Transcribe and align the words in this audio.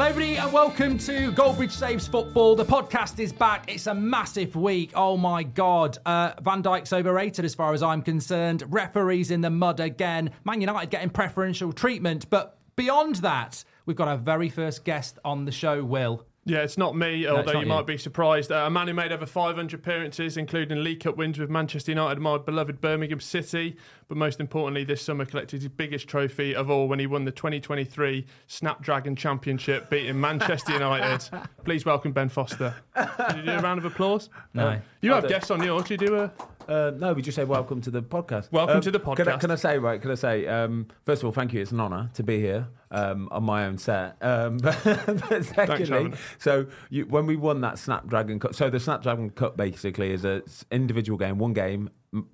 Hello, 0.00 0.08
everybody, 0.08 0.38
and 0.38 0.50
welcome 0.50 0.96
to 0.96 1.30
Goldbridge 1.32 1.72
Saves 1.72 2.08
Football. 2.08 2.56
The 2.56 2.64
podcast 2.64 3.18
is 3.18 3.34
back. 3.34 3.70
It's 3.70 3.86
a 3.86 3.94
massive 3.94 4.56
week. 4.56 4.92
Oh 4.94 5.18
my 5.18 5.42
God. 5.42 5.98
Uh, 6.06 6.32
Van 6.40 6.62
Dijk's 6.62 6.94
overrated 6.94 7.44
as 7.44 7.54
far 7.54 7.74
as 7.74 7.82
I'm 7.82 8.00
concerned. 8.00 8.64
Referees 8.66 9.30
in 9.30 9.42
the 9.42 9.50
mud 9.50 9.78
again. 9.78 10.30
Man 10.42 10.62
United 10.62 10.88
getting 10.88 11.10
preferential 11.10 11.70
treatment. 11.70 12.30
But 12.30 12.56
beyond 12.76 13.16
that, 13.16 13.62
we've 13.84 13.94
got 13.94 14.08
our 14.08 14.16
very 14.16 14.48
first 14.48 14.86
guest 14.86 15.18
on 15.22 15.44
the 15.44 15.52
show, 15.52 15.84
Will. 15.84 16.24
Yeah, 16.46 16.62
it's 16.62 16.78
not 16.78 16.96
me, 16.96 17.26
although 17.26 17.52
not 17.52 17.54
you 17.56 17.60
you. 17.60 17.66
might 17.66 17.86
be 17.86 17.98
surprised. 17.98 18.50
Uh, 18.50 18.64
a 18.66 18.70
man 18.70 18.88
who 18.88 18.94
made 18.94 19.12
over 19.12 19.26
500 19.26 19.78
appearances, 19.78 20.38
including 20.38 20.82
League 20.82 21.00
Cup 21.00 21.18
wins 21.18 21.38
with 21.38 21.50
Manchester 21.50 21.92
United, 21.92 22.18
my 22.20 22.38
beloved 22.38 22.80
Birmingham 22.80 23.20
City, 23.20 23.76
but 24.10 24.16
most 24.18 24.40
importantly, 24.40 24.82
this 24.82 25.00
summer 25.00 25.24
collected 25.24 25.62
his 25.62 25.68
biggest 25.68 26.08
trophy 26.08 26.52
of 26.52 26.68
all 26.68 26.88
when 26.88 26.98
he 26.98 27.06
won 27.06 27.24
the 27.24 27.30
2023 27.30 28.26
Snapdragon 28.48 29.14
Championship, 29.14 29.88
beating 29.88 30.20
Manchester 30.20 30.72
United. 30.72 31.30
Please 31.64 31.84
welcome 31.86 32.10
Ben 32.10 32.28
Foster. 32.28 32.74
Did 32.96 33.36
you 33.36 33.42
do 33.42 33.50
a 33.52 33.60
round 33.60 33.78
of 33.78 33.84
applause? 33.84 34.28
No. 34.52 34.80
You 35.00 35.12
have 35.12 35.22
don't- 35.22 35.28
guests 35.30 35.52
on 35.52 35.62
yours. 35.62 35.84
Do 35.84 35.94
you 35.94 35.98
do 35.98 36.16
a? 36.16 36.32
Uh, 36.68 36.90
no, 36.98 37.12
we 37.12 37.22
just 37.22 37.36
say 37.36 37.44
welcome 37.44 37.80
to 37.80 37.90
the 37.90 38.02
podcast. 38.02 38.50
Welcome 38.50 38.76
Um, 38.76 38.82
to 38.82 38.90
the 38.90 38.98
Can 38.98 39.10
I, 39.28 39.32
podcast. 39.36 39.40
can 39.40 39.50
I 39.52 39.54
say 39.56 39.78
right? 39.78 40.00
Can 40.02 40.10
I 40.10 40.14
say 40.16 40.46
um, 40.48 40.88
first 41.06 41.22
of 41.22 41.26
all, 41.26 41.32
thank 41.32 41.52
you. 41.52 41.60
It's 41.60 41.70
an 41.72 41.80
honour 41.80 42.10
to 42.14 42.22
be 42.24 42.40
here 42.40 42.66
um, 42.90 43.28
on 43.30 43.44
my 43.44 43.66
own 43.66 43.78
set. 43.78 44.16
Um, 44.20 44.56
but, 44.58 44.76
but 44.84 45.44
secondly, 45.44 45.86
Sharon. 45.86 46.16
so 46.38 46.66
you, 46.88 47.06
when 47.06 47.26
we 47.26 47.36
won 47.36 47.60
that 47.62 47.78
Snapdragon 47.78 48.40
Cup, 48.40 48.54
so 48.56 48.70
the 48.70 48.80
Snapdragon 48.80 49.30
Cup 49.30 49.56
basically 49.56 50.12
is 50.12 50.24
a 50.24 50.42
s- 50.46 50.64
individual 50.72 51.16
game, 51.18 51.38
one 51.38 51.52
game, 51.54 51.88
M- 51.88 51.90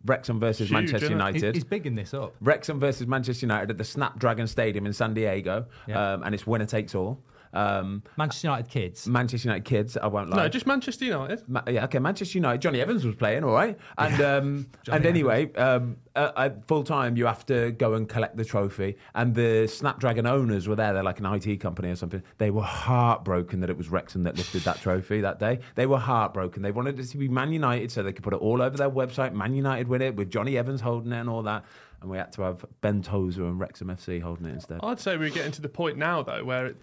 Wrexham 0.07 0.41
versus 0.41 0.69
Huge, 0.69 0.73
Manchester 0.73 0.97
isn't 0.97 1.07
it? 1.07 1.09
He- 1.11 1.13
United. 1.37 1.55
He's 1.55 1.65
bigging 1.65 1.95
this 1.97 2.15
up. 2.15 2.35
Wrexham 2.41 2.79
versus 2.81 3.07
Manchester 3.07 3.45
United 3.45 3.71
at 3.71 3.79
the 3.79 3.85
Snapdragon 3.85 4.47
Stadium 4.47 4.87
in 4.87 4.93
San 4.93 5.13
Diego, 5.15 5.67
Yeah. 5.87 6.15
um, 6.15 6.23
and 6.23 6.35
it's 6.35 6.47
winner 6.47 6.65
takes 6.67 6.95
all. 6.95 7.21
Um, 7.57 8.03
Manchester 8.17 8.49
United 8.49 8.69
kids. 8.69 9.07
Manchester 9.07 9.49
United 9.49 9.65
kids, 9.65 9.97
I 9.97 10.07
won't 10.07 10.31
lie. 10.31 10.37
No, 10.37 10.49
just 10.49 10.67
Manchester 10.67 11.07
United. 11.07 11.43
Ma- 11.49 11.63
yeah, 11.67 11.85
okay. 11.85 11.99
Manchester 11.99 12.39
United. 12.39 12.61
Jonny 12.61 12.81
Evans 12.81 13.05
was 13.05 13.17
playing, 13.17 13.45
all 13.45 13.53
right. 13.55 13.79
And 13.97 14.21
um, 14.21 14.67
and 14.91 15.07
anyway, 15.07 15.53
um, 15.55 15.97
uh, 16.15 16.33
at 16.37 16.67
full 16.67 16.85
time, 16.85 17.17
you 17.17 17.27
have 17.27 17.47
to 17.47 17.73
go 17.73 17.95
and 17.95 18.09
collect 18.09 18.37
the 18.37 18.45
trophy. 18.45 18.97
And 19.15 19.35
the 19.35 19.67
Snapdragon 19.67 20.27
owners 20.27 20.69
were 20.69 20.77
there. 20.77 20.93
They're 20.93 21.03
like 21.03 21.21
an 21.21 21.27
IT 21.27 21.61
company 21.61 21.91
or 21.91 21.97
something. 21.97 22.23
They 22.39 22.51
were 22.51 22.63
heartbroken 22.63 23.61
that 23.61 23.71
it 23.71 23.77
was 23.77 23.89
Wrexham 23.89 24.25
that 24.25 24.37
lifted 24.37 24.63
that 24.63 24.81
trophy 24.81 25.21
that 25.21 25.39
day. 25.39 25.61
They 25.75 25.87
were 25.87 25.99
heartbroken. 25.99 26.63
They 26.63 26.73
wanted 26.73 26.99
it 26.99 27.07
to 27.07 27.17
be 27.19 27.29
Man 27.29 27.53
United 27.53 27.91
so 27.91 28.03
they 28.03 28.13
could 28.13 28.25
put 28.25 28.33
it 28.35 28.41
all 28.41 28.63
over 28.63 28.77
their 28.77 28.91
website. 28.91 29.33
Man 29.33 29.55
United 29.55 29.89
win 29.89 30.03
it 30.03 30.17
with 30.17 30.31
Jonny 30.31 30.57
Evans 30.59 30.81
holding 30.81 31.13
it 31.13 31.21
and 31.21 31.29
all 31.29 31.43
that. 31.45 31.65
And 32.01 32.11
we 32.11 32.19
had 32.19 32.33
to 32.35 32.43
have 32.43 32.65
Ben 32.83 33.03
Tozer 33.03 33.45
and 33.45 33.59
Wrexham 33.59 33.89
FC 33.89 34.21
holding 34.21 34.47
it 34.47 34.55
instead. 34.55 34.81
I'd 34.83 35.01
say 35.01 35.17
we're 35.17 35.31
getting 35.31 35.53
to 35.53 35.63
the 35.63 35.69
point 35.69 35.97
now, 35.97 36.23
though, 36.23 36.45
where 36.45 36.67
it, 36.67 36.77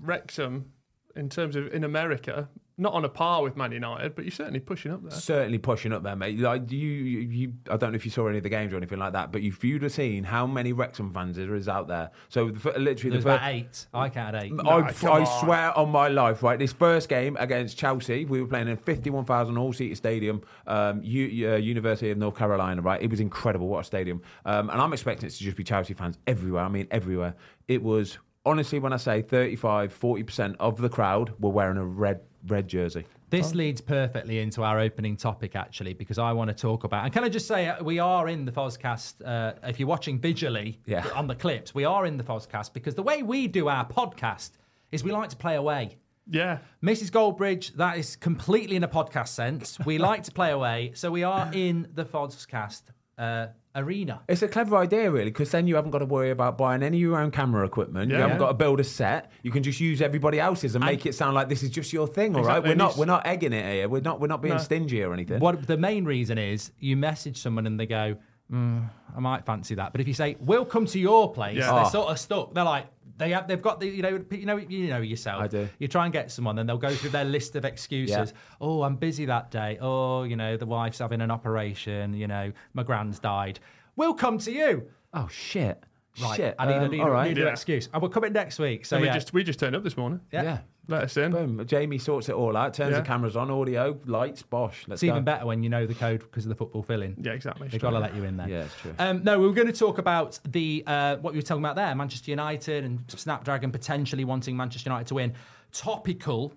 Wrexham, 0.00 0.72
in 1.16 1.28
terms 1.28 1.56
of 1.56 1.72
in 1.72 1.84
America, 1.84 2.48
not 2.80 2.94
on 2.94 3.04
a 3.04 3.08
par 3.08 3.42
with 3.42 3.56
Man 3.56 3.72
United, 3.72 4.14
but 4.14 4.24
you're 4.24 4.30
certainly 4.30 4.60
pushing 4.60 4.92
up 4.92 5.02
there. 5.02 5.10
Certainly 5.10 5.58
pushing 5.58 5.92
up 5.92 6.04
there, 6.04 6.14
mate. 6.14 6.38
Like 6.38 6.70
you, 6.70 6.78
you, 6.78 7.18
you, 7.18 7.52
I 7.68 7.76
don't 7.76 7.90
know 7.90 7.96
if 7.96 8.04
you 8.04 8.10
saw 8.12 8.28
any 8.28 8.38
of 8.38 8.44
the 8.44 8.48
games 8.48 8.72
or 8.72 8.76
anything 8.76 9.00
like 9.00 9.14
that, 9.14 9.32
but 9.32 9.42
if 9.42 9.64
you'd 9.64 9.82
have 9.82 9.92
seen 9.92 10.22
how 10.22 10.46
many 10.46 10.72
Wrexham 10.72 11.12
fans 11.12 11.36
there 11.36 11.56
is 11.56 11.68
out 11.68 11.88
there. 11.88 12.12
So 12.28 12.50
the, 12.50 12.78
literally, 12.78 13.10
There's 13.10 13.24
the 13.24 13.30
about 13.30 13.40
first, 13.40 13.50
eight. 13.50 13.86
I 13.92 14.08
counted 14.08 14.42
eight. 14.44 14.52
No, 14.52 14.62
I, 14.70 14.94
I 15.10 15.40
swear 15.40 15.76
on 15.76 15.90
my 15.90 16.06
life, 16.06 16.44
right? 16.44 16.56
This 16.56 16.72
first 16.72 17.08
game 17.08 17.36
against 17.40 17.76
Chelsea, 17.76 18.24
we 18.24 18.40
were 18.40 18.46
playing 18.46 18.68
in 18.68 18.76
51,000 18.76 19.58
all-seater 19.58 19.96
stadium, 19.96 20.42
um, 20.68 21.02
U, 21.02 21.52
uh, 21.52 21.56
University 21.56 22.12
of 22.12 22.18
North 22.18 22.36
Carolina, 22.36 22.80
right? 22.80 23.02
It 23.02 23.10
was 23.10 23.18
incredible. 23.18 23.66
What 23.66 23.80
a 23.80 23.84
stadium! 23.84 24.22
Um, 24.44 24.70
and 24.70 24.80
I'm 24.80 24.92
expecting 24.92 25.26
it 25.26 25.32
to 25.32 25.42
just 25.42 25.56
be 25.56 25.64
Chelsea 25.64 25.94
fans 25.94 26.16
everywhere. 26.28 26.62
I 26.62 26.68
mean, 26.68 26.86
everywhere. 26.92 27.34
It 27.66 27.82
was 27.82 28.18
honestly, 28.48 28.78
when 28.78 28.92
I 28.92 28.96
say 28.96 29.22
35, 29.22 29.92
40 29.92 30.22
percent 30.24 30.56
of 30.58 30.78
the 30.80 30.88
crowd 30.88 31.32
were 31.38 31.50
wearing 31.50 31.76
a 31.78 31.84
red 31.84 32.20
red 32.46 32.68
jersey. 32.68 33.04
This 33.30 33.54
leads 33.54 33.82
perfectly 33.82 34.38
into 34.38 34.62
our 34.62 34.78
opening 34.80 35.14
topic, 35.16 35.54
actually, 35.54 35.92
because 35.92 36.18
I 36.18 36.32
want 36.32 36.48
to 36.48 36.54
talk 36.54 36.84
about. 36.84 37.04
And 37.04 37.12
can 37.12 37.24
I 37.24 37.28
just 37.28 37.46
say, 37.46 37.68
uh, 37.68 37.84
we 37.84 37.98
are 37.98 38.26
in 38.26 38.46
the 38.46 38.52
Fozcast. 38.52 39.16
Uh, 39.22 39.52
if 39.64 39.78
you're 39.78 39.88
watching 39.88 40.18
visually 40.18 40.80
Yeah. 40.86 41.06
on 41.14 41.26
the 41.26 41.34
clips, 41.34 41.74
we 41.74 41.84
are 41.84 42.06
in 42.06 42.16
the 42.16 42.24
Fozcast 42.24 42.72
because 42.72 42.94
the 42.94 43.02
way 43.02 43.22
we 43.22 43.46
do 43.46 43.68
our 43.68 43.86
podcast 43.86 44.52
is 44.92 45.04
we 45.04 45.12
like 45.12 45.28
to 45.28 45.36
play 45.36 45.56
away. 45.56 45.98
Yeah. 46.26 46.58
Mrs. 46.82 47.10
Goldbridge, 47.10 47.74
that 47.74 47.98
is 47.98 48.16
completely 48.16 48.76
in 48.76 48.84
a 48.84 48.88
podcast 48.88 49.28
sense. 49.28 49.78
We 49.84 49.98
like 49.98 50.22
to 50.22 50.32
play 50.32 50.50
away, 50.52 50.92
so 50.94 51.10
we 51.10 51.22
are 51.22 51.50
in 51.52 51.88
the 51.94 52.06
Fozcast 52.06 52.82
uh, 53.18 53.48
arena. 53.74 54.20
It's 54.28 54.42
a 54.42 54.48
clever 54.48 54.76
idea, 54.76 55.10
really, 55.10 55.30
because 55.30 55.50
then 55.50 55.66
you 55.66 55.74
haven't 55.76 55.90
got 55.90 55.98
to 55.98 56.04
worry 56.06 56.30
about 56.30 56.56
buying 56.56 56.82
any 56.82 56.96
of 56.98 57.00
your 57.00 57.18
own 57.20 57.30
camera 57.30 57.64
equipment. 57.66 58.10
You 58.10 58.16
haven't 58.16 58.38
got 58.38 58.48
to 58.48 58.54
build 58.54 58.80
a 58.80 58.84
set. 58.84 59.30
You 59.42 59.50
can 59.50 59.62
just 59.62 59.80
use 59.80 60.00
everybody 60.00 60.40
else's 60.40 60.74
and, 60.74 60.84
make 60.84 61.04
it 61.06 61.14
sound 61.14 61.34
like 61.34 61.48
this 61.48 61.62
is 61.62 61.70
just 61.70 61.92
your 61.92 62.06
thing. 62.06 62.34
All 62.36 62.42
right, 62.42 62.58
Exactly, 62.58 62.70
we're 62.70 62.76
not 62.76 62.96
we're 62.96 63.04
not 63.06 63.26
egging 63.26 63.52
it 63.52 63.64
here. 63.70 63.88
We're 63.88 64.00
not 64.00 64.20
we're 64.20 64.28
not 64.28 64.42
being 64.42 64.54
No. 64.54 64.60
stingy 64.60 65.02
or 65.02 65.12
anything. 65.12 65.40
What 65.40 65.66
the 65.66 65.76
main 65.76 66.04
reason 66.04 66.38
is 66.38 66.70
you 66.78 66.96
message 66.96 67.38
someone 67.38 67.66
and 67.66 67.78
they 67.78 67.86
go, 67.86 68.16
mm, 68.52 68.88
I 69.16 69.20
might 69.20 69.44
fancy 69.44 69.74
that. 69.76 69.92
But 69.92 70.00
if 70.00 70.08
you 70.08 70.14
say, 70.14 70.36
"We'll 70.40 70.64
come 70.64 70.86
to 70.86 70.98
your 70.98 71.32
place," 71.32 71.56
Yeah. 71.58 71.72
they're 71.72 71.84
Oh. 71.86 71.88
sort 71.88 72.08
of 72.10 72.18
stuck. 72.18 72.54
They're 72.54 72.64
like, 72.64 72.86
they 73.18 73.30
have, 73.30 73.46
they've 73.48 73.60
got 73.60 73.80
the, 73.80 73.86
you 73.88 74.02
know, 74.02 74.24
you 74.30 74.46
know, 74.46 74.56
you 74.56 74.88
know 74.88 75.00
yourself. 75.00 75.42
I 75.42 75.48
do. 75.48 75.68
You 75.78 75.88
try 75.88 76.04
and 76.04 76.12
get 76.12 76.30
someone, 76.30 76.58
and 76.58 76.68
they'll 76.68 76.78
go 76.78 76.94
through 76.94 77.10
their 77.10 77.24
list 77.24 77.56
of 77.56 77.64
excuses. 77.64 78.16
Yeah. 78.32 78.38
Oh, 78.60 78.82
I'm 78.82 78.96
busy 78.96 79.24
that 79.26 79.50
day. 79.50 79.78
Oh, 79.80 80.22
you 80.22 80.36
know, 80.36 80.56
the 80.56 80.66
wife's 80.66 80.98
having 80.98 81.20
an 81.20 81.30
operation. 81.30 82.14
You 82.14 82.26
know, 82.28 82.52
my 82.74 82.82
grand's 82.82 83.18
died. 83.18 83.60
We'll 83.96 84.14
come 84.14 84.38
to 84.38 84.52
you. 84.52 84.88
Oh 85.12 85.28
shit! 85.30 85.82
Right. 86.22 86.36
Shit. 86.36 86.54
I 86.58 86.66
need, 86.66 86.72
I 86.74 86.84
Um, 86.84 86.90
need, 86.90 87.00
all 87.00 87.06
I 87.08 87.10
right. 87.10 87.28
need 87.28 87.38
an 87.38 87.48
excuse. 87.48 87.88
And 87.92 88.02
we're 88.02 88.08
coming 88.08 88.32
next 88.32 88.58
week. 88.58 88.86
So 88.86 88.96
and 88.96 89.02
we 89.02 89.08
yeah. 89.08 89.14
just 89.14 89.32
we 89.32 89.42
just 89.44 89.58
turned 89.58 89.74
up 89.76 89.82
this 89.84 89.96
morning. 89.96 90.20
yeah. 90.32 90.58
Yeah. 90.88 90.94
Let 90.96 91.04
us 91.04 91.16
in. 91.16 91.32
Boom. 91.32 91.66
Jamie 91.66 91.98
sorts 91.98 92.28
it 92.28 92.34
all 92.34 92.56
out. 92.56 92.74
Turns 92.74 92.92
Yeah. 92.92 93.00
the 93.00 93.06
cameras 93.06 93.36
on, 93.36 93.50
audio, 93.50 93.98
lights, 94.06 94.42
bosh. 94.42 94.84
Let's 94.88 95.02
It's 95.02 95.08
go. 95.08 95.14
even 95.14 95.24
better 95.24 95.46
when 95.46 95.62
you 95.62 95.68
know 95.68 95.86
the 95.86 95.94
code 95.94 96.20
because 96.20 96.44
of 96.44 96.48
the 96.48 96.54
football 96.54 96.82
fill-in. 96.82 97.16
Yeah, 97.20 97.32
exactly. 97.32 97.68
They've 97.68 97.80
got 97.80 97.90
to 97.90 97.98
let 97.98 98.14
you 98.16 98.24
in 98.24 98.36
there. 98.36 98.48
Yeah, 98.48 98.60
it's 98.64 98.76
true. 98.80 98.94
Um, 98.98 99.22
no, 99.22 99.38
we 99.38 99.46
were 99.46 99.52
going 99.52 99.66
to 99.66 99.72
talk 99.72 99.98
about 99.98 100.38
the 100.48 100.82
uh, 100.86 101.16
what 101.16 101.34
you 101.34 101.38
were 101.38 101.42
talking 101.42 101.62
about 101.64 101.76
there, 101.76 101.94
Manchester 101.94 102.30
United 102.30 102.84
and 102.84 103.04
Snapdragon 103.08 103.70
potentially 103.70 104.24
wanting 104.24 104.56
Manchester 104.56 104.88
United 104.90 105.08
to 105.08 105.14
win. 105.14 105.34
Topical, 105.72 106.52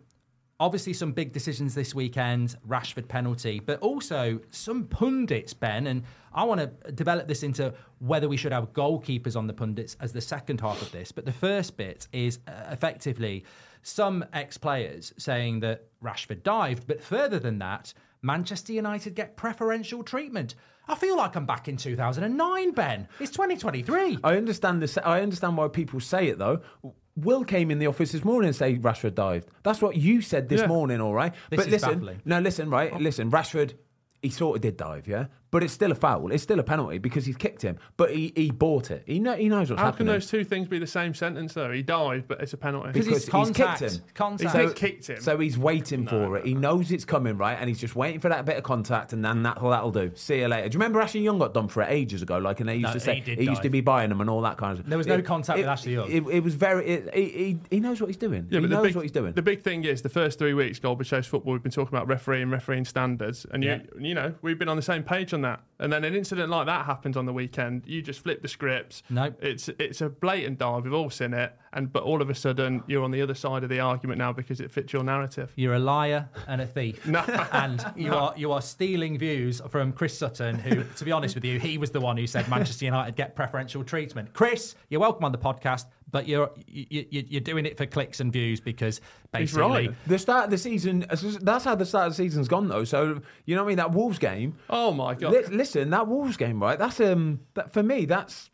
obviously 0.60 0.94
some 0.94 1.12
big 1.12 1.34
decisions 1.34 1.76
this 1.76 1.94
weekend, 1.94 2.56
Rashford 2.68 3.08
penalty, 3.08 3.60
but 3.60 3.80
also 3.82 4.40
some 4.50 4.86
pundits, 4.86 5.54
Ben, 5.54 5.88
and 5.88 6.04
I 6.34 6.44
want 6.46 6.62
to 6.62 6.92
develop 6.94 7.28
this 7.28 7.44
into 7.44 7.74
whether 8.00 8.30
we 8.30 8.38
should 8.38 8.54
have 8.54 8.72
goalkeepers 8.74 9.36
on 9.36 9.48
the 9.48 9.54
pundits 9.54 9.98
as 10.00 10.14
the 10.14 10.22
second 10.22 10.62
half 10.62 10.82
of 10.82 10.92
this. 10.92 11.12
But 11.12 11.26
the 11.26 11.32
first 11.32 11.76
bit 11.78 12.08
is 12.14 12.40
uh, 12.48 12.52
effectively 12.72 13.44
some 13.84 14.26
ex-players 14.34 15.14
saying 15.18 15.62
that 15.62 15.86
Rashford 16.04 16.44
dived, 16.44 16.88
but 16.88 17.02
further 17.04 17.40
than 17.40 17.60
that, 17.60 17.94
Manchester 18.22 18.74
United 18.74 19.16
get 19.16 19.36
preferential 19.36 20.04
treatment. 20.04 20.56
I 20.88 20.96
feel 20.96 21.16
like 21.18 21.36
I'm 21.36 21.46
back 21.46 21.68
in 21.68 21.78
2009, 21.78 22.72
Ben. 22.72 23.08
It's 23.20 23.32
2023. 23.32 24.20
I 24.24 24.36
understand 24.38 24.82
this. 24.82 24.98
I 24.98 25.22
understand 25.22 25.58
why 25.58 25.68
people 25.70 26.00
say 26.00 26.28
it 26.28 26.38
though. 26.38 26.62
Will 27.16 27.44
came 27.44 27.72
in 27.72 27.80
the 27.80 27.88
office 27.88 28.12
this 28.12 28.24
morning 28.24 28.48
and 28.48 28.56
say 28.56 28.76
Rashford 28.78 29.16
dived. 29.16 29.48
That's 29.64 29.82
what 29.82 29.96
you 29.98 30.22
said 30.22 30.50
this 30.50 30.62
Yeah. 30.62 30.68
morning, 30.68 31.02
all 31.02 31.14
right. 31.14 31.34
This 31.50 31.58
but 31.58 31.66
is 31.68 31.72
listen, 31.74 31.90
baffling. 32.00 32.22
no, 32.26 32.40
listen, 32.40 32.70
right, 32.70 32.94
listen. 33.00 33.30
Rashford, 33.32 33.74
he 34.22 34.30
sort 34.30 34.58
of 34.58 34.62
did 34.62 34.78
dive, 34.78 35.08
yeah, 35.08 35.26
but 35.52 35.64
it's 35.64 35.74
still 35.74 35.92
a 35.92 35.96
foul. 35.96 36.32
It's 36.32 36.44
still 36.44 36.60
a 36.60 36.64
penalty 36.64 36.98
because 36.98 37.26
he's 37.26 37.38
kicked 37.38 37.62
him, 37.62 37.78
but 37.98 38.12
he, 38.16 38.32
he 38.36 38.52
bought 38.52 38.90
it. 38.90 39.04
He 39.06 39.20
know, 39.20 39.36
he 39.36 39.50
knows 39.50 39.70
what's 39.70 39.82
How 39.82 39.92
can 39.92 40.08
those 40.08 40.28
two 40.28 40.44
things 40.44 40.68
be 40.68 40.80
the 40.80 40.88
same 40.88 41.14
sentence 41.14 41.54
though? 41.54 41.72
He 41.72 41.82
died, 41.82 42.26
but 42.28 42.42
it's 42.42 42.54
a 42.54 42.58
penalty. 42.58 42.88
Because 42.92 43.06
because 43.06 43.24
it's 43.24 43.32
he's 43.32 43.48
kicked 43.48 43.68
contact. 43.68 43.82
him. 43.82 44.02
Contact. 44.14 44.58
He's 44.58 44.74
kicked 44.74 45.08
him. 45.10 45.22
So 45.22 45.38
he's 45.38 45.58
waiting 45.58 46.08
for 46.08 46.38
it. 46.38 46.46
He 46.46 46.54
knows 46.54 46.92
it's 46.92 47.06
coming, 47.06 47.38
right? 47.38 47.58
And 47.60 47.68
he's 47.68 47.80
just 47.80 47.96
waiting 47.96 48.20
for 48.20 48.30
that 48.30 48.46
bit 48.46 48.58
of 48.58 48.64
contact, 48.64 49.14
and 49.14 49.24
then 49.24 49.44
that'll, 49.44 49.70
that'll 49.70 49.92
do. 49.92 50.12
See 50.16 50.40
you 50.40 50.48
later. 50.48 50.70
Do 50.70 50.76
you 50.76 50.80
remember 50.80 51.02
Ashley 51.02 51.22
Young 51.22 51.38
got 51.38 51.54
done 51.54 51.68
for 51.68 51.84
it 51.84 51.90
ages 51.90 52.22
ago? 52.22 52.38
Like, 52.38 52.60
and 52.60 52.70
they 52.70 52.76
used 52.76 52.88
No, 52.88 52.94
to 52.94 53.00
say 53.00 53.16
he 53.16 53.36
did 53.36 53.44
used 53.44 53.62
to 53.64 53.70
be 53.70 53.82
buying 53.82 54.10
them 54.10 54.22
and 54.22 54.30
all 54.30 54.42
that 54.42 54.58
kind 54.58 54.80
of. 54.80 54.88
There 54.88 54.98
was 54.98 55.08
no 55.08 55.22
contact 55.22 55.60
with 55.60 55.68
Ashley 55.68 55.94
Young. 55.94 56.10
It, 56.10 56.24
it 56.28 56.44
was 56.44 56.56
very. 56.56 56.88
It, 56.88 57.14
he, 57.14 57.30
he, 57.30 57.60
he 57.70 57.80
knows 57.80 58.00
what 58.00 58.08
he's 58.08 58.18
doing. 58.18 58.48
Yeah, 58.50 58.60
he 58.60 58.68
the 58.68 58.76
knows 58.76 58.84
big, 58.88 58.96
what 58.96 59.02
he's 59.02 59.12
doing. 59.12 59.34
The 59.34 59.42
big 59.42 59.62
thing 59.62 59.84
is 59.84 60.02
the 60.02 60.10
first 60.10 60.40
three 60.40 60.54
weeks, 60.54 60.80
Goldbridge 60.80 61.10
saves 61.10 61.28
football. 61.28 61.54
We've 61.54 61.64
been 61.64 61.72
talking 61.72 61.96
about 61.96 62.08
refereeing, 62.08 62.50
refereeing 62.50 62.86
standards, 62.86 63.46
and 63.52 63.64
you, 63.64 63.82
you 64.00 64.14
know, 64.14 64.34
we've 64.42 64.58
been 64.58 64.70
on 64.70 64.78
the 64.78 64.82
same 64.82 65.04
page 65.04 65.34
on 65.34 65.41
that. 65.42 65.62
And 65.80 65.92
then 65.92 66.04
an 66.04 66.16
incident 66.16 66.50
like 66.50 66.66
that 66.68 66.86
happens 66.86 67.18
on 67.18 67.26
the 67.26 67.34
weekend. 67.34 67.84
You 67.86 68.02
just 68.02 68.22
flip 68.22 68.42
the 68.42 68.48
scripts. 68.48 69.04
No. 69.10 69.34
it's 69.42 69.70
it's 69.80 70.02
a 70.02 70.10
blatant 70.10 70.60
dive. 70.60 70.84
We've 70.84 70.94
all 70.94 71.10
seen 71.10 71.34
it, 71.34 71.56
and 71.74 71.92
but 71.92 72.04
all 72.04 72.22
of 72.22 72.30
a 72.30 72.36
sudden 72.36 72.84
you're 72.88 73.04
on 73.04 73.12
the 73.12 73.22
other 73.22 73.34
side 73.34 73.64
of 73.64 73.70
the 73.70 73.80
argument 73.80 74.20
now 74.20 74.34
because 74.34 74.60
it 74.60 74.72
fits 74.72 74.94
your 74.94 75.04
narrative. 75.04 75.52
You're 75.56 75.76
a 75.76 75.80
liar 75.80 76.30
and 76.48 76.62
a 76.62 76.68
thief. 76.68 77.06
No. 77.12 77.20
And 77.52 77.86
you 77.98 78.14
are 78.14 78.34
you 78.38 78.52
are 78.54 78.62
stealing 78.62 79.18
views 79.18 79.62
from 79.70 79.92
Chris 79.92 80.18
Sutton, 80.18 80.58
who, 80.58 80.84
to 80.84 81.06
be 81.06 81.12
honest 81.12 81.36
with 81.36 81.44
you, 81.44 81.60
he 81.60 81.78
was 81.78 81.92
the 81.92 82.00
one 82.00 82.16
who 82.16 82.26
said 82.26 82.48
Manchester 82.48 82.86
United 82.86 83.16
get 83.16 83.36
preferential 83.36 83.84
treatment. 83.84 84.32
Chris, 84.34 84.76
you're 84.90 85.02
welcome 85.02 85.26
on 85.26 85.34
the 85.34 85.38
podcast, 85.38 85.86
but 86.10 86.28
you're 86.28 86.52
you, 86.68 87.06
you, 87.10 87.26
you're 87.28 87.42
doing 87.42 87.66
it 87.66 87.78
for 87.78 87.86
clicks 87.86 88.20
and 88.20 88.32
views 88.32 88.60
because 88.60 89.02
basically 89.32 89.88
right. 89.88 89.96
the 90.08 90.20
start 90.20 90.46
of 90.46 90.52
the 90.52 90.58
season. 90.58 91.06
That's 91.42 91.66
how 91.66 91.76
the 91.76 91.86
start 91.86 92.08
of 92.08 92.12
the 92.14 92.18
season's 92.24 92.48
gone, 92.48 92.68
though. 92.68 92.84
So 92.84 93.22
you 93.46 93.56
know 93.56 93.64
what 93.64 93.68
I 93.68 93.70
mean. 93.70 93.78
That 93.78 93.92
Wolves 93.92 94.20
game. 94.20 94.58
Oh 94.70 94.92
my 94.92 95.16
god! 95.16 95.34
Li- 95.34 95.56
listen, 95.56 95.90
that 95.90 96.08
Wolves 96.08 96.38
game, 96.38 96.62
right? 96.62 96.78
That's 96.78 97.00
um, 97.00 97.40
that 97.56 97.74
for 97.74 97.84
me. 97.84 98.06
That's 98.06 98.51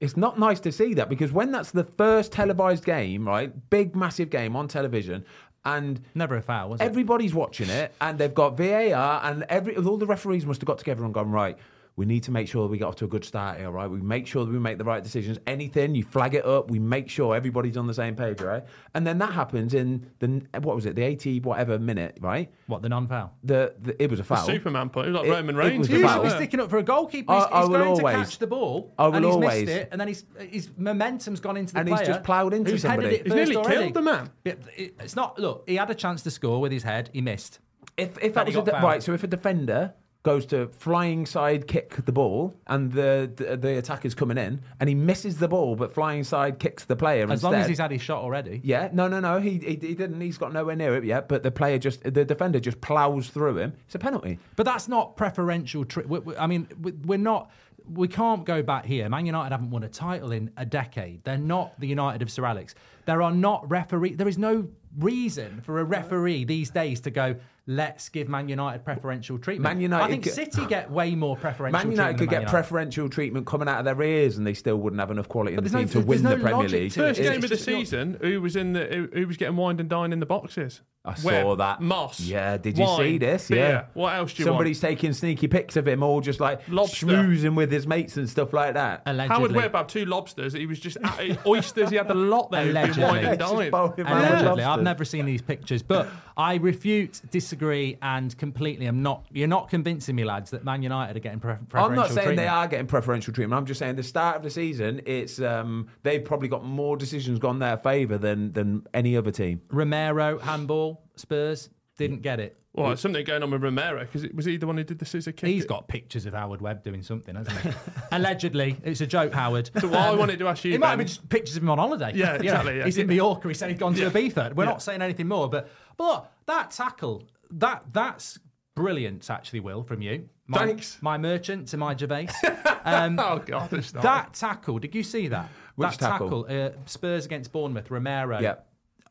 it's 0.00 0.16
not 0.16 0.38
nice 0.38 0.60
to 0.60 0.72
see 0.72 0.94
that 0.94 1.08
because 1.08 1.32
when 1.32 1.50
that's 1.52 1.70
the 1.72 1.84
first 1.84 2.32
televised 2.32 2.84
game, 2.84 3.26
right, 3.26 3.52
big 3.70 3.96
massive 3.96 4.30
game 4.30 4.54
on 4.56 4.68
television, 4.68 5.24
and 5.64 6.00
Never 6.14 6.36
a 6.36 6.42
foul, 6.42 6.70
was 6.70 6.80
it? 6.80 6.84
everybody's 6.84 7.34
watching 7.34 7.68
it, 7.68 7.94
and 8.00 8.18
they've 8.18 8.34
got 8.34 8.56
VAR, 8.56 9.20
and 9.24 9.44
every 9.48 9.76
all 9.76 9.96
the 9.96 10.06
referees 10.06 10.46
must 10.46 10.60
have 10.60 10.66
got 10.66 10.78
together 10.78 11.04
and 11.04 11.12
gone 11.12 11.30
right. 11.30 11.58
We 11.96 12.06
need 12.06 12.22
to 12.22 12.30
make 12.30 12.48
sure 12.48 12.66
we 12.66 12.78
get 12.78 12.84
off 12.84 12.96
to 12.96 13.04
a 13.04 13.08
good 13.08 13.24
start 13.24 13.58
here, 13.58 13.70
right? 13.70 13.90
We 13.90 14.00
make 14.00 14.26
sure 14.26 14.44
that 14.46 14.50
we 14.50 14.58
make 14.58 14.78
the 14.78 14.84
right 14.84 15.02
decisions. 15.02 15.38
Anything 15.46 15.94
you 15.94 16.02
flag 16.04 16.34
it 16.34 16.46
up, 16.46 16.70
we 16.70 16.78
make 16.78 17.10
sure 17.10 17.34
everybody's 17.36 17.76
on 17.76 17.86
the 17.86 17.92
same 17.94 18.16
page, 18.16 18.40
right? 18.40 18.64
And 18.94 19.06
then 19.06 19.18
that 19.18 19.32
happens 19.34 19.74
in 19.74 20.06
the 20.18 20.42
what 20.60 20.76
was 20.76 20.86
it, 20.86 20.94
the 20.96 21.02
eighty 21.02 21.40
whatever 21.40 21.78
minute, 21.78 22.16
right? 22.20 22.50
what 22.68 22.80
the 22.80 22.88
non-foul? 22.88 23.32
The, 23.44 23.74
the 23.82 24.02
it 24.02 24.10
was 24.10 24.18
a 24.20 24.24
foul. 24.24 24.46
Superman 24.46 24.88
point. 24.88 25.08
It 25.08 25.10
was 25.10 25.18
like 25.20 25.28
It- 25.28 25.30
Roman 25.32 25.54
it 25.56 25.58
Reigns. 25.58 25.78
was 25.80 25.88
He 25.88 25.94
wasn't 25.94 26.04
was 26.04 26.12
foul. 26.12 26.22
it? 26.22 26.24
he's 26.26 26.34
sticking 26.36 26.60
up 26.60 26.70
for 26.70 26.78
a 26.78 26.82
goalkeeper. 26.82 27.34
He's, 27.34 27.42
I 27.44 27.60
he's 27.60 27.68
going 27.68 27.82
always- 27.82 27.98
to 27.98 28.04
catch 28.24 28.38
the 28.38 28.46
ball, 28.46 28.94
I 28.98 29.06
will 29.08 29.14
and 29.16 29.24
he's 29.26 29.34
always- 29.34 29.66
missed 29.66 29.76
it, 29.78 29.88
and 29.92 30.00
then 30.00 30.08
he's, 30.08 30.24
his 30.48 30.70
momentum's 30.78 31.40
gone 31.40 31.56
into 31.58 31.74
the 31.74 31.80
And 31.80 31.88
he's 31.88 32.00
just 32.00 32.22
ploughed 32.22 32.54
into 32.54 32.70
who's 32.70 32.82
somebody. 32.82 33.08
Headed 33.18 33.26
He's 33.26 33.34
nearly 33.34 33.56
already. 33.56 33.76
killed 33.76 33.94
the 33.94 34.02
man. 34.02 34.30
It- 34.44 34.62
it- 34.76 34.94
it's 35.00 35.16
not. 35.16 35.38
Look, 35.38 35.64
he 35.68 35.76
had 35.76 35.90
a 35.90 35.94
chance 35.94 36.22
to 36.22 36.30
score 36.30 36.60
with 36.60 36.72
his 36.72 36.84
head. 36.84 37.10
He 37.12 37.20
missed. 37.20 37.58
If 37.96 38.16
if 38.22 38.32
that 38.34 38.46
was 38.46 38.56
a 38.56 38.62
de- 38.62 38.72
right, 38.72 39.02
so 39.02 39.12
if 39.12 39.22
a 39.24 39.26
defender 39.26 39.92
goes 40.22 40.44
to 40.44 40.68
flying 40.68 41.24
side 41.24 41.66
kick 41.66 41.96
the 42.04 42.12
ball 42.12 42.54
and 42.66 42.92
the, 42.92 43.30
the 43.36 43.56
the 43.56 43.78
attacker's 43.78 44.14
coming 44.14 44.36
in 44.36 44.60
and 44.78 44.86
he 44.88 44.94
misses 44.94 45.38
the 45.38 45.48
ball 45.48 45.74
but 45.76 45.94
flying 45.94 46.22
side 46.22 46.58
kicks 46.58 46.84
the 46.84 46.94
player 46.94 47.24
As 47.24 47.30
instead. 47.30 47.46
long 47.52 47.54
as 47.54 47.66
he's 47.68 47.78
had 47.78 47.90
his 47.90 48.02
shot 48.02 48.22
already. 48.22 48.60
yeah, 48.62 48.90
no, 48.92 49.08
no, 49.08 49.18
no. 49.20 49.40
He, 49.40 49.52
he 49.52 49.68
he 49.80 49.94
didn't. 49.94 50.20
He's 50.20 50.36
got 50.36 50.52
nowhere 50.52 50.76
near 50.76 50.94
it 50.96 51.04
yet. 51.04 51.26
But 51.28 51.42
the 51.42 51.50
player 51.50 51.78
just 51.78 52.02
the 52.02 52.24
defender 52.24 52.60
just 52.60 52.80
plows 52.82 53.28
through 53.28 53.56
him. 53.58 53.72
It's 53.86 53.94
a 53.94 53.98
penalty. 53.98 54.38
But 54.56 54.66
that's 54.66 54.88
not 54.88 55.16
preferential. 55.16 55.86
Tri- 55.86 56.04
we- 56.06 56.18
we- 56.18 56.36
I 56.36 56.46
mean, 56.46 56.68
we- 56.82 56.92
we're 56.92 57.18
not. 57.18 57.50
We 57.88 58.06
can't 58.06 58.44
go 58.44 58.62
back 58.62 58.84
here. 58.84 59.08
Man 59.08 59.24
United 59.26 59.52
haven't 59.52 59.70
won 59.70 59.82
a 59.84 59.88
title 59.88 60.32
in 60.32 60.50
a 60.58 60.66
decade. 60.66 61.24
They're 61.24 61.38
not 61.38 61.80
the 61.80 61.86
United 61.88 62.20
of 62.22 62.30
Sir 62.30 62.44
Alex. 62.44 62.74
There 63.06 63.22
are 63.22 63.32
not 63.32 63.68
referee. 63.70 64.14
There 64.14 64.28
is 64.28 64.38
no 64.38 64.68
reason 64.98 65.60
for 65.62 65.80
a 65.80 65.84
referee 65.84 66.44
these 66.44 66.70
days 66.70 67.00
to 67.00 67.10
go. 67.10 67.36
Let's 67.70 68.08
give 68.08 68.28
Man 68.28 68.48
United 68.48 68.84
preferential 68.84 69.38
treatment. 69.38 69.62
Man 69.74 69.80
United 69.80 70.04
I 70.04 70.08
think 70.08 70.24
could- 70.24 70.32
City 70.32 70.66
get 70.66 70.90
way 70.90 71.14
more 71.14 71.36
preferential. 71.36 71.78
Treatment. 71.78 71.84
Man 71.86 71.92
United 71.92 72.08
treatment 72.14 72.18
could 72.18 72.26
than 72.26 72.30
get 72.30 72.40
United. 72.40 72.50
preferential 72.50 73.08
treatment 73.08 73.46
coming 73.46 73.68
out 73.68 73.78
of 73.78 73.84
their 73.84 74.02
ears, 74.02 74.38
and 74.38 74.44
they 74.46 74.54
still 74.54 74.76
wouldn't 74.76 74.98
have 74.98 75.12
enough 75.12 75.28
quality 75.28 75.52
in 75.52 75.56
But 75.62 75.70
the 75.70 75.78
team 75.78 75.86
no- 75.86 75.92
to 75.92 75.98
win 76.00 76.06
there's 76.08 76.22
the 76.22 76.36
no 76.36 76.42
Premier 76.42 76.68
League. 76.68 76.92
First 76.92 77.20
game 77.22 77.36
of 77.36 77.42
the 77.42 77.48
just 77.48 77.68
not- 77.68 77.76
season, 77.78 78.18
who 78.20 78.40
was 78.40 78.56
in 78.56 78.72
the 78.72 78.86
who, 78.86 79.08
who 79.20 79.26
was 79.28 79.36
getting 79.36 79.54
wined 79.56 79.78
and 79.78 79.88
dined 79.88 80.12
in 80.12 80.18
the 80.18 80.26
boxes? 80.26 80.80
I 81.02 81.14
Webb, 81.24 81.44
saw 81.44 81.56
that. 81.56 81.80
Moss. 81.80 82.20
Yeah, 82.20 82.58
did 82.58 82.76
you 82.76 82.84
wine, 82.84 82.98
see 82.98 83.16
this? 83.18 83.48
beer. 83.48 83.58
Yeah. 83.58 83.84
What 83.94 84.14
else 84.16 84.34
do 84.34 84.42
you 84.42 84.46
want? 84.46 84.56
Somebody's 84.56 84.80
taking 84.80 85.14
sneaky 85.14 85.48
pics 85.48 85.76
of 85.76 85.88
him, 85.88 86.02
all 86.02 86.20
just 86.20 86.40
like 86.40 86.60
Lobster. 86.68 87.06
schmoozing 87.06 87.54
with 87.54 87.72
his 87.72 87.86
mates 87.86 88.18
and 88.18 88.28
stuff 88.28 88.52
like 88.52 88.74
that. 88.74 89.06
want? 89.06 89.16
Allegedly. 89.16 89.34
Howard 89.36 89.52
Webb 89.52 89.74
had 89.76 89.88
two 89.88 90.04
lobsters. 90.04 90.52
He 90.52 90.66
was 90.66 90.78
just 90.78 90.98
oysters. 91.46 91.88
He 91.88 91.96
had 91.96 92.06
the 92.08 92.14
lot 92.14 92.50
there. 92.50 92.64
He 92.64 92.68
was 92.68 92.76
Allegedly. 92.76 93.02
wine 93.04 93.16
and 93.16 93.24
Yeah, 93.28 93.36
just 93.36 93.52
dined. 93.54 93.70
bowling 93.70 94.00
around 94.00 94.20
with 94.20 94.30
Allegedly, 94.42 94.64
I've 94.64 94.82
never 94.82 95.04
seen 95.06 95.24
these 95.24 95.40
pictures, 95.40 95.82
but 95.82 96.06
I 96.36 96.56
refute, 96.56 97.22
disagree, 97.30 97.59
and 97.60 98.36
completely. 98.38 98.86
am 98.86 99.02
not. 99.02 99.26
You're 99.30 99.48
not 99.48 99.68
convincing 99.68 100.16
me, 100.16 100.24
lads, 100.24 100.50
that 100.50 100.64
Man 100.64 100.82
United 100.82 101.16
are 101.16 101.20
getting 101.20 101.40
pre- 101.40 101.54
preferential 101.68 101.90
I'm 101.90 101.94
not 101.94 102.06
saying 102.08 102.16
treatment. 102.28 102.36
they 102.38 102.48
are 102.48 102.66
getting 102.68 102.86
preferential 102.86 103.32
treatment. 103.34 103.58
I'm 103.58 103.66
just 103.66 103.78
saying 103.78 103.96
the 103.96 104.02
start 104.02 104.36
of 104.36 104.42
the 104.42 104.50
season, 104.50 105.02
it's 105.06 105.40
um, 105.40 105.88
they've 106.02 106.24
probably 106.24 106.48
got 106.48 106.64
more 106.64 106.96
decisions 106.96 107.38
gone 107.38 107.58
their 107.58 107.76
favour 107.76 108.18
than 108.18 108.52
than 108.52 108.86
any 108.94 109.16
other 109.16 109.30
team. 109.30 109.60
Romero 109.70 110.38
handball 110.38 111.02
Spurs 111.16 111.68
didn't 111.96 112.22
get 112.22 112.40
it. 112.40 112.56
Well, 112.72 112.86
there's 112.86 113.00
something 113.00 113.24
going 113.24 113.42
on 113.42 113.50
with 113.50 113.64
Romero 113.64 113.98
because 114.04 114.24
was 114.32 114.44
he 114.44 114.56
the 114.56 114.66
one 114.66 114.76
who 114.76 114.84
did 114.84 115.00
the 115.00 115.04
scissor 115.04 115.32
kick? 115.32 115.48
He's 115.48 115.64
got 115.66 115.88
pictures 115.88 116.24
of 116.24 116.34
Howard 116.34 116.60
Webb 116.60 116.84
doing 116.84 117.02
something, 117.02 117.34
hasn't 117.34 117.58
he? 117.58 117.70
Allegedly, 118.12 118.76
it's 118.84 119.00
a 119.00 119.08
joke, 119.08 119.32
Howard. 119.34 119.70
So 119.80 119.88
what 119.88 119.98
I 119.98 120.14
wanted 120.14 120.38
to 120.38 120.46
ask 120.46 120.64
you, 120.64 120.74
It 120.74 120.78
might 120.78 120.90
have 120.90 120.98
Ben- 120.98 120.98
been 120.98 121.06
just 121.08 121.28
pictures 121.28 121.56
of 121.56 121.64
him 121.64 121.70
on 121.70 121.78
holiday. 121.78 122.12
Yeah, 122.14 122.34
You 122.34 122.44
know, 122.44 122.44
exactly, 122.44 122.76
yeah. 122.78 122.84
He's 122.84 122.96
in 122.98 123.08
Mallorca. 123.08 123.48
He 123.48 123.54
said 123.54 123.70
he'd 123.70 123.78
gone 123.80 123.94
to 123.94 124.02
Yeah. 124.02 124.10
Ibiza. 124.10 124.54
We're 124.54 124.64
Yeah. 124.64 124.70
not 124.70 124.82
saying 124.82 125.02
anything 125.02 125.26
more, 125.26 125.48
but 125.50 125.68
but 125.96 126.04
look, 126.04 126.28
that 126.46 126.70
tackle, 126.70 127.24
that 127.52 127.84
that's 127.92 128.38
brilliant, 128.76 129.28
actually, 129.30 129.60
Will, 129.60 129.82
from 129.82 130.02
you. 130.02 130.28
My, 130.46 130.58
Thanks. 130.66 130.98
My 131.00 131.16
merchant 131.18 131.68
to 131.68 131.76
my 131.76 131.96
Gervais. 131.96 132.28
Oh 132.84 133.38
God, 133.44 133.70
that 133.70 134.32
tackle, 134.32 134.78
did 134.78 134.94
you 134.94 135.02
see 135.02 135.28
that? 135.28 135.48
Which 135.76 135.98
that 135.98 136.12
tackle? 136.12 136.46
uh, 136.48 136.70
Spurs 136.86 137.26
against 137.26 137.52
Bournemouth, 137.52 137.90
Romero. 137.90 138.40
Yeah, 138.40 138.54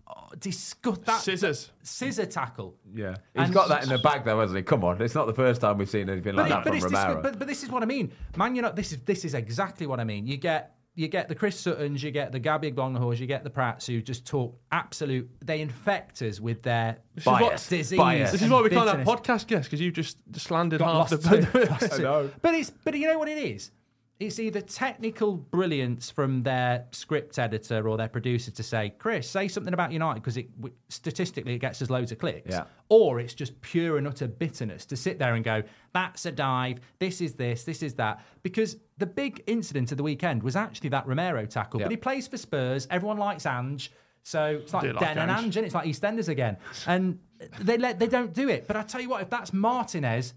Oh, 0.07 0.29
disgust 0.39 1.05
that 1.05 1.21
scissors. 1.21 1.69
scissor 1.83 2.25
tackle. 2.25 2.75
yeah. 2.91 3.17
He's 3.35 3.45
And- 3.45 3.53
got 3.53 3.69
that 3.69 3.83
in 3.83 3.89
the 3.89 3.99
bag 3.99 4.25
though, 4.25 4.39
hasn't 4.39 4.57
he? 4.57 4.63
Come 4.63 4.83
on, 4.83 4.99
it's 5.03 5.13
not 5.13 5.27
the 5.27 5.33
first 5.35 5.61
time 5.61 5.77
we've 5.77 5.89
seen 5.89 6.09
anything 6.09 6.33
like 6.35 6.47
it- 6.47 6.49
that 6.49 6.63
from 6.63 6.79
Romero. 6.79 7.15
disgu- 7.19 7.21
but, 7.23 7.37
but 7.39 7.47
this 7.47 7.61
is 7.63 7.69
what 7.69 7.83
I 7.83 7.85
mean. 7.85 8.11
Man, 8.35 8.55
you 8.55 8.63
know, 8.63 8.71
this 8.71 8.91
is 8.91 9.01
this 9.03 9.23
is 9.23 9.35
exactly 9.35 9.85
what 9.85 9.99
I 9.99 10.03
mean. 10.03 10.25
You 10.25 10.37
get 10.37 10.75
you 10.99 11.07
get 11.07 11.29
the 11.29 11.35
Chris 11.35 11.57
Suttons, 11.57 12.03
you 12.03 12.11
get 12.11 12.33
the 12.33 12.39
Gabby 12.39 12.69
Agbonlahors, 12.69 13.19
you 13.19 13.25
get 13.25 13.45
the 13.45 13.49
Pratts 13.49 13.87
who 13.87 14.01
just 14.01 14.27
talk 14.27 14.59
absolute. 14.69 15.29
They 15.39 15.61
infect 15.61 16.21
us 16.21 16.41
with 16.41 16.61
their 16.61 16.97
Bias, 17.23 17.69
disease. 17.69 17.97
bias. 17.97 18.33
This 18.33 18.41
is 18.41 18.49
why 18.49 18.61
we 18.61 18.69
can't 18.69 18.85
have 18.89 19.07
podcast 19.07 19.47
guests 19.47 19.67
because 19.67 19.79
you 19.79 19.91
just 19.91 20.17
slandered 20.35 20.79
Got 20.79 21.09
half 21.09 21.21
the. 21.21 21.67
lost 21.69 21.91
know. 21.99 22.29
But 22.41 22.53
it's 22.53 22.69
but 22.83 22.95
you 22.95 23.07
know 23.07 23.17
what 23.17 23.29
it 23.29 23.37
is. 23.37 23.71
It's 24.19 24.37
either 24.37 24.59
technical 24.59 25.37
brilliance 25.37 26.09
from 26.09 26.43
their 26.43 26.85
script 26.91 27.39
editor 27.39 27.87
or 27.87 27.95
their 27.95 28.09
producer 28.09 28.51
to 28.51 28.63
say, 28.63 28.93
Chris, 28.97 29.29
say 29.29 29.47
something 29.47 29.73
about 29.73 29.93
United 29.93 30.19
because 30.21 30.35
it 30.35 30.53
w- 30.57 30.75
statistically 30.89 31.53
it 31.53 31.59
gets 31.59 31.81
us 31.81 31.89
loads 31.89 32.11
of 32.11 32.17
clicks. 32.17 32.51
Yeah. 32.51 32.65
Or 32.89 33.21
it's 33.21 33.33
just 33.33 33.61
pure 33.61 33.97
and 33.97 34.05
utter 34.05 34.27
bitterness 34.27 34.85
to 34.87 34.97
sit 34.97 35.19
there 35.19 35.35
and 35.35 35.43
go, 35.45 35.63
that's 35.93 36.25
a 36.25 36.33
dive, 36.33 36.81
this 36.99 37.21
is 37.21 37.35
this, 37.35 37.63
this 37.63 37.81
is 37.81 37.93
that. 37.95 38.25
Because 38.43 38.75
the 38.97 39.05
big 39.05 39.41
incident 39.47 39.91
of 39.91 39.97
the 39.97 40.03
weekend 40.03 40.43
was 40.43 40.57
actually 40.57 40.89
that 40.89 41.07
Romero 41.07 41.45
tackle. 41.45 41.79
Yeah. 41.79 41.85
But 41.85 41.91
he 41.91 41.97
plays 41.97 42.27
for 42.27 42.37
Spurs. 42.37 42.87
Everyone 42.91 43.17
likes 43.17 43.45
Ange. 43.45 43.89
So 44.23 44.59
it's 44.61 44.73
like 44.73 44.83
do 44.83 44.91
like 44.91 44.99
Den 44.99 45.17
and 45.17 45.31
Ange. 45.31 45.45
Ange, 45.45 45.57
and 45.57 45.65
it's 45.65 45.75
like 45.75 45.87
EastEnders 45.87 46.27
again. 46.27 46.57
And 46.85 47.19
they 47.61 47.77
let 47.77 47.99
they 47.99 48.07
don't 48.07 48.33
do 48.33 48.49
it. 48.49 48.67
But 48.67 48.75
I 48.75 48.83
tell 48.83 48.99
you 48.99 49.07
what, 49.07 49.21
if 49.21 49.29
that's 49.29 49.53
Martinez, 49.53 50.33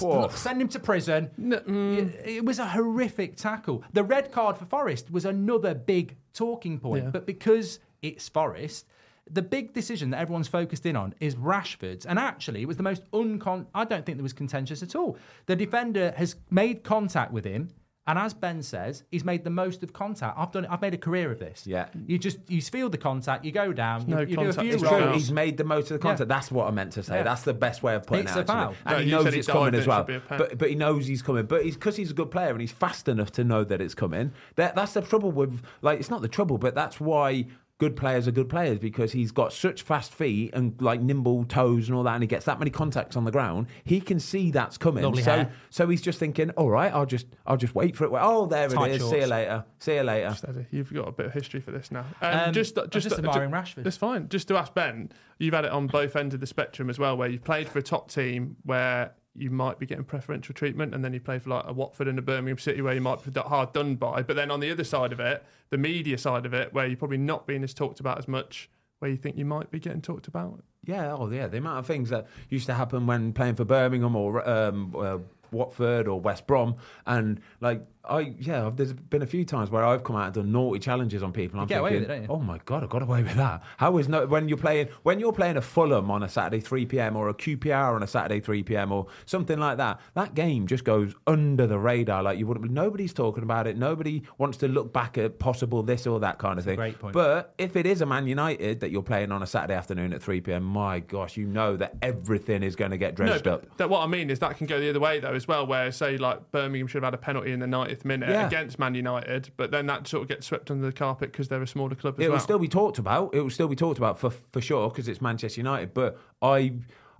Whoa. 0.00 0.28
send 0.28 0.60
him 0.60 0.68
to 0.68 0.78
prison. 0.78 1.30
mm. 1.38 1.98
It, 1.98 2.36
it 2.36 2.44
was 2.44 2.58
a 2.58 2.66
horrific 2.66 3.36
tackle. 3.36 3.84
The 3.92 4.04
red 4.04 4.32
card 4.32 4.56
for 4.56 4.64
Forest 4.64 5.10
was 5.10 5.24
another 5.24 5.74
big 5.74 6.16
talking 6.32 6.78
point. 6.78 7.04
Yeah. 7.04 7.10
But 7.10 7.26
because 7.26 7.78
it's 8.00 8.28
Forest, 8.28 8.86
the 9.30 9.42
big 9.42 9.72
decision 9.72 10.10
that 10.10 10.20
everyone's 10.20 10.48
focused 10.48 10.86
in 10.86 10.96
on 10.96 11.14
is 11.20 11.36
Rashford's. 11.36 12.06
And 12.06 12.18
actually, 12.18 12.62
it 12.62 12.68
was 12.68 12.76
the 12.76 12.82
most 12.82 13.08
uncon. 13.12 13.66
I 13.74 13.84
don't 13.84 14.04
think 14.04 14.18
there 14.18 14.22
was 14.22 14.32
contentious 14.32 14.82
at 14.82 14.96
all. 14.96 15.16
The 15.46 15.56
defender 15.56 16.12
has 16.16 16.36
made 16.50 16.82
contact 16.82 17.32
with 17.32 17.44
him. 17.44 17.68
And 18.04 18.18
as 18.18 18.34
Ben 18.34 18.62
says, 18.64 19.04
he's 19.12 19.22
made 19.24 19.44
the 19.44 19.50
most 19.50 19.84
of 19.84 19.92
contact. 19.92 20.36
I've 20.36 20.50
done. 20.50 20.64
it. 20.64 20.70
I've 20.72 20.80
made 20.80 20.92
a 20.92 20.98
career 20.98 21.30
of 21.30 21.38
this. 21.38 21.64
Yeah. 21.68 21.86
You 22.06 22.18
just 22.18 22.38
you 22.48 22.60
feel 22.60 22.88
the 22.90 22.98
contact. 22.98 23.44
You 23.44 23.52
go 23.52 23.72
down. 23.72 24.04
no 24.08 24.20
you, 24.22 24.26
you 24.30 24.36
do 24.36 24.42
a 24.42 24.44
contact, 24.46 24.60
few 24.60 24.72
it's 24.74 24.82
It's 24.82 24.90
true. 24.90 24.98
rolls. 25.00 25.14
He's 25.14 25.30
made 25.30 25.56
the 25.56 25.62
most 25.62 25.84
of 25.92 25.94
the 25.94 25.98
contact. 26.00 26.28
Yeah. 26.28 26.34
That's 26.36 26.50
what 26.50 26.66
I 26.66 26.72
meant 26.72 26.92
to 26.94 27.04
say. 27.04 27.16
Yeah. 27.18 27.22
That's 27.22 27.42
the 27.42 27.54
best 27.54 27.84
way 27.84 27.94
of 27.94 28.04
putting 28.04 28.24
It's 28.26 28.34
it. 28.34 28.40
a 28.40 28.44
foul. 28.44 28.74
Actually. 28.84 28.92
No, 28.92 28.98
he 28.98 29.04
you 29.04 29.10
knows 29.12 29.24
said 29.24 29.34
it's 29.34 29.46
coming 29.46 29.74
as 29.76 29.86
well. 29.86 30.00
should 30.00 30.06
be 30.08 30.14
a 30.16 30.20
pen. 30.20 30.38
But 30.38 30.58
but 30.58 30.68
he 30.68 30.74
knows 30.74 31.06
he's 31.06 31.22
coming. 31.22 31.46
But 31.46 31.64
he's 31.64 31.74
because 31.74 31.94
he's 31.94 32.10
a 32.10 32.14
good 32.14 32.32
player 32.32 32.50
and 32.50 32.60
he's 32.60 32.72
fast 32.72 33.06
enough 33.06 33.30
to 33.32 33.44
know 33.44 33.62
that 33.62 33.80
it's 33.80 33.94
coming. 33.94 34.32
That 34.56 34.74
that's 34.74 34.94
the 34.94 35.02
trouble 35.02 35.30
with 35.30 35.62
like 35.80 36.00
it's 36.00 36.10
not 36.10 36.22
the 36.22 36.28
trouble, 36.28 36.58
but 36.58 36.74
that's 36.74 37.00
why. 37.00 37.46
Good 37.82 37.96
players 37.96 38.28
are 38.28 38.30
good 38.30 38.48
players 38.48 38.78
because 38.78 39.10
he's 39.10 39.32
got 39.32 39.52
such 39.52 39.82
fast 39.82 40.14
feet 40.14 40.54
and 40.54 40.80
like 40.80 41.00
nimble 41.00 41.44
toes 41.46 41.88
and 41.88 41.96
all 41.96 42.04
that, 42.04 42.14
and 42.14 42.22
he 42.22 42.28
gets 42.28 42.44
that 42.44 42.60
many 42.60 42.70
contacts 42.70 43.16
on 43.16 43.24
the 43.24 43.32
ground. 43.32 43.66
He 43.82 44.00
can 44.00 44.20
see 44.20 44.52
that's 44.52 44.78
coming, 44.78 45.02
Lovely 45.02 45.24
so 45.24 45.32
hair. 45.32 45.52
so 45.68 45.88
he's 45.88 46.00
just 46.00 46.20
thinking, 46.20 46.50
all 46.50 46.70
right, 46.70 46.94
I'll 46.94 47.06
just 47.06 47.26
I'll 47.44 47.56
just 47.56 47.74
wait 47.74 47.96
for 47.96 48.04
it. 48.04 48.12
Oh, 48.14 48.46
there 48.46 48.68
Tight 48.68 48.92
it 48.92 49.02
is. 49.02 49.10
See 49.10 49.18
you 49.18 49.26
later. 49.26 49.64
See 49.80 49.94
you 49.96 50.02
later. 50.04 50.32
Steady. 50.32 50.66
You've 50.70 50.92
got 50.94 51.08
a 51.08 51.12
bit 51.12 51.26
of 51.26 51.32
history 51.32 51.60
for 51.60 51.72
this 51.72 51.90
now. 51.90 52.04
Um, 52.20 52.38
Um, 52.38 52.52
just, 52.52 52.76
just, 52.76 53.08
just 53.08 53.18
admiring 53.18 53.50
Rashford. 53.50 53.82
That's 53.82 53.96
fine. 53.96 54.28
Just 54.28 54.46
to 54.46 54.56
ask 54.56 54.72
Ben, 54.74 55.10
you've 55.40 55.54
had 55.54 55.64
it 55.64 55.72
on 55.72 55.88
both 55.88 56.14
ends 56.14 56.34
of 56.34 56.40
the 56.40 56.46
spectrum 56.46 56.88
as 56.88 57.00
well, 57.00 57.16
where 57.16 57.28
you've 57.28 57.42
played 57.42 57.68
for 57.68 57.80
a 57.80 57.82
top 57.82 58.12
team 58.12 58.58
where 58.62 59.12
you 59.34 59.50
might 59.50 59.78
be 59.78 59.86
getting 59.86 60.04
preferential 60.04 60.54
treatment, 60.54 60.94
and 60.94 61.04
then 61.04 61.12
you 61.12 61.20
play 61.20 61.38
for 61.38 61.50
like 61.50 61.64
a 61.66 61.72
Watford 61.72 62.08
and 62.08 62.18
a 62.18 62.22
Birmingham 62.22 62.58
City 62.58 62.82
where 62.82 62.94
you 62.94 63.00
might 63.00 63.22
be 63.24 63.40
hard 63.40 63.72
done 63.72 63.96
by. 63.96 64.22
But 64.22 64.36
then 64.36 64.50
on 64.50 64.60
the 64.60 64.70
other 64.70 64.84
side 64.84 65.12
of 65.12 65.20
it, 65.20 65.44
the 65.70 65.78
media 65.78 66.18
side 66.18 66.44
of 66.44 66.52
it, 66.52 66.72
where 66.72 66.86
you're 66.86 66.96
probably 66.96 67.18
not 67.18 67.46
being 67.46 67.62
as 67.64 67.72
talked 67.72 68.00
about 68.00 68.18
as 68.18 68.28
much, 68.28 68.70
where 68.98 69.10
you 69.10 69.16
think 69.16 69.36
you 69.36 69.44
might 69.44 69.70
be 69.70 69.78
getting 69.80 70.02
talked 70.02 70.28
about. 70.28 70.62
Yeah, 70.84 71.14
oh 71.14 71.30
yeah, 71.30 71.46
the 71.46 71.58
amount 71.58 71.78
of 71.78 71.86
things 71.86 72.10
that 72.10 72.26
used 72.48 72.66
to 72.66 72.74
happen 72.74 73.06
when 73.06 73.32
playing 73.32 73.54
for 73.54 73.64
Birmingham 73.64 74.16
or 74.16 74.46
um, 74.48 74.94
uh, 74.96 75.18
Watford 75.50 76.08
or 76.08 76.20
West 76.20 76.46
Brom, 76.46 76.76
and 77.06 77.40
like 77.60 77.82
I 78.04 78.34
yeah, 78.38 78.70
there's 78.74 78.92
been 78.92 79.22
a 79.22 79.26
few 79.26 79.44
times 79.44 79.70
where 79.70 79.84
I've 79.84 80.02
come 80.02 80.16
out 80.16 80.26
and 80.26 80.34
done 80.34 80.52
naughty 80.52 80.80
challenges 80.80 81.22
on 81.22 81.32
people. 81.32 81.60
I'm 81.60 81.66
get 81.66 81.80
away 81.80 81.90
thinking, 81.90 82.08
with 82.08 82.22
it, 82.24 82.30
oh 82.30 82.40
my 82.40 82.58
god, 82.64 82.82
I 82.82 82.86
got 82.86 83.02
away 83.02 83.22
with 83.22 83.36
that. 83.36 83.62
How 83.76 83.96
is 83.98 84.08
no 84.08 84.26
when 84.26 84.48
you're 84.48 84.58
playing 84.58 84.88
when 85.04 85.20
you're 85.20 85.32
playing 85.32 85.56
a 85.56 85.60
Fulham 85.60 86.10
on 86.10 86.22
a 86.22 86.28
Saturday 86.28 86.60
3 86.60 86.86
p.m. 86.86 87.16
or 87.16 87.28
a 87.28 87.34
QPR 87.34 87.94
on 87.94 88.02
a 88.02 88.06
Saturday 88.06 88.40
3 88.40 88.64
p.m. 88.64 88.90
or 88.90 89.06
something 89.24 89.58
like 89.58 89.76
that? 89.76 90.00
That 90.14 90.34
game 90.34 90.66
just 90.66 90.84
goes 90.84 91.14
under 91.26 91.66
the 91.66 91.78
radar. 91.78 92.22
Like 92.22 92.38
you 92.38 92.46
wouldn't. 92.46 92.70
Nobody's 92.70 93.12
talking 93.12 93.44
about 93.44 93.66
it. 93.66 93.76
Nobody 93.76 94.22
wants 94.36 94.58
to 94.58 94.68
look 94.68 94.92
back 94.92 95.16
at 95.16 95.38
possible 95.38 95.82
this 95.84 96.06
or 96.06 96.18
that 96.20 96.38
kind 96.38 96.58
of 96.58 96.64
thing. 96.64 96.76
great 96.76 96.98
point. 96.98 97.12
But 97.12 97.54
if 97.58 97.76
it 97.76 97.86
is 97.86 98.00
a 98.00 98.06
Man 98.06 98.26
United 98.26 98.80
that 98.80 98.90
you're 98.90 99.02
playing 99.02 99.30
on 99.30 99.42
a 99.42 99.46
Saturday 99.46 99.74
afternoon 99.74 100.12
at 100.12 100.22
3 100.22 100.40
p.m., 100.40 100.64
my 100.64 100.98
gosh, 100.98 101.36
you 101.36 101.46
know 101.46 101.76
that 101.76 101.94
everything 102.02 102.64
is 102.64 102.74
going 102.74 102.90
to 102.90 102.98
get 102.98 103.14
dredged 103.14 103.46
no, 103.46 103.54
up. 103.54 103.76
that 103.76 103.88
what 103.88 104.00
I 104.00 104.06
mean 104.06 104.28
is 104.28 104.40
that 104.40 104.56
can 104.56 104.66
go 104.66 104.80
the 104.80 104.90
other 104.90 105.00
way 105.00 105.20
though 105.20 105.34
as 105.34 105.46
well, 105.46 105.66
where 105.66 105.92
say 105.92 106.16
like 106.16 106.50
Birmingham 106.50 106.88
should 106.88 107.04
have 107.04 107.12
had 107.12 107.14
a 107.14 107.22
penalty 107.22 107.52
in 107.52 107.60
the 107.60 107.66
90th 107.94 108.04
minute 108.04 108.28
Yeah. 108.28 108.46
against 108.46 108.78
Man 108.78 108.94
United, 108.94 109.50
but 109.56 109.70
then 109.70 109.86
that 109.86 110.06
sort 110.08 110.22
of 110.22 110.28
gets 110.28 110.46
swept 110.46 110.70
under 110.70 110.86
the 110.86 110.92
carpet 110.92 111.32
because 111.32 111.48
they're 111.48 111.62
a 111.62 111.66
smaller 111.66 111.94
club 111.94 112.14
as 112.18 112.24
it 112.24 112.28
well. 112.28 112.36
will 112.36 112.40
still 112.42 112.58
be 112.58 112.68
talked 112.68 112.98
about. 112.98 113.34
It 113.34 113.40
will 113.40 113.50
still 113.50 113.68
be 113.68 113.76
talked 113.76 113.98
about 113.98 114.18
for 114.18 114.30
for 114.30 114.60
sure 114.60 114.88
because 114.90 115.08
it's 115.08 115.20
Manchester 115.20 115.60
United. 115.60 115.94
But 115.94 116.18
I. 116.40 116.72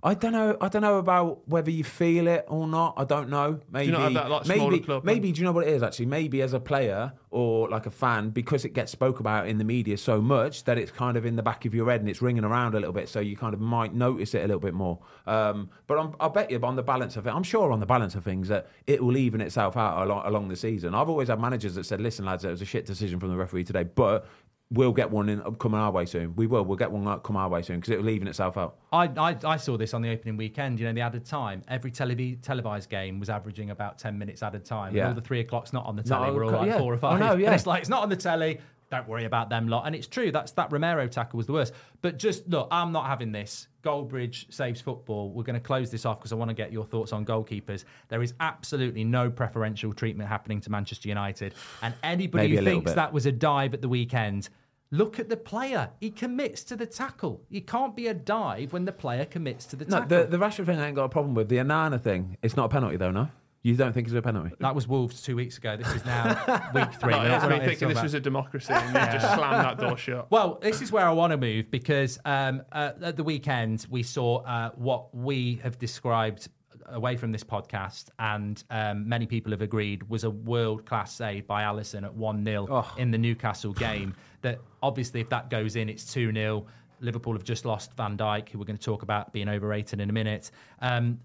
I 0.05 0.15
don't 0.15 0.33
know. 0.33 0.57
I 0.59 0.67
don't 0.67 0.81
know 0.81 0.97
about 0.97 1.47
whether 1.47 1.71
you 1.71 1.85
feel 1.85 2.27
it 2.27 2.43
or 2.49 2.67
not. 2.67 2.95
I 2.97 3.05
don't 3.05 3.29
know. 3.29 3.61
Maybe, 3.71 3.93
have 3.93 4.13
that, 4.13 4.29
like, 4.29 4.47
maybe, 4.47 4.81
club, 4.81 5.05
maybe. 5.05 5.31
Do 5.31 5.39
you 5.39 5.45
know 5.45 5.53
what 5.53 5.65
it 5.65 5.73
is? 5.73 5.81
Actually, 5.81 6.07
maybe 6.07 6.41
as 6.41 6.51
a 6.51 6.59
player 6.59 7.13
or 7.31 7.69
like 7.69 7.85
a 7.85 7.89
fan, 7.91 8.29
because 8.29 8.65
it 8.65 8.73
gets 8.73 8.91
spoke 8.91 9.21
about 9.21 9.47
in 9.47 9.59
the 9.59 9.63
media 9.63 9.97
so 9.97 10.21
much 10.21 10.65
that 10.65 10.77
it's 10.77 10.91
kind 10.91 11.15
of 11.15 11.25
in 11.25 11.37
the 11.37 11.41
back 11.41 11.65
of 11.65 11.73
your 11.73 11.89
head 11.89 12.01
and 12.01 12.09
it's 12.09 12.21
ringing 12.21 12.43
around 12.43 12.75
a 12.75 12.79
little 12.79 12.93
bit. 12.93 13.07
So 13.07 13.21
you 13.21 13.37
kind 13.37 13.53
of 13.53 13.61
might 13.61 13.93
notice 13.93 14.33
it 14.33 14.39
a 14.39 14.47
little 14.47 14.59
bit 14.59 14.73
more. 14.73 14.99
Um, 15.25 15.69
but 15.87 15.97
I'm, 15.97 16.13
I'll 16.19 16.29
bet 16.29 16.51
you 16.51 16.59
on 16.63 16.75
the 16.75 16.83
balance 16.83 17.15
of 17.15 17.25
it. 17.25 17.33
I'm 17.33 17.43
sure 17.43 17.71
on 17.71 17.79
the 17.79 17.85
balance 17.85 18.13
of 18.15 18.25
things 18.25 18.49
that 18.49 18.67
it 18.85 19.01
will 19.01 19.15
even 19.15 19.39
itself 19.39 19.77
out 19.77 20.05
along, 20.05 20.25
along 20.25 20.49
the 20.49 20.57
season. 20.57 20.93
I've 20.93 21.09
always 21.09 21.29
had 21.29 21.39
managers 21.39 21.75
that 21.75 21.85
said, 21.85 22.01
"Listen, 22.01 22.25
lads, 22.25 22.43
it 22.43 22.49
was 22.49 22.61
a 22.61 22.65
shit 22.65 22.85
decision 22.85 23.21
from 23.21 23.29
the 23.29 23.37
referee 23.37 23.63
today, 23.63 23.83
but." 23.83 24.27
We'll 24.71 24.91
get 24.93 25.11
one 25.11 25.29
in 25.29 25.39
coming 25.55 25.79
our 25.79 25.91
way 25.91 26.05
soon. 26.05 26.35
We 26.35 26.47
will. 26.47 26.65
We'll 26.65 26.77
get 26.77 26.91
one 26.91 27.19
come 27.19 27.35
our 27.35 27.47
way 27.47 27.61
soon 27.61 27.79
because 27.79 27.91
it 27.93 27.99
will 27.99 28.09
even 28.09 28.27
itself 28.27 28.57
out. 28.57 28.77
I, 28.91 29.03
I, 29.17 29.37
I 29.43 29.57
saw 29.57 29.77
this 29.77 29.93
on 29.93 30.01
the 30.01 30.09
opening 30.09 30.35
weekend. 30.35 30.79
You 30.79 30.87
know, 30.87 30.93
the 30.93 31.01
added 31.01 31.25
time. 31.25 31.61
Every 31.67 31.91
televi- 31.91 32.41
televised 32.41 32.89
game 32.89 33.19
was 33.19 33.29
averaging 33.29 33.69
about 33.69 33.99
10 33.99 34.17
minutes 34.17 34.41
added 34.41 34.65
time. 34.65 34.95
Yeah. 34.95 35.01
And 35.01 35.09
all 35.09 35.15
the 35.15 35.21
three 35.21 35.41
o'clock's 35.41 35.73
not 35.73 35.85
on 35.85 35.95
the 35.95 36.01
No, 36.03 36.17
telly. 36.17 36.31
We're 36.31 36.45
all 36.45 36.51
like 36.53 36.67
yeah. 36.67 36.79
four 36.79 36.91
or 36.93 36.97
five. 36.97 37.19
know, 37.19 37.33
yeah. 37.37 37.47
And 37.47 37.55
it's 37.55 37.67
like, 37.67 37.81
it's 37.81 37.89
not 37.89 38.01
on 38.01 38.09
the 38.09 38.15
telly. 38.15 38.59
Don't 38.93 39.07
worry 39.07 39.25
about 39.25 39.49
them 39.49 39.67
lot. 39.67 39.87
And 39.87 39.95
it's 39.95 40.05
true. 40.05 40.31
That's 40.31 40.51
That 40.51 40.71
Romero 40.71 41.07
tackle 41.07 41.37
was 41.37 41.47
the 41.47 41.53
worst. 41.53 41.73
But 42.03 42.19
just, 42.19 42.47
look, 42.47 42.67
I'm 42.69 42.91
not 42.91 43.07
having 43.07 43.31
this. 43.31 43.67
Goldbridge 43.83 44.53
saves 44.53 44.81
football. 44.81 45.31
We're 45.31 45.41
going 45.41 45.55
to 45.55 45.59
close 45.59 45.89
this 45.89 46.05
off 46.05 46.19
because 46.19 46.31
I 46.31 46.35
want 46.35 46.49
to 46.49 46.53
get 46.53 46.71
your 46.71 46.85
thoughts 46.85 47.11
on 47.11 47.25
goalkeepers. 47.25 47.85
There 48.09 48.21
is 48.21 48.35
absolutely 48.39 49.03
no 49.03 49.31
preferential 49.31 49.93
treatment 49.93 50.29
happening 50.29 50.61
to 50.61 50.69
Manchester 50.69 51.09
United. 51.09 51.55
And 51.81 51.95
anybody 52.03 52.49
Maybe 52.49 52.57
who 52.57 52.63
thinks 52.63 52.93
that 52.93 53.11
was 53.11 53.25
a 53.25 53.31
dive 53.31 53.73
at 53.73 53.81
the 53.81 53.89
weekend, 53.89 54.49
Look 54.91 55.19
at 55.19 55.27
the 55.27 55.37
player. 55.37 55.89
He 55.99 56.11
commits 56.11 56.63
to 56.65 56.75
the 56.75 56.85
tackle. 56.85 57.41
You 57.49 57.61
can't 57.61 57.95
be 57.95 58.05
a 58.05 58.13
dive 58.13 58.73
when 58.73 58.85
the 58.85 58.91
player 58.91 59.25
commits 59.25 59.65
to 59.65 59.75
the 59.75 59.85
No, 59.85 60.01
tackle. 60.01 60.19
the, 60.19 60.25
the 60.25 60.37
Rashford 60.37 60.67
thing 60.67 60.77
I 60.77 60.85
ain't 60.85 60.95
got 60.95 61.05
a 61.05 61.09
problem 61.09 61.33
with. 61.33 61.49
The 61.49 61.57
Onana 61.57 61.99
thing, 61.99 62.37
it's 62.43 62.55
not 62.55 62.65
a 62.65 62.69
penalty 62.69 62.97
though, 62.97 63.09
no? 63.09 63.29
You 63.63 63.75
don't 63.77 63.93
think 63.93 64.07
it's 64.07 64.15
a 64.15 64.21
penalty? 64.21 64.53
that 64.59 64.75
was 64.75 64.89
Wolves 64.89 65.21
two 65.21 65.37
weeks 65.37 65.57
ago. 65.57 65.77
This 65.77 65.87
is 65.93 66.03
now 66.05 66.69
week 66.75 66.93
three. 66.95 67.13
Like, 67.13 67.23
We're 67.23 67.29
not- 67.29 67.43
me 67.43 67.49
not 67.49 67.49
here 67.49 67.59
to 67.59 67.65
thinking 67.67 67.87
this 67.87 68.03
was 68.03 68.13
a 68.13 68.19
democracy 68.19 68.73
and 68.73 68.87
you 68.89 69.19
just 69.19 69.33
slammed 69.35 69.65
that 69.65 69.77
door 69.77 69.97
shut. 69.97 70.29
Well, 70.29 70.59
this 70.61 70.81
is 70.81 70.91
where 70.91 71.07
I 71.07 71.11
want 71.13 71.31
to 71.31 71.37
move 71.37 71.71
because 71.71 72.19
um, 72.25 72.61
uh, 72.73 72.91
at 73.01 73.15
the 73.15 73.23
weekend 73.23 73.87
we 73.89 74.03
saw 74.03 74.39
uh, 74.43 74.71
what 74.75 75.15
we 75.15 75.61
have 75.63 75.79
described 75.79 76.49
away 76.87 77.15
from 77.15 77.31
this 77.31 77.45
podcast, 77.45 78.07
and 78.19 78.61
um, 78.69 79.07
many 79.07 79.25
people 79.25 79.51
have 79.53 79.61
agreed 79.61 80.03
was 80.09 80.25
a 80.25 80.29
world 80.29 80.85
class 80.85 81.15
save 81.15 81.47
by 81.47 81.63
Alisson 81.63 82.03
at 82.03 82.13
1 82.13 82.43
0 82.43 82.85
in 82.97 83.11
the 83.11 83.17
Newcastle 83.17 83.71
game. 83.71 84.13
That 84.41 84.59
obviously, 84.81 85.21
if 85.21 85.29
that 85.29 85.49
goes 85.49 85.77
in, 85.77 85.87
it's 85.87 86.11
2 86.11 86.33
0. 86.33 86.65
Liverpool 86.99 87.31
have 87.33 87.45
just 87.45 87.63
lost 87.63 87.93
Van 87.95 88.17
Dijk, 88.17 88.49
who 88.49 88.59
we're 88.59 88.65
going 88.65 88.77
to 88.77 88.83
talk 88.83 89.03
about 89.03 89.31
being 89.31 89.47
overrated 89.47 90.01
in 90.01 90.09
a 90.09 90.13
minute. 90.13 90.51
Um, 90.81 91.21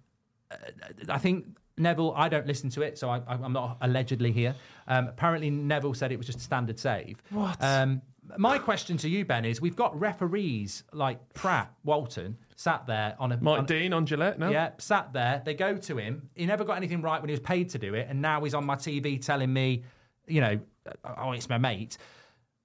I 1.08 1.18
think 1.18 1.46
Neville, 1.78 2.12
I 2.16 2.28
don't 2.28 2.46
listen 2.46 2.70
to 2.70 2.82
it, 2.82 2.98
so 2.98 3.08
I, 3.10 3.22
I'm 3.28 3.52
not 3.52 3.78
allegedly 3.80 4.32
here. 4.32 4.54
Um, 4.86 5.08
apparently, 5.08 5.50
Neville 5.50 5.94
said 5.94 6.12
it 6.12 6.16
was 6.16 6.26
just 6.26 6.38
a 6.38 6.42
standard 6.42 6.78
save. 6.78 7.22
What? 7.30 7.56
Um, 7.60 8.02
my 8.36 8.58
question 8.58 8.96
to 8.98 9.08
you, 9.08 9.24
Ben, 9.24 9.44
is 9.44 9.60
we've 9.60 9.76
got 9.76 9.98
referees 9.98 10.84
like 10.92 11.32
Pratt, 11.34 11.72
Walton, 11.84 12.36
sat 12.56 12.86
there 12.86 13.16
on 13.18 13.32
a. 13.32 13.38
Mike 13.40 13.60
on- 13.60 13.66
Dean 13.66 13.92
on 13.92 14.04
Gillette, 14.04 14.38
no? 14.38 14.50
yeah, 14.50 14.70
sat 14.78 15.12
there. 15.12 15.42
They 15.44 15.54
go 15.54 15.76
to 15.76 15.96
him. 15.96 16.28
He 16.34 16.44
never 16.46 16.64
got 16.64 16.76
anything 16.76 17.00
right 17.00 17.20
when 17.20 17.28
he 17.28 17.32
was 17.32 17.40
paid 17.40 17.70
to 17.70 17.78
do 17.78 17.94
it, 17.94 18.06
and 18.10 18.20
now 18.20 18.42
he's 18.44 18.54
on 18.54 18.66
my 18.66 18.76
TV 18.76 19.20
telling 19.24 19.52
me, 19.52 19.84
you 20.26 20.40
know, 20.40 20.60
oh, 21.04 21.32
it's 21.32 21.48
my 21.48 21.58
mate. 21.58 21.96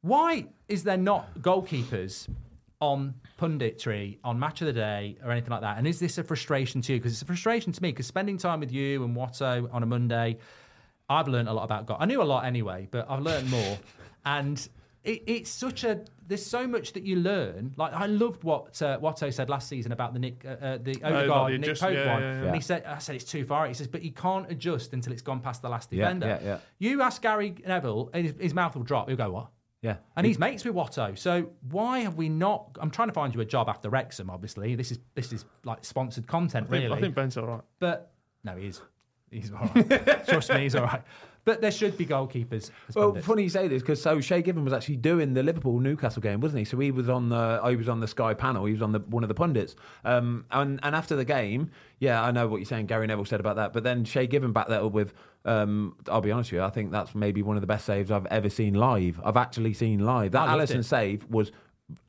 Why 0.01 0.47
is 0.67 0.83
there 0.83 0.97
not 0.97 1.39
goalkeepers 1.39 2.27
on 2.81 3.13
punditry, 3.43 4.17
on 4.23 4.39
Match 4.39 4.61
of 4.61 4.67
the 4.67 4.73
Day, 4.73 5.17
or 5.23 5.31
anything 5.31 5.51
like 5.51 5.61
that? 5.61 5.77
And 5.77 5.87
is 5.87 5.99
this 5.99 6.17
a 6.17 6.23
frustration 6.23 6.81
to 6.81 6.93
you? 6.93 6.99
Because 6.99 7.13
it's 7.13 7.21
a 7.21 7.25
frustration 7.25 7.71
to 7.73 7.81
me. 7.81 7.89
Because 7.91 8.07
spending 8.07 8.37
time 8.37 8.59
with 8.59 8.71
you 8.71 9.03
and 9.03 9.15
Watto 9.15 9.67
on 9.73 9.83
a 9.83 9.85
Monday, 9.85 10.37
I've 11.09 11.27
learned 11.27 11.49
a 11.49 11.53
lot 11.53 11.63
about 11.63 11.85
God. 11.85 11.97
I 11.99 12.05
knew 12.05 12.21
a 12.21 12.23
lot 12.23 12.45
anyway, 12.45 12.87
but 12.89 13.05
I've 13.09 13.21
learned 13.21 13.49
more. 13.49 13.77
and 14.25 14.57
it, 15.03 15.23
it's 15.27 15.49
such 15.49 15.83
a 15.83 16.01
there's 16.25 16.45
so 16.45 16.65
much 16.65 16.93
that 16.93 17.03
you 17.03 17.17
learn. 17.17 17.73
Like 17.75 17.91
I 17.93 18.05
loved 18.05 18.45
what 18.45 18.81
uh, 18.81 18.97
Watto 18.99 19.31
said 19.33 19.49
last 19.49 19.67
season 19.67 19.91
about 19.91 20.13
the 20.13 20.19
Nick 20.19 20.45
uh, 20.45 20.49
uh, 20.65 20.77
the 20.81 20.95
Oh, 21.03 21.13
Odegaard 21.13 21.53
the 21.53 21.57
Nick 21.57 21.69
adjust- 21.71 21.81
Pope 21.81 21.93
yeah, 21.93 22.13
one. 22.13 22.21
yeah, 22.21 22.39
yeah. 22.39 22.45
And 22.47 22.55
he 22.55 22.61
said, 22.61 22.85
I 22.85 22.97
said 22.99 23.15
it's 23.15 23.25
too 23.25 23.43
far. 23.45 23.67
He 23.67 23.73
says, 23.73 23.87
but 23.87 24.01
he 24.01 24.11
can't 24.11 24.49
adjust 24.49 24.93
until 24.93 25.11
it's 25.11 25.21
gone 25.21 25.41
past 25.41 25.61
the 25.61 25.67
last 25.69 25.89
defender. 25.89 26.61
You 26.79 27.01
ask 27.01 27.21
Gary 27.21 27.53
Neville, 27.67 28.09
and 28.13 28.25
his, 28.25 28.35
his 28.39 28.53
mouth 28.53 28.75
will 28.75 28.83
drop. 28.83 29.09
He'll 29.09 29.17
go, 29.17 29.31
what? 29.31 29.47
Yeah. 29.83 29.97
And 30.15 30.25
he's 30.25 30.39
mates 30.39 30.63
with 30.63 30.73
Watto. 30.73 31.15
So 31.17 31.49
why 31.69 31.99
have 31.99 32.15
we 32.15 32.29
not? 32.29 32.77
I'm 32.79 32.89
trying 32.89 33.09
to 33.09 33.13
find 33.13 33.35
you 33.35 33.41
a 33.41 33.45
job 33.45 33.67
after 33.67 33.89
Wrexham. 33.89 34.29
Obviously, 34.29 34.75
this 34.75 34.91
is 34.91 34.99
this 35.13 35.33
is 35.33 35.45
like 35.65 35.83
sponsored 35.83 36.25
content, 36.25 36.67
I 36.67 36.71
think, 36.71 36.83
really. 36.83 36.97
I 36.97 37.01
think 37.01 37.13
Ben's 37.13 37.37
all 37.37 37.45
right. 37.45 37.61
But 37.79 38.13
no, 38.45 38.55
he 38.55 38.67
is. 38.67 38.81
He's 39.29 39.51
all 39.51 39.69
right. 39.75 40.25
Trust 40.27 40.49
me, 40.51 40.61
he's 40.61 40.75
all 40.75 40.85
right. 40.85 41.01
But 41.45 41.61
there 41.61 41.71
should 41.71 41.97
be 41.97 42.05
goalkeepers. 42.05 42.71
Well, 42.95 43.07
pundits. 43.07 43.27
funny 43.27 43.43
you 43.43 43.49
say 43.49 43.67
this 43.67 43.81
because 43.81 44.01
so 44.01 44.21
Shay 44.21 44.41
Given 44.41 44.63
was 44.63 44.73
actually 44.73 44.95
doing 44.97 45.33
the 45.33 45.43
Liverpool 45.43 45.79
Newcastle 45.79 46.21
game, 46.21 46.39
wasn't 46.39 46.59
he? 46.59 46.65
So 46.65 46.79
he 46.79 46.91
was 46.91 47.09
on 47.09 47.29
the 47.29 47.61
he 47.67 47.75
was 47.75 47.89
on 47.89 47.99
the 47.99 48.07
Sky 48.07 48.33
panel. 48.33 48.65
He 48.65 48.73
was 48.73 48.81
on 48.81 48.91
the 48.91 48.99
one 48.99 49.23
of 49.23 49.27
the 49.29 49.35
pundits. 49.35 49.75
Um, 50.05 50.45
and 50.51 50.79
and 50.83 50.95
after 50.95 51.15
the 51.15 51.25
game, 51.25 51.71
yeah, 51.99 52.23
I 52.23 52.31
know 52.31 52.47
what 52.47 52.57
you're 52.57 52.65
saying. 52.65 52.85
Gary 52.85 53.07
Neville 53.07 53.25
said 53.25 53.39
about 53.39 53.57
that, 53.57 53.73
but 53.73 53.83
then 53.83 54.05
Shay 54.05 54.27
Given 54.27 54.53
backed 54.53 54.69
that 54.69 54.81
up 54.81 54.91
with. 54.93 55.13
Um, 55.45 55.97
I'll 56.07 56.21
be 56.21 56.31
honest 56.31 56.53
with 56.53 56.59
you. 56.59 56.63
I 56.63 56.69
think 56.69 56.91
that's 56.91 57.13
maybe 57.13 57.41
one 57.41 57.57
of 57.57 57.61
the 57.61 57.67
best 57.67 57.85
saves 57.85 58.09
I've 58.09 58.25
ever 58.27 58.49
seen 58.49 58.75
live. 58.75 59.19
I've 59.25 59.35
actually 59.35 59.73
seen 59.73 59.99
live. 59.99 60.31
That 60.31 60.47
Alisson 60.47 60.79
it. 60.79 60.83
save 60.83 61.29
was 61.29 61.51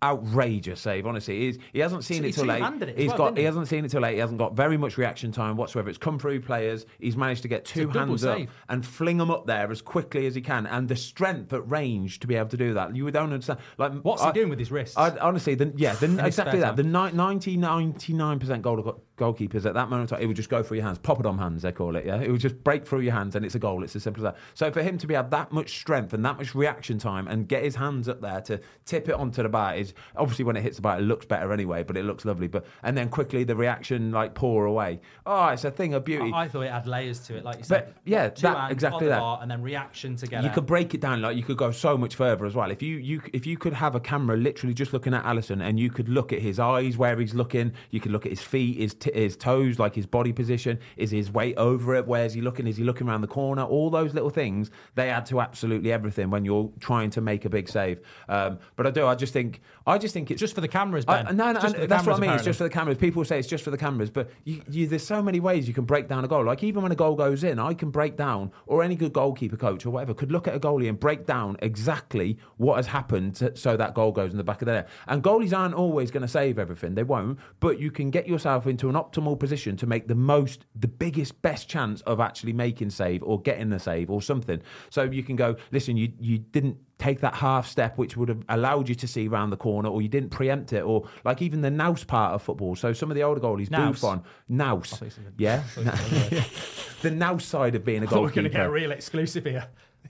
outrageous 0.02 0.81
save. 0.81 1.07
Honestly, 1.07 1.40
He's, 1.40 1.59
he 1.73 1.78
hasn't 1.81 2.04
seen 2.04 2.23
He 2.23 2.28
it 2.31 2.35
till 2.35 2.45
late. 2.47 2.62
it 2.62 2.99
He's 2.99 3.09
well, 3.09 3.19
got 3.19 3.37
he 3.37 3.43
he? 3.43 3.47
hasn't 3.47 3.69
seen 3.69 3.85
it 3.85 3.90
till 3.90 4.00
late. 4.02 4.14
He 4.14 4.21
hasn't 4.21 4.38
got 4.38 4.54
very 4.54 4.76
much 4.76 4.99
reaction 4.99 5.33
time 5.33 5.57
whatsoever. 5.57 5.88
It's 5.88 5.99
come 5.99 6.19
through 6.19 6.40
players. 6.40 6.87
He's 6.99 7.16
managed 7.16 7.43
to 7.43 7.49
get 7.49 7.64
two 7.64 7.88
hands 7.88 8.25
up 8.25 8.38
and 8.69 8.85
fling 8.85 9.19
them 9.19 9.31
up 9.31 9.47
there 9.47 9.71
as 9.71 9.83
quickly 9.83 10.26
as 10.26 10.35
he 10.35 10.40
can, 10.40 10.66
and 10.66 10.88
the 10.88 10.97
strength 10.97 11.52
at 11.52 11.69
range 11.71 12.21
to 12.21 12.26
be 12.26 12.35
able 12.37 12.49
to 12.50 12.57
do 12.57 12.75
that. 12.75 12.95
You 12.95 13.11
don't 13.11 13.33
understand. 13.33 13.61
Like 13.78 13.93
What's 14.02 14.23
I- 14.23 14.26
he 14.28 14.33
doing 14.33 14.50
with 14.50 14.59
his 14.59 14.71
wrists? 14.71 14.97
I, 14.97 15.16
honestly, 15.19 15.54
the, 15.54 15.73
yeah, 15.76 15.95
the, 15.95 16.25
exactly 16.25 16.61
that. 16.61 16.76
The 16.76 16.83
ni- 16.83 17.12
90, 17.12 17.57
99% 17.57 18.62
goal, 18.62 19.02
goalkeepers 19.16 19.64
at 19.64 19.75
that 19.75 19.88
moment, 19.88 20.12
it 20.12 20.26
would 20.26 20.37
just 20.37 20.49
go 20.49 20.62
through 20.62 20.78
your 20.78 20.87
hands, 20.87 20.99
pop 20.99 21.21
it 21.21 21.26
on 21.26 21.38
hands, 21.38 21.62
they 21.62 21.73
call 21.73 21.97
it. 21.97 22.04
Yeah, 22.04 22.21
it 22.21 22.30
would 22.30 22.40
just 22.40 22.62
break 22.64 22.87
through 22.87 23.00
your 23.00 23.12
hands, 23.12 23.37
and 23.37 23.44
it's 23.44 23.54
a 23.54 23.59
goal. 23.59 23.85
It's 23.85 23.94
as 23.97 24.02
simple 24.02 24.26
as 24.26 24.33
that. 24.33 24.40
So 24.54 24.71
for 24.71 24.83
him 24.83 24.99
to 24.99 25.06
be 25.06 25.14
have 25.14 25.30
that 25.30 25.52
much 25.52 25.78
strength 25.78 26.12
and 26.12 26.25
that 26.25 26.37
much 26.37 26.54
reaction 26.54 26.99
time, 26.99 27.28
and 27.28 27.47
get 27.49 27.62
his 27.62 27.76
hands 27.76 28.09
up 28.09 28.21
there 28.21 28.40
to 28.42 28.61
tip 28.85 29.09
it 29.09 29.14
onto 29.14 29.42
the 29.42 29.49
bar 29.49 29.76
is 29.76 29.94
obviously 30.16 30.44
when 30.44 30.56
it 30.56 30.62
hits 30.62 30.76
the 30.76 30.83
bar, 30.83 30.99
it 30.99 31.02
looks 31.02 31.26
better 31.26 31.52
anyway, 31.52 31.83
but 31.83 31.97
it 31.97 32.04
looks 32.04 32.25
lovely. 32.25 32.49
But 32.49 32.66
and 32.83 32.97
then 32.97 33.09
quickly 33.09 33.44
the 33.44 33.56
reaction 33.56 34.11
like 34.11 34.35
pour 34.35 34.64
away. 34.66 35.00
Oh, 35.26 35.49
it's 35.49 35.64
a 35.64 35.71
thing 35.71 35.94
of 35.94 36.04
beauty. 36.04 36.33
I, 36.33 36.44
I 36.44 36.49
thought 36.49 36.62
it 36.62 36.73
had 36.73 36.87
layers 36.87 37.21
to 37.26 37.37
it, 37.37 37.44
like 37.44 37.59
you 37.59 37.64
said. 37.64 37.87
But, 37.87 37.94
yeah, 38.04 38.28
two 38.28 38.42
that- 38.42 38.56
hands 38.56 38.73
exactly 38.73 38.97
on 38.97 39.02
the 39.04 39.09
that. 39.11 39.21
bar 39.21 39.38
and 39.42 39.50
then 39.50 39.62
reaction 39.62 40.16
together. 40.16 40.47
you 40.47 40.52
could 40.52 40.66
break 40.66 40.94
it 40.94 41.00
down 41.00 41.23
like 41.23 41.37
you 41.37 41.42
could 41.42 41.56
go 41.56 41.71
so 41.71 41.97
much 41.97 42.14
further 42.16 42.47
as 42.47 42.54
well. 42.54 42.71
If 42.71 42.83
you, 42.83 42.97
you 42.97 43.23
if 43.33 43.47
you 43.47 43.56
could 43.56 43.75
have 43.75 43.94
a 43.94 44.00
camera 44.00 44.37
literally 44.37 44.75
just 44.75 44.92
looking 44.92 45.14
at 45.14 45.25
Alisson 45.25 45.62
and 45.62 45.78
you 45.78 45.90
could 45.90 46.09
look 46.09 46.33
at 46.33 46.40
his 46.40 46.59
eyes 46.59 46.97
where 46.97 47.18
he's 47.18 47.35
looking, 47.35 47.73
you 47.90 48.00
could 48.00 48.12
look 48.12 48.26
at 48.26 48.30
his 48.33 48.42
feet, 48.42 48.78
his 48.78 48.94
t- 49.04 49.12
his 49.14 49.37
toes, 49.37 49.78
like 49.78 49.94
his 49.94 50.06
body 50.06 50.32
position, 50.32 50.78
is 50.96 51.11
his 51.11 51.30
weight 51.30 51.56
over 51.56 51.94
it, 51.94 52.06
where's 52.06 52.32
he 52.34 52.40
looking, 52.40 52.66
is 52.66 52.76
he 52.76 52.84
looking 52.84 53.08
around 53.08 53.20
the 53.20 53.26
corner? 53.26 53.62
All 53.62 53.90
those 53.90 54.14
little 54.14 54.30
things 54.30 54.70
they 54.94 55.11
add 55.11 55.26
to 55.26 55.40
absolutely 55.40 55.92
everything 55.92 56.30
when 56.30 56.44
you're 56.44 56.70
trying 56.80 57.11
to 57.11 57.20
make 57.20 57.44
a 57.44 57.49
big 57.49 57.68
save. 57.68 58.00
Um, 58.28 58.58
but 58.76 58.87
I 58.87 58.90
do, 58.90 59.06
I 59.06 59.14
just 59.14 59.32
think 59.32 59.61
I 59.87 59.99
just 59.99 60.14
think 60.14 60.30
it's 60.30 60.40
just 60.40 60.54
for 60.54 60.61
the 60.61 60.68
cameras, 60.68 61.04
I- 61.06 61.23
Ben. 61.23 61.37
no, 61.37 61.52
no, 61.52 61.61
for 61.61 61.70
the 61.70 61.87
that's 61.87 62.06
what 62.06 62.14
I 62.14 62.16
cameras, 62.16 62.20
mean. 62.20 62.30
It's 62.32 62.44
just 62.44 62.58
for 62.58 62.64
the 62.64 62.70
cameras. 62.70 62.99
People 62.99 63.25
say 63.25 63.38
it's 63.38 63.49
just 63.49 63.62
for 63.64 63.70
the 63.70 63.78
cameras, 63.78 64.11
but 64.11 64.30
you, 64.44 64.62
you, 64.70 64.87
there's 64.87 65.06
so 65.06 65.23
many 65.23 65.40
ways 65.40 65.68
you 65.68 65.75
can 65.75 65.84
break 65.84 66.08
down 66.08 66.25
a 66.25 66.28
goal. 66.28 66.44
Like 66.44 66.62
even 66.62 66.82
when 66.82 66.92
a 66.92 66.96
goal 66.96 67.14
goes 67.14 67.44
in, 67.44 67.58
I 67.58 67.75
can 67.75 67.90
break 67.90 68.16
down, 68.16 68.50
or 68.66 68.82
any 68.82 68.96
good 68.96 69.12
goalkeeper 69.12 69.56
coach 69.56 69.84
or 69.87 69.90
whatever 69.90 70.14
could 70.14 70.32
look 70.32 70.49
at 70.49 70.54
a 70.54 70.61
goalie 70.61 70.88
and 70.88 70.99
break 70.99 71.26
down 71.26 71.56
exactly 71.61 72.38
what 72.56 72.76
has 72.76 72.87
happened 72.87 73.34
to, 73.37 73.54
so 73.56 73.76
that 73.76 73.94
goal 73.94 74.12
goes 74.12 74.30
in 74.32 74.38
the 74.38 74.44
back 74.44 74.62
of 74.62 74.66
the 74.66 74.73
net. 74.73 74.88
And 75.06 75.23
goalies 75.23 75.56
aren't 75.56 75.75
always 75.75 76.11
going 76.11 76.23
to 76.23 76.28
save 76.28 76.58
everything; 76.58 76.94
they 76.94 77.02
won't. 77.02 77.38
But 77.61 77.78
you 77.78 77.90
can 77.90 78.11
get 78.11 78.26
yourself 78.26 78.66
into 78.66 78.88
an 78.88 78.93
optimal 78.94 79.38
position 79.38 79.76
to 79.76 79.86
make 79.86 80.08
the 80.08 80.14
most, 80.14 80.66
the 80.74 80.88
biggest, 80.88 81.40
best 81.42 81.68
chance 81.68 82.00
of 82.02 82.20
actually 82.20 82.52
making 82.52 82.90
save 82.90 83.22
or 83.22 83.40
getting 83.40 83.70
the 83.70 83.78
save 83.78 84.10
or 84.10 84.22
something. 84.22 84.60
So 84.90 85.02
you 85.02 85.22
can 85.22 85.36
go, 85.36 85.56
listen, 85.70 85.96
you 85.96 86.12
you 86.18 86.38
didn't 86.38 86.78
take 86.98 87.20
that 87.20 87.34
half 87.34 87.66
step 87.66 87.98
which 87.98 88.16
would 88.16 88.28
have 88.28 88.42
allowed 88.48 88.88
you 88.88 88.94
to 88.94 89.08
see 89.08 89.26
round 89.26 89.52
the 89.52 89.56
corner 89.56 89.88
or 89.88 90.00
you 90.00 90.08
didn't 90.08 90.30
preempt 90.30 90.72
it 90.72 90.82
or 90.82 91.08
like 91.24 91.42
even 91.42 91.60
the 91.60 91.70
nous 91.70 92.04
part 92.04 92.32
of 92.32 92.40
football 92.40 92.76
so 92.76 92.92
some 92.92 93.10
of 93.10 93.16
the 93.16 93.22
older 93.22 93.40
goalies 93.40 93.68
Nous. 93.68 93.78
Buffon 93.78 94.22
nous 94.48 95.02
yeah 95.36 95.64
the 97.02 97.10
nous 97.10 97.44
side 97.44 97.74
of 97.74 97.84
being 97.84 98.04
a 98.04 98.06
thought 98.06 98.22
we're 98.22 98.30
going 98.30 98.44
to 98.44 98.48
get 98.48 98.64
a 98.64 98.70
real 98.70 98.92
exclusive 98.92 99.44
here. 99.44 99.66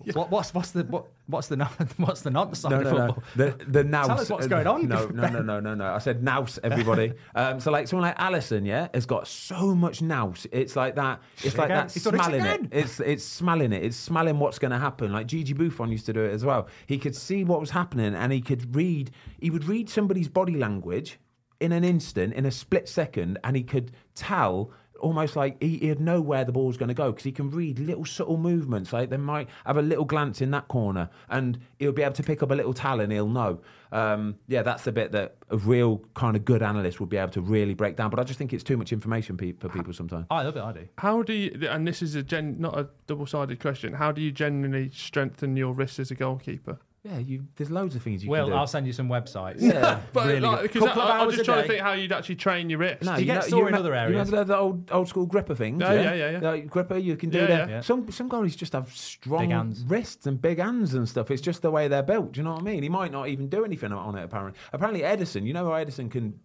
What, 0.15 0.31
what's 0.31 0.53
what's 0.55 0.71
the 0.73 0.85
what, 0.85 1.07
what's 1.27 1.49
the 1.49 1.57
what's 1.97 2.23
the 2.23 2.31
non 2.31 2.55
side 2.55 2.71
No, 2.71 2.79
of 2.79 2.85
no, 2.85 2.91
no. 2.91 3.07
football? 3.13 3.23
The 3.37 3.65
the 3.67 3.85
nous. 3.85 4.07
Tell 4.07 4.21
us 4.21 4.31
what's 4.31 4.47
going 4.47 4.67
on. 4.67 4.89
No, 4.89 5.07
no, 5.07 5.29
no, 5.29 5.43
no, 5.43 5.61
no, 5.61 5.75
no. 5.75 5.95
I 5.95 5.99
said 5.99 6.23
nous, 6.23 6.59
everybody. 6.63 7.13
um, 7.35 7.61
so 7.61 7.71
like 7.71 7.89
someone 7.89 8.09
like 8.09 8.19
Alisson, 8.19 8.67
yeah, 8.67 8.89
has 8.95 9.07
got 9.07 9.27
so 9.27 9.75
much 9.75 10.03
nous. 10.03 10.47
It's 10.53 10.77
like 10.77 10.95
that. 10.97 11.21
It's 11.43 11.57
like 11.57 11.69
that 11.69 11.91
smelling 11.91 12.45
it. 12.45 12.61
It's 12.71 13.01
it's 13.01 13.25
smelling 13.25 13.73
it. 13.73 13.83
It's 13.85 13.97
smelling 13.97 14.39
what's 14.39 14.59
going 14.59 14.73
to 14.73 14.79
happen. 14.79 15.13
Like 15.13 15.27
Gigi 15.27 15.53
Buffon 15.55 15.91
used 15.91 16.07
to 16.07 16.13
do 16.13 16.23
it 16.25 16.33
as 16.33 16.45
well. 16.45 16.69
He 16.87 16.99
could 16.99 17.17
see 17.17 17.45
what 17.45 17.61
was 17.61 17.71
happening 17.71 18.15
and 18.15 18.33
he 18.33 18.41
could 18.41 18.75
read. 18.77 19.11
He 19.41 19.51
would 19.51 19.65
read 19.65 19.89
somebody's 19.89 20.29
body 20.29 20.57
language 20.57 21.19
in 21.61 21.73
an 21.73 21.85
instant, 21.85 22.35
in 22.35 22.45
a 22.45 22.51
split 22.51 22.89
second, 22.89 23.39
and 23.45 23.57
he 23.57 23.63
could 23.63 23.93
tell 24.15 24.71
almost 25.05 25.37
like 25.37 25.63
he, 25.63 25.79
he'd 25.79 26.01
know 26.01 26.21
where 26.21 26.45
the 26.45 26.53
ball's 26.53 26.77
going 26.77 26.89
to 26.89 26.95
go 26.95 27.13
because 27.13 27.25
he 27.25 27.33
can 27.33 27.51
read 27.51 27.79
little 27.79 28.05
subtle 28.05 28.39
movements. 28.39 28.93
Like 28.93 29.11
they 29.11 29.17
might 29.17 29.49
have 29.67 29.77
a 29.77 29.83
little 29.83 30.05
glance 30.05 30.41
in 30.41 30.51
that 30.53 30.67
corner, 30.69 31.11
and 31.29 31.59
he'll 31.79 31.93
be 31.93 32.03
able 32.03 32.15
to 32.15 32.23
pick 32.23 32.43
up 32.43 32.51
a 32.51 32.55
little 32.55 32.75
talent. 32.75 33.13
He'll 33.13 33.29
know. 33.29 33.61
Um, 33.93 34.37
yeah, 34.49 34.63
that's 34.63 34.83
the 34.83 34.91
bit 34.91 35.13
that 35.13 35.37
a 35.51 35.57
real 35.57 36.03
kind 36.15 36.35
of 36.35 36.45
good 36.45 36.63
analyst 36.63 36.99
would 36.99 37.11
be 37.11 37.17
able 37.17 37.31
to 37.33 37.41
really 37.41 37.75
break 37.75 37.95
down. 37.97 38.11
But 38.11 38.19
I 38.19 38.25
just 38.25 38.39
think 38.39 38.53
it's 38.53 38.65
too 38.65 38.77
much 38.77 38.93
information 38.93 39.37
pe- 39.37 39.53
for 39.53 39.69
people 39.69 39.93
sometimes. 39.93 40.27
I 40.31 40.43
love 40.43 40.57
it. 40.57 40.63
I 40.63 40.73
do. 40.73 40.89
How 40.99 41.23
do 41.23 41.33
you, 41.33 41.69
and 41.69 41.87
this 41.87 42.03
is 42.03 42.15
a 42.17 42.23
gen, 42.23 42.57
not 42.59 42.77
a 42.77 42.89
double 43.07 43.27
sided 43.27 43.61
question, 43.61 43.93
how 43.93 44.11
do 44.11 44.21
you 44.21 44.33
genuinely 44.33 44.91
strengthen 44.93 45.57
your 45.57 45.73
wrist 45.73 45.99
as 45.99 46.11
a 46.11 46.15
goalkeeper? 46.17 46.79
Yeah, 47.05 47.19
you, 47.19 47.45
there's 47.57 47.71
loads 47.71 47.95
of 47.95 48.03
things 48.03 48.25
you 48.25 48.31
Will, 48.31 48.39
can 48.39 48.47
do. 48.47 48.51
Well, 48.53 48.61
I'll 48.61 48.67
send 48.67 48.87
you 48.87 48.95
some 48.95 49.09
websites. 49.11 49.57
Yeah. 49.59 50.01
But 50.15 50.27
Really 50.27 50.41
like, 50.41 50.63
because 50.63 50.85
Couple 50.85 51.03
of 51.03 51.09
I, 51.11 51.19
I'm 51.21 51.29
just 51.29 51.43
a 51.43 51.45
trying 51.45 51.57
day. 51.59 51.63
to 51.63 51.69
think 51.69 51.83
how 51.83 51.93
you'd 51.93 52.13
actually 52.13 52.37
train 52.37 52.71
your 52.71 52.79
wrist. 52.79 53.03
No, 53.03 53.17
you 53.17 53.27
get 53.27 53.35
know- 53.43 53.49
sore 53.49 53.69
in 53.69 53.75
remem- 53.75 53.79
other 53.79 53.91
You 53.91 53.95
areas. 53.97 54.31
remember 54.31 54.37
the, 54.39 54.45
the 54.45 54.57
old 54.59 54.91
old 54.91 55.09
school 55.09 55.27
gripper 55.27 55.55
things? 55.55 55.83
Oh, 55.85 55.93
yeah, 55.93 56.15
yeah, 56.15 56.31
yeah. 56.31 56.39
Like 56.41 56.71
gripper, 56.71 56.97
you 56.97 57.17
can 57.17 57.29
do 57.29 57.41
Yeah, 57.41 57.47
that. 57.47 57.69
yeah. 57.69 57.75
Yeah. 57.77 57.81
Some 57.83 58.11
some 58.11 58.31
goalies 58.31 58.57
just 58.57 58.73
have 58.73 58.91
strong 58.97 59.41
Big 59.43 59.51
hands. 59.51 59.85
wrists 59.87 60.27
and 60.27 60.41
big 60.41 60.59
hands 60.59 60.95
and 60.95 61.07
stuff. 61.07 61.31
It's 61.31 61.43
just 61.43 61.61
the 61.61 61.71
way 61.71 61.89
they're 61.89 62.03
built. 62.03 62.33
Do 62.33 62.41
you 62.41 62.45
know 62.45 62.53
what 62.55 62.63
I 62.63 62.65
mean? 62.65 62.83
He 62.83 62.89
might 62.89 63.13
not 63.13 63.29
even 63.29 63.49
do 63.51 63.67
anything 63.67 63.93
on 63.93 64.17
it. 64.17 64.25
Apparently, 64.25 64.59
apparently 64.73 65.03
Ederson. 65.03 65.45
You 65.47 65.53
know 65.53 65.67
how 65.67 65.73
Ederson 65.73 66.11
can 66.11 66.41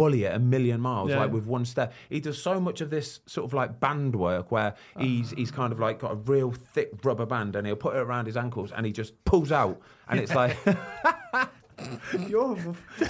bully 0.00 0.24
it 0.24 0.34
a 0.34 0.38
million 0.38 0.80
miles 0.80 1.10
Yeah. 1.10 1.20
like 1.20 1.32
with 1.32 1.46
one 1.46 1.64
step. 1.64 1.92
He 2.08 2.20
does 2.20 2.42
so 2.42 2.58
much 2.58 2.80
of 2.80 2.88
this 2.90 3.20
sort 3.26 3.44
of 3.44 3.52
like 3.52 3.80
band 3.80 4.16
work 4.16 4.50
where 4.50 4.74
he's 4.98 5.32
ah. 5.32 5.36
he's 5.36 5.50
kind 5.50 5.72
of 5.72 5.78
like 5.78 5.98
got 6.00 6.12
a 6.12 6.16
real 6.16 6.52
thick 6.52 6.90
rubber 7.04 7.26
band 7.26 7.54
and 7.56 7.66
he'll 7.66 7.76
put 7.76 7.94
it 7.94 7.98
around 8.00 8.26
his 8.26 8.36
ankles 8.36 8.72
and 8.72 8.86
he 8.86 8.92
just 8.92 9.12
pulls 9.24 9.52
out 9.52 9.80
and 10.08 10.20
it's 10.20 10.34
like. 10.34 10.56
you're 12.28 12.56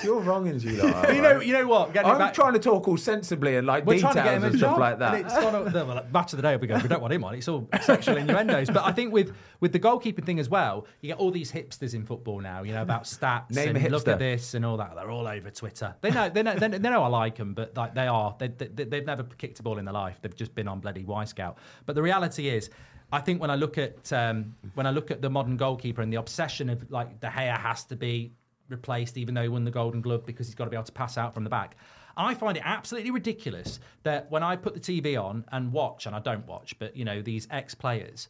you're 0.03 0.21
wrong, 0.21 0.47
in 0.47 0.59
you 0.61 0.83
lot 0.83 1.07
are, 1.07 1.13
you 1.15 1.23
know, 1.23 1.41
you 1.41 1.53
know 1.53 1.67
what? 1.67 1.93
Getting 1.93 2.11
I'm 2.11 2.19
back, 2.19 2.35
trying 2.35 2.53
to 2.55 2.59
talk 2.59 2.89
all 2.89 2.97
sensibly 2.97 3.57
and 3.57 3.67
like 3.67 3.87
we're 3.87 3.95
details 3.95 4.15
trying 4.15 4.25
to 4.25 4.31
get 4.31 4.37
him 4.39 4.45
and 4.45 4.59
stuff 4.59 4.71
job, 4.73 4.81
like 4.81 4.99
that. 4.99 5.15
And 5.15 5.27
it's 5.27 5.35
gone 5.35 5.55
up, 5.55 5.73
well, 5.73 5.87
like, 5.87 6.13
match 6.13 6.33
of 6.33 6.37
the 6.39 6.43
day, 6.43 6.57
we 6.57 6.67
go. 6.67 6.79
We 6.79 6.89
don't 6.89 7.01
want 7.01 7.13
him 7.13 7.25
on. 7.25 7.35
It's 7.35 7.49
all 7.49 7.69
sexual 7.83 8.17
innuendos. 8.17 8.69
But 8.71 8.85
I 8.85 8.93
think 8.93 9.13
with 9.13 9.35
with 9.61 9.73
the 9.73 9.81
goalkeeping 9.81 10.25
thing 10.25 10.39
as 10.39 10.49
well, 10.49 10.87
you 11.01 11.09
get 11.09 11.19
all 11.19 11.31
these 11.31 11.53
hipsters 11.53 11.95
in 11.95 12.05
football 12.05 12.41
now. 12.41 12.63
You 12.63 12.73
know 12.73 12.83
about 12.83 13.05
stats 13.05 13.51
Name 13.51 13.77
and 13.77 13.91
look 13.91 14.09
at 14.09 14.19
this 14.19 14.55
and 14.55 14.65
all 14.65 14.77
that. 14.77 14.95
They're 14.95 15.11
all 15.11 15.27
over 15.27 15.51
Twitter. 15.51 15.95
They 16.01 16.11
know 16.11 16.29
they 16.29 16.43
know 16.43 16.55
they 16.55 16.69
know, 16.69 16.79
they 16.79 16.91
know 16.91 17.03
I 17.03 17.09
like 17.09 17.37
them, 17.37 17.55
but 17.55 17.77
like 17.77 17.95
they 17.95 18.07
are 18.07 18.35
they, 18.39 18.49
they 18.49 18.85
they've 18.85 19.07
never 19.07 19.25
kicked 19.25 19.61
a 19.61 19.63
ball 19.63 19.79
in 19.79 19.85
their 19.85 19.95
life. 19.95 20.19
They've 20.23 20.35
just 20.35 20.55
been 20.55 20.69
on 20.69 20.81
bloody 20.81 21.05
Wyscout. 21.05 21.57
But 21.87 21.95
the 21.95 22.03
reality 22.03 22.49
is. 22.49 22.71
I 23.13 23.21
think 23.21 23.41
when 23.41 23.51
I 23.51 23.57
look 23.57 23.77
at 23.77 24.13
um, 24.13 24.55
when 24.75 24.87
I 24.87 24.91
look 24.91 25.11
at 25.11 25.21
the 25.21 25.29
modern 25.29 25.57
goalkeeper 25.57 26.01
and 26.01 26.13
the 26.13 26.19
obsession 26.19 26.71
of 26.71 26.89
like 26.93 27.19
De 27.19 27.27
Gea 27.27 27.59
has 27.59 27.83
to 27.87 27.97
be 27.97 28.31
replaced, 28.71 29.17
even 29.17 29.35
though 29.35 29.43
he 29.43 29.49
won 29.49 29.65
the 29.65 29.71
Golden 29.71 30.01
Glove 30.01 30.25
because 30.27 30.47
he's 30.47 30.55
got 30.55 30.65
to 30.65 30.71
be 30.71 30.77
able 30.77 30.85
to 30.85 30.93
pass 30.93 31.19
out 31.19 31.35
from 31.35 31.45
the 31.45 31.51
back. 31.51 31.77
I 32.17 32.35
find 32.35 32.57
it 32.57 32.63
absolutely 32.67 33.11
ridiculous 33.11 33.81
that 34.03 34.31
when 34.31 34.43
I 34.43 34.57
put 34.57 34.75
the 34.75 34.81
TV 34.81 35.23
on 35.23 35.45
and 35.53 35.73
watch, 35.73 36.07
and 36.07 36.15
I 36.15 36.19
don't 36.21 36.47
watch, 36.47 36.79
but 36.79 36.97
you 36.97 37.05
know 37.05 37.23
these 37.23 37.47
ex 37.51 37.75
players, 37.75 38.29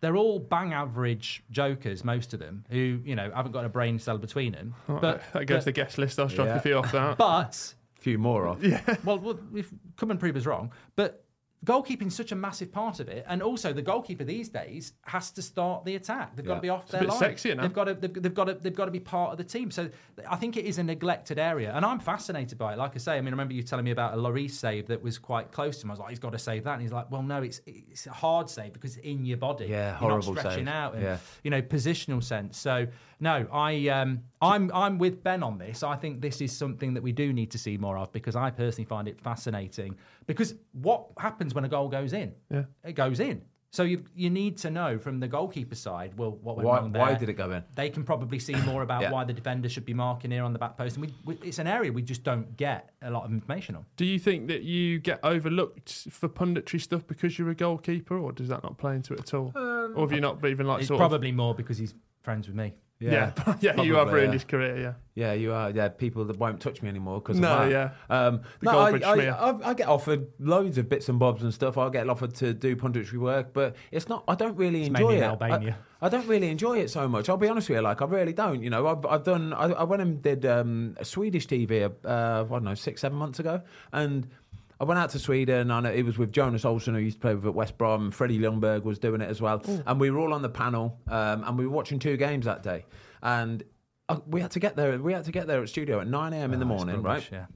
they're 0.00 0.16
all 0.16 0.38
bang 0.38 0.72
average 0.72 1.42
jokers, 1.50 2.04
most 2.04 2.34
of 2.34 2.40
them 2.40 2.64
who 2.70 3.00
you 3.04 3.16
know 3.16 3.30
haven't 3.34 3.52
got 3.52 3.64
a 3.64 3.68
brain 3.68 3.98
cell 3.98 4.18
between 4.18 4.52
them. 4.52 4.74
But 4.86 5.22
that 5.32 5.46
goes 5.46 5.56
but, 5.56 5.58
to 5.60 5.64
the 5.66 5.72
guest 5.72 5.98
list. 5.98 6.18
I'll 6.18 6.28
strike 6.28 6.48
Yeah. 6.48 6.56
a 6.56 6.60
few 6.60 6.76
off 6.76 6.92
that. 6.92 7.16
but 7.18 7.74
a 7.98 8.00
few 8.00 8.18
more 8.18 8.46
off. 8.48 8.60
well, 9.04 9.18
well, 9.18 9.38
if 9.54 9.72
come 9.96 10.10
and 10.10 10.20
prove 10.20 10.36
us 10.36 10.46
wrong, 10.46 10.72
but 10.96 11.21
goalkeeping's 11.64 12.14
such 12.16 12.32
a 12.32 12.34
massive 12.34 12.72
part 12.72 12.98
of 13.00 13.08
it, 13.08 13.24
and 13.28 13.42
also 13.42 13.72
the 13.72 13.82
goalkeeper 13.82 14.24
these 14.24 14.48
days 14.48 14.92
has 15.02 15.30
to 15.32 15.42
start 15.42 15.84
the 15.84 15.94
attack. 15.94 16.34
They've 16.34 16.44
got 16.44 16.56
to 16.56 16.60
be 16.60 16.68
off 16.68 16.88
a 16.88 16.92
their 16.92 17.00
bit 17.02 17.10
line. 17.10 17.20
sexier 17.20 17.56
now. 17.56 17.62
They've 17.62 17.72
got 17.72 17.84
to, 17.84 17.94
they've, 17.94 18.14
they've 18.22 18.34
got 18.34 18.44
to, 18.46 18.54
they've 18.54 18.74
got 18.74 18.86
to 18.86 18.90
be 18.90 19.00
part 19.00 19.32
of 19.32 19.38
the 19.38 19.44
team. 19.44 19.70
So 19.70 19.88
I 20.28 20.36
think 20.36 20.56
it 20.56 20.64
is 20.64 20.78
a 20.78 20.82
neglected 20.82 21.38
area, 21.38 21.72
and 21.74 21.84
I'm 21.84 22.00
fascinated 22.00 22.58
by 22.58 22.72
it. 22.72 22.78
Like 22.78 22.92
I 22.94 22.98
say, 22.98 23.12
I 23.16 23.20
mean, 23.20 23.28
I 23.28 23.30
remember 23.30 23.54
you 23.54 23.62
telling 23.62 23.84
me 23.84 23.90
about 23.92 24.14
a 24.14 24.16
Lloris 24.16 24.50
save 24.52 24.86
that 24.88 25.02
was 25.02 25.18
quite 25.18 25.52
close 25.52 25.78
to 25.78 25.86
him. 25.86 25.90
I 25.90 25.94
was 25.94 26.00
like, 26.00 26.10
he's 26.10 26.18
got 26.18 26.32
to 26.32 26.38
save 26.38 26.64
that, 26.64 26.72
and 26.74 26.82
he's 26.82 26.92
like, 26.92 27.10
well, 27.10 27.22
no, 27.22 27.42
it's 27.42 27.60
it's 27.66 28.06
a 28.06 28.12
hard 28.12 28.50
save 28.50 28.72
because 28.72 28.96
it's 28.96 29.06
in 29.06 29.24
your 29.24 29.36
body. 29.38 29.66
Yeah, 29.66 29.90
You're 29.90 30.10
horrible 30.10 30.34
not 30.34 30.40
stretching 30.40 30.66
save. 30.66 30.74
out, 30.74 30.94
and 30.94 31.02
Yeah. 31.02 31.18
you 31.44 31.50
know, 31.50 31.62
positional 31.62 32.22
sense. 32.22 32.58
So 32.58 32.86
no, 33.22 33.46
I 33.52 33.86
um, 33.88 34.24
I'm 34.40 34.70
I'm 34.74 34.98
with 34.98 35.22
Ben 35.22 35.44
on 35.44 35.56
this. 35.56 35.84
I 35.84 35.94
think 35.94 36.20
this 36.20 36.40
is 36.40 36.50
something 36.50 36.92
that 36.94 37.04
we 37.04 37.12
do 37.12 37.32
need 37.32 37.52
to 37.52 37.58
see 37.58 37.78
more 37.78 37.96
of 37.96 38.10
because 38.10 38.34
I 38.34 38.50
personally 38.50 38.84
find 38.84 39.06
it 39.06 39.20
fascinating. 39.20 39.96
Because 40.26 40.56
what 40.72 41.06
happens 41.16 41.54
when 41.54 41.64
a 41.64 41.68
goal 41.68 41.88
goes 41.88 42.12
in? 42.12 42.34
Yeah. 42.50 42.64
It 42.84 42.94
goes 42.94 43.20
in. 43.20 43.42
So 43.70 43.84
you 43.84 44.02
you 44.16 44.28
need 44.28 44.58
to 44.58 44.70
know 44.70 44.98
from 44.98 45.20
the 45.20 45.28
goalkeeper 45.28 45.76
side, 45.76 46.18
well, 46.18 46.32
what 46.42 46.56
went 46.56 46.68
Why, 46.68 46.76
wrong 46.78 46.90
there. 46.90 47.00
why 47.00 47.14
did 47.14 47.28
it 47.28 47.34
go 47.34 47.52
in? 47.52 47.62
They 47.76 47.90
can 47.90 48.02
probably 48.02 48.40
see 48.40 48.56
more 48.56 48.82
about 48.82 49.02
Yeah. 49.02 49.12
why 49.12 49.22
the 49.22 49.32
defender 49.32 49.68
should 49.68 49.86
be 49.86 49.94
marking 49.94 50.32
here 50.32 50.42
on 50.42 50.52
the 50.52 50.58
back 50.58 50.76
post, 50.76 50.96
and 50.96 51.06
we, 51.06 51.14
we, 51.24 51.38
it's 51.48 51.60
an 51.60 51.68
area 51.68 51.92
we 51.92 52.02
just 52.02 52.24
don't 52.24 52.56
get 52.56 52.90
a 53.02 53.10
lot 53.10 53.24
of 53.24 53.30
information 53.30 53.76
on. 53.76 53.86
Do 53.96 54.04
you 54.04 54.18
think 54.18 54.48
that 54.48 54.64
you 54.64 54.98
get 54.98 55.20
overlooked 55.22 56.08
for 56.10 56.28
punditry 56.28 56.80
stuff 56.80 57.06
because 57.06 57.38
you're 57.38 57.50
a 57.50 57.54
goalkeeper, 57.54 58.18
or 58.18 58.32
does 58.32 58.48
that 58.48 58.64
not 58.64 58.78
play 58.78 58.96
into 58.96 59.14
it 59.14 59.20
at 59.20 59.32
all? 59.32 59.52
or 59.54 60.00
have 60.00 60.12
you 60.12 60.20
not 60.20 60.44
even 60.44 60.66
like 60.66 60.80
It's 60.80 60.88
sort 60.88 60.98
probably 60.98 61.32
more 61.32 61.54
because 61.54 61.78
he's 61.78 61.94
friends 62.22 62.48
with 62.48 62.56
me. 62.56 62.74
Of? 63.06 63.12
Yeah, 63.12 63.32
yeah, 63.60 63.82
you 63.82 63.94
have 63.94 64.04
Probably, 64.04 64.14
ruined 64.14 64.28
yeah. 64.28 64.32
his 64.32 64.44
career. 64.44 64.76
Yeah, 64.78 64.92
Yeah, 65.14 65.32
you 65.34 65.52
are. 65.52 65.70
Yeah, 65.70 65.88
people 65.88 66.24
that 66.26 66.38
won't 66.38 66.60
touch 66.60 66.82
me 66.82 66.88
anymore 66.88 67.20
because 67.20 67.38
No, 67.38 67.48
of 67.58 67.70
that. 67.70 67.94
yeah. 68.10 68.16
Um, 68.26 68.42
The 68.60 68.72
no, 68.72 68.78
I, 68.78 68.90
I. 68.98 69.50
I, 69.50 69.70
I 69.70 69.74
get 69.74 69.88
offered 69.88 70.26
loads 70.38 70.78
of 70.78 70.88
bits 70.88 71.08
and 71.08 71.18
bobs 71.18 71.42
and 71.42 71.52
stuff. 71.52 71.76
I 71.78 71.88
get 71.90 72.08
offered 72.08 72.34
to 72.36 72.54
do 72.54 72.76
punditry 72.76 73.18
work, 73.18 73.52
but 73.52 73.76
it's 73.90 74.08
not. 74.08 74.24
I 74.28 74.34
don't 74.34 74.56
really 74.56 74.80
It's 74.80 74.88
enjoy 74.88 75.00
mainly 75.00 75.14
it. 75.16 75.18
in 75.18 75.24
Albania. 75.24 75.78
I, 76.00 76.06
I 76.06 76.08
don't 76.08 76.26
really 76.26 76.48
enjoy 76.48 76.78
it 76.78 76.90
so 76.90 77.06
much. 77.08 77.28
I'll 77.28 77.36
be 77.36 77.48
honest 77.48 77.68
with 77.68 77.76
you. 77.76 77.82
Like 77.82 78.02
I 78.02 78.06
really 78.06 78.32
don't. 78.32 78.62
You 78.62 78.70
know, 78.70 78.86
I've, 78.86 79.04
I've 79.06 79.24
done. 79.24 79.52
I, 79.52 79.66
I 79.66 79.84
went 79.84 80.02
and 80.02 80.20
did 80.22 80.44
um, 80.46 80.96
a 80.98 81.04
Swedish 81.04 81.46
TV. 81.46 81.84
Uh, 82.04 82.44
I 82.44 82.48
don't 82.48 82.64
know, 82.64 82.74
six 82.74 83.00
seven 83.00 83.18
months 83.18 83.38
ago, 83.38 83.62
and. 83.92 84.28
I 84.82 84.84
went 84.84 84.98
out 84.98 85.10
to 85.10 85.20
Sweden 85.20 85.70
and 85.70 85.86
it 85.86 86.04
was 86.04 86.18
with 86.18 86.32
Jonas 86.32 86.64
Olsson, 86.64 86.94
who 86.94 86.98
used 86.98 87.18
to 87.18 87.20
play 87.20 87.36
with 87.36 87.46
at 87.46 87.54
West 87.54 87.78
Brom. 87.78 88.06
and 88.06 88.14
Freddie 88.14 88.40
Ljungberg 88.40 88.82
was 88.82 88.98
doing 88.98 89.20
it 89.20 89.30
as 89.30 89.40
well. 89.40 89.62
And 89.86 90.00
we 90.00 90.10
were 90.10 90.18
all 90.18 90.34
on 90.34 90.42
the 90.42 90.48
panel 90.48 90.98
um, 91.06 91.44
and 91.44 91.56
we 91.56 91.68
were 91.68 91.72
watching 91.72 92.00
two 92.00 92.16
games 92.16 92.46
that 92.46 92.64
day. 92.64 92.84
And 93.22 93.62
uh, 94.08 94.18
we 94.26 94.40
had 94.40 94.50
to 94.50 94.58
get 94.58 94.74
there. 94.74 94.98
We 94.98 95.12
had 95.12 95.24
to 95.26 95.30
get 95.30 95.46
there 95.46 95.62
at 95.62 95.68
studio 95.68 96.00
at 96.00 96.08
9 96.08 96.32
a.m. 96.32 96.52
in 96.52 96.58
the 96.58 96.64
Oh, 96.64 96.68
morning, 96.68 97.00
rubbish, 97.00 97.30
right? 97.30 97.38
Yeah. 97.38 97.46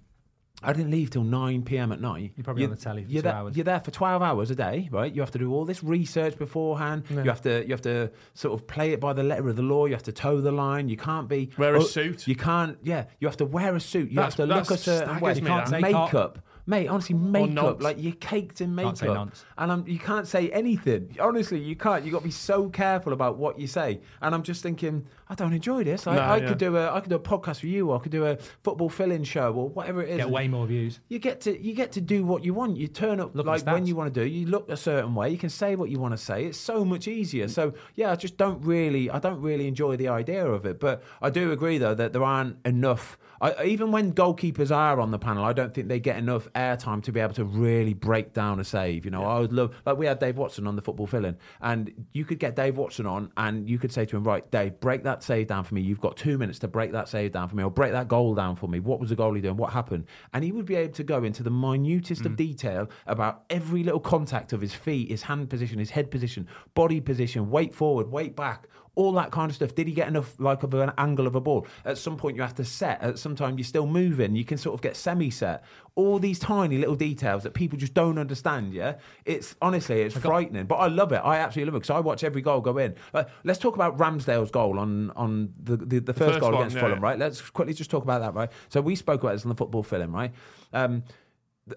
I 0.62 0.72
didn't 0.72 0.92
leave 0.92 1.10
till 1.10 1.24
9 1.24 1.64
p.m. 1.64 1.90
at 1.90 2.00
night. 2.00 2.32
You're 2.36 2.44
probably 2.44 2.64
on 2.64 2.70
the 2.70 2.76
telly 2.76 3.04
for 3.04 3.10
you're 3.10 3.22
two 3.22 3.28
there, 3.28 3.34
hours. 3.34 3.56
You're 3.56 3.64
there 3.64 3.80
for 3.80 3.90
12 3.90 4.22
hours 4.22 4.50
a 4.52 4.54
day, 4.54 4.88
right? 4.92 5.12
You 5.12 5.20
have 5.20 5.32
to 5.32 5.38
do 5.38 5.52
all 5.52 5.64
this 5.64 5.82
research 5.82 6.38
beforehand. 6.38 7.04
Yeah. 7.10 7.24
You 7.24 7.30
have 7.30 7.42
to 7.42 7.64
you 7.64 7.72
have 7.72 7.82
to 7.82 8.10
sort 8.34 8.54
of 8.54 8.68
play 8.68 8.92
it 8.92 9.00
by 9.00 9.12
the 9.12 9.24
letter 9.24 9.48
of 9.48 9.56
the 9.56 9.62
law. 9.62 9.86
You 9.86 9.94
have 9.94 10.04
to 10.04 10.12
toe 10.12 10.40
the 10.40 10.52
line. 10.52 10.88
You 10.88 10.96
can't 10.96 11.28
be 11.28 11.50
Wear 11.58 11.74
a 11.74 11.80
oh, 11.82 11.82
suit. 11.82 12.26
You 12.28 12.36
can't. 12.36 12.78
Yeah, 12.84 13.06
you 13.18 13.26
have 13.28 13.36
to 13.38 13.44
wear 13.44 13.74
a 13.74 13.80
suit. 13.80 14.10
You 14.10 14.16
That's- 14.16 14.34
have 14.36 14.46
to 14.48 14.54
look 14.54 14.66
a 14.66 14.68
that's 14.70 14.82
certain 14.82 15.20
way. 15.20 15.34
staggers 15.34 15.40
You 15.40 15.46
can't 15.46 15.66
that. 15.66 15.70
Say 15.70 15.80
makeup. 15.80 16.38
Mate, 16.68 16.88
honestly, 16.88 17.14
makeup 17.14 17.80
like 17.80 17.96
you're 18.00 18.12
caked 18.14 18.60
in 18.60 18.74
makeup, 18.74 18.88
Can't 18.88 18.98
say 18.98 19.06
nonce. 19.06 19.44
and 19.56 19.70
I'm, 19.70 19.86
you 19.86 20.00
can't 20.00 20.26
say 20.26 20.50
anything. 20.50 21.16
Honestly, 21.20 21.60
you 21.60 21.76
can't. 21.76 22.04
You 22.04 22.10
got 22.10 22.18
to 22.18 22.24
be 22.24 22.30
so 22.32 22.68
careful 22.68 23.12
about 23.12 23.36
what 23.38 23.58
you 23.58 23.68
say. 23.68 24.00
And 24.20 24.34
I'm 24.34 24.42
just 24.42 24.62
thinking, 24.64 25.06
I 25.28 25.34
don't 25.34 25.52
enjoy 25.52 25.82
this. 25.84 26.06
I, 26.06 26.14
No, 26.14 26.20
I 26.20 26.36
yeah. 26.36 26.48
could 26.48 26.58
do 26.58 26.76
a, 26.76 26.92
I 26.92 27.00
could 27.00 27.10
do 27.10 27.16
a 27.16 27.20
podcast 27.20 27.60
for 27.60 27.66
you, 27.66 27.90
or 27.90 27.98
I 27.98 28.02
could 28.02 28.12
do 28.12 28.26
a 28.26 28.36
football 28.62 28.88
fill-in 28.88 29.24
show, 29.24 29.52
or 29.52 29.68
whatever 29.68 30.02
it 30.02 30.10
is. 30.10 30.18
Get 30.18 30.30
way 30.30 30.46
more 30.46 30.66
views. 30.66 31.00
You 31.08 31.18
get 31.18 31.40
to 31.42 31.60
you 31.60 31.74
get 31.74 31.92
to 31.92 32.00
do 32.00 32.24
what 32.24 32.44
you 32.44 32.54
want. 32.54 32.76
You 32.76 32.86
turn 32.86 33.20
up 33.20 33.34
Look 33.34 33.46
like 33.46 33.66
when 33.66 33.86
you 33.86 33.96
want 33.96 34.12
to 34.12 34.20
do. 34.20 34.26
You 34.26 34.46
look 34.46 34.68
a 34.68 34.76
certain 34.76 35.14
way. 35.14 35.30
You 35.30 35.38
can 35.38 35.50
say 35.50 35.74
what 35.74 35.90
you 35.90 35.98
want 35.98 36.12
to 36.12 36.18
say. 36.18 36.44
It's 36.44 36.58
so 36.58 36.84
much 36.84 37.08
easier. 37.08 37.46
Mm. 37.46 37.50
So 37.50 37.74
yeah, 37.94 38.12
I 38.12 38.16
just 38.16 38.36
don't 38.36 38.62
really 38.64 39.10
I 39.10 39.18
don't 39.18 39.40
really 39.40 39.66
enjoy 39.66 39.96
the 39.96 40.08
idea 40.08 40.46
of 40.46 40.64
it. 40.64 40.78
But 40.78 41.02
I 41.20 41.30
do 41.30 41.50
agree 41.52 41.78
though 41.78 41.94
that 41.94 42.12
there 42.12 42.24
aren't 42.24 42.64
enough. 42.64 43.18
I, 43.40 43.64
even 43.64 43.92
when 43.92 44.14
goalkeepers 44.14 44.74
are 44.74 44.98
on 44.98 45.10
the 45.10 45.18
panel, 45.18 45.44
I 45.44 45.52
don't 45.52 45.74
think 45.74 45.88
they 45.88 46.00
get 46.00 46.16
enough 46.16 46.50
airtime 46.54 47.02
to 47.02 47.12
be 47.12 47.20
able 47.20 47.34
to 47.34 47.44
really 47.44 47.92
break 47.92 48.32
down 48.32 48.60
a 48.60 48.64
save. 48.64 49.04
You 49.04 49.10
know, 49.10 49.24
I 49.24 49.40
would 49.40 49.52
love 49.52 49.74
like 49.84 49.98
we 49.98 50.06
had 50.06 50.18
Dave 50.18 50.38
Watson 50.38 50.66
on 50.66 50.74
the 50.74 50.80
football 50.80 51.06
fill-in, 51.06 51.36
and 51.60 52.06
you 52.12 52.24
could 52.24 52.38
get 52.38 52.56
Dave 52.56 52.78
Watson 52.78 53.04
on, 53.04 53.30
and 53.36 53.68
you 53.68 53.78
could 53.78 53.92
say 53.92 54.06
to 54.06 54.16
him, 54.16 54.24
right, 54.24 54.50
Dave, 54.50 54.80
break 54.80 55.04
that 55.04 55.15
save 55.22 55.46
down 55.48 55.64
for 55.64 55.74
me. 55.74 55.80
You've 55.80 56.00
got 56.00 56.16
two 56.16 56.38
minutes 56.38 56.58
to 56.60 56.68
break 56.68 56.92
that 56.92 57.08
save 57.08 57.32
down 57.32 57.48
for 57.48 57.56
me, 57.56 57.62
or 57.62 57.70
break 57.70 57.92
that 57.92 58.08
goal 58.08 58.34
down 58.34 58.56
for 58.56 58.68
me. 58.68 58.80
What 58.80 59.00
was 59.00 59.10
the 59.10 59.16
goalie 59.16 59.42
doing? 59.42 59.56
What 59.56 59.72
happened? 59.72 60.06
And 60.32 60.42
he 60.44 60.52
would 60.52 60.66
be 60.66 60.74
able 60.76 60.94
to 60.94 61.04
go 61.04 61.24
into 61.24 61.42
the 61.42 61.50
minutest 61.50 62.22
Mm. 62.22 62.26
of 62.26 62.36
detail 62.36 62.88
about 63.06 63.44
every 63.50 63.82
little 63.82 64.00
contact 64.00 64.52
of 64.52 64.60
his 64.60 64.74
feet, 64.74 65.10
his 65.10 65.22
hand 65.22 65.50
position, 65.50 65.78
his 65.78 65.90
head 65.90 66.10
position, 66.10 66.46
body 66.74 67.00
position, 67.00 67.50
weight 67.50 67.74
forward, 67.74 68.10
weight 68.10 68.34
back. 68.36 68.68
All 68.96 69.12
that 69.12 69.30
kind 69.30 69.50
of 69.50 69.54
stuff. 69.54 69.74
Did 69.74 69.86
he 69.86 69.92
get 69.92 70.08
enough 70.08 70.34
like 70.40 70.62
of 70.62 70.74
an 70.74 70.90
angle 70.98 71.26
of 71.26 71.36
a 71.36 71.40
ball? 71.40 71.66
At 71.84 71.98
some 71.98 72.16
point, 72.16 72.34
you 72.34 72.42
have 72.42 72.54
to 72.56 72.64
set. 72.64 73.00
At 73.02 73.18
some 73.18 73.36
time, 73.36 73.56
you're 73.58 73.64
still 73.64 73.86
moving. 73.86 74.34
You 74.34 74.44
can 74.44 74.58
sort 74.58 74.74
of 74.74 74.80
get 74.82 74.96
semi-set. 74.96 75.62
All 75.94 76.18
these 76.18 76.38
tiny 76.38 76.78
little 76.78 76.96
details 76.96 77.44
that 77.44 77.54
people 77.54 77.78
just 77.78 77.94
don't 77.94 78.18
understand. 78.18 78.74
Yeah, 78.74 78.96
it's 79.24 79.54
honestly 79.62 80.00
it's 80.00 80.16
frightening, 80.16 80.66
but 80.66 80.76
I 80.76 80.88
love 80.88 81.12
it. 81.12 81.20
I 81.22 81.36
absolutely 81.36 81.70
love 81.70 81.76
it 81.76 81.80
because 81.84 81.96
I 81.96 82.00
watch 82.00 82.24
every 82.24 82.42
goal 82.42 82.60
go 82.60 82.76
in. 82.78 82.94
Like, 83.12 83.28
let's 83.44 83.58
talk 83.58 83.74
about 83.76 83.96
Ramsdale's 83.98 84.50
goal 84.50 84.78
on 84.78 85.10
on 85.12 85.52
the 85.62 85.76
the, 85.76 85.98
the 86.00 86.14
first, 86.14 86.32
first 86.32 86.40
goal 86.40 86.52
one, 86.52 86.62
against 86.62 86.76
yeah, 86.76 86.82
Fulham. 86.82 87.00
Right, 87.00 87.18
let's 87.18 87.40
quickly 87.40 87.74
just 87.74 87.90
talk 87.90 88.02
about 88.02 88.22
that. 88.22 88.34
Right, 88.34 88.50
so 88.68 88.80
we 88.80 88.96
spoke 88.96 89.22
about 89.22 89.32
this 89.32 89.44
on 89.44 89.50
the 89.50 89.54
football 89.54 89.82
film. 89.82 90.14
Right. 90.14 90.32
Um, 90.72 91.04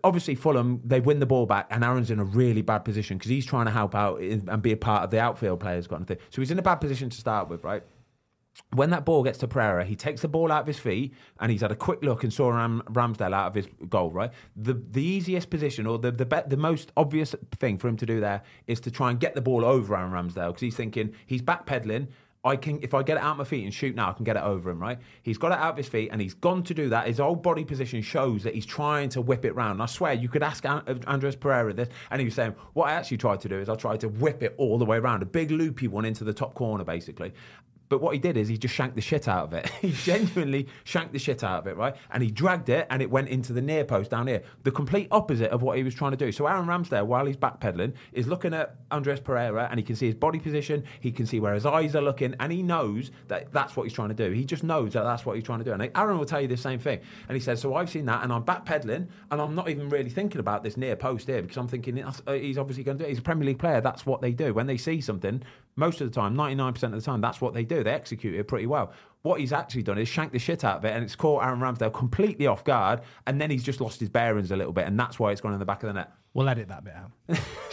obviously 0.04 0.36
Fulham 0.36 0.82
they 0.84 1.00
win 1.00 1.20
the 1.20 1.26
ball 1.26 1.46
back 1.46 1.68
and 1.72 1.84
Aaron's 1.84 2.12
in 2.12 2.20
a 2.20 2.24
really 2.24 2.62
bad 2.62 2.80
position 2.80 3.18
because 3.18 3.30
he's 3.30 3.46
trying 3.46 3.66
to 3.66 3.72
help 3.72 3.96
out 3.96 4.22
and 4.22 4.62
be 4.62 4.72
a 4.72 4.78
part 4.78 5.04
of 5.04 5.12
the 5.12 5.20
outfield 5.20 5.60
players 5.60 5.88
kind 5.88 6.02
of 6.02 6.08
thing. 6.08 6.18
So 6.30 6.42
he's 6.42 6.52
in 6.52 6.60
a 6.60 6.64
bad 6.64 6.76
position 6.76 7.10
to 7.10 7.18
start 7.18 7.50
with, 7.50 7.64
right? 7.64 7.84
When 8.74 8.90
that 8.90 9.06
ball 9.06 9.24
gets 9.24 9.38
to 9.40 9.48
Pereira, 9.48 9.86
he 9.86 9.96
takes 9.96 10.22
the 10.22 10.28
ball 10.28 10.52
out 10.52 10.62
of 10.62 10.68
his 10.68 10.78
feet 10.78 11.14
and 11.40 11.52
he's 11.52 11.62
had 11.62 11.72
a 11.72 11.76
quick 11.76 12.04
look 12.04 12.24
and 12.24 12.34
saw 12.34 12.50
Ram, 12.50 12.84
Ramsdale 12.88 13.34
out 13.34 13.48
of 13.48 13.56
his 13.56 13.68
goal, 13.88 14.12
right? 14.12 14.32
The 14.56 14.74
the 14.74 15.04
easiest 15.04 15.50
position 15.50 15.88
or 15.88 15.98
the 15.98 16.12
the, 16.12 16.26
be, 16.26 16.38
the 16.46 16.58
most 16.58 16.92
obvious 16.98 17.34
thing 17.58 17.78
for 17.78 17.88
him 17.88 17.98
to 17.98 18.06
do 18.06 18.20
there 18.20 18.42
is 18.68 18.80
to 18.82 18.92
try 18.92 19.10
and 19.12 19.20
get 19.20 19.34
the 19.34 19.42
ball 19.42 19.64
over 19.64 19.96
Aaron 19.96 20.12
Ramsdale 20.12 20.50
because 20.50 20.62
he's 20.62 20.76
thinking 20.76 21.14
he's 21.26 21.42
backpedaling. 21.42 22.08
I 22.44 22.56
can 22.56 22.80
if 22.82 22.94
I 22.94 23.04
get 23.04 23.18
it 23.18 23.24
out 23.24 23.32
of 23.32 23.38
my 23.38 23.44
feet 23.44 23.66
and 23.66 23.74
shoot 23.74 23.96
now, 23.96 24.10
I 24.10 24.14
can 24.14 24.24
get 24.24 24.38
it 24.38 24.44
over 24.44 24.70
him, 24.70 24.80
right? 24.80 24.98
He's 25.24 25.38
got 25.38 25.52
it 25.52 25.58
out 25.58 25.72
of 25.72 25.78
his 25.78 25.90
feet 25.90 26.10
and 26.12 26.22
he's 26.22 26.34
gone 26.34 26.64
to 26.64 26.74
do 26.74 26.88
that. 26.90 27.08
His 27.08 27.18
whole 27.18 27.36
body 27.36 27.66
position 27.66 28.02
shows 28.02 28.44
that 28.44 28.56
he's 28.56 28.66
trying 28.66 29.10
to 29.10 29.22
whip 29.22 29.44
it 29.44 29.54
round. 29.56 29.74
And 29.74 29.82
I 29.82 29.88
swear 29.88 30.14
you 30.14 30.30
could 30.30 30.42
ask 30.44 30.64
An- 30.66 31.04
Andreas 31.06 31.36
Pereira 31.36 31.74
this, 31.74 31.90
and 32.12 32.22
he 32.22 32.26
was 32.26 32.36
saying, 32.36 32.56
What 32.74 32.88
I 32.88 32.94
actually 32.94 33.18
tried 33.18 33.42
to 33.42 33.50
do 33.50 33.60
is 33.60 33.68
I 33.68 33.76
tried 33.76 34.00
to 34.02 34.08
whip 34.08 34.42
it 34.42 34.56
all 34.58 34.78
the 34.78 34.86
way 34.86 34.98
around, 34.98 35.22
a 35.22 35.26
big 35.26 35.52
loopy 35.52 35.90
one 35.90 36.06
into 36.06 36.24
the 36.24 36.34
top 36.34 36.54
corner, 36.54 36.86
basically. 36.86 37.34
But 37.90 38.02
what 38.02 38.14
he 38.14 38.20
did 38.20 38.38
is 38.38 38.48
he 38.48 38.58
just 38.58 38.74
shanked 38.74 38.96
the 38.96 39.02
shit 39.02 39.28
out 39.28 39.46
of 39.46 39.54
it. 39.54 39.68
he 39.82 39.92
genuinely 39.92 40.68
shanked 40.84 41.12
the 41.12 41.20
shit 41.20 41.44
out 41.44 41.60
of 41.60 41.68
it, 41.68 41.76
right? 41.76 41.96
And 42.12 42.24
he 42.24 42.30
dragged 42.30 42.70
it 42.70 42.88
and 42.90 43.02
it 43.02 43.10
went 43.10 43.30
into 43.30 43.52
the 43.52 43.62
near 43.62 43.84
post 43.84 44.12
down 44.12 44.28
here. 44.28 44.44
The 44.64 44.72
complete 44.72 45.08
opposite 45.12 45.52
of 45.52 45.64
what 45.64 45.78
he 45.78 45.84
was 45.84 45.96
trying 45.96 46.12
to 46.12 46.18
do. 46.18 46.32
So 46.32 46.46
Aaron 46.46 46.68
Ramsdale, 46.68 47.06
while 47.06 47.26
he's 47.26 47.38
backpedaling, 47.38 47.94
is 48.14 48.28
looking 48.28 48.54
at 48.54 48.76
Andreas 48.92 49.20
Pereira 49.20 49.68
and 49.70 49.80
he 49.80 49.84
can 49.84 49.96
see 49.96 50.06
his 50.06 50.16
body 50.16 50.40
position, 50.40 50.84
he 51.00 51.12
can 51.12 51.26
see 51.26 51.40
where 51.40 51.54
his 51.54 51.66
eyes 51.66 51.96
are 51.96 52.02
looking, 52.02 52.36
and 52.40 52.52
he 52.52 52.62
knows 52.62 53.12
that 53.28 53.52
that's 53.52 53.76
what 53.76 53.84
he's 53.84 53.94
trying 53.94 54.10
to 54.10 54.16
do. 54.16 54.32
He 54.32 54.46
just 54.46 54.64
knows 54.64 54.94
that 54.94 55.04
that's 55.04 55.26
what 55.26 55.36
he's 55.36 55.44
trying 55.44 55.60
to 55.60 55.66
do. 55.66 55.72
And 55.72 55.90
Aaron 55.96 56.18
will 56.18 56.26
tell 56.26 56.42
you 56.42 56.48
the 56.48 56.58
same 56.58 56.80
thing. 56.80 57.00
And 57.28 57.36
he 57.36 57.42
says, 57.42 57.60
So 57.60 57.76
I've 57.76 57.90
seen 57.90 58.06
that 58.06 58.24
and 58.24 58.32
I'm 58.32 58.44
backpedaling 58.44 59.08
and 59.32 59.42
I'm 59.42 59.56
not 59.56 59.70
even 59.70 59.90
really 59.90 60.10
thinking 60.10 60.40
about 60.40 60.64
this 60.64 60.78
near 60.78 60.96
post 60.96 61.28
here 61.28 61.42
because 61.42 61.58
I'm 61.58 61.68
thinking 61.68 62.02
uh, 62.04 62.14
he's 62.34 62.58
obviously 62.58 62.84
going 62.84 62.98
to 62.98 63.04
do 63.04 63.08
it. 63.08 63.10
He's 63.10 63.20
a 63.20 63.24
Premier 63.24 63.46
League 63.46 63.60
player. 63.60 63.82
That's 63.82 64.06
what 64.06 64.22
they 64.22 64.32
do. 64.32 64.54
When 64.54 64.68
they 64.68 64.78
see 64.78 65.02
something, 65.02 65.42
most 65.80 66.02
of 66.02 66.12
the 66.12 66.14
time, 66.14 66.36
99% 66.36 66.84
of 66.84 66.92
the 66.92 67.02
time, 67.02 67.22
that's 67.22 67.42
what 67.42 67.54
they 67.54 67.64
do. 67.64 67.84
They 67.84 67.92
execute 67.92 68.36
it 68.36 68.48
pretty 68.48 68.68
well. 68.68 68.92
What 69.22 69.40
he's 69.40 69.52
actually 69.52 69.84
done 69.84 69.98
is 69.98 70.08
shank 70.08 70.32
the 70.32 70.40
shit 70.40 70.64
out 70.64 70.78
of 70.78 70.86
it, 70.86 70.94
and 70.94 71.04
it's 71.04 71.16
caught 71.16 71.44
Aaron 71.44 71.60
Ramsdale 71.60 71.94
completely 71.94 72.48
off 72.48 72.64
guard, 72.64 73.02
and 73.26 73.42
then 73.42 73.50
he's 73.50 73.64
just 73.64 73.82
lost 73.82 74.00
his 74.00 74.10
bearings 74.10 74.52
a 74.52 74.56
little 74.56 74.74
bit, 74.74 74.88
and 74.88 75.00
that's 75.00 75.20
why 75.20 75.32
it's 75.32 75.42
gone 75.42 75.54
in 75.54 75.60
the 75.60 75.66
back 75.66 75.84
of 75.84 75.88
the 75.88 75.94
net. 75.94 76.12
We'll 76.40 76.48
edit 76.48 76.70
that 76.70 76.86
bit 76.86 76.94
out. 76.96 77.12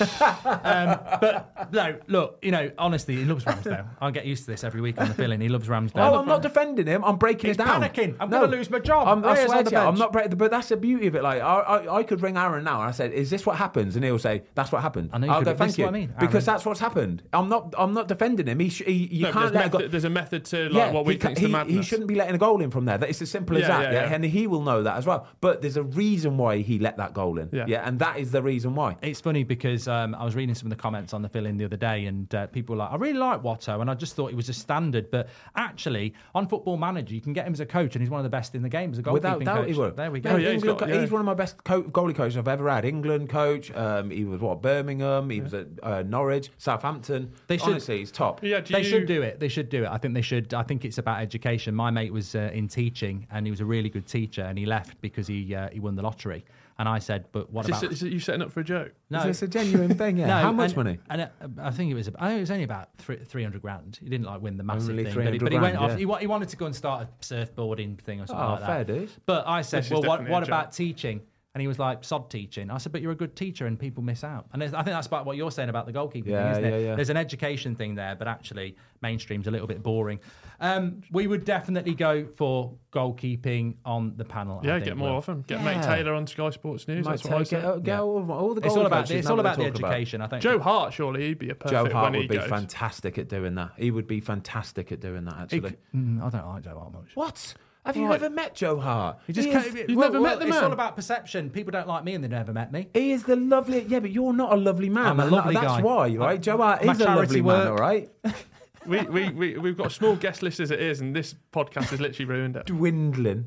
um, 0.64 0.98
but 1.20 1.68
no, 1.72 1.98
look, 2.08 2.38
you 2.42 2.50
know, 2.50 2.70
honestly, 2.78 3.14
he 3.16 3.24
loves 3.24 3.44
Ramsdale. 3.44 3.86
I 4.00 4.10
get 4.10 4.26
used 4.26 4.44
to 4.44 4.50
this 4.50 4.64
every 4.64 4.80
week 4.80 5.00
on 5.00 5.06
the 5.08 5.14
fill-in. 5.14 5.40
He 5.40 5.48
loves 5.48 5.68
Ramsdale. 5.68 5.92
Oh, 6.12 6.18
I'm 6.18 6.26
not 6.26 6.42
defending 6.42 6.86
him. 6.86 7.04
I'm 7.04 7.16
breaking 7.16 7.48
He's 7.48 7.56
it 7.56 7.64
down. 7.64 7.80
panicking. 7.80 8.16
I'm 8.18 8.28
gonna 8.28 8.48
lose 8.48 8.68
my 8.68 8.80
job. 8.80 9.06
I'm, 9.08 9.24
I 9.24 9.34
Raya's 9.34 9.46
swear 9.46 9.58
on 9.58 9.64
the 9.64 9.70
to 9.70 9.76
you, 9.76 9.80
I'm 9.82 9.86
bench. 9.90 9.98
not 10.00 10.12
breaking. 10.12 10.36
But 10.36 10.50
that's 10.50 10.68
the 10.68 10.76
beauty 10.76 11.06
of 11.06 11.14
it. 11.14 11.22
Like 11.22 11.40
I, 11.40 11.58
I, 11.60 11.96
I 11.98 12.02
could 12.02 12.22
ring 12.22 12.36
Aaron 12.36 12.64
now, 12.64 12.80
and 12.80 12.88
I 12.88 12.92
said, 12.92 13.12
"Is 13.12 13.30
this 13.30 13.46
what 13.46 13.56
happens?" 13.56 13.94
And 13.96 14.04
he'll 14.04 14.18
say, 14.18 14.42
"That's 14.56 14.72
what 14.72 14.82
happened." 14.82 15.10
I 15.12 15.18
know 15.18 15.26
you 15.26 15.32
I'll 15.32 15.38
could, 15.38 15.44
go, 15.44 15.50
but 15.52 15.58
"Thank 15.58 15.70
is 15.70 15.78
you," 15.78 15.84
what 15.84 15.94
I 15.94 15.98
mean, 15.98 16.14
because 16.18 16.48
Aaron. 16.48 16.56
that's 16.56 16.66
what's 16.66 16.80
happened. 16.80 17.22
I'm 17.32 17.48
not. 17.48 17.72
I'm 17.78 17.94
not 17.94 18.08
defending 18.08 18.46
him. 18.48 18.58
He, 18.58 18.68
sh- 18.68 18.82
he 18.84 18.92
you 19.12 19.22
No, 19.22 19.32
can't 19.32 19.52
there's, 19.52 19.54
let 19.54 19.66
a 19.66 19.78
go- 19.84 19.88
there's 19.88 20.04
a 20.04 20.10
method 20.10 20.44
to 20.46 20.68
like 20.70 20.92
what 20.92 21.04
we 21.06 21.12
he, 21.14 21.18
ca- 21.18 21.28
think's 21.28 21.40
the 21.40 21.46
he, 21.46 21.52
madness. 21.52 21.76
he 21.76 21.82
shouldn't 21.82 22.08
be 22.08 22.16
letting 22.16 22.34
a 22.34 22.38
goal 22.38 22.60
in 22.60 22.70
from 22.72 22.84
there. 22.84 22.98
That 22.98 23.08
it's 23.08 23.22
as 23.22 23.30
simple 23.30 23.56
as 23.56 23.62
Yeah, 23.62 23.68
that. 23.68 23.82
yeah, 23.84 23.92
Yeah, 23.92 24.08
yeah. 24.08 24.14
and 24.16 24.24
he 24.24 24.48
will 24.48 24.62
know 24.62 24.82
that 24.82 24.96
as 24.96 25.06
well. 25.06 25.28
But 25.40 25.62
there's 25.62 25.76
a 25.76 25.82
reason 25.84 26.36
why 26.36 26.58
he 26.58 26.78
let 26.78 26.96
that 26.96 27.14
goal 27.14 27.38
in. 27.38 27.48
Yeah. 27.52 27.86
and 27.86 27.98
that 28.00 28.18
is 28.18 28.32
the 28.32 28.42
reason 28.56 28.74
why. 28.74 28.96
It's 29.02 29.20
funny 29.20 29.44
because 29.44 29.86
um, 29.86 30.14
I 30.14 30.24
was 30.24 30.34
reading 30.34 30.54
some 30.54 30.66
of 30.66 30.70
the 30.76 30.80
comments 30.82 31.12
on 31.12 31.20
the 31.20 31.28
fill-in 31.28 31.58
the 31.58 31.66
other 31.66 31.76
day, 31.76 32.06
and 32.06 32.34
uh, 32.34 32.46
people 32.46 32.74
were 32.74 32.78
like, 32.78 32.90
"I 32.90 32.96
really 32.96 33.18
like 33.18 33.42
Watto," 33.42 33.80
and 33.82 33.90
I 33.90 33.94
just 33.94 34.16
thought 34.16 34.30
he 34.30 34.34
was 34.36 34.48
a 34.48 34.54
standard. 34.54 35.10
But 35.10 35.28
actually, 35.56 36.14
on 36.34 36.48
Football 36.48 36.78
Manager, 36.78 37.14
you 37.14 37.20
can 37.20 37.34
get 37.34 37.46
him 37.46 37.52
as 37.52 37.60
a 37.60 37.66
coach, 37.66 37.94
and 37.94 38.02
he's 38.02 38.08
one 38.10 38.18
of 38.18 38.24
the 38.24 38.30
best 38.30 38.54
in 38.54 38.62
the 38.62 38.68
game 38.70 38.92
as 38.92 38.98
a 38.98 39.02
goalkeeping 39.02 39.12
Without 39.12 39.44
doubt, 39.44 39.56
coach. 39.58 39.68
he 39.68 39.74
will. 39.78 39.90
There 39.92 40.10
we 40.10 40.20
go. 40.20 40.36
Yeah, 40.36 40.52
he's 40.52 40.62
got- 40.62 40.78
co- 40.78 40.86
yeah. 40.86 41.00
he's 41.02 41.10
one 41.10 41.20
of 41.20 41.26
my 41.26 41.34
best 41.34 41.62
co- 41.64 41.82
goalie 41.82 42.14
coaches 42.14 42.38
I've 42.38 42.48
ever 42.48 42.68
had. 42.70 42.84
England 42.86 43.28
coach. 43.28 43.70
Um, 43.72 44.08
he 44.10 44.24
was 44.24 44.40
what 44.40 44.62
Birmingham. 44.62 45.28
He 45.28 45.40
was 45.42 45.52
at 45.52 45.66
uh, 45.82 46.02
Norwich, 46.02 46.50
Southampton. 46.56 47.30
They 47.46 47.58
should- 47.58 47.68
Honestly, 47.68 47.98
he's 47.98 48.10
top. 48.10 48.42
yeah, 48.42 48.60
do 48.60 48.72
They 48.72 48.78
you, 48.80 48.84
should 48.88 49.06
do 49.06 49.20
it. 49.20 49.38
They 49.38 49.48
should 49.48 49.68
do 49.68 49.84
it. 49.84 49.88
I 49.90 49.98
think 49.98 50.14
they 50.14 50.22
should. 50.22 50.54
I 50.54 50.62
think 50.62 50.84
it's 50.86 50.98
about 50.98 51.20
education. 51.20 51.74
My 51.74 51.90
mate 51.90 52.12
was 52.12 52.34
uh, 52.34 52.50
in 52.54 52.68
teaching, 52.68 53.26
and 53.30 53.46
he 53.46 53.50
was 53.50 53.60
a 53.60 53.66
really 53.66 53.90
good 53.90 54.06
teacher, 54.06 54.42
and 54.42 54.56
he 54.58 54.64
left 54.64 54.98
because 55.02 55.26
he 55.26 55.54
uh, 55.54 55.68
he 55.70 55.78
won 55.80 55.94
the 55.96 56.02
lottery. 56.02 56.44
And 56.78 56.86
I 56.88 56.98
said, 56.98 57.24
"But 57.32 57.50
what 57.50 57.64
Is, 57.64 57.70
about?" 57.70 57.80
this, 57.82 57.92
is 57.92 58.02
it 58.02 58.12
you 58.12 58.20
setting 58.20 58.42
up 58.42 58.52
for 58.52 58.60
a 58.60 58.64
joke? 58.64 58.92
no, 59.08 59.20
Is 59.20 59.24
this 59.24 59.42
a 59.42 59.48
genuine 59.48 59.94
thing? 59.98 60.18
Yeah. 60.18 60.26
No, 60.26 60.34
How 60.34 60.52
much 60.52 60.72
and- 60.72 60.76
money? 60.76 60.98
And 61.08 61.22
uh, 61.22 61.28
I 61.62 61.70
think 61.70 61.90
it 61.90 61.94
was. 61.94 62.08
I 62.18 62.28
think 62.28 62.36
it 62.38 62.40
was 62.40 62.50
only 62.50 62.64
about 62.64 62.90
three 62.98 63.42
hundred 63.42 63.62
grand. 63.62 63.98
He 64.02 64.10
didn't 64.10 64.26
like 64.26 64.42
win 64.42 64.58
the 64.58 64.62
massive 64.62 64.90
Only 64.90 65.04
thing, 65.04 65.14
but 65.14 65.32
he, 65.32 65.38
but 65.38 65.52
he 65.52 65.58
went 65.58 65.76
grand, 65.76 65.84
off. 65.84 65.90
yeah. 65.92 65.96
He, 65.98 66.04
wa- 66.06 66.18
he 66.18 66.26
wanted 66.26 66.50
to 66.50 66.56
go 66.56 66.66
and 66.66 66.76
start 66.76 67.08
a 67.08 67.24
surfboarding 67.24 67.98
thing 67.98 68.20
or 68.20 68.26
something 68.26 68.44
Oh, 68.44 68.50
like 68.50 68.60
that. 68.60 68.66
fair 68.66 68.84
dues. 68.84 69.16
But 69.24 69.46
I 69.48 69.62
said, 69.62 69.78
This 69.78 69.86
is 69.86 69.92
well, 69.92 70.00
what, 70.02 70.06
definitely 70.16 70.32
what 70.32 70.42
a 70.42 70.46
about 70.46 70.72
teaching? 70.72 71.22
And 71.56 71.60
he 71.62 71.68
was 71.68 71.78
like, 71.78 72.04
sod 72.04 72.28
teaching. 72.28 72.70
I 72.70 72.76
said, 72.76 72.92
but 72.92 73.00
you're 73.00 73.12
a 73.12 73.16
good 73.16 73.34
teacher 73.34 73.64
and 73.66 73.78
people 73.78 74.02
miss 74.02 74.22
out. 74.22 74.44
And 74.52 74.62
I 74.62 74.66
think 74.68 74.84
that's 74.88 75.06
about 75.06 75.24
what 75.24 75.38
you're 75.38 75.50
saying 75.50 75.70
about 75.70 75.86
the 75.86 75.92
goalkeeping 75.94 76.26
Yeah, 76.26 76.52
thing, 76.52 76.64
isn't 76.64 76.64
it? 76.66 76.70
yeah, 76.82 76.86
yeah. 76.90 76.94
There's 76.96 77.08
an 77.08 77.16
education 77.16 77.74
thing 77.74 77.94
there, 77.94 78.14
but 78.14 78.28
actually, 78.28 78.76
mainstream's 79.00 79.46
a 79.46 79.50
little 79.50 79.66
bit 79.66 79.82
boring. 79.82 80.20
Um, 80.60 81.00
we 81.10 81.26
would 81.26 81.46
definitely 81.46 81.94
go 81.94 82.26
for 82.36 82.74
goalkeeping 82.92 83.76
on 83.86 84.12
the 84.18 84.24
panel. 84.26 84.60
I 84.62 84.66
Yeah, 84.66 84.72
think, 84.74 84.84
get 84.84 84.96
more 84.98 85.12
Will. 85.12 85.16
of 85.16 85.24
them. 85.24 85.44
Get 85.46 85.60
Yeah. 85.60 85.64
Mate 85.76 85.82
Taylor 85.82 86.12
on 86.12 86.26
Sky 86.26 86.50
Sports 86.50 86.86
News. 86.88 87.06
Might 87.06 87.12
That's 87.12 87.24
what 87.24 87.32
I 87.32 87.38
take 87.38 87.46
said. 87.46 87.64
it, 87.64 87.82
get 87.84 87.92
Yeah. 87.92 88.00
all, 88.02 88.30
all 88.32 88.54
the 88.54 88.60
It's 88.66 88.76
all 88.76 88.84
about 88.84 89.04
coaches 89.06 89.16
it's 89.20 89.30
all 89.30 89.40
about 89.40 89.56
the 89.56 89.62
they're 89.62 89.72
talking 89.72 89.86
education. 89.86 90.20
I 90.20 90.26
think 90.26 90.42
Joe 90.42 90.58
Hart, 90.58 90.92
surely 90.92 91.28
he'd 91.28 91.38
be 91.38 91.48
a 91.48 91.54
perfect 91.54 91.70
Joe 91.72 91.82
when 91.84 91.92
Hart 91.92 92.14
he 92.14 92.20
would 92.20 92.28
be 92.28 92.36
goes. 92.36 92.50
fantastic 92.50 93.16
at 93.16 93.28
doing 93.28 93.54
that. 93.54 93.70
He 93.78 93.90
would 93.90 94.06
be 94.06 94.20
fantastic 94.20 94.92
at 94.92 95.00
doing 95.00 95.24
that. 95.24 95.36
Actually, 95.38 95.70
c- 95.70 95.76
mm, 95.94 96.22
I 96.22 96.28
don't 96.28 96.46
like 96.46 96.64
Joe 96.64 96.78
Hart 96.78 96.92
much. 96.92 97.16
what? 97.16 97.54
Have 97.86 97.96
you 97.96 98.02
Right. 98.06 98.20
never 98.20 98.28
met 98.34 98.54
Joe 98.54 98.78
Hart? 98.78 99.18
He 99.26 99.32
just 99.32 99.46
He 99.46 99.52
can't- 99.52 99.66
is- 99.66 99.74
You've 99.88 99.98
never 99.98 100.20
met 100.20 100.38
the 100.40 100.46
It's 100.46 100.54
man? 100.54 100.64
all 100.64 100.72
about 100.72 100.96
perception. 100.96 101.50
People 101.50 101.70
don't 101.70 101.86
like 101.88 102.04
me, 102.04 102.14
and 102.14 102.22
they 102.24 102.28
never 102.28 102.52
met 102.52 102.72
me. 102.72 102.88
He 102.92 103.12
is 103.12 103.22
the 103.24 103.36
lovely. 103.36 103.82
Yeah, 103.88 104.00
but 104.00 104.10
you're 104.10 104.32
not 104.32 104.52
a 104.52 104.56
lovely 104.56 104.88
man. 104.90 105.06
I'm 105.06 105.20
a 105.20 105.22
and 105.22 105.32
lovely 105.32 105.54
That's 105.54 105.66
guy. 105.66 105.80
why, 105.82 106.08
right? 106.16 106.28
I'm- 106.32 106.42
Joe 106.42 106.56
Hart 106.58 106.84
my 106.84 106.92
is 106.92 107.00
a 107.00 107.04
charity 107.04 107.20
lovely 107.40 107.42
man, 107.42 107.58
work. 107.58 107.68
all 107.70 107.76
right? 107.76 108.10
we, 108.86 109.02
we, 109.02 109.30
we, 109.30 109.58
we've 109.58 109.76
got 109.76 109.86
a 109.86 109.90
small 109.90 110.16
guest 110.16 110.42
list 110.42 110.60
as 110.60 110.70
it 110.70 110.80
is, 110.80 111.00
and 111.00 111.14
this 111.14 111.34
podcast 111.52 111.86
has 111.90 112.00
literally 112.00 112.24
ruined 112.30 112.56
it. 112.56 112.66
Dwindling. 112.66 113.46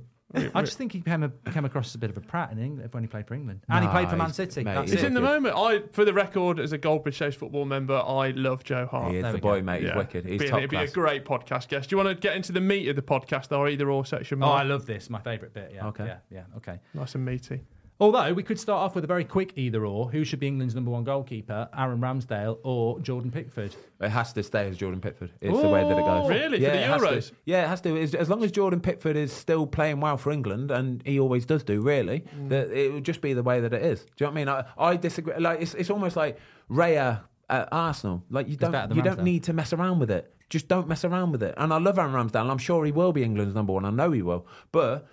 I 0.54 0.62
just 0.62 0.78
think 0.78 0.92
he 0.92 1.02
came, 1.02 1.24
a, 1.24 1.30
came 1.52 1.66
across 1.66 1.88
as 1.88 1.96
a 1.96 1.98
bit 1.98 2.12
of 2.12 2.18
a 2.18 2.22
prat 2.22 2.52
in 2.52 2.60
England 2.60 2.94
when 2.94 3.02
he 3.04 3.08
played 3.08 3.26
for 3.28 3.34
England, 3.34 3.62
and 3.68 3.84
he 3.84 3.90
played 3.90 4.10
for 4.10 4.16
Man 4.16 4.32
City. 4.32 4.64
mate, 4.64 4.76
That's 4.76 4.92
It's 4.92 5.02
it. 5.02 5.08
in 5.08 5.14
the 5.16 5.22
moment. 5.22 5.56
I, 5.58 5.82
for 5.92 6.06
the 6.06 6.14
record, 6.14 6.60
as 6.60 6.72
a 6.72 6.78
Goldbridge 6.78 7.16
Saves 7.18 7.36
football 7.36 7.66
member, 7.66 7.96
I 7.96 8.30
love 8.32 8.64
Joe 8.64 8.86
Hart. 8.86 9.12
He 9.12 9.18
is 9.18 9.24
There 9.24 9.32
the 9.32 9.38
we 9.38 9.42
boy, 9.42 9.60
go. 9.60 9.66
mate. 9.66 9.82
He's 9.82 9.90
Yeah. 9.90 9.98
wicked. 9.98 10.26
He's 10.26 10.40
Be- 10.40 10.48
top 10.48 10.58
It'd 10.60 10.70
be 10.70 10.76
class. 10.78 10.92
a 10.92 10.94
great 10.94 11.26
podcast 11.26 11.68
guest. 11.70 11.90
Do 11.90 11.96
you 11.96 12.04
want 12.04 12.10
to 12.10 12.16
get 12.22 12.36
into 12.36 12.52
the 12.52 12.62
meat 12.62 12.88
of 12.90 12.96
the 12.96 13.02
podcast, 13.02 13.58
or 13.58 13.68
either 13.68 13.90
or 13.90 14.06
section? 14.06 14.38
Oh, 14.44 14.48
Mark? 14.48 14.62
I 14.62 14.64
love 14.64 14.86
this. 14.86 15.10
My 15.10 15.20
favourite 15.20 15.54
bit. 15.54 15.72
Yeah. 15.74 15.88
Okay. 15.88 16.06
Yeah. 16.06 16.18
Yeah. 16.30 16.44
Okay. 16.58 16.80
nice 16.94 17.16
and 17.16 17.26
meaty. 17.26 17.62
Although 18.02 18.34
we 18.34 18.44
could 18.44 18.58
start 18.60 18.80
off 18.82 18.96
with 18.96 19.04
a 19.04 19.08
very 19.08 19.26
quick 19.26 19.54
either 19.58 19.86
or. 19.86 20.10
Who 20.10 20.24
should 20.24 20.40
be 20.40 20.48
England's 20.48 20.74
number 20.74 20.90
one 20.90 21.04
goalkeeper? 21.04 21.68
Aaron 21.78 22.00
Ramsdale 22.00 22.60
or 22.64 23.00
Jordan 23.02 23.30
Pickford? 23.30 23.76
It 24.00 24.10
has 24.10 24.32
to 24.34 24.44
stay 24.44 24.68
as 24.70 24.78
Jordan 24.78 25.02
Pickford. 25.02 25.32
It's 25.42 25.60
the 25.62 25.68
way 25.68 25.84
that 25.84 25.98
it 25.98 26.06
goes. 26.06 26.30
Really? 26.30 26.58
For 26.60 26.64
Yeah, 26.64 26.72
the 26.72 26.82
has 26.84 27.02
to. 27.02 27.08
Euros? 27.08 27.32
Yeah, 27.46 27.66
it 27.66 27.68
has 27.68 27.82
to. 27.82 28.02
As- 28.02 28.16
As 28.16 28.30
long 28.30 28.42
as 28.44 28.52
Jordan 28.54 28.80
Pickford 28.80 29.18
is 29.18 29.34
still 29.34 29.68
playing 29.68 30.00
well 30.00 30.16
for 30.18 30.32
England, 30.32 30.72
and 30.72 31.02
he 31.06 31.20
always 31.20 31.46
does 31.46 31.64
do, 31.64 31.82
really, 31.82 32.22
Mm. 32.40 32.50
that 32.50 32.72
it 32.72 32.94
would 32.94 33.04
just 33.04 33.20
be 33.20 33.34
the 33.34 33.44
way 33.44 33.60
that 33.60 33.74
it 33.74 33.82
is. 33.84 34.00
Do 34.02 34.06
you 34.20 34.26
know 34.28 34.32
what 34.32 34.32
I 34.32 34.64
mean? 34.64 34.66
I, 34.78 34.92
I 34.92 34.96
disagree. 34.96 35.34
Like 35.38 35.62
it's, 35.62 35.74
it's 35.74 35.90
almost 35.90 36.16
like 36.16 36.38
Raya 36.72 37.22
at 37.50 37.68
Arsenal. 37.72 38.24
Like 38.30 38.48
you 38.48 38.56
don't 38.56 38.96
you 38.96 39.02
don't 39.02 39.24
need 39.24 39.44
to 39.44 39.54
mess 39.54 39.74
around 39.74 40.00
with 40.00 40.10
it. 40.12 40.34
Just 40.50 40.68
don't 40.70 40.88
mess 40.88 41.04
around 41.04 41.34
with 41.34 41.44
it. 41.44 41.54
And 41.58 41.74
I 41.74 41.78
love 41.80 42.00
Aaron 42.00 42.14
Ramsdale. 42.14 42.50
I'm 42.50 42.58
sure 42.60 42.86
he 42.86 42.92
will 42.94 43.12
be 43.12 43.24
England's 43.24 43.54
number 43.56 43.74
one. 43.74 43.84
I 43.86 43.90
know 43.90 44.12
he 44.12 44.22
will, 44.22 44.48
but 44.72 45.06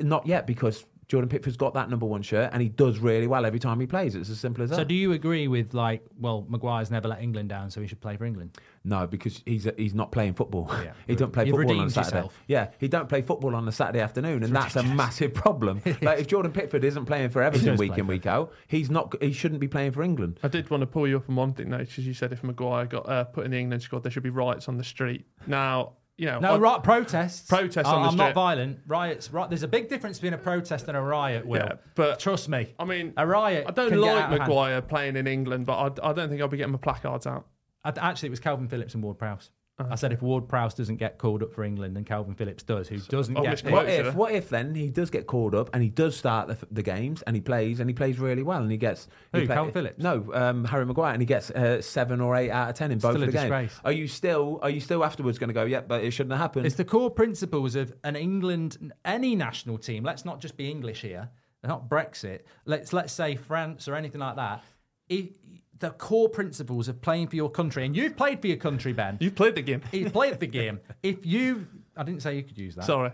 not 0.00 0.26
yet 0.26 0.46
because. 0.46 0.86
Jordan 1.08 1.28
Pickford's 1.28 1.56
got 1.56 1.74
that 1.74 1.90
number 1.90 2.06
one 2.06 2.22
shirt, 2.22 2.50
and 2.52 2.62
he 2.62 2.68
does 2.68 2.98
really 2.98 3.26
well 3.26 3.44
every 3.44 3.58
time 3.58 3.80
he 3.80 3.86
plays. 3.86 4.14
It's 4.14 4.30
as 4.30 4.40
simple 4.40 4.64
as 4.64 4.70
that. 4.70 4.76
So 4.76 4.84
do 4.84 4.94
you 4.94 5.12
agree 5.12 5.48
with 5.48 5.74
like, 5.74 6.02
well, 6.18 6.46
Maguire's 6.48 6.90
never 6.90 7.08
let 7.08 7.20
England 7.20 7.48
down, 7.48 7.70
so 7.70 7.80
he 7.80 7.86
should 7.86 8.00
play 8.00 8.16
for 8.16 8.24
England? 8.24 8.56
No, 8.84 9.06
because 9.06 9.42
he's 9.44 9.68
he's 9.76 9.94
not 9.94 10.10
playing 10.10 10.34
football. 10.34 10.68
Yeah. 10.70 10.92
he 11.06 11.14
don't 11.14 11.32
play 11.32 11.46
You've 11.46 11.56
football 11.56 11.80
on 11.80 11.86
a 11.86 11.90
Saturday. 11.90 12.16
yourself. 12.16 12.42
Yeah, 12.46 12.68
he 12.78 12.88
don't 12.88 13.08
play 13.08 13.22
football 13.22 13.54
on 13.54 13.68
a 13.68 13.72
Saturday 13.72 14.00
afternoon, 14.00 14.42
and 14.42 14.54
that's 14.54 14.76
a 14.76 14.82
massive 14.82 15.34
problem. 15.34 15.82
like 16.02 16.20
if 16.20 16.26
Jordan 16.26 16.52
Pickford 16.52 16.84
isn't 16.84 17.04
playing 17.04 17.30
for 17.30 17.42
Everton 17.42 17.76
week 17.76 17.98
in 17.98 18.06
week 18.06 18.26
out, 18.26 18.52
he's 18.68 18.90
not. 18.90 19.14
He 19.22 19.32
shouldn't 19.32 19.60
be 19.60 19.68
playing 19.68 19.92
for 19.92 20.02
England. 20.02 20.40
I 20.42 20.48
did 20.48 20.70
want 20.70 20.80
to 20.82 20.86
pull 20.86 21.06
you 21.06 21.18
up 21.18 21.28
on 21.28 21.36
one 21.36 21.52
thing 21.52 21.70
though, 21.70 21.78
because 21.78 22.06
you 22.06 22.14
said 22.14 22.32
if 22.32 22.42
Maguire 22.42 22.86
got 22.86 23.08
uh, 23.08 23.24
put 23.24 23.44
in 23.44 23.50
the 23.50 23.58
England 23.58 23.82
squad, 23.82 24.02
there 24.02 24.10
should 24.10 24.22
be 24.22 24.30
riots 24.30 24.68
on 24.68 24.78
the 24.78 24.84
street. 24.84 25.26
Now, 25.46 25.92
you 26.18 26.26
know, 26.26 26.38
No, 26.38 26.58
right, 26.58 26.82
protests. 26.82 27.48
Protests 27.48 27.86
I- 27.86 27.94
on 27.94 28.02
the 28.02 28.08
I'm 28.08 28.16
not 28.16 28.34
violent. 28.34 28.80
Riots. 28.86 29.32
Right, 29.32 29.48
there's 29.48 29.62
a 29.62 29.68
big 29.68 29.88
difference 29.88 30.18
between 30.18 30.34
a 30.34 30.38
protest 30.38 30.86
and 30.88 30.96
a 30.96 31.00
riot. 31.00 31.46
Will, 31.46 31.58
Yeah, 31.60 31.74
but- 31.94 32.18
trust 32.20 32.48
me, 32.48 32.74
I 32.78 32.84
mean, 32.84 33.14
a 33.16 33.26
riot. 33.26 33.64
I 33.68 33.72
don't 33.72 33.92
like 33.96 34.10
out 34.10 34.16
of 34.24 34.28
hand. 34.30 34.40
Maguire 34.40 34.82
playing 34.82 35.16
in 35.16 35.26
England, 35.26 35.66
but 35.66 36.00
I, 36.02 36.10
I 36.10 36.12
don't 36.12 36.28
think 36.28 36.40
I'll 36.40 36.48
be 36.48 36.56
getting 36.58 36.72
my 36.72 36.78
placards 36.78 37.26
out. 37.26 37.46
I- 37.84 37.92
Actually, 37.96 38.28
it 38.28 38.30
was 38.30 38.40
Kalvin 38.40 38.68
Phillips 38.70 38.94
and 38.94 39.02
Ward 39.02 39.18
Prowse. 39.18 39.50
I 39.78 39.94
said 39.94 40.12
if 40.12 40.22
Ward 40.22 40.48
Prowse 40.48 40.74
doesn't 40.74 40.96
get 40.96 41.18
called 41.18 41.42
up 41.42 41.52
for 41.52 41.64
England 41.64 41.96
and 41.96 42.06
Kalvin 42.06 42.36
Phillips 42.36 42.62
does, 42.62 42.88
who 42.88 42.98
doesn't 42.98 43.36
I'll 43.36 43.42
get 43.42 43.52
misquote 43.52 43.72
What 43.72 43.88
if? 43.88 44.14
What 44.14 44.32
if 44.32 44.48
then 44.48 44.74
he 44.74 44.88
does 44.88 45.10
get 45.10 45.26
called 45.26 45.54
up 45.54 45.70
and 45.72 45.82
he 45.82 45.88
does 45.88 46.16
start 46.16 46.48
the, 46.48 46.58
the 46.70 46.82
games 46.82 47.22
and 47.22 47.34
he 47.34 47.40
plays 47.40 47.80
and 47.80 47.88
he 47.88 47.94
plays 47.94 48.18
really 48.18 48.42
well 48.42 48.62
and 48.62 48.70
he 48.70 48.76
gets 48.76 49.08
he 49.32 49.40
Who, 49.40 49.46
Kalvin 49.46 49.72
Phillips? 49.72 50.02
No, 50.02 50.30
um, 50.34 50.64
Harry 50.66 50.84
Maguire 50.84 51.12
and 51.12 51.22
he 51.22 51.26
gets 51.26 51.50
uh, 51.50 51.80
seven 51.80 52.20
or 52.20 52.36
eight 52.36 52.50
out 52.50 52.68
of 52.68 52.74
ten 52.74 52.92
in 52.92 52.98
both 52.98 53.12
Still 53.12 53.22
a 53.22 53.26
the 53.26 53.32
games. 53.32 53.80
Are 53.84 53.92
you 53.92 54.06
still? 54.08 54.58
Are 54.62 54.70
you 54.70 54.80
still 54.80 55.04
afterwards 55.04 55.38
going 55.38 55.48
to 55.48 55.54
go? 55.54 55.64
Yep, 55.64 55.88
but 55.88 56.04
it 56.04 56.10
shouldn't 56.10 56.32
have 56.32 56.40
happened. 56.40 56.66
It's 56.66 56.76
the 56.76 56.84
core 56.84 57.10
principles 57.10 57.74
of 57.74 57.92
an 58.04 58.14
England, 58.14 58.92
any 59.04 59.34
national 59.34 59.78
team. 59.78 60.04
Let's 60.04 60.24
not 60.24 60.40
just 60.40 60.56
be 60.56 60.70
English 60.70 61.00
here, 61.00 61.30
not 61.64 61.88
Brexit. 61.88 62.40
Let's 62.66 62.92
let's 62.92 63.12
say 63.12 63.36
France 63.36 63.88
or 63.88 63.94
anything 63.94 64.20
like 64.20 64.36
that. 64.36 64.62
It, 65.08 65.36
the 65.82 65.90
core 65.90 66.28
principles 66.28 66.88
of 66.88 67.00
playing 67.02 67.28
for 67.28 67.36
your 67.36 67.50
country, 67.50 67.84
and 67.84 67.94
you've 67.94 68.16
played 68.16 68.40
for 68.40 68.46
your 68.46 68.56
country, 68.56 68.92
Ben. 68.92 69.18
You've 69.20 69.34
played 69.34 69.54
the 69.54 69.62
game. 69.62 69.82
He's 69.90 70.10
played 70.10 70.40
the 70.40 70.46
game. 70.46 70.80
If 71.02 71.26
you, 71.26 71.66
I 71.96 72.02
didn't 72.02 72.22
say 72.22 72.36
you 72.36 72.42
could 72.42 72.56
use 72.58 72.74
that. 72.76 72.84
Sorry. 72.84 73.10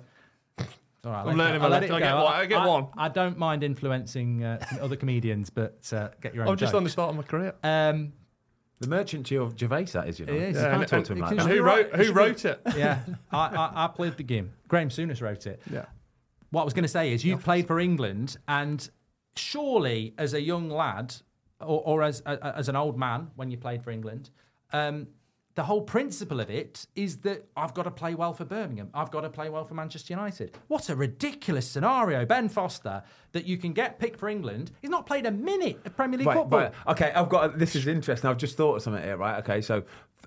All 1.05 1.13
right, 1.13 1.27
I'm 1.27 1.37
let 1.37 1.55
it 1.55 1.59
learning 1.59 1.61
go. 1.61 1.65
I'll 1.65 1.71
my 1.71 1.77
let 1.77 1.83
it 1.85 1.91
lesson. 1.91 1.97
I 1.97 1.99
go. 2.01 2.07
get 2.07 2.15
one- 2.25 2.33
I 2.35 2.47
get 2.47 2.67
one. 2.67 2.87
I 2.97 3.09
don't 3.09 3.39
mind 3.39 3.65
influencing 3.65 4.45
uh, 4.45 4.65
other 4.81 4.97
comedians, 4.97 5.51
but 5.51 5.91
uh, 5.93 6.09
get 6.21 6.35
your 6.35 6.45
own. 6.45 6.51
I'm 6.51 6.57
just 6.57 6.75
on 6.75 6.85
the 6.85 6.91
start 6.91 7.11
of 7.11 7.17
my 7.17 7.23
career. 7.23 7.55
Um, 7.63 8.13
the 8.81 8.89
merchant 8.89 9.31
of 9.33 9.59
Gervais, 9.59 9.85
that 9.87 10.09
is, 10.09 10.21
you 10.21 10.27
know. 10.27 10.33
It 10.35 10.43
is. 10.43 10.57
You 10.57 10.63
Yeah, 10.63 10.69
can't 10.71 10.81
and, 10.83 10.89
talk 10.89 11.05
to 11.05 11.13
him 11.13 11.19
like 11.21 11.37
that. 11.37 11.47
who 11.47 11.63
wrote 11.63 11.95
who 11.97 12.13
wrote 12.13 12.45
it? 12.45 12.61
yeah, 12.77 13.01
I, 13.33 13.39
I, 13.39 13.85
I 13.85 13.87
played 13.89 14.17
the 14.17 14.23
game. 14.23 14.53
Graham 14.69 14.89
Souness 14.89 15.21
wrote 15.21 15.47
it. 15.47 15.61
Yeah. 15.73 15.87
What 16.51 16.63
I 16.63 16.65
was 16.65 16.75
going 16.75 16.85
to 16.85 16.89
say 16.89 17.13
is, 17.13 17.25
you've 17.25 17.43
played 17.45 17.67
for 17.67 17.79
England, 17.81 18.37
and 18.47 18.89
surely, 19.37 20.15
as 20.19 20.35
a 20.35 20.41
young 20.41 20.69
lad, 20.71 21.15
or, 21.61 21.83
or 21.85 22.03
as 22.03 22.21
as 22.23 22.69
an 22.69 22.77
old 22.77 22.99
man 22.99 23.31
when 23.37 23.51
you 23.51 23.57
played 23.57 23.83
for 23.83 23.91
England, 23.91 24.31
um, 24.73 25.07
the 25.55 25.65
whole 25.65 25.81
principle 25.83 26.39
of 26.39 26.51
it 26.51 26.87
is 26.95 27.17
that 27.19 27.45
I've 27.57 27.75
got 27.75 27.83
to 27.83 27.91
play 27.91 28.15
well 28.15 28.33
for 28.33 28.45
Birmingham. 28.45 28.91
I've 28.95 29.11
got 29.11 29.23
to 29.23 29.29
play 29.31 29.49
well 29.49 29.65
for 29.65 29.75
Manchester 29.75 30.13
United. 30.13 30.57
What 30.69 30.89
a 30.89 30.95
ridiculous 30.95 31.67
scenario, 31.67 32.25
Ben 32.25 32.49
Foster, 32.49 33.03
that 33.33 33.45
you 33.45 33.57
can 33.57 33.73
get 33.73 33.99
picked 33.99 34.21
for 34.21 34.29
England. 34.29 34.71
He's 34.81 34.91
not 34.91 35.05
played 35.05 35.27
a 35.27 35.33
minute 35.33 35.81
of 35.85 35.97
Premier 35.97 36.19
League 36.19 36.29
Right, 36.29 36.37
football. 36.37 36.61
right. 36.61 36.73
Okay, 36.87 37.11
I've 37.13 37.29
got. 37.29 37.59
This 37.59 37.75
is 37.75 37.89
interesting. 37.89 38.31
I've 38.31 38.37
just 38.39 38.57
thought 38.57 38.77
of 38.77 38.83
something 38.83 39.03
here. 39.03 39.17
Right. 39.17 39.39
Okay. 39.41 39.61
So, 39.61 39.83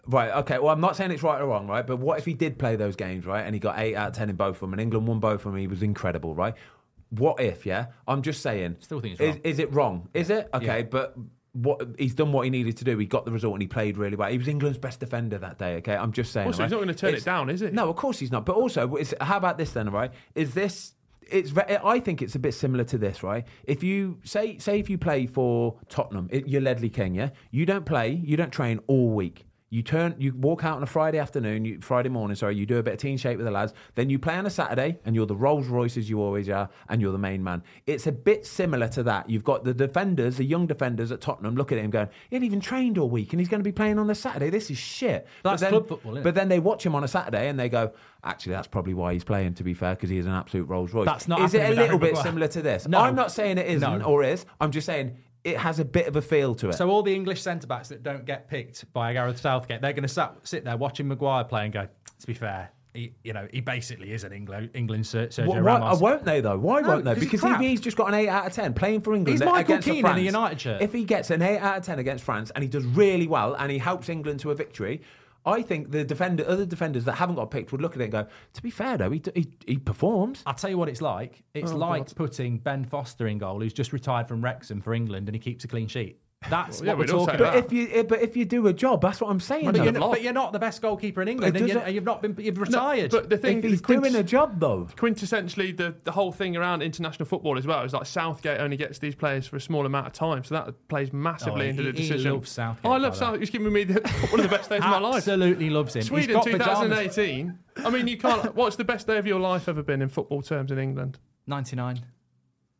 right. 0.05 0.31
Okay. 0.41 0.59
Well, 0.59 0.73
I'm 0.73 0.81
not 0.81 0.97
saying 0.97 1.11
it's 1.11 1.23
right 1.23 1.39
or 1.39 1.45
wrong. 1.47 1.65
Right. 1.65 1.87
But 1.87 1.99
what 1.99 2.19
if 2.19 2.25
he 2.25 2.33
did 2.33 2.59
play 2.59 2.75
those 2.75 2.97
games? 2.97 3.25
Right. 3.25 3.45
And 3.45 3.55
he 3.55 3.59
got 3.61 3.79
eight 3.79 3.95
out 3.95 4.09
of 4.09 4.13
ten 4.15 4.29
in 4.29 4.35
both 4.35 4.57
of 4.57 4.59
them, 4.61 4.73
and 4.73 4.81
England 4.81 5.07
won 5.07 5.19
both 5.21 5.45
of 5.45 5.53
them. 5.53 5.55
He 5.55 5.67
was 5.67 5.81
incredible. 5.81 6.35
Right. 6.35 6.55
What 7.11 7.39
if? 7.39 7.65
Yeah. 7.65 7.87
I'm 8.07 8.21
just 8.23 8.41
saying. 8.41 8.77
Still 8.79 8.99
think 8.99 9.19
it's 9.19 9.21
is, 9.21 9.35
wrong. 9.35 9.41
is 9.43 9.59
it 9.59 9.73
wrong? 9.73 10.09
Is 10.13 10.29
it? 10.29 10.49
Okay. 10.53 10.79
Yeah. 10.79 10.81
But. 10.83 11.15
What 11.53 11.85
he's 11.99 12.13
done, 12.13 12.31
what 12.31 12.45
he 12.45 12.49
needed 12.49 12.77
to 12.77 12.85
do, 12.85 12.97
he 12.97 13.05
got 13.05 13.25
the 13.25 13.31
result, 13.31 13.55
and 13.55 13.61
he 13.61 13.67
played 13.67 13.97
really 13.97 14.15
well. 14.15 14.31
He 14.31 14.37
was 14.37 14.47
England's 14.47 14.77
best 14.77 15.01
defender 15.01 15.37
that 15.37 15.57
day. 15.57 15.75
Okay, 15.79 15.93
I'm 15.93 16.13
just 16.13 16.31
saying. 16.31 16.47
Also, 16.47 16.59
right? 16.59 16.67
he's 16.67 16.71
not 16.71 16.77
going 16.77 16.87
to 16.87 16.93
turn 16.93 17.09
It's- 17.09 17.23
it 17.23 17.25
down, 17.25 17.49
is 17.49 17.59
he? 17.59 17.71
No, 17.71 17.89
of 17.89 17.97
course 17.97 18.19
he's 18.19 18.31
not. 18.31 18.45
But 18.45 18.55
also, 18.55 18.97
how 19.19 19.35
about 19.35 19.57
this 19.57 19.73
then? 19.73 19.89
Right? 19.89 20.13
Is 20.33 20.53
this? 20.53 20.93
It's. 21.29 21.51
I 21.57 21.99
think 21.99 22.21
it's 22.21 22.35
a 22.35 22.39
bit 22.39 22.53
similar 22.53 22.85
to 22.85 22.97
this, 22.97 23.21
right? 23.21 23.45
If 23.65 23.83
you 23.83 24.19
say, 24.23 24.59
say, 24.59 24.79
if 24.79 24.89
you 24.89 24.97
play 24.97 25.25
for 25.27 25.77
Tottenham, 25.89 26.29
you're 26.31 26.61
Ledley 26.61 26.89
King, 26.89 27.15
yeah. 27.15 27.31
You 27.51 27.65
don't 27.65 27.85
play, 27.85 28.11
you 28.13 28.37
don't 28.37 28.51
train 28.53 28.79
all 28.87 29.09
week. 29.09 29.45
You 29.73 29.83
turn, 29.83 30.15
you 30.17 30.33
walk 30.35 30.65
out 30.65 30.75
on 30.75 30.83
a 30.83 30.85
Friday 30.85 31.17
afternoon, 31.17 31.63
you, 31.63 31.79
Friday 31.79 32.09
morning, 32.09 32.35
sorry. 32.35 32.57
You 32.57 32.65
do 32.65 32.79
a 32.79 32.83
bit 32.83 32.95
of 32.95 32.99
team 32.99 33.15
shape 33.15 33.37
with 33.37 33.45
the 33.45 33.51
lads. 33.51 33.73
Then 33.95 34.09
you 34.09 34.19
play 34.19 34.35
on 34.35 34.45
a 34.45 34.49
Saturday, 34.49 34.99
and 35.05 35.15
you're 35.15 35.25
the 35.25 35.35
Rolls 35.35 35.67
Royces 35.67 36.09
you 36.09 36.21
always 36.21 36.49
are, 36.49 36.69
and 36.89 37.01
you're 37.01 37.13
the 37.13 37.17
main 37.17 37.41
man. 37.41 37.63
It's 37.87 38.05
a 38.05 38.11
bit 38.11 38.45
similar 38.45 38.89
to 38.89 39.03
that. 39.03 39.29
You've 39.29 39.45
got 39.45 39.63
the 39.63 39.73
defenders, 39.73 40.35
the 40.35 40.43
young 40.43 40.67
defenders 40.67 41.09
at 41.13 41.21
Tottenham, 41.21 41.55
look 41.55 41.71
at 41.71 41.77
him 41.77 41.89
going, 41.89 42.09
he 42.29 42.35
ain't 42.35 42.43
even 42.43 42.59
trained 42.59 42.97
all 42.97 43.09
week, 43.09 43.31
and 43.31 43.39
he's 43.39 43.47
going 43.47 43.61
to 43.61 43.63
be 43.63 43.71
playing 43.71 43.97
on 43.97 44.07
the 44.07 44.15
Saturday. 44.15 44.49
This 44.49 44.69
is 44.69 44.77
shit. 44.77 45.25
That's 45.41 45.61
then, 45.61 45.69
club 45.69 45.87
football, 45.87 46.11
isn't 46.11 46.21
it? 46.21 46.23
But 46.25 46.35
then 46.35 46.49
they 46.49 46.59
watch 46.59 46.85
him 46.85 46.93
on 46.93 47.05
a 47.05 47.07
Saturday 47.07 47.47
and 47.47 47.57
they 47.57 47.69
go, 47.69 47.93
actually, 48.25 48.51
that's 48.51 48.67
probably 48.67 48.93
why 48.93 49.13
he's 49.13 49.23
playing, 49.23 49.53
to 49.53 49.63
be 49.63 49.73
fair, 49.73 49.95
because 49.95 50.09
he 50.09 50.17
is 50.17 50.25
an 50.25 50.33
absolute 50.33 50.65
Rolls 50.65 50.91
Royce. 50.91 51.05
That's 51.05 51.29
not 51.29 51.39
Is 51.43 51.53
it 51.53 51.69
a 51.69 51.73
little 51.73 51.97
bit 51.97 52.17
similar 52.17 52.49
to 52.49 52.61
this? 52.61 52.89
No. 52.89 52.99
I'm 52.99 53.15
not 53.15 53.31
saying 53.31 53.57
it 53.57 53.67
isn't 53.67 53.99
No. 53.99 54.05
or 54.05 54.21
is. 54.21 54.45
I'm 54.59 54.71
just 54.71 54.85
saying 54.85 55.15
it 55.43 55.57
has 55.57 55.79
a 55.79 55.85
bit 55.85 56.07
of 56.07 56.15
a 56.15 56.21
feel 56.21 56.53
to 56.55 56.69
it. 56.69 56.73
So 56.73 56.89
all 56.89 57.01
the 57.03 57.13
English 57.15 57.41
centre 57.41 57.67
backs 57.67 57.89
that 57.89 58.03
don't 58.03 58.25
get 58.25 58.47
picked 58.47 58.91
by 58.93 59.13
Gareth 59.13 59.39
Southgate, 59.39 59.81
they're 59.81 59.93
going 59.93 60.03
to 60.03 60.07
sat, 60.09 60.35
sit 60.43 60.63
there 60.65 60.77
watching 60.77 61.07
Maguire 61.07 61.43
play 61.43 61.63
and 61.65 61.73
go. 61.73 61.87
To 62.19 62.27
be 62.27 62.33
fair, 62.35 62.69
he, 62.93 63.13
you 63.23 63.33
know, 63.33 63.47
he 63.51 63.61
basically 63.61 64.11
is 64.11 64.23
an 64.23 64.33
England 64.33 64.69
England 64.75 65.07
Ser- 65.07 65.27
Sergio 65.29 65.47
why, 65.47 65.59
Ramos. 65.59 65.99
won't 65.99 66.23
they 66.25 66.41
though? 66.41 66.57
Why 66.59 66.81
No, 66.81 66.89
won't 66.89 67.05
they? 67.05 67.13
'cause 67.15 67.23
Because 67.23 67.43
if 67.43 67.59
he's 67.59 67.81
just 67.81 67.97
got 67.97 68.09
an 68.09 68.13
eight 68.13 68.27
out 68.27 68.45
of 68.45 68.53
ten 68.53 68.73
playing 68.75 69.01
for 69.01 69.15
England 69.15 69.39
He's 69.39 69.43
Michael 69.45 69.79
Keane 69.79 69.95
in 69.95 70.01
France, 70.01 70.19
a 70.19 70.23
United 70.23 70.61
shirt. 70.61 70.81
If 70.81 70.93
he 70.93 71.03
gets 71.05 71.31
an 71.31 71.41
eight 71.41 71.57
out 71.59 71.77
of 71.77 71.83
ten 71.83 71.97
against 71.99 72.23
France 72.23 72.51
and 72.53 72.63
he 72.63 72.69
does 72.69 72.85
really 72.85 73.27
well 73.27 73.55
and 73.55 73.71
he 73.71 73.77
helps 73.79 74.09
England 74.09 74.41
to 74.41 74.51
a 74.51 74.55
victory. 74.55 75.01
I 75.45 75.63
think 75.63 75.89
the 75.91 76.03
defender, 76.03 76.45
other 76.47 76.65
defenders 76.65 77.03
that 77.05 77.13
haven't 77.13 77.35
got 77.35 77.49
picked 77.49 77.71
would 77.71 77.81
look 77.81 77.95
at 77.95 78.01
it 78.01 78.05
and 78.05 78.11
go, 78.11 78.27
"To 78.53 78.61
be 78.61 78.69
fair, 78.69 78.95
though, 78.97 79.09
he, 79.09 79.19
d- 79.19 79.31
he, 79.33 79.47
he 79.65 79.77
performs." 79.77 80.43
I'll 80.45 80.53
tell 80.53 80.69
you 80.69 80.77
what 80.77 80.87
it's 80.87 81.01
like. 81.01 81.43
It's 81.55 81.71
Oh, 81.71 81.77
like 81.77 82.05
God. 82.05 82.15
putting 82.15 82.59
Ben 82.59 82.85
Foster 82.85 83.27
in 83.27 83.39
goal, 83.39 83.59
who's 83.59 83.73
just 83.73 83.91
retired 83.91 84.27
from 84.27 84.43
Wrexham 84.43 84.81
for 84.81 84.93
England, 84.93 85.27
and 85.27 85.35
he 85.35 85.39
keeps 85.39 85.63
a 85.63 85.67
clean 85.67 85.87
sheet. 85.87 86.20
That's 86.49 86.79
Well, 86.79 86.87
yeah, 86.87 86.93
what 86.93 86.99
we're 86.99 87.05
talking 87.05 87.35
about. 87.35 87.53
But 87.53 87.65
if 87.65 87.71
you, 87.71 87.87
eh, 87.91 88.01
but 88.01 88.21
if 88.21 88.35
you 88.35 88.45
do 88.45 88.65
a 88.65 88.73
job, 88.73 89.01
that's 89.03 89.21
what 89.21 89.29
I'm 89.29 89.39
saying. 89.39 89.65
But 89.65 89.75
you're, 89.75 89.87
a 89.89 89.91
not, 89.91 90.01
lot. 90.01 90.11
but 90.11 90.23
you're 90.23 90.33
not 90.33 90.51
the 90.53 90.59
best 90.59 90.81
goalkeeper 90.81 91.21
in 91.21 91.27
England, 91.27 91.55
and, 91.55 91.67
you, 91.67 91.73
doesn't- 91.73 91.85
and 91.87 91.95
you've 91.95 92.03
not 92.03 92.21
been. 92.23 92.35
You've 92.39 92.57
retired. 92.57 93.11
But 93.11 93.29
the 93.29 93.37
thing, 93.37 93.59
if 93.59 93.63
he's 93.65 93.79
quint- 93.81 94.01
doing 94.03 94.15
a 94.15 94.23
job, 94.23 94.59
though, 94.59 94.87
quintessentially 94.97 95.77
the, 95.77 95.93
the 96.03 96.11
whole 96.11 96.31
thing 96.31 96.57
around 96.57 96.81
international 96.81 97.27
football 97.27 97.59
as 97.59 97.67
well 97.67 97.83
is 97.83 97.93
like 97.93 98.07
Southgate 98.07 98.59
only 98.59 98.75
gets 98.75 98.97
these 98.97 99.13
players 99.13 99.45
for 99.45 99.55
a 99.55 99.61
small 99.61 99.85
amount 99.85 100.07
of 100.07 100.13
time, 100.13 100.43
so 100.43 100.55
that 100.55 100.87
plays 100.87 101.13
massively 101.13 101.67
Oh, 101.67 101.69
into 101.69 101.83
he- 101.83 101.91
the 101.91 102.01
he 102.01 102.07
decision. 102.09 102.33
loves 102.33 102.49
Southgate, 102.49 102.85
Oh, 102.89 102.93
I 102.93 102.97
love 102.97 103.13
the 103.13 103.19
Southgate. 103.19 103.41
He's 103.41 103.49
giving 103.51 103.71
me 103.71 103.83
the, 103.83 104.01
one 104.31 104.39
of 104.39 104.49
the 104.49 104.57
best 104.57 104.67
days 104.69 104.79
of 104.81 104.89
my 104.89 104.97
life. 104.99 105.17
Absolutely 105.17 105.69
loves 105.69 105.95
him. 105.95 105.99
He's 106.01 106.07
Sweden 106.07 106.33
got 106.37 106.43
2018. 106.45 107.57
I 107.85 107.89
mean, 107.91 108.07
you 108.07 108.17
can't. 108.17 108.55
What's 108.55 108.75
the 108.77 108.83
best 108.83 109.05
day 109.05 109.17
of 109.19 109.27
your 109.27 109.39
life 109.39 109.69
ever 109.69 109.83
been 109.83 110.01
in 110.01 110.09
football 110.09 110.41
terms 110.41 110.71
in 110.71 110.79
England? 110.79 111.19
99, 111.45 111.99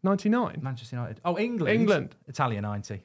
99. 0.03 0.59
Manchester 0.63 0.95
United. 0.95 1.21
Oh, 1.23 1.37
England. 1.37 1.79
England. 1.79 2.15
Italia 2.27 2.59
90. 2.59 3.03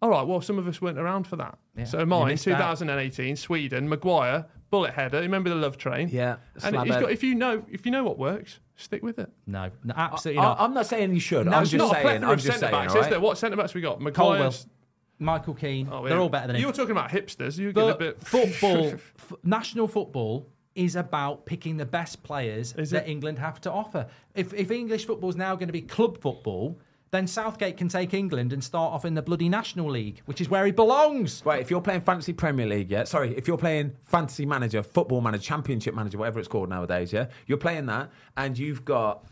All 0.00 0.10
right. 0.10 0.22
Well, 0.26 0.40
some 0.40 0.58
of 0.58 0.68
us 0.68 0.80
weren't 0.80 0.98
around 0.98 1.26
for 1.26 1.36
that. 1.36 1.58
Yeah, 1.76 1.84
So 1.84 2.06
mine, 2.06 2.28
missed 2.28 2.46
out. 2.48 2.58
2018, 2.78 3.34
Sweden, 3.36 3.88
Maguire, 3.88 4.46
bullet 4.70 4.92
header. 4.94 5.20
Remember 5.20 5.50
the 5.50 5.56
love 5.56 5.76
train? 5.76 6.08
yeah. 6.08 6.36
And 6.54 6.62
slab 6.74 6.86
he's 6.86 6.94
head. 6.94 7.02
got, 7.02 7.10
if 7.12 7.22
you 7.24 7.34
know, 7.34 7.64
if 7.70 7.84
you 7.84 7.90
know 7.92 8.04
what 8.04 8.16
works, 8.18 8.60
stick 8.76 9.02
with 9.02 9.18
it. 9.18 9.30
No, 9.46 9.70
no 9.82 9.94
absolutely 9.96 10.40
I, 10.40 10.44
not. 10.44 10.60
I'm 10.60 10.74
not 10.74 10.86
saying 10.86 11.12
you 11.12 11.20
should. 11.20 11.46
No, 11.46 11.52
I'm 11.52 11.64
just 11.64 11.74
Not 11.74 11.90
a 11.90 11.94
saying. 11.94 12.02
plethora 12.02 12.26
I'm 12.28 12.34
of 12.34 12.38
just 12.38 12.46
centre 12.46 12.60
saying. 12.60 12.72
backs, 12.72 12.92
all 12.92 12.98
is 12.98 13.02
right? 13.04 13.10
there? 13.10 13.20
What 13.20 13.38
centre 13.38 13.56
backs 13.56 13.74
we 13.74 13.80
got? 13.80 13.98
Colwill, 14.14 14.38
Maguire's. 14.38 14.66
Michael 15.20 15.54
Keane. 15.54 15.88
Oh, 15.90 16.06
they're 16.06 16.18
all 16.20 16.28
better 16.28 16.46
than 16.46 16.56
him. 16.56 16.60
You 16.60 16.68
were 16.68 16.72
talking 16.72 16.92
about 16.92 17.10
hipsters. 17.10 17.58
You 17.58 17.72
get 17.72 17.82
a 17.82 17.86
But 17.88 17.98
bit 17.98 18.20
football, 18.22 18.86
f- 19.18 19.32
national 19.42 19.88
football 19.88 20.48
is 20.76 20.94
about 20.94 21.44
picking 21.44 21.76
the 21.76 21.84
best 21.84 22.22
players 22.22 22.72
Is 22.74 22.90
that 22.90 23.08
it? 23.08 23.10
England 23.10 23.40
have 23.40 23.60
to 23.62 23.72
offer. 23.72 24.06
If, 24.36 24.54
if 24.54 24.70
English 24.70 25.06
football 25.06 25.28
is 25.28 25.34
now 25.34 25.56
going 25.56 25.66
to 25.66 25.72
be 25.72 25.80
club 25.82 26.20
football, 26.20 26.78
then 27.10 27.26
Southgate 27.26 27.76
can 27.76 27.88
take 27.88 28.14
England 28.14 28.52
and 28.52 28.62
start 28.62 28.92
off 28.92 29.04
in 29.04 29.14
the 29.14 29.22
bloody 29.22 29.48
National 29.48 29.90
League, 29.90 30.20
which 30.26 30.40
is 30.40 30.48
where 30.48 30.64
he 30.66 30.72
belongs. 30.72 31.42
Right, 31.44 31.60
if 31.60 31.70
you're 31.70 31.80
playing 31.80 32.02
fantasy 32.02 32.32
Premier 32.32 32.66
League, 32.66 32.90
yeah, 32.90 33.04
sorry, 33.04 33.36
if 33.36 33.48
you're 33.48 33.58
playing 33.58 33.92
fantasy 34.02 34.46
manager, 34.46 34.82
football 34.82 35.20
manager, 35.20 35.42
championship 35.44 35.94
manager, 35.94 36.18
whatever 36.18 36.38
it's 36.38 36.48
called 36.48 36.68
nowadays, 36.68 37.12
yeah, 37.12 37.26
you're 37.46 37.58
playing 37.58 37.86
that, 37.86 38.10
and 38.36 38.58
you've 38.58 38.84
got, 38.84 39.24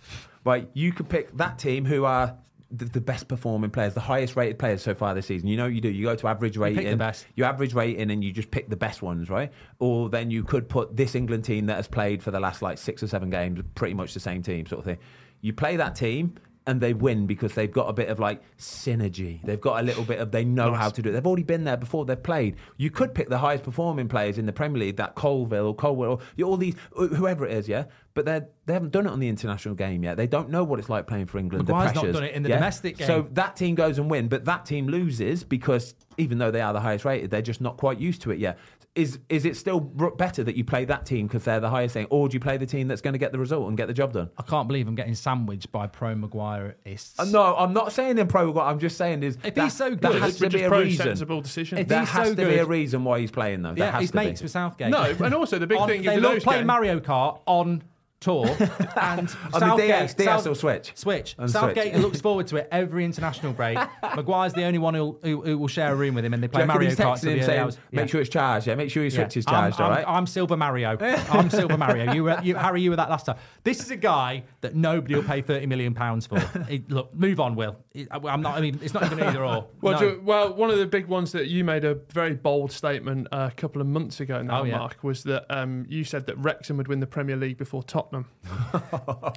right, 0.44 0.68
you 0.74 0.92
could 0.92 1.08
pick 1.08 1.36
that 1.36 1.58
team 1.58 1.84
who 1.84 2.04
are 2.04 2.36
the, 2.70 2.84
the 2.86 3.00
best 3.00 3.28
performing 3.28 3.70
players, 3.70 3.94
the 3.94 4.00
highest 4.00 4.36
rated 4.36 4.58
players 4.58 4.82
so 4.82 4.94
far 4.94 5.14
this 5.14 5.26
season. 5.26 5.48
You 5.48 5.56
know, 5.56 5.66
you 5.66 5.80
do. 5.80 5.88
You 5.88 6.06
go 6.06 6.16
to 6.16 6.28
average 6.28 6.56
rating, 6.56 6.82
pick 6.82 6.90
the 6.90 6.96
best. 6.96 7.26
you 7.34 7.44
average 7.44 7.74
rating, 7.74 8.10
and 8.10 8.24
you 8.24 8.32
just 8.32 8.50
pick 8.50 8.68
the 8.68 8.76
best 8.76 9.02
ones, 9.02 9.30
right? 9.30 9.52
Or 9.78 10.08
then 10.08 10.30
you 10.30 10.42
could 10.42 10.68
put 10.68 10.96
this 10.96 11.14
England 11.14 11.44
team 11.44 11.66
that 11.66 11.76
has 11.76 11.88
played 11.88 12.22
for 12.22 12.30
the 12.30 12.40
last 12.40 12.62
like 12.62 12.78
six 12.78 13.02
or 13.02 13.06
seven 13.06 13.30
games, 13.30 13.60
pretty 13.74 13.94
much 13.94 14.14
the 14.14 14.20
same 14.20 14.42
team, 14.42 14.66
sort 14.66 14.80
of 14.80 14.84
thing. 14.84 14.98
You 15.40 15.52
play 15.52 15.76
that 15.76 15.94
team. 15.94 16.34
And 16.68 16.80
they 16.80 16.94
win 16.94 17.26
because 17.26 17.54
they've 17.54 17.70
got 17.70 17.88
a 17.88 17.92
bit 17.92 18.08
of 18.08 18.18
like 18.18 18.42
synergy. 18.58 19.40
They've 19.44 19.60
got 19.60 19.80
a 19.80 19.84
little 19.84 20.02
bit 20.04 20.18
of 20.18 20.32
they 20.32 20.44
know 20.44 20.70
Nice. 20.70 20.80
how 20.80 20.90
to 20.90 21.00
do 21.02 21.10
it. 21.10 21.12
They've 21.12 21.26
already 21.26 21.44
been 21.44 21.62
there 21.64 21.76
before. 21.76 22.04
They've 22.04 22.20
played. 22.20 22.56
You 22.76 22.90
could 22.90 23.14
pick 23.14 23.28
the 23.28 23.38
highest 23.38 23.62
performing 23.64 24.08
players 24.08 24.36
in 24.36 24.46
the 24.46 24.52
Premier 24.52 24.80
League, 24.80 24.96
that 24.96 25.14
Colville 25.14 25.66
or 25.68 25.74
Colwell, 25.74 26.20
or 26.38 26.44
all 26.44 26.56
these 26.56 26.74
whoever 26.92 27.46
it 27.46 27.52
is, 27.52 27.68
yeah. 27.68 27.84
But 28.14 28.24
they 28.24 28.40
they 28.64 28.72
haven't 28.72 28.90
done 28.92 29.06
it 29.06 29.10
on 29.10 29.20
the 29.20 29.28
international 29.28 29.74
game 29.74 30.02
yet. 30.02 30.16
They 30.16 30.26
don't 30.26 30.50
know 30.50 30.64
what 30.64 30.78
it's 30.80 30.88
like 30.88 31.06
playing 31.06 31.26
for 31.26 31.38
England. 31.38 31.68
Maguire's 31.68 31.92
the 31.92 32.02
not 32.02 32.12
done 32.12 32.24
it 32.24 32.34
in 32.34 32.42
the 32.42 32.48
yeah? 32.48 32.56
domestic 32.56 32.96
game. 32.96 33.06
So 33.06 33.28
that 33.32 33.54
team 33.54 33.74
goes 33.74 33.98
and 33.98 34.10
win, 34.10 34.28
but 34.28 34.44
that 34.46 34.66
team 34.66 34.88
loses 34.88 35.44
because 35.44 35.94
even 36.16 36.38
though 36.38 36.50
they 36.50 36.62
are 36.62 36.72
the 36.72 36.80
highest 36.80 37.04
rated, 37.04 37.30
they're 37.30 37.42
just 37.42 37.60
not 37.60 37.76
quite 37.76 38.00
used 38.00 38.22
to 38.22 38.30
it 38.30 38.38
yet. 38.38 38.58
Is 38.96 39.18
is 39.28 39.44
it 39.44 39.56
still 39.56 39.78
better 39.78 40.42
that 40.42 40.56
you 40.56 40.64
play 40.64 40.86
that 40.86 41.04
team 41.04 41.26
because 41.26 41.44
they're 41.44 41.60
the 41.60 41.68
highest 41.68 41.92
thing, 41.92 42.06
or 42.10 42.28
do 42.28 42.34
you 42.34 42.40
play 42.40 42.56
the 42.56 42.64
team 42.64 42.88
that's 42.88 43.02
going 43.02 43.12
to 43.12 43.18
get 43.18 43.30
the 43.30 43.38
result 43.38 43.68
and 43.68 43.76
get 43.76 43.88
the 43.88 43.92
job 43.94 44.14
done? 44.14 44.30
I 44.38 44.42
can't 44.42 44.66
believe 44.66 44.88
I'm 44.88 44.94
getting 44.94 45.14
sandwiched 45.14 45.70
by 45.70 45.86
pro 45.86 46.14
Maguireists. 46.14 47.14
Uh, 47.18 47.24
no, 47.26 47.54
I'm 47.56 47.72
not 47.72 47.92
saying 47.92 48.16
in 48.18 48.26
pro. 48.26 48.46
Maguire. 48.46 48.64
I'm 48.70 48.78
just 48.78 48.96
saying 48.96 49.22
is 49.22 49.36
If 49.44 49.54
that, 49.54 49.64
he's 49.64 49.74
so 49.74 49.90
there 49.90 50.12
good, 50.12 50.22
has 50.22 50.38
to 50.38 50.48
be 50.48 50.62
a 50.62 50.70
reason. 50.70 51.04
sensible 51.06 51.40
decision. 51.42 51.78
If 51.78 51.88
There 51.88 52.04
has 52.04 52.28
so 52.28 52.34
to 52.34 52.46
be 52.46 52.56
a 52.58 52.64
reason 52.64 53.04
why 53.04 53.20
he's 53.20 53.30
playing 53.30 53.62
though. 53.62 53.74
There 53.74 53.84
yeah, 53.86 53.92
has 53.92 54.00
he's 54.00 54.14
mates 54.14 54.40
be. 54.40 54.44
with 54.44 54.52
Southgate. 54.52 54.90
no, 54.90 55.02
and 55.02 55.34
also 55.34 55.58
the 55.58 55.66
big 55.66 55.78
On- 55.78 55.88
thing 55.88 56.02
they 56.02 56.14
is 56.16 56.22
love 56.22 56.32
those 56.32 56.44
playing 56.44 56.66
Mario 56.66 56.98
Kart 57.00 57.40
on 57.46 57.82
tour 58.26 58.46
and 59.00 59.34
On 59.54 59.60
the 59.60 59.76
DS, 59.76 60.14
DS 60.14 60.46
or 60.48 60.54
Switch? 60.56 60.92
Switch. 60.96 61.36
On 61.38 61.48
Southgate 61.48 61.92
Switch. 61.92 62.02
looks 62.06 62.20
forward 62.20 62.46
to 62.48 62.56
it 62.56 62.68
every 62.72 63.04
international 63.04 63.52
break. 63.52 63.78
Maguire's 64.16 64.52
the 64.52 64.64
only 64.64 64.78
one 64.80 64.94
who'll, 64.94 65.18
who, 65.22 65.42
who 65.42 65.56
will 65.58 65.68
share 65.68 65.92
a 65.92 65.94
room 65.94 66.14
with 66.16 66.24
him, 66.24 66.34
and 66.34 66.42
they 66.42 66.48
play 66.48 66.64
Mario 66.64 66.90
he's 66.90 66.98
Kart 66.98 67.22
him 67.22 67.38
the 67.38 67.44
saying, 67.44 67.60
hours. 67.60 67.78
make 67.92 68.00
Yeah. 68.06 68.06
sure 68.10 68.20
it's 68.20 68.30
charged, 68.30 68.66
yeah? 68.66 68.74
Make 68.74 68.90
sure 68.90 69.04
your 69.04 69.12
Yeah. 69.12 69.18
switch 69.20 69.36
is 69.36 69.46
I'm- 69.46 69.70
charged, 69.72 69.80
all 69.80 69.92
I'm. 69.92 70.04
I'm 70.16 70.26
Silver 70.26 70.56
Mario. 70.56 70.96
I'm 71.00 71.50
Silver 71.50 71.78
Mario. 71.78 72.12
You, 72.12 72.24
were, 72.24 72.40
you, 72.42 72.56
Harry, 72.56 72.82
you 72.82 72.90
were 72.90 72.96
that 72.96 73.10
last 73.10 73.26
time. 73.26 73.36
This 73.62 73.80
is 73.80 73.90
a 73.92 73.96
guy 73.96 74.42
that 74.60 74.74
nobody 74.74 75.14
will 75.14 75.22
pay 75.22 75.40
thirty 75.40 75.66
million 75.66 75.94
pounds 75.94 76.26
for. 76.26 76.38
It- 76.68 76.90
look, 76.90 77.14
move 77.14 77.38
on, 77.38 77.54
Will. 77.54 77.76
It- 77.94 78.08
I'm 78.12 78.40
not. 78.42 78.58
I 78.58 78.60
mean, 78.60 78.78
it's 78.82 78.92
not 78.94 79.04
even 79.04 79.20
either 79.22 79.44
or. 79.44 79.66
Well, 79.80 80.00
No. 80.00 80.06
you- 80.06 80.20
well, 80.24 80.52
one 80.52 80.70
of 80.70 80.78
the 80.78 80.86
big 80.86 81.06
ones 81.06 81.30
that 81.32 81.46
you 81.46 81.62
made 81.64 81.84
a 81.84 81.94
very 82.12 82.34
bold 82.34 82.72
statement 82.72 83.28
uh, 83.30 83.50
a 83.52 83.54
couple 83.54 83.80
of 83.80 83.86
months 83.86 84.18
ago 84.20 84.42
now, 84.42 84.62
Oh, 84.62 84.64
yeah. 84.64 84.78
Mark, 84.78 84.96
was 85.02 85.22
that 85.24 85.44
um, 85.50 85.86
you 85.88 86.02
said 86.02 86.26
that 86.26 86.36
Wrexham 86.38 86.76
would 86.78 86.88
win 86.88 86.98
the 87.00 87.06
Premier 87.06 87.36
League 87.36 87.58
before 87.58 87.82
Tottenham. 87.82 88.15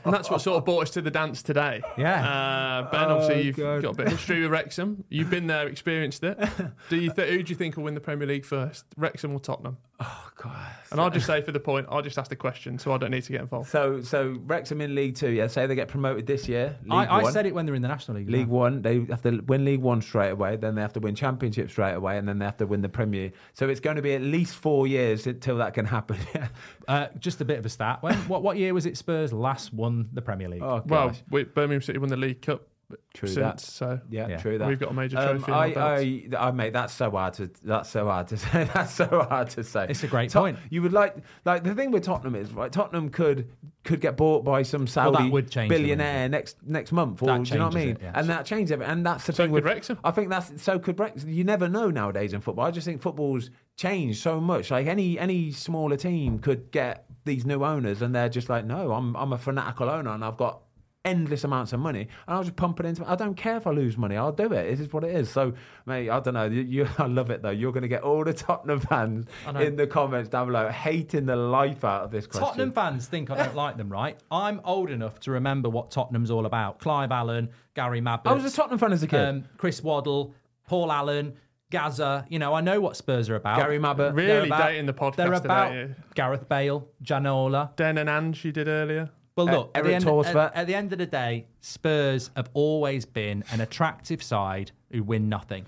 And 0.06 0.14
that's 0.14 0.30
what 0.30 0.42
sort 0.42 0.58
of 0.58 0.66
brought 0.66 0.84
us 0.84 0.90
to 0.92 1.02
the 1.02 1.12
dance 1.12 1.42
today. 1.42 1.82
Yeah. 1.98 2.28
Uh, 2.86 2.92
ben, 2.92 3.02
obviously, 3.12 3.36
Oh, 3.36 3.40
you've 3.40 3.56
God. 3.58 3.82
got 3.82 3.90
a 3.92 3.94
bit 3.96 4.06
of 4.08 4.12
history 4.14 4.42
with 4.44 4.52
Wrexham. 4.52 5.04
You've 5.10 5.30
been 5.30 5.48
there, 5.48 5.68
experienced 5.68 6.24
it. 6.24 6.38
Do 6.90 6.98
you 6.98 7.12
th- 7.12 7.30
who 7.30 7.44
do 7.44 7.50
you 7.50 7.56
think 7.56 7.78
will 7.78 7.84
win 7.84 7.94
the 7.96 8.02
Premier 8.02 8.28
League 8.28 8.46
first, 8.46 8.86
Wrexham 8.98 9.34
or 9.34 9.40
Tottenham? 9.40 9.78
Oh, 10.02 10.30
God. 10.38 10.56
And 10.92 11.00
I'll 11.00 11.10
just 11.10 11.26
say 11.28 11.42
for 11.42 11.52
the 11.52 11.60
point, 11.60 11.88
I'll 11.90 12.02
just 12.02 12.18
ask 12.18 12.30
the 12.30 12.36
question, 12.36 12.80
so 12.80 12.94
I 12.94 12.98
don't 12.98 13.12
need 13.12 13.24
to 13.24 13.32
get 13.32 13.42
involved. 13.42 13.70
So, 13.70 14.02
so 14.02 14.40
Wrexham 14.46 14.82
in 14.82 14.96
League 14.96 15.16
Two, 15.16 15.30
yeah. 15.30 15.48
Say 15.48 15.68
they 15.68 15.76
get 15.76 15.88
promoted 15.88 16.26
this 16.26 16.48
year. 16.48 16.78
League 16.84 16.92
I, 16.94 17.06
I 17.06 17.22
One. 17.24 17.34
said 17.34 17.46
it 17.46 17.54
when 17.54 17.66
they're 17.66 17.76
in 17.76 17.82
the 17.82 17.88
National 17.90 18.18
League. 18.18 18.30
League 18.30 18.48
One, 18.48 18.82
they 18.82 19.06
have 19.06 19.22
to 19.24 19.42
win 19.46 19.66
League 19.66 19.82
One 19.82 20.02
straight 20.02 20.32
away, 20.32 20.56
then 20.56 20.76
they 20.76 20.82
have 20.82 20.94
to 20.94 21.00
win 21.00 21.16
Championship 21.16 21.70
straight 21.70 21.94
away, 21.94 22.18
and 22.18 22.28
then 22.28 22.40
they 22.40 22.46
have 22.46 22.58
to 22.58 22.66
win 22.66 22.82
the 22.82 22.90
Premier. 22.90 23.32
So 23.54 23.70
it's 23.70 23.82
going 23.82 23.98
to 23.98 24.02
be 24.02 24.14
at 24.16 24.22
least 24.22 24.56
four 24.56 24.88
years 24.88 25.28
until 25.28 25.58
that 25.58 25.74
can 25.74 25.86
happen. 25.86 26.18
Uh, 26.88 27.08
just 27.20 27.40
a 27.40 27.46
bit 27.46 27.60
of 27.60 27.66
a 27.68 27.70
stat. 27.70 28.02
When, 28.02 28.16
what, 28.28 28.42
what 28.42 28.58
year 28.58 28.74
was 28.74 28.88
it 28.88 28.98
Spurs 28.98 29.32
last 29.32 29.72
won 29.72 30.10
the 30.12 30.24
Premier 30.24 30.50
League? 30.50 30.64
oh, 30.64 30.82
Well, 30.88 31.14
we, 31.30 31.44
Birmingham 31.44 31.84
City 31.84 32.00
won 32.00 32.10
the 32.10 32.18
League 32.18 32.42
Cup 32.42 32.68
true 33.14 33.28
since, 33.30 33.38
that. 33.38 33.60
so 33.62 34.00
Yeah, 34.10 34.28
Yeah. 34.28 34.38
true 34.38 34.58
that. 34.58 34.68
we've 34.68 34.80
got 34.80 34.92
a 34.92 34.94
major 34.94 35.18
Um, 35.18 35.40
trophy. 35.40 35.52
in 35.52 35.54
our 35.58 35.64
I, 35.64 35.74
belts. 35.74 36.36
I, 36.36 36.48
I, 36.48 36.52
mate, 36.52 36.74
that's 36.74 36.94
so 36.94 37.12
hard 37.12 37.34
to. 37.36 37.50
That's 37.64 37.90
so 37.90 38.06
hard 38.06 38.28
to 38.30 38.38
say. 38.38 38.70
That's 38.74 38.94
so 38.94 39.26
hard 39.30 39.50
to 39.52 39.64
say. 39.64 39.88
It's 39.90 40.04
a 40.04 40.08
great 40.08 40.30
Tot- 40.30 40.44
point. 40.44 40.58
You 40.70 40.82
would 40.82 40.94
like, 40.94 41.18
like 41.46 41.64
the 41.64 41.76
thing 41.76 41.92
with 41.92 42.04
Tottenham 42.04 42.36
is, 42.36 42.52
right? 42.54 42.72
Tottenham 42.72 43.10
could 43.10 43.50
could 43.84 44.02
get 44.02 44.18
bought 44.18 44.44
by 44.44 44.62
some 44.62 44.82
Well, 44.82 45.12
that 45.12 45.18
Saudi 45.20 45.30
would 45.30 45.50
change 45.50 45.70
the 45.72 45.78
billionaire 45.78 46.28
next 46.30 46.58
next 46.66 46.92
month, 46.92 47.22
or 47.24 47.28
That 47.28 47.44
do 47.44 47.54
you 47.54 47.60
know 47.60 47.66
what 47.68 47.76
I 47.76 47.80
mean? 47.80 47.90
it, 47.90 47.98
yes. 48.02 48.12
And 48.16 48.30
that 48.30 48.46
changes 48.46 48.72
it. 48.72 48.82
And 48.82 49.06
that's 49.06 49.26
the 49.26 49.34
So 49.34 49.44
thing 49.44 49.52
could 49.52 49.64
with 49.64 49.66
Wrexham. 49.66 50.00
I 50.04 50.12
think 50.12 50.30
that's 50.30 50.62
so 50.62 50.80
could 50.80 50.98
Brexit. 50.98 51.34
You 51.34 51.44
never 51.44 51.70
know 51.70 51.90
nowadays 51.90 52.34
in 52.34 52.42
football. 52.42 52.66
I 52.66 52.72
just 52.72 52.86
think 52.86 53.02
football's 53.02 53.50
changed 53.78 54.22
so 54.22 54.40
much. 54.42 54.72
Like 54.72 54.88
any 54.88 55.18
any 55.18 55.52
smaller 55.52 55.96
team 55.98 56.40
could 56.40 56.72
get 56.72 57.06
these 57.26 57.46
new 57.46 57.64
owners, 57.64 58.02
and 58.02 58.14
they're 58.16 58.30
just 58.30 58.50
like, 58.50 58.66
no, 58.66 58.92
I'm 58.94 59.16
I'm 59.16 59.34
a 59.34 59.38
fanatical 59.38 59.90
owner, 59.90 60.12
and 60.12 60.24
I've 60.26 60.38
got 60.38 60.62
endless 61.06 61.44
amounts 61.44 61.72
of 61.74 61.80
money, 61.80 62.02
and 62.02 62.36
I'll 62.36 62.44
just 62.44 62.56
pump 62.56 62.80
it 62.80 62.86
into. 62.86 63.10
I 63.10 63.16
don't 63.16 63.36
care 63.36 63.58
if 63.58 63.66
I 63.66 63.72
lose 63.72 63.98
money. 63.98 64.18
I'll 64.18 64.32
do 64.32 64.46
it. 64.52 64.70
This 64.70 64.80
is 64.82 64.92
what 64.94 65.04
it 65.04 65.16
is. 65.16 65.30
So, 65.30 65.54
mate, 65.86 66.10
I 66.10 66.20
don't 66.20 66.34
know. 66.34 66.46
You, 66.46 66.62
you 66.62 66.88
I 66.98 67.06
love 67.08 67.30
it 67.30 67.42
though. 67.42 67.50
You're 67.50 67.72
going 67.72 67.84
to 67.84 67.88
get 67.88 68.04
all 68.04 68.24
the 68.24 68.34
Tottenham 68.34 68.80
fans 68.82 69.26
in 69.60 69.76
the 69.76 69.88
comments 69.88 70.30
down 70.30 70.48
below 70.48 70.70
hating 70.70 71.26
the 71.26 71.36
life 71.36 71.84
out 71.84 72.04
of 72.04 72.12
this 72.12 72.28
question. 72.28 72.48
Tottenham 72.48 72.72
fans 72.74 73.08
think 73.08 73.30
I 73.32 73.38
don't 73.38 73.56
like 73.56 73.78
them, 73.78 73.90
right? 73.90 74.20
I'm 74.30 74.62
old 74.64 74.90
enough 74.90 75.20
to 75.22 75.32
remember 75.32 75.70
what 75.70 75.92
Tottenham's 75.92 76.32
all 76.32 76.46
about. 76.46 76.80
Clive 76.80 77.12
Allen, 77.12 77.50
Gary 77.76 78.02
Mabbutt, 78.02 78.28
I 78.28 78.34
was 78.34 78.46
a 78.46 78.52
Tottenham 78.56 78.80
fan 78.80 78.92
as 78.94 79.04
a 79.04 79.08
kid. 79.08 79.20
um, 79.20 79.46
Chris 79.58 79.82
Waddle, 79.82 80.36
Paul 80.68 80.92
Allen, 80.92 81.34
Gaza. 81.72 82.26
You 82.30 82.40
know, 82.40 82.54
I 82.54 82.62
know 82.62 82.82
what 82.82 82.98
Spurs 82.98 83.30
are 83.30 83.36
about. 83.36 83.58
Gary 83.58 83.80
Mabbutt. 83.80 84.14
Really 84.16 84.28
They're 84.28 84.46
about- 84.46 84.68
dating 84.68 84.86
the 84.88 84.94
podcast 84.94 85.16
They're 85.16 85.34
about 85.34 85.74
yeah. 85.74 85.88
Gareth 86.16 86.50
Bale, 86.50 86.88
Ginola. 87.04 87.76
Den 87.76 87.98
and 87.98 88.10
Ange 88.10 88.44
you 88.44 88.52
did 88.52 88.68
earlier. 88.68 89.10
Well, 89.46 89.56
Uh, 89.56 89.58
look, 89.60 89.72
at, 89.78 89.84
the 89.84 89.94
end, 89.94 90.06
at, 90.08 90.56
at 90.56 90.68
the 90.68 90.76
end 90.76 90.92
of 90.94 91.00
the 91.00 91.06
day, 91.06 91.46
Spurs 91.62 92.32
have 92.36 92.50
always 92.54 93.06
been 93.06 93.44
an 93.52 93.62
attractive 93.62 94.22
side 94.24 94.72
who 94.92 95.04
win 95.04 95.30
nothing. 95.30 95.66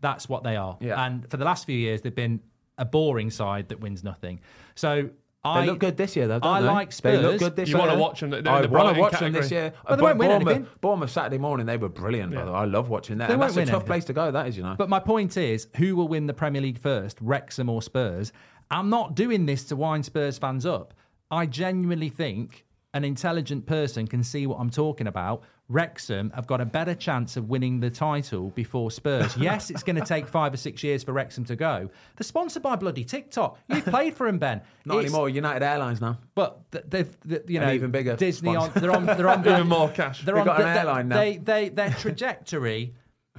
That's 0.00 0.28
what 0.28 0.42
they 0.44 0.56
are. 0.56 0.76
Yeah. 0.80 1.04
And 1.04 1.28
for 1.30 1.36
the 1.36 1.44
last 1.44 1.66
few 1.66 1.76
years, 1.76 2.02
they've 2.02 2.14
been 2.14 2.40
a 2.76 2.84
boring 2.84 3.30
side 3.30 3.68
that 3.70 3.80
wins 3.80 4.04
nothing. 4.04 4.40
So 4.76 5.10
I 5.44 5.60
They 5.62 5.66
look 5.68 5.78
good 5.80 5.96
this 5.96 6.14
year, 6.16 6.26
though. 6.28 6.38
Don't 6.40 6.52
I 6.52 6.60
they? 6.60 6.66
like 6.66 6.94
They 6.96 7.16
look 7.16 7.26
Spurs. 7.36 7.40
good 7.40 7.56
this 7.56 7.68
You 7.68 7.76
year. 7.78 7.86
wanna 7.86 7.98
watch 7.98 8.20
them, 8.20 8.30
they're 8.30 8.38
I 8.40 8.42
the 8.42 8.48
want 8.50 8.62
to 8.64 8.68
Brighton 8.68 8.98
watch 9.00 9.18
them 9.18 9.32
this 9.32 9.50
year. 9.50 9.72
But 9.88 9.96
they 9.96 10.02
won't 10.02 10.18
win 10.18 10.28
Bournemouth, 10.28 10.48
anything. 10.54 10.70
Bournemouth 10.80 11.10
Saturday 11.10 11.38
morning, 11.38 11.66
they 11.66 11.76
were 11.76 11.88
brilliant. 11.88 12.34
By 12.34 12.44
the 12.44 12.52
way, 12.52 12.58
I 12.58 12.64
love 12.64 12.88
watching 12.88 13.18
that. 13.18 13.28
They 13.28 13.34
And 13.34 13.40
won't 13.40 13.50
that's 13.54 13.56
a 13.56 13.60
win 13.60 13.66
tough 13.68 13.74
anything. 13.76 13.86
place 13.86 14.04
to 14.06 14.12
go. 14.12 14.30
That 14.30 14.46
is, 14.48 14.56
you 14.56 14.62
know. 14.62 14.74
But 14.76 14.88
my 14.88 15.00
point 15.00 15.36
is, 15.36 15.68
who 15.76 15.96
will 15.96 16.08
win 16.08 16.26
the 16.26 16.34
Premier 16.34 16.60
League 16.62 16.78
first, 16.78 17.18
Wrexham 17.20 17.68
or 17.68 17.82
Spurs? 17.82 18.32
I'm 18.70 18.90
not 18.90 19.14
doing 19.14 19.46
this 19.46 19.64
to 19.66 19.76
wind 19.76 20.04
Spurs 20.04 20.38
fans 20.38 20.66
up. 20.66 20.92
I 21.30 21.46
genuinely 21.46 22.08
think 22.10 22.64
an 22.94 23.04
intelligent 23.04 23.66
person 23.66 24.06
can 24.06 24.22
see 24.22 24.46
what 24.46 24.56
I'm 24.58 24.70
talking 24.70 25.06
about. 25.06 25.42
Wrexham 25.68 26.30
have 26.30 26.46
got 26.46 26.62
a 26.62 26.64
better 26.64 26.94
chance 26.94 27.36
of 27.36 27.50
winning 27.50 27.80
the 27.80 27.90
title 27.90 28.48
before 28.50 28.90
Spurs. 28.90 29.36
yes, 29.38 29.68
it's 29.68 29.82
going 29.82 29.96
to 29.96 30.04
take 30.04 30.26
five 30.26 30.54
or 30.54 30.56
six 30.56 30.82
years 30.82 31.04
for 31.04 31.12
Wrexham 31.12 31.44
to 31.44 31.56
go. 31.56 31.90
They're 32.16 32.24
sponsored 32.24 32.62
by 32.62 32.76
bloody 32.76 33.04
TikTok. 33.04 33.58
You 33.68 33.82
played 33.82 34.14
for 34.14 34.26
them, 34.26 34.38
Ben. 34.38 34.62
Not 34.86 34.94
It's- 35.00 35.12
anymore. 35.12 35.28
United 35.28 35.62
Airlines 35.62 36.00
now. 36.00 36.18
But 36.34 36.70
th- 36.72 36.84
they've, 36.88 37.16
th- 37.28 37.42
you 37.48 37.60
know, 37.60 37.70
even 37.70 37.90
bigger 37.90 38.16
Disney 38.16 38.56
on. 38.56 38.70
They're 38.74 38.92
on. 38.92 39.04
They're 39.04 39.28
on. 39.28 39.40
Even 39.46 39.68
more 39.68 39.90
cash. 39.90 40.22
They're 40.24 40.34
They've 40.36 40.40
on. 40.40 40.46
got 40.46 40.60
an 40.62 40.72
they- 40.72 40.78
airline 40.80 41.08
now. 41.08 41.16
They, 41.18 41.36
they, 41.36 41.68
their 41.68 41.90
trajectory 41.90 42.94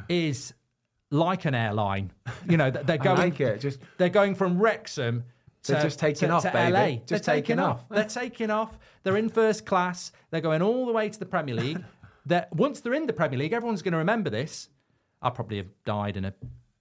is 0.07 0.53
like 1.09 1.45
an 1.45 1.55
airline. 1.55 2.11
You 2.47 2.57
know, 2.57 2.69
they're 2.69 2.99
going. 2.99 3.17
like 3.17 3.39
it, 3.39 3.59
just- 3.61 3.79
they're 3.97 4.09
going 4.09 4.35
from 4.35 4.59
Wrexham. 4.61 5.23
To, 5.63 5.73
They're 5.73 5.83
just 5.83 5.99
taking 5.99 6.29
to, 6.29 6.35
off, 6.35 6.43
to 6.43 6.51
baby. 6.51 6.71
LA. 6.71 6.87
Just 7.05 7.09
they're 7.09 7.35
taking 7.35 7.57
taking 7.57 7.59
off. 7.59 7.79
off. 7.79 7.89
They're 7.89 8.03
taking 8.05 8.49
off. 8.49 8.79
They're 9.03 9.17
in 9.17 9.29
first 9.29 9.65
class. 9.65 10.11
They're 10.31 10.41
going 10.41 10.61
all 10.61 10.85
the 10.85 10.93
way 10.93 11.09
to 11.09 11.19
the 11.19 11.25
Premier 11.25 11.55
League. 11.55 11.83
They're, 12.25 12.47
once 12.51 12.79
they're 12.79 12.93
in 12.93 13.07
the 13.07 13.13
Premier 13.13 13.39
League, 13.39 13.53
everyone's 13.53 13.81
going 13.81 13.91
to 13.91 13.97
remember 13.97 14.29
this. 14.29 14.69
I'll 15.21 15.31
probably 15.31 15.57
have 15.57 15.67
died 15.85 16.15
in 16.15 16.25
a, 16.25 16.33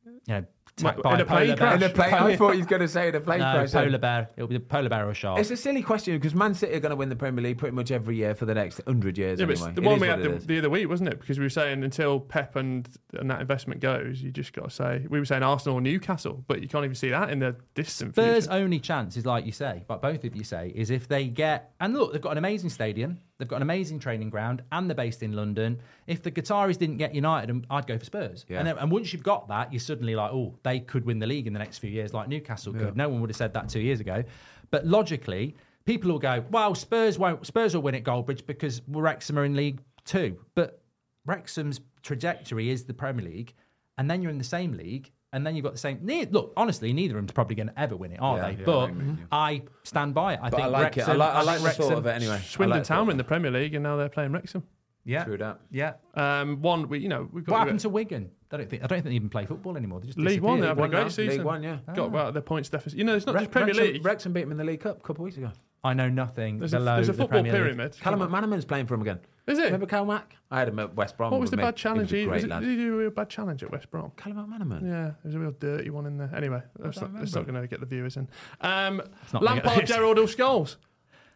you 0.05 0.21
know, 0.29 0.45
attacked 0.77 1.03
by 1.03 1.15
in 1.15 1.21
a 1.21 1.23
a 1.23 1.27
plane 1.27 1.57
crash? 1.57 1.75
In 1.75 1.81
the 1.81 1.89
plane, 1.91 2.15
I 2.15 2.37
thought 2.37 2.53
he 2.53 2.59
was 2.59 2.67
going 2.67 2.83
to 2.83 2.89
say 2.89 3.11
the 3.11 3.21
plane 3.21 3.39
No, 3.41 3.53
crash. 3.53 3.73
polar 3.73 3.99
bear. 3.99 4.29
It'll 4.37 4.49
be 4.49 4.55
the 4.57 4.61
polar 4.61 4.89
bear 4.89 5.09
or 5.09 5.15
shark. 5.15 5.41
It's 5.41 5.51
a 5.51 5.57
silly 5.57 5.83
question 5.83 6.15
because 6.17 6.35
Man 6.35 6.55
City 6.55 6.75
are 6.75 6.81
going 6.81 6.91
to 6.91 6.97
win 6.97 7.09
the 7.09 7.17
Premier 7.17 7.43
League 7.43 7.59
pretty 7.59 7.75
much 7.75 7.91
every 7.91 8.17
year 8.17 8.35
for 8.35 8.45
the 8.47 8.55
next 8.55 8.81
hundred 8.87 9.17
years. 9.19 9.41
Yeah, 9.41 9.47
but 9.47 9.57
anyway. 9.57 9.69
it's 9.71 9.77
the 9.77 9.83
It 9.83 9.87
one 9.87 10.01
we 10.01 10.07
had 10.09 10.23
the, 10.23 10.29
the 10.31 10.59
other 10.59 10.71
week, 10.71 10.89
wasn't 10.89 11.09
it? 11.11 11.21
Because 11.21 11.39
we 11.39 11.45
were 11.45 11.51
saying 11.51 11.83
until 11.85 12.21
Pep 12.21 12.57
and 12.57 12.89
and 13.15 13.31
that 13.31 13.41
investment 13.41 13.81
goes, 13.81 14.21
you 14.23 14.31
just 14.31 14.53
got 14.53 14.65
to 14.65 14.71
say 14.71 15.07
we 15.09 15.19
were 15.19 15.25
saying 15.25 15.43
Arsenal 15.43 15.79
or 15.79 15.81
Newcastle, 15.81 16.45
but 16.47 16.63
you 16.63 16.69
can't 16.69 16.85
even 16.85 16.95
see 16.95 17.11
that 17.11 17.31
in 17.31 17.39
the 17.39 17.57
distant 17.75 18.15
Spurs' 18.15 18.45
future. 18.47 18.53
only 18.59 18.79
chance 18.81 19.17
is 19.17 19.25
like 19.27 19.47
you 19.47 19.53
say, 19.53 19.85
but 19.89 20.03
both 20.03 20.25
of 20.25 20.37
you 20.37 20.45
say, 20.45 20.73
is 20.75 20.91
if 20.91 21.09
they 21.09 21.27
get 21.27 21.73
and 21.81 21.95
look, 21.97 22.13
they've 22.13 22.21
got 22.23 22.33
an 22.33 22.39
amazing 22.39 22.71
stadium, 22.71 23.19
they've 23.39 23.49
got 23.49 23.57
an 23.57 23.63
amazing 23.63 23.99
training 23.99 24.31
ground, 24.31 24.63
and 24.73 24.89
they're 24.89 24.95
based 24.97 25.23
in 25.23 25.33
London. 25.33 25.79
If 26.07 26.23
the 26.23 26.31
Qataris 26.31 26.79
didn't 26.79 26.97
get 26.99 27.15
United, 27.15 27.67
I'd 27.71 27.87
go 27.87 27.99
for 27.99 28.05
Spurs. 28.05 28.45
Yeah. 28.49 28.59
And, 28.59 28.67
then- 28.69 28.79
and 28.79 28.91
once 28.91 29.13
you've 29.13 29.23
got 29.23 29.49
that, 29.49 29.73
you're 29.73 29.81
suddenly 29.81 30.15
like, 30.15 30.33
oh, 30.33 30.58
they 30.63 30.81
could 30.81 31.05
win 31.05 31.19
the 31.19 31.27
league 31.27 31.47
in 31.47 31.53
the 31.53 31.59
next 31.59 31.79
few 31.79 31.91
years, 31.91 32.13
like 32.15 32.29
Newcastle 32.29 32.73
could. 32.73 32.97
No 32.97 33.09
one 33.09 33.21
would 33.21 33.31
have 33.31 33.37
said 33.37 33.55
that 33.55 33.69
two 33.69 33.81
years 33.81 34.01
ago. 34.01 34.25
But 34.71 34.87
logically, 34.87 35.55
people 35.87 36.11
will 36.11 36.19
go, 36.19 36.45
well, 36.51 36.75
Spurs 36.75 37.19
won't. 37.19 37.47
Spurs 37.47 37.75
will 37.75 37.83
win 37.83 37.95
at 37.95 38.05
Goldbridge 38.05 38.47
because 38.47 38.83
Wrexham 38.89 39.39
are 39.39 39.45
in 39.45 39.55
League 39.57 39.81
Two, 40.05 40.39
but 40.55 40.83
Wrexham's 41.27 41.81
trajectory 42.03 42.71
is 42.71 42.85
the 42.85 42.95
Premier 42.95 43.25
League, 43.25 43.55
and 43.99 44.11
then 44.11 44.23
you're 44.23 44.31
in 44.31 44.39
the 44.39 44.45
same 44.45 44.73
league, 44.73 45.11
and 45.33 45.47
then 45.47 45.55
you've 45.55 45.65
got 45.65 45.73
the 45.73 45.79
same. 45.79 45.99
ne- 46.03 46.25
Look, 46.27 46.53
honestly, 46.57 46.93
neither 46.93 47.15
of 47.17 47.23
them's 47.23 47.33
probably 47.33 47.57
going 47.57 47.69
to 47.69 47.79
ever 47.79 47.97
win 47.97 48.13
it, 48.13 48.19
are 48.21 48.37
Yeah, 48.39 48.43
they? 48.53 48.59
yeah, 48.59 48.65
but 48.65 48.79
I 48.79 48.85
agree 48.89 49.05
with 49.07 49.19
you. 49.19 49.27
I 49.31 49.63
stand 49.85 50.15
by 50.15 50.35
it. 50.35 50.41
I 50.43 50.49
But 50.51 50.57
think 50.57 50.63
I 50.63 50.71
like 50.71 50.83
Wrexham, 50.97 51.03
it. 51.03 51.13
I 51.13 51.17
like, 51.17 51.35
I 51.35 51.43
like 51.43 51.59
the 51.61 51.69
thought 51.69 51.79
Wrexham- 51.79 51.99
of 51.99 52.07
it 52.07 52.11
anyway. 52.11 52.41
Swindon 52.45 52.79
like 52.79 52.87
Town 52.87 53.07
were 53.07 53.11
in 53.13 53.19
the 53.19 53.25
Premier 53.25 53.51
League 53.51 53.75
and 53.75 53.83
now 53.83 53.97
they're 53.97 54.09
playing 54.09 54.33
Wrexham. 54.33 54.63
Yeah, 55.05 55.23
it. 55.23 55.25
True 55.27 55.37
that. 55.39 55.61
yeah. 55.71 55.95
Um, 56.15 56.61
one, 56.63 56.89
we, 56.89 56.99
you 57.01 57.09
know, 57.09 57.29
we've 57.33 57.45
got 57.45 57.53
What 57.53 57.59
happened 57.61 57.81
to 57.81 57.89
Wigan? 57.89 58.31
I 58.51 58.57
don't 58.57 58.71
think. 58.71 58.83
I 58.83 58.87
don't 58.87 58.97
think 59.03 59.11
they 59.11 59.17
even 59.17 59.29
play 59.29 59.45
football 59.45 59.77
anymore. 59.77 60.01
They 60.01 60.07
just 60.07 60.19
League 60.19 60.41
One. 60.41 60.61
They're 60.61 60.69
disappeared. 60.75 60.79
having 60.79 60.79
a 60.79 60.81
One 60.83 60.91
great 60.91 61.03
now, 61.03 61.09
season. 61.09 61.37
League 61.39 61.45
One, 61.47 61.63
yeah. 61.63 61.79
Got 61.95 62.15
out 62.15 62.29
of 62.29 62.35
their 62.35 62.43
points 62.43 62.69
deficit. 62.71 62.99
You 62.99 63.05
know, 63.05 63.15
it's 63.15 63.27
not 63.27 63.35
Re- 63.35 63.41
just 63.43 63.51
Premier 63.51 63.75
Wrexham, 63.75 63.93
League. 63.93 64.05
Wrexham 64.05 64.33
beat 64.33 64.41
them 64.43 64.53
in 64.53 64.57
the 64.59 64.65
League 64.65 64.81
Cup 64.81 64.99
a 64.99 65.01
couple 65.01 65.23
of 65.23 65.27
weeks 65.27 65.37
ago. 65.37 65.51
I 65.85 65.95
know 65.95 66.09
nothing 66.09 66.59
There's 66.59 66.73
a, 66.75 66.79
below 66.79 66.97
there's 66.97 67.09
a 67.09 67.13
the 67.13 67.19
football 67.19 67.41
Premier 67.43 67.53
League. 67.53 67.63
pyramid. 67.77 67.97
Callum 68.01 68.21
McManaman's 68.21 68.65
playing 68.65 68.87
for 68.87 68.95
him 68.95 69.03
again. 69.03 69.21
Is 69.47 69.59
it? 69.59 69.67
Remember 69.67 69.87
Cal 69.87 70.05
Mack? 70.05 70.35
I 70.51 70.59
had 70.59 70.69
him 70.69 70.79
at 70.81 70.95
West 70.97 71.17
Brom. 71.17 71.31
What 71.31 71.41
was 71.41 71.51
with 71.51 71.53
the 71.53 71.57
me. 71.59 71.69
bad 71.69 71.77
challenge? 71.77 72.11
He 72.11 72.21
He, 72.23 72.27
was 72.27 72.43
was 72.43 72.43
a 72.43 72.47
it, 72.47 72.49
great 72.49 72.51
lad. 72.51 72.61
did 72.63 72.71
he 72.71 72.77
do 72.85 72.95
a 72.95 72.97
real 72.99 73.11
bad 73.11 73.29
challenge 73.29 73.63
at 73.63 73.71
West 73.71 73.91
Brom? 73.91 74.11
Callum 74.17 74.53
McManaman. 74.53 74.83
Yeah, 74.83 75.13
there's 75.23 75.35
a 75.37 75.39
real 75.39 75.53
dirty 75.53 75.91
one 75.91 76.07
in 76.07 76.19
there. 76.19 76.31
Anyway, 76.35 76.61
that's 76.81 76.99
don't 76.99 77.13
not, 77.15 77.33
not 77.33 77.47
going 77.47 77.61
to 77.63 77.69
get 77.69 77.81
the 77.81 77.87
viewers 77.87 78.17
in. 78.17 78.29
Um, 78.63 78.97
not 78.97 79.05
gonna 79.07 79.07
get 79.07 79.33
the 79.33 79.41
Lampard, 79.45 79.73
viewers. 79.75 79.89
Gerrard 79.89 80.19
or 80.19 80.25
Scholes? 80.25 80.77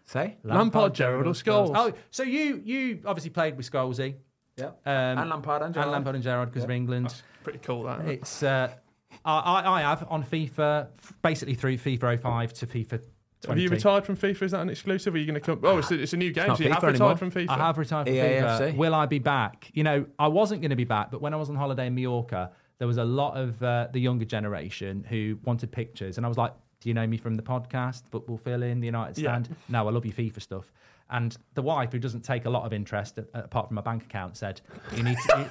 Say? 0.07 0.37
Lampard, 0.43 0.95
Gerrard 0.95 1.27
or 1.29 1.33
Scholes? 1.35 1.71
Oh, 1.75 1.93
so 2.11 2.25
you 2.25 2.61
you 2.65 3.01
obviously 3.07 3.31
played 3.31 3.57
with 3.57 3.71
Scholesy. 3.71 4.17
Yeah. 4.57 4.67
Um, 4.67 5.19
and 5.19 5.31
Lampard 5.31 5.63
and 5.63 5.77
and 5.77 5.91
Lampard 5.91 6.15
and 6.15 6.25
Gerrard 6.25 6.51
because 6.51 6.65
of 6.65 6.71
England. 6.71 7.15
Pretty 7.43 7.59
cool 7.61 7.85
that. 7.85 8.07
It's 8.07 8.43
uh, 8.43 8.71
I, 9.25 9.39
I 9.39 9.79
I 9.79 9.81
have 9.83 10.07
on 10.09 10.23
FIFA 10.25 10.89
basically 11.23 11.55
through 11.55 11.79
FIFA 11.79 12.21
05 12.23 12.53
to 12.55 12.67
FIFA 12.67 12.89
20. 12.89 13.03
Have 13.49 13.59
you 13.59 13.69
retired 13.69 14.05
from 14.07 14.17
FIFA? 14.17 14.43
Is 14.43 14.51
that 14.53 14.61
an 14.61 14.71
exclusive? 14.71 15.15
Or 15.15 15.17
are 15.17 15.21
you 15.21 15.27
going 15.27 15.35
to 15.35 15.41
come? 15.41 15.61
Oh, 15.65 15.79
it's 15.79 15.91
a, 15.91 16.01
it's 16.01 16.13
a 16.13 16.17
new 16.17 16.33
game. 16.33 16.47
not 16.49 16.59
So 16.59 16.65
you 16.65 16.71
FIFA 16.71 16.75
have 16.75 16.83
retired 16.83 17.01
anymore. 17.01 17.17
from 17.17 17.31
FIFA. 17.33 17.49
I 17.49 17.57
have 17.59 17.79
retired 17.79 18.07
from 18.07 18.15
EAFC. 18.15 18.73
FIFA. 18.73 18.77
Will 18.77 18.95
I 18.95 19.07
be 19.07 19.19
back? 19.19 19.71
You 19.73 19.83
know, 19.83 20.07
I 20.19 20.29
wasn't 20.29 20.61
going 20.61 20.71
to 20.71 20.77
be 20.77 20.85
back, 20.85 21.11
but 21.11 21.21
when 21.21 21.35
I 21.35 21.37
was 21.37 21.51
on 21.51 21.57
holiday 21.57 21.89
in 21.89 21.95
Mallorca, 21.95 22.53
there 22.79 22.87
was 22.87 22.99
a 22.99 23.05
lot 23.05 23.37
of 23.37 23.61
uh, 23.63 23.89
the 23.93 23.99
younger 24.01 24.25
generation 24.25 25.05
who 25.09 25.39
wanted 25.45 25.73
pictures, 25.73 26.19
and 26.19 26.27
I 26.27 26.29
was 26.29 26.39
like, 26.39 26.53
"Do 26.83 26.89
you 26.91 26.95
know 26.95 27.07
me 27.07 27.17
from 27.17 27.35
the 27.37 27.43
podcast, 27.43 28.03
Football 28.11 28.37
Fill 28.39 28.63
In, 28.63 28.81
the 28.81 28.87
United 28.87 29.17
Yeah. 29.19 29.31
Stand?" 29.43 29.57
No, 29.69 29.87
I 29.89 29.91
love 29.93 30.05
your 30.05 30.15
FIFA 30.15 30.43
stuff. 30.43 30.73
And 31.11 31.37
the 31.55 31.63
wife, 31.63 31.93
who 31.93 31.99
doesn't 31.99 32.23
take 32.23 32.45
a 32.47 32.51
lot 32.51 32.65
of 32.65 32.73
interest 32.73 33.19
a- 33.19 33.27
apart 33.35 33.69
from 33.69 33.75
my 33.77 33.83
bank 33.83 34.03
account, 34.05 34.37
said, 34.37 34.61
"You 34.97 35.03
need 35.03 35.19
to, 35.29 35.51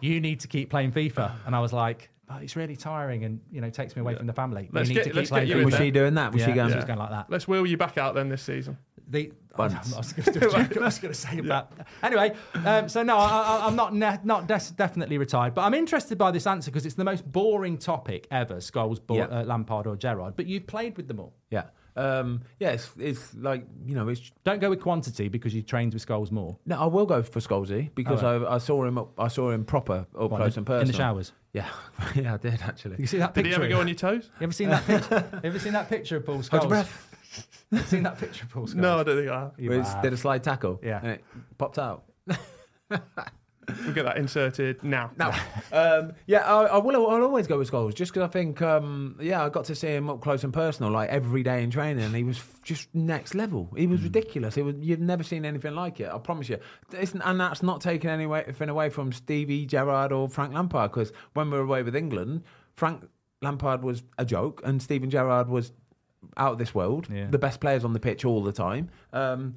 you, 0.00 0.10
you 0.14 0.20
need 0.20 0.40
to 0.40 0.48
keep 0.48 0.70
playing 0.70 0.92
FIFA." 0.92 1.32
And 1.46 1.56
I 1.56 1.60
was 1.60 1.72
like, 1.72 2.10
"But 2.26 2.42
it's 2.42 2.56
really 2.56 2.76
tiring, 2.76 3.24
and 3.24 3.40
you 3.50 3.60
know, 3.60 3.70
takes 3.70 3.96
me 3.96 4.00
away 4.00 4.14
from 4.14 4.26
the 4.26 4.32
family. 4.34 4.68
Let's 4.70 4.88
you 4.88 4.94
need 4.94 5.00
get- 5.00 5.04
to 5.04 5.10
keep 5.10 5.16
let's 5.16 5.30
get 5.30 5.34
playing 5.46 5.48
FIFA." 5.48 5.64
Was 5.64 5.74
there. 5.74 5.82
she 5.82 5.90
doing 5.90 6.14
that? 6.14 6.32
Was 6.32 6.40
yeah, 6.40 6.46
she 6.46 6.52
going? 6.52 6.70
she 6.70 6.76
was 6.76 6.84
going 6.84 6.98
like 6.98 7.10
that. 7.10 7.26
Let's 7.30 7.48
wheel 7.48 7.66
you 7.66 7.76
back 7.76 7.96
out 7.98 8.14
then 8.14 8.28
this 8.28 8.42
season. 8.42 8.76
The, 9.08 9.32
Bunts. 9.56 9.92
I 9.92 9.98
was 9.98 10.12
going 10.12 10.24
to 10.32 10.38
do 10.40 10.48
a 10.48 10.50
joke. 10.68 10.76
I 10.76 10.84
was 10.84 10.98
going 11.00 11.12
to 11.12 11.18
say 11.18 11.38
about. 11.38 11.72
Anyway, 12.02 12.32
um, 12.64 12.88
so 12.88 13.02
no, 13.02 13.16
I, 13.16 13.26
I, 13.62 13.66
I'm 13.66 13.74
not 13.74 13.92
ne- 13.92 14.18
not 14.22 14.46
des- 14.46 14.72
definitely 14.76 15.18
retired, 15.18 15.54
but 15.54 15.62
I'm 15.62 15.74
interested 15.74 16.16
by 16.16 16.30
this 16.30 16.46
answer 16.46 16.70
because 16.70 16.86
it's 16.86 16.94
the 16.94 17.04
most 17.04 17.30
boring 17.30 17.76
topic 17.76 18.28
ever: 18.30 18.56
Scholes, 18.56 19.04
Bo- 19.04 19.16
Yeah. 19.16 19.24
uh, 19.24 19.42
Lampard, 19.44 19.88
or 19.88 19.96
Gerrard. 19.96 20.36
But 20.36 20.46
you've 20.46 20.66
played 20.68 20.96
with 20.96 21.08
them 21.08 21.18
all. 21.18 21.32
Yeah. 21.50 21.64
Um, 21.96 22.42
yeah, 22.60 22.68
it's, 22.70 22.88
it's 22.96 23.34
like, 23.34 23.66
you 23.84 23.96
know, 23.96 24.06
it's 24.06 24.30
Don't 24.44 24.60
go 24.60 24.70
with 24.70 24.80
quantity 24.80 25.26
because 25.28 25.52
you 25.52 25.62
trained 25.62 25.92
with 25.94 26.06
Scholes 26.06 26.30
more. 26.30 26.56
No, 26.64 26.78
I 26.78 26.86
will 26.86 27.06
go 27.06 27.24
for 27.24 27.40
Scholesy 27.40 27.90
because 27.96 28.22
Oh, 28.22 28.44
I, 28.44 28.54
I 28.54 28.58
saw 28.58 28.84
him. 28.84 28.98
Up, 28.98 29.10
I 29.18 29.26
saw 29.26 29.50
him 29.50 29.64
proper 29.64 30.06
up 30.16 30.30
What, 30.30 30.36
close 30.38 30.54
in- 30.54 30.58
and 30.60 30.66
personal 30.68 30.82
in 30.82 30.86
the 30.86 30.92
showers. 30.92 31.32
Yeah, 31.52 31.66
yeah, 32.14 32.34
I 32.34 32.36
did 32.36 32.62
actually. 32.62 32.96
You 33.00 33.08
see 33.08 33.18
that 33.18 33.34
Did 33.34 33.42
picture? 33.46 33.58
he 33.58 33.64
ever 33.64 33.74
go 33.74 33.80
on 33.80 33.88
your 33.88 33.96
toes? 33.96 34.30
You 34.38 34.44
ever 34.44 34.52
seen 34.52 34.68
that 34.68 34.86
picture? 34.86 35.28
you 35.42 35.48
ever 35.48 35.58
seen 35.58 35.72
that 35.72 35.88
picture 35.88 36.18
of 36.18 36.26
Paul 36.26 36.38
Scholes? 36.38 36.86
Hold 37.34 37.46
your. 37.70 37.80
You 37.80 37.86
seen 37.86 38.02
that 38.04 38.18
picture 38.18 38.44
of 38.44 38.50
Paul 38.50 38.66
Scholes? 38.66 38.74
No, 38.76 39.00
I 39.00 39.02
don't 39.02 39.16
think 39.16 39.28
I 39.30 39.40
have. 39.40 39.52
You 39.58 39.70
Where 39.70 39.82
he 39.82 39.88
have. 39.88 40.02
did 40.02 40.12
a 40.12 40.16
slide 40.16 40.42
tackle. 40.42 40.80
Yeah. 40.82 41.00
and 41.02 41.10
it 41.12 41.24
popped 41.58 41.78
out. 41.78 42.04
We'll 43.84 43.92
get 43.92 44.06
that 44.06 44.16
inserted 44.16 44.82
now. 44.82 45.10
No, 45.18 45.30
um, 45.72 46.12
yeah, 46.26 46.38
I, 46.38 46.64
I 46.64 46.78
will. 46.78 47.06
I'll 47.06 47.22
always 47.22 47.46
go 47.46 47.58
with 47.58 47.70
Scholes 47.70 47.94
just 47.94 48.12
because 48.14 48.26
I 48.26 48.32
think, 48.32 48.62
um, 48.62 49.16
yeah, 49.20 49.44
I 49.44 49.50
got 49.50 49.66
to 49.66 49.74
see 49.74 49.88
him 49.88 50.08
up 50.08 50.22
close 50.22 50.42
and 50.42 50.54
personal, 50.54 50.90
like 50.90 51.10
every 51.10 51.42
day 51.42 51.62
in 51.62 51.70
training, 51.70 52.02
and 52.02 52.16
he 52.16 52.24
was 52.24 52.38
f- 52.38 52.62
just 52.62 52.88
next 52.94 53.34
level. 53.34 53.70
He 53.76 53.86
was 53.86 54.00
ridiculous. 54.02 54.56
It 54.56 54.62
was, 54.62 54.74
you've 54.80 55.00
never 55.00 55.22
seen 55.22 55.44
anything 55.44 55.74
like 55.74 56.00
it. 56.00 56.08
I 56.10 56.16
promise 56.16 56.48
you. 56.48 56.56
It's, 56.92 57.12
and 57.12 57.38
that's 57.38 57.62
not 57.62 57.82
taking 57.82 58.08
anything 58.08 58.70
away 58.70 58.88
from 58.88 59.12
Stevie 59.12 59.66
Gerrard 59.66 60.12
or 60.12 60.30
Frank 60.30 60.54
Lampard 60.54 60.90
because 60.90 61.12
when 61.34 61.50
we 61.50 61.58
were 61.58 61.64
away 61.64 61.82
with 61.82 61.94
England, 61.94 62.44
Frank 62.74 63.04
Lampard 63.42 63.82
was 63.82 64.02
a 64.16 64.24
joke, 64.24 64.62
and 64.64 64.80
Steven 64.80 65.10
Gerrard 65.10 65.50
was 65.50 65.72
out 66.36 66.52
of 66.52 66.58
this 66.58 66.74
world. 66.74 67.08
Yeah. 67.12 67.26
The 67.30 67.38
best 67.38 67.60
players 67.60 67.84
on 67.84 67.92
the 67.92 68.00
pitch 68.00 68.24
all 68.24 68.42
the 68.42 68.52
time. 68.52 68.90
Um, 69.12 69.56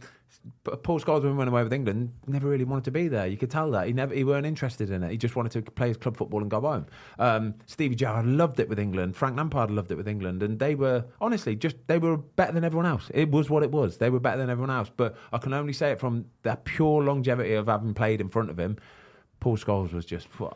but 0.64 0.82
Paul 0.84 1.00
Scholes, 1.00 1.24
when 1.24 1.34
he 1.34 1.38
went 1.38 1.50
away 1.50 1.64
with 1.64 1.74
England, 1.74 2.14
never 2.26 2.48
really 2.48 2.64
wanted 2.64 2.86
to 2.86 2.92
be 2.92 3.08
there. 3.08 3.28
You 3.28 3.38
could 3.38 3.52
tell 3.52 3.70
that 3.72 3.88
he 3.88 3.94
never, 3.94 4.14
he 4.14 4.24
weren't 4.24 4.46
interested 4.46 4.90
in 4.90 5.04
it. 5.04 5.12
He 5.12 5.18
just 5.18 5.36
wanted 5.36 5.52
to 5.52 5.72
play 5.72 5.90
his 5.90 5.98
club 5.98 6.18
football 6.18 6.42
and 6.42 6.50
go 6.50 6.62
home. 6.62 6.88
Um, 7.20 7.56
Stevie 7.66 7.96
Gerrard 7.96 8.26
loved 8.26 8.60
it 8.60 8.70
with 8.70 8.80
England. 8.80 9.16
Frank 9.16 9.38
Lampard 9.38 9.70
loved 9.70 9.92
it 9.92 9.96
with 9.96 10.08
England, 10.08 10.42
and 10.42 10.58
they 10.58 10.74
were 10.74 11.06
honestly 11.20 11.56
just 11.56 11.76
they 11.88 11.98
were 11.98 12.18
better 12.18 12.54
than 12.54 12.64
everyone 12.64 12.86
else. 12.86 13.12
It 13.14 13.30
was 13.30 13.50
what 13.50 13.64
it 13.64 13.72
was. 13.72 13.98
They 13.98 14.10
were 14.10 14.20
better 14.20 14.38
than 14.38 14.50
everyone 14.50 14.76
else. 14.76 14.90
But 14.96 15.16
I 15.32 15.38
can 15.38 15.54
only 15.54 15.74
say 15.74 15.92
it 15.92 16.00
from 16.00 16.26
the 16.44 16.56
pure 16.64 17.04
longevity 17.04 17.54
of 17.54 17.68
having 17.68 17.94
played 17.94 18.22
in 18.22 18.30
front 18.30 18.50
of 18.50 18.60
him. 18.60 18.78
Paul 19.40 19.58
Scholes 19.58 19.92
was 19.94 20.06
just. 20.06 20.28
phew, 20.30 20.50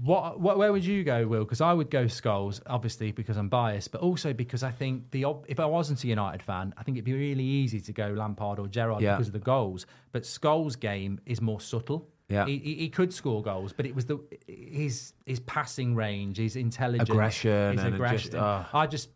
What, 0.00 0.40
what, 0.40 0.58
where 0.58 0.72
would 0.72 0.84
you 0.84 1.04
go, 1.04 1.26
Will? 1.26 1.44
Because 1.44 1.60
I 1.60 1.72
would 1.72 1.90
go 1.90 2.04
Scholes, 2.04 2.60
obviously 2.66 3.12
because 3.12 3.36
I'm 3.36 3.48
biased, 3.48 3.92
but 3.92 4.00
also 4.00 4.32
because 4.32 4.62
I 4.62 4.70
think 4.70 5.10
the 5.10 5.26
if 5.48 5.60
I 5.60 5.66
wasn't 5.66 6.02
a 6.04 6.06
United 6.06 6.42
fan, 6.42 6.74
I 6.76 6.82
think 6.82 6.96
it'd 6.96 7.04
be 7.04 7.12
really 7.12 7.44
easy 7.44 7.80
to 7.80 7.92
go 7.92 8.08
Lampard 8.08 8.58
or 8.58 8.68
Gerrard 8.68 9.02
Yeah. 9.02 9.14
because 9.14 9.28
of 9.28 9.32
the 9.34 9.38
goals. 9.38 9.86
But 10.12 10.22
Scholes' 10.22 10.78
game 10.78 11.20
is 11.26 11.40
more 11.40 11.60
subtle. 11.60 12.08
Yeah. 12.28 12.46
he, 12.46 12.56
he, 12.58 12.88
could 12.88 13.12
score 13.12 13.42
goals, 13.42 13.74
but 13.74 13.84
it 13.84 13.94
was 13.94 14.06
the 14.06 14.18
his 14.46 15.12
his 15.26 15.40
passing 15.40 15.94
range, 15.94 16.38
his 16.38 16.56
intelligence, 16.56 17.10
Aggression 17.10 17.72
his 17.72 17.84
and 17.84 17.94
aggression. 17.94 18.30
just, 18.30 18.34
ah. 18.34 18.70
I 18.72 18.86
just, 18.86 19.10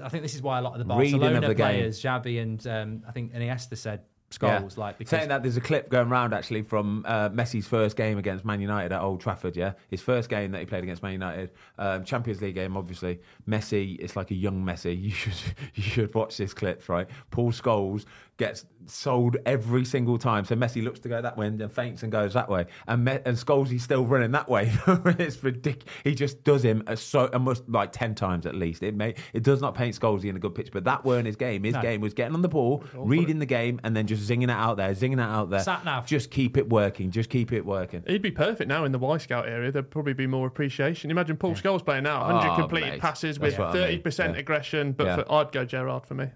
I 0.00 0.08
think 0.08 0.22
this 0.22 0.34
is 0.36 0.42
why 0.42 0.58
a 0.58 0.62
lot 0.62 0.78
of 0.78 0.86
the 0.86 0.94
Reading 0.94 1.14
of 1.14 1.20
Barcelona 1.20 1.48
the 1.48 1.54
game. 1.54 1.66
players, 1.66 2.00
Xavi 2.00 2.40
and 2.40 2.64
um, 2.68 3.02
I 3.08 3.10
think 3.10 3.32
Iniesta 3.34 3.76
said 3.76 4.02
Scholes, 4.32 4.76
like 4.76 4.98
because 4.98 5.10
Saying 5.10 5.28
that, 5.28 5.42
there's 5.42 5.56
a 5.56 5.60
clip 5.60 5.88
going 5.88 6.08
around 6.08 6.34
actually 6.34 6.62
from 6.62 7.04
uh, 7.06 7.28
Messi's 7.30 7.66
first 7.66 7.96
game 7.96 8.18
against 8.18 8.44
Man 8.44 8.60
United 8.60 8.92
at 8.92 9.00
Old 9.00 9.20
Trafford. 9.20 9.56
Yeah, 9.56 9.72
his 9.88 10.00
first 10.00 10.28
game 10.28 10.52
that 10.52 10.58
he 10.60 10.66
played 10.66 10.82
against 10.82 11.02
Man 11.02 11.12
United, 11.12 11.50
um, 11.78 12.04
Champions 12.04 12.40
League 12.42 12.54
game. 12.54 12.76
Obviously, 12.76 13.20
Messi. 13.48 13.98
It's 14.00 14.16
like 14.16 14.30
a 14.30 14.34
young 14.34 14.64
Messi. 14.64 14.92
You 15.02 15.10
should 15.10 15.34
you 15.74 15.82
should 15.82 16.14
watch 16.14 16.36
this 16.36 16.54
clip. 16.54 16.88
Right, 16.88 17.08
Paul 17.30 17.52
Scholes 17.52 18.04
gets 18.38 18.64
sold 18.86 19.36
every 19.46 19.84
single 19.84 20.18
time. 20.18 20.44
So 20.44 20.56
Messi 20.56 20.82
looks 20.82 20.98
to 21.00 21.08
go 21.08 21.20
that 21.22 21.36
way 21.36 21.46
and 21.46 21.58
then 21.60 21.68
feints 21.68 22.02
and 22.02 22.10
goes 22.10 22.34
that 22.34 22.48
way, 22.48 22.66
and 22.88 23.04
Me- 23.04 23.18
and 23.24 23.36
Scholes 23.36 23.68
he's 23.68 23.82
still 23.84 24.04
running 24.04 24.32
that 24.32 24.48
way. 24.48 24.72
it's 24.86 25.42
ridiculous. 25.42 25.92
He 26.04 26.14
just 26.14 26.42
does 26.44 26.64
him 26.64 26.82
a 26.86 26.96
so 26.96 27.28
a 27.32 27.38
must 27.38 27.68
like 27.68 27.92
ten 27.92 28.14
times 28.14 28.46
at 28.46 28.54
least. 28.54 28.82
It 28.82 28.94
may 28.94 29.14
it 29.32 29.42
does 29.42 29.60
not 29.60 29.74
paint 29.74 29.98
Scholes 29.98 30.24
in 30.24 30.34
a 30.36 30.38
good 30.38 30.54
pitch, 30.54 30.70
but 30.72 30.84
that 30.84 31.04
weren't 31.04 31.26
his 31.26 31.36
game. 31.36 31.64
His 31.64 31.74
No. 31.74 31.82
game 31.82 32.00
was 32.00 32.14
getting 32.14 32.34
on 32.34 32.42
the 32.42 32.48
ball, 32.48 32.84
reading 32.94 33.38
the 33.38 33.46
game, 33.46 33.80
and 33.84 33.96
then 33.96 34.06
just 34.06 34.21
zinging 34.28 34.44
it 34.44 34.50
out 34.50 34.76
there, 34.76 34.90
zinging 34.92 35.14
it 35.14 35.20
out 35.20 35.50
there. 35.50 35.60
Sat 35.60 35.84
nav. 35.84 36.06
Just 36.06 36.30
keep 36.30 36.56
it 36.56 36.68
working. 36.68 37.10
Just 37.10 37.30
keep 37.30 37.52
it 37.52 37.64
working. 37.66 38.02
He'd 38.06 38.22
be 38.22 38.30
perfect 38.30 38.68
now 38.68 38.84
in 38.84 38.92
the 38.92 38.98
Wyscout 38.98 39.46
area. 39.48 39.70
There'd 39.72 39.90
probably 39.90 40.14
be 40.14 40.26
more 40.26 40.46
appreciation. 40.46 41.10
Imagine 41.10 41.36
Paul 41.36 41.54
Scholes 41.54 41.84
playing 41.84 42.04
now, 42.04 42.20
100 42.20 42.52
Oh, 42.52 42.56
completed 42.56 42.90
mate. 42.92 43.00
passes 43.00 43.38
That's 43.38 43.52
with 43.52 43.58
what 43.58 43.68
I 43.76 43.90
mean. 43.90 44.02
30% 44.02 44.34
Yeah. 44.34 44.40
aggression. 44.40 44.92
But 44.92 45.06
Yeah. 45.06 45.16
for, 45.16 45.32
I'd 45.32 45.52
go 45.52 45.64
Gerrard 45.64 46.06
for 46.06 46.14
me. 46.14 46.26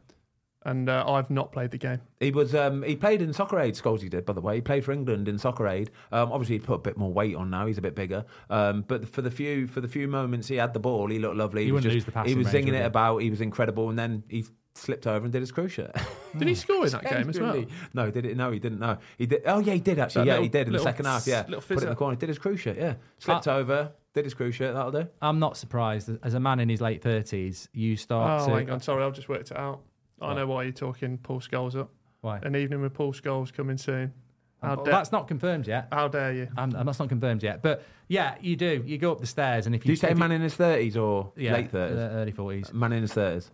And 0.65 0.89
uh, 0.89 1.05
I've 1.09 1.31
not 1.31 1.53
played 1.53 1.71
the 1.71 1.79
game. 1.79 2.01
He 2.19 2.33
was 2.33 2.53
um, 2.53 2.83
he 2.83 2.97
played 2.97 3.23
in 3.23 3.33
Soccer 3.33 3.61
Aid. 3.61 3.75
Scholesy 3.77 4.11
did, 4.11 4.25
by 4.27 4.33
the 4.33 4.41
way. 4.41 4.57
He 4.57 4.61
played 4.61 4.85
for 4.85 4.91
England 4.91 5.29
in 5.29 5.39
Soccer 5.39 5.69
Aid. 5.69 5.93
Um, 6.11 6.33
obviously, 6.33 6.57
he 6.57 6.59
put 6.59 6.75
a 6.75 6.79
bit 6.79 6.97
more 6.97 7.13
weight 7.13 7.37
on 7.37 7.51
now. 7.51 7.67
He's 7.67 7.79
a 7.79 7.83
bit 7.83 7.95
bigger. 7.95 8.25
Um, 8.51 8.85
but 8.89 9.09
for 9.09 9.23
the 9.23 9.31
few 9.31 9.69
for 9.69 9.81
the 9.81 9.87
few 9.87 10.09
moments 10.09 10.49
he 10.49 10.57
had 10.57 10.75
the 10.75 10.81
ball, 10.81 11.07
he 11.09 11.21
looked 11.21 11.37
lovely. 11.37 11.61
He 11.63 11.67
he 11.67 11.73
was 11.73 11.85
wouldn't 11.85 11.95
just, 11.95 12.07
lose 12.09 12.13
the 12.15 12.29
He 12.29 12.35
was 12.35 12.47
range, 12.47 12.53
singing 12.53 12.73
would 12.73 12.81
it 12.83 12.85
about. 12.87 13.19
He 13.19 13.31
was 13.31 13.41
incredible, 13.41 13.91
and 13.91 13.97
then 13.97 14.25
he 14.29 14.45
slipped 14.77 15.07
over 15.07 15.25
and 15.25 15.33
did 15.33 15.41
his 15.41 15.53
cruciate. 15.53 15.95
Did 16.39 16.49
he 16.49 16.55
score 16.55 16.85
in 16.85 16.93
that 16.93 17.03
game 17.09 17.31
as 17.31 17.41
well? 17.41 17.65
No, 17.95 18.11
did 18.11 18.27
it? 18.27 18.37
No, 18.37 18.51
he 18.51 18.59
didn't. 18.59 18.79
No, 18.79 18.99
he 19.17 19.25
did. 19.25 19.41
Oh 19.47 19.59
yeah, 19.61 19.73
he 19.73 19.81
did 19.81 19.99
actually. 19.99 20.23
That 20.23 20.27
yeah, 20.27 20.33
little- 20.35 20.43
he 20.43 20.49
did 20.51 20.61
in 20.61 20.67
the 20.67 20.73
little 20.73 20.85
second 20.85 21.05
half. 21.07 21.27
Yeah, 21.27 21.45
little 21.49 21.63
put 21.63 21.79
it 21.79 21.83
in 21.85 21.89
the 21.89 21.95
corner. 21.95 22.17
Did 22.17 22.29
his 22.29 22.39
cruciate. 22.39 22.77
Yeah, 22.77 22.95
slipped 23.19 23.49
over. 23.49 23.93
Did 24.13 24.25
his 24.25 24.35
cruciate. 24.35 24.75
That'll 24.75 24.91
do. 24.93 25.07
I'm 25.23 25.39
not 25.39 25.57
surprised. 25.57 26.11
As 26.23 26.35
a 26.35 26.41
man 26.41 26.61
in 26.61 26.69
his 26.69 26.81
late 26.83 27.03
30s, 27.03 27.69
you 27.73 27.97
start 27.97 28.43
Oh, 28.43 28.47
to. 28.49 28.55
hang 28.55 28.71
on. 28.71 28.81
Sorry, 28.81 29.03
I've 29.03 29.15
just 29.15 29.29
worked 29.31 29.51
it 29.51 29.57
out. 29.57 29.81
I 30.21 30.35
know 30.35 30.47
why 30.47 30.65
you're 30.65 30.73
talking 30.73 31.17
Paul 31.19 31.41
Scholes 31.41 31.75
up. 31.75 31.91
Why? 32.21 32.39
An 32.43 32.55
evening 32.57 32.83
with 32.83 32.93
Paul 32.95 33.13
Scholes 33.15 33.53
coming 33.53 33.77
soon. 33.79 34.13
How, 34.63 34.75
Well, 34.77 34.85
that's 34.85 35.13
not 35.13 35.29
confirmed 35.29 35.67
yet. 35.67 35.89
how 35.93 36.09
dare 36.09 36.33
you? 36.33 36.49
I'm, 36.57 36.75
I'm- 36.75 36.87
that's 36.87 36.99
not 36.99 37.09
confirmed 37.11 37.43
yet. 37.43 37.63
But 37.63 37.83
yeah, 38.09 38.35
you 38.41 38.57
do. 38.57 38.83
You 38.87 38.97
go 38.99 39.13
up 39.13 39.21
the 39.21 39.27
stairs, 39.27 39.67
and 39.67 39.75
if 39.75 39.83
Do 39.83 39.89
you, 39.89 39.93
you 39.93 39.97
say 39.97 40.11
if 40.11 40.19
man 40.19 40.33
in 40.33 40.41
his 40.43 40.55
thirties 40.55 40.97
or 40.97 41.33
yeah, 41.37 41.53
late 41.55 41.71
thirties? 41.71 41.99
uh, 41.99 42.11
early 42.15 42.33
40s. 42.33 42.73
man 42.73 42.93
in 42.93 43.03
his 43.03 43.13
thirties. 43.13 43.51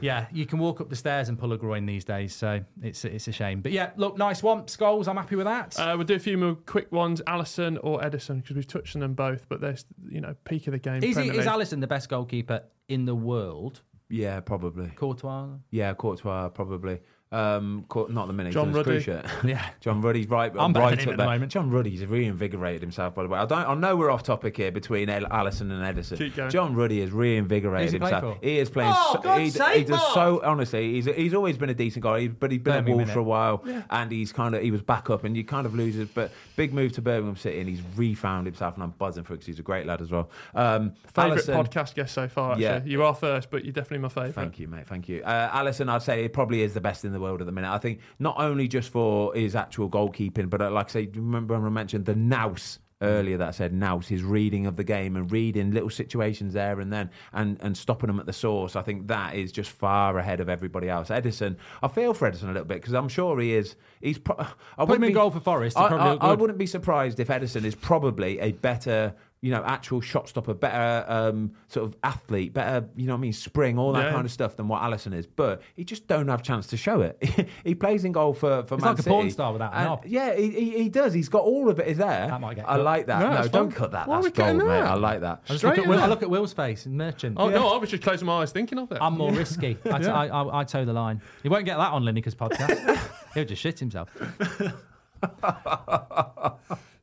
Yeah, 0.00 0.26
you 0.32 0.46
can 0.46 0.58
walk 0.58 0.80
up 0.80 0.90
the 0.90 0.96
stairs 0.96 1.28
and 1.28 1.38
pull 1.38 1.52
a 1.52 1.58
groin 1.58 1.86
these 1.86 2.04
days, 2.04 2.34
so 2.34 2.62
it's 2.82 3.04
it's 3.04 3.28
a 3.28 3.32
shame. 3.32 3.60
But 3.60 3.72
yeah, 3.72 3.90
look, 3.96 4.18
nice 4.18 4.42
one, 4.42 4.62
Scholes. 4.64 5.08
I'm 5.08 5.16
happy 5.16 5.36
with 5.36 5.46
that. 5.46 5.78
Uh, 5.78 5.94
we'll 5.96 6.06
do 6.06 6.14
a 6.14 6.18
few 6.18 6.36
more 6.36 6.54
quick 6.54 6.92
ones. 6.92 7.22
Alisson 7.26 7.78
or 7.82 8.00
Ederson, 8.00 8.42
because 8.42 8.56
we've 8.56 8.66
touched 8.66 8.94
on 8.96 9.00
them 9.00 9.14
both, 9.14 9.48
but 9.48 9.60
there's, 9.60 9.84
you 10.08 10.20
know, 10.20 10.34
peak 10.44 10.66
of 10.66 10.72
the 10.72 10.78
game. 10.78 11.02
is 11.02 11.16
he, 11.16 11.28
is 11.30 11.46
Alisson 11.46 11.80
the 11.80 11.86
best 11.86 12.08
goalkeeper 12.08 12.62
in 12.88 13.04
the 13.06 13.14
world? 13.14 13.82
Yeah, 14.08 14.40
probably. 14.40 14.88
Courtois. 14.90 15.48
Yeah, 15.70 15.94
Courtois 15.94 16.48
probably. 16.50 17.00
Um, 17.32 17.84
Court, 17.88 18.10
not 18.12 18.28
the 18.28 18.32
minute. 18.32 18.52
John 18.52 18.72
he's 18.72 18.84
done 18.84 18.94
his 18.94 19.06
Ruddy. 19.08 19.28
Yeah. 19.48 19.68
John 19.80 20.00
Ruddy's 20.00 20.28
right. 20.28 20.52
I'm 20.56 20.72
better 20.72 20.86
right 20.86 20.90
than 20.90 21.00
him 21.00 21.08
up 21.08 21.12
at 21.12 21.16
the 21.16 21.22
there. 21.24 21.26
moment. 21.26 21.52
John 21.52 21.70
Ruddy's 21.70 22.06
reinvigorated 22.06 22.82
himself. 22.82 23.16
By 23.16 23.24
the 23.24 23.28
way, 23.28 23.38
I 23.38 23.44
don't. 23.46 23.66
I 23.66 23.74
know 23.74 23.96
we're 23.96 24.10
off 24.10 24.22
topic 24.22 24.56
here 24.56 24.70
between 24.70 25.08
El- 25.08 25.24
Alisson 25.24 25.72
and 25.72 25.82
Ederson. 25.82 26.18
Keep 26.18 26.36
going. 26.36 26.50
John 26.50 26.76
Ruddy 26.76 27.00
has 27.00 27.10
reinvigorated 27.10 27.94
he 27.94 27.98
himself. 27.98 28.38
He 28.42 28.58
is 28.58 28.70
playing. 28.70 28.92
Oh, 28.94 29.14
so, 29.14 29.20
God's 29.20 29.40
he, 29.40 29.50
sake, 29.50 29.76
he 29.78 29.84
does 29.84 29.98
Mark! 29.98 30.14
so 30.14 30.40
honestly. 30.44 30.92
He's 30.92 31.06
he's 31.06 31.34
always 31.34 31.58
been 31.58 31.70
a 31.70 31.74
decent 31.74 32.04
guy, 32.04 32.28
but 32.28 32.52
he's 32.52 32.60
been 32.60 32.74
Birmingham, 32.74 32.92
at 32.92 32.96
Wolves 32.96 33.12
for 33.12 33.18
a 33.18 33.24
while, 33.24 33.64
and 33.90 34.12
he's 34.12 34.32
kind 34.32 34.54
of 34.54 34.62
he 34.62 34.70
was 34.70 34.82
back 34.82 35.10
up, 35.10 35.24
and 35.24 35.36
you 35.36 35.42
kind 35.42 35.66
of 35.66 35.74
lose 35.74 35.98
it. 35.98 36.14
But 36.14 36.30
big 36.54 36.72
move 36.72 36.92
to 36.92 37.02
Birmingham 37.02 37.36
City, 37.36 37.58
and 37.58 37.68
he's 37.68 37.82
refound 37.96 38.46
himself, 38.46 38.74
and 38.74 38.84
I'm 38.84 38.90
buzzing 38.90 39.24
for 39.24 39.34
it 39.34 39.38
because 39.38 39.46
he's 39.48 39.58
a 39.58 39.62
great 39.64 39.84
lad 39.86 40.00
as 40.00 40.12
well. 40.12 40.30
Um, 40.54 40.94
Favourite 41.12 41.40
Alisson- 41.42 41.66
podcast 41.66 41.94
guest 41.94 42.14
so 42.14 42.28
far, 42.28 42.52
actually. 42.52 42.64
Yeah. 42.64 42.80
You 42.84 43.02
are 43.02 43.14
first, 43.14 43.50
but 43.50 43.64
you're 43.64 43.72
definitely 43.72 43.98
my 43.98 44.08
favourite. 44.10 44.34
Thank 44.34 44.58
you, 44.60 44.68
mate. 44.68 44.86
Thank 44.86 45.08
you. 45.08 45.22
Uh, 45.24 45.50
Alisson, 45.50 45.88
I'd 45.88 46.02
say 46.02 46.24
it 46.24 46.32
probably 46.32 46.62
is 46.62 46.72
the 46.72 46.80
best 46.80 47.04
in 47.04 47.12
the 47.12 47.15
world 47.20 47.40
at 47.40 47.46
the 47.46 47.52
minute. 47.52 47.70
I 47.70 47.78
think 47.78 48.00
not 48.18 48.36
only 48.38 48.68
just 48.68 48.90
for 48.90 49.34
his 49.34 49.54
actual 49.54 49.88
goalkeeping, 49.90 50.50
but 50.50 50.60
uh, 50.62 50.70
like 50.70 50.88
I 50.90 50.92
say, 50.92 51.10
remember 51.14 51.54
when 51.54 51.64
I 51.64 51.68
mentioned 51.70 52.04
the 52.06 52.14
nous 52.14 52.78
earlier 53.02 53.36
that 53.36 53.48
I 53.48 53.50
said 53.50 53.74
nous, 53.74 54.08
his 54.08 54.22
reading 54.22 54.66
of 54.66 54.76
the 54.76 54.84
game 54.84 55.16
and 55.16 55.30
reading 55.30 55.70
little 55.70 55.90
situations 55.90 56.54
there 56.54 56.80
and 56.80 56.90
then 56.90 57.10
and, 57.34 57.58
and 57.60 57.76
stopping 57.76 58.06
them 58.06 58.18
at 58.18 58.24
the 58.24 58.32
source. 58.32 58.74
I 58.74 58.80
think 58.80 59.08
that 59.08 59.34
is 59.34 59.52
just 59.52 59.70
far 59.70 60.16
ahead 60.16 60.40
of 60.40 60.48
everybody 60.48 60.88
else. 60.88 61.10
Ederson, 61.10 61.56
I 61.82 61.88
feel 61.88 62.14
for 62.14 62.30
Ederson 62.30 62.44
a 62.44 62.46
little 62.46 62.64
bit 62.64 62.78
because 62.80 62.94
I'm 62.94 63.08
sure 63.10 63.38
he 63.38 63.54
is. 63.54 63.76
He's. 64.00 64.16
Pro- 64.18 64.36
I 64.38 64.44
Put 64.46 64.48
him 64.48 64.88
wouldn't 64.88 65.04
in 65.04 65.10
be- 65.10 65.14
goal 65.14 65.30
for 65.30 65.40
Forest. 65.40 65.76
I, 65.76 65.88
I, 65.88 66.14
I 66.14 66.32
wouldn't 66.32 66.58
be 66.58 66.64
surprised 66.66 67.20
if 67.20 67.28
Ederson 67.28 67.64
is 67.64 67.74
probably 67.74 68.38
a 68.40 68.52
better, 68.52 69.14
you 69.42 69.50
know, 69.52 69.62
actual 69.64 70.00
shot 70.00 70.28
stopper, 70.28 70.54
better 70.54 71.04
um, 71.08 71.52
sort 71.68 71.84
of 71.86 71.94
athlete, 72.02 72.52
better, 72.54 72.88
you 72.96 73.06
know 73.06 73.12
what 73.12 73.18
I 73.18 73.20
mean, 73.20 73.32
spring, 73.32 73.78
all 73.78 73.92
that 73.92 74.06
Yeah. 74.06 74.12
kind 74.12 74.24
of 74.24 74.32
stuff 74.32 74.56
than 74.56 74.66
what 74.66 74.80
Alisson 74.82 75.14
is. 75.14 75.26
But 75.26 75.62
he 75.74 75.84
just 75.84 76.06
don't 76.08 76.26
have 76.28 76.42
chance 76.42 76.66
to 76.68 76.76
show 76.76 77.02
it. 77.02 77.22
he 77.64 77.74
plays 77.74 78.04
in 78.04 78.12
goal 78.12 78.32
for, 78.34 78.64
for 78.64 78.76
He's 78.76 78.84
Man 78.84 78.94
like 78.96 79.06
a 79.06 79.08
porn 79.08 79.30
star 79.30 79.52
without 79.52 79.72
a 79.72 79.76
And- 79.76 79.84
knob. 79.84 80.04
Yeah, 80.06 80.34
he, 80.34 80.50
he, 80.50 80.70
he 80.84 80.88
does. 80.88 81.12
He's 81.12 81.28
got 81.28 81.42
all 81.42 81.68
of 81.68 81.78
it 81.78 81.86
is 81.86 81.98
there. 81.98 82.26
That 82.28 82.40
might 82.40 82.54
get 82.56 82.64
I 82.68 82.76
cut. 82.76 82.84
like 82.84 83.06
that. 83.06 83.20
No, 83.20 83.42
No, 83.42 83.48
don't 83.48 83.70
fine. 83.70 83.78
cut 83.78 83.90
that. 83.92 84.08
Why 84.08 84.16
are 84.16 84.22
That's 84.22 84.36
gold, 84.36 84.46
cutting 84.60 84.66
mate. 84.68 84.80
I 84.80 84.94
like 84.94 85.20
that. 85.20 85.42
I 85.48 85.56
Straight 85.56 85.76
look 85.76 85.78
at, 85.86 85.90
Will, 85.90 86.00
I 86.00 86.06
look 86.06 86.22
at 86.22 86.30
Will's 86.30 86.52
face, 86.54 86.86
in 86.86 86.96
merchant. 86.96 87.36
Oh, 87.38 87.48
no, 87.50 87.68
I 87.68 87.76
was 87.76 87.90
just 87.90 88.02
closing 88.02 88.26
my 88.26 88.40
eyes 88.42 88.52
thinking 88.52 88.78
of 88.78 88.90
it. 88.90 88.98
I'm 89.00 89.16
more 89.18 89.32
risky. 89.32 89.76
I, 89.84 90.00
Yeah. 90.00 90.14
I, 90.14 90.26
I, 90.28 90.60
I 90.60 90.64
toe 90.64 90.84
the 90.86 90.92
line. 90.94 91.20
He 91.42 91.48
won't 91.50 91.66
get 91.66 91.76
that 91.76 91.92
on 91.92 92.02
Lineker's 92.04 92.34
podcast. 92.34 92.98
He'll 93.34 93.44
just 93.44 93.60
shit 93.62 93.78
himself. 93.78 94.08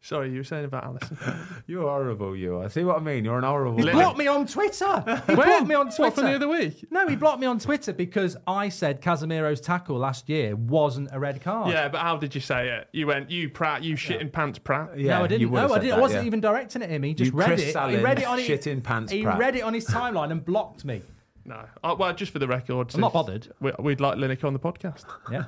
Sorry, 0.06 0.30
you 0.32 0.40
were 0.40 0.44
saying 0.44 0.66
about 0.66 0.84
Alisson. 0.84 1.64
You're 1.66 1.84
horrible, 1.90 2.36
you 2.36 2.58
are. 2.58 2.68
See 2.68 2.84
what 2.84 2.98
I 2.98 3.00
mean? 3.00 3.24
You're 3.24 3.38
an 3.38 3.46
horrible. 3.46 3.78
He 3.78 3.84
Lily. 3.84 3.94
blocked 3.94 4.18
me 4.18 4.28
on 4.28 4.46
Twitter. 4.46 5.02
He 5.28 5.34
blocked 5.34 5.66
me 5.66 5.76
on 5.76 5.86
Twitter. 5.86 6.02
What 6.04 6.14
from 6.16 6.26
the 6.26 6.34
other 6.36 6.48
week? 6.50 6.86
No, 6.92 7.08
he 7.08 7.16
blocked 7.16 7.40
me 7.40 7.48
on 7.48 7.58
Twitter 7.58 7.94
because 7.94 8.36
I 8.46 8.68
said 8.68 9.02
Casemiro's 9.02 9.62
tackle 9.62 9.98
last 9.98 10.28
year 10.28 10.58
wasn't 10.58 11.08
a 11.14 11.20
red 11.22 11.42
card. 11.42 11.72
Yeah, 11.72 11.88
but 11.88 12.02
how 12.02 12.18
did 12.18 12.36
you 12.36 12.42
say 12.42 12.68
it? 12.68 12.90
You 12.92 13.08
went, 13.08 13.32
you 13.32 13.48
Pratt, 13.50 13.82
you 13.82 13.96
shit 13.96 14.20
in 14.20 14.30
pants, 14.30 14.60
Pratt. 14.60 15.00
Yeah, 15.00 15.12
no, 15.12 15.20
I 15.20 15.22
you 15.22 15.28
didn't. 15.30 15.52
would 15.52 15.68
No, 15.70 15.74
I 15.74 15.80
didn't. 15.80 15.94
I 15.94 16.00
wasn't 16.02 16.24
yeah. 16.24 16.28
even 16.28 16.42
directing 16.42 16.82
it 16.82 16.86
at 16.86 16.92
him. 16.92 17.04
He 17.04 17.14
just 17.14 17.32
You 17.32 17.38
read 17.38 17.46
Chris 17.48 17.62
it. 17.74 17.90
he 17.92 17.98
read 18.04 18.20
it 18.20 18.26
on 18.28 18.38
his, 18.40 18.46
shit 18.48 18.68
in 18.68 18.82
pants, 18.82 19.10
He 19.10 19.24
Pratt. 19.24 19.38
read 19.40 19.56
it 19.56 19.62
on 19.62 19.74
his 19.74 19.86
timeline 19.88 20.32
and 20.32 20.44
blocked 20.44 20.84
me. 20.84 21.02
No. 21.46 21.64
Uh, 21.82 21.96
well, 21.98 22.12
just 22.14 22.34
for 22.34 22.40
the 22.40 22.48
record. 22.48 22.94
I'm 22.94 23.00
not 23.00 23.14
bothered. 23.14 23.48
we- 23.62 23.72
We'd 23.80 24.02
like 24.02 24.18
Lineker 24.18 24.44
on 24.44 24.54
the 24.54 24.60
podcast. 24.60 25.06
Yeah, 25.32 25.46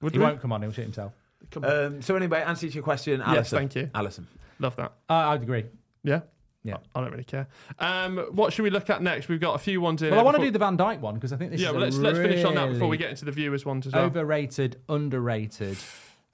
Would 0.00 0.12
he 0.12 0.18
we? 0.18 0.24
won't 0.24 0.40
come 0.40 0.52
on. 0.52 0.62
He'll 0.62 0.72
shit 0.72 0.84
himself. 0.84 1.12
Come 1.50 1.64
on. 1.64 1.84
Um, 1.84 2.02
so 2.02 2.16
anyway, 2.16 2.42
answer 2.42 2.68
to 2.68 2.72
your 2.72 2.82
question, 2.84 3.20
Alisson. 3.20 3.50
thank 3.50 3.74
you. 3.74 3.90
Alisson. 3.94 4.24
Love 4.58 4.76
that. 4.76 4.92
Uh, 5.08 5.14
I'd 5.14 5.42
agree. 5.42 5.64
Yeah? 6.02 6.20
Yeah. 6.62 6.76
I 6.94 7.00
don't 7.00 7.10
really 7.10 7.24
care. 7.24 7.48
Um, 7.78 8.18
what 8.32 8.52
should 8.52 8.62
we 8.64 8.70
look 8.70 8.90
at 8.90 9.02
next? 9.02 9.28
We've 9.28 9.40
got 9.40 9.54
a 9.54 9.58
few 9.58 9.80
ones 9.80 10.00
here. 10.02 10.10
Well, 10.10 10.20
I 10.20 10.22
want 10.22 10.36
to 10.36 10.42
do 10.42 10.50
the 10.50 10.58
Van 10.58 10.76
Dijk 10.76 11.00
one 11.00 11.14
because 11.14 11.32
I 11.32 11.36
think 11.36 11.50
this 11.52 11.60
Yeah, 11.60 11.68
is 11.68 11.72
well, 11.74 11.82
let's, 11.82 11.96
let's 11.96 12.18
finish 12.18 12.44
on 12.44 12.54
that 12.54 12.70
before 12.72 12.88
we 12.88 12.96
get 12.98 13.10
into 13.10 13.24
the 13.24 13.32
viewers' 13.32 13.64
ones 13.64 13.86
as 13.86 13.94
well. 13.94 14.04
overrated, 14.04 14.76
underrated. 14.88 15.78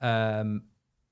Um, 0.01 0.63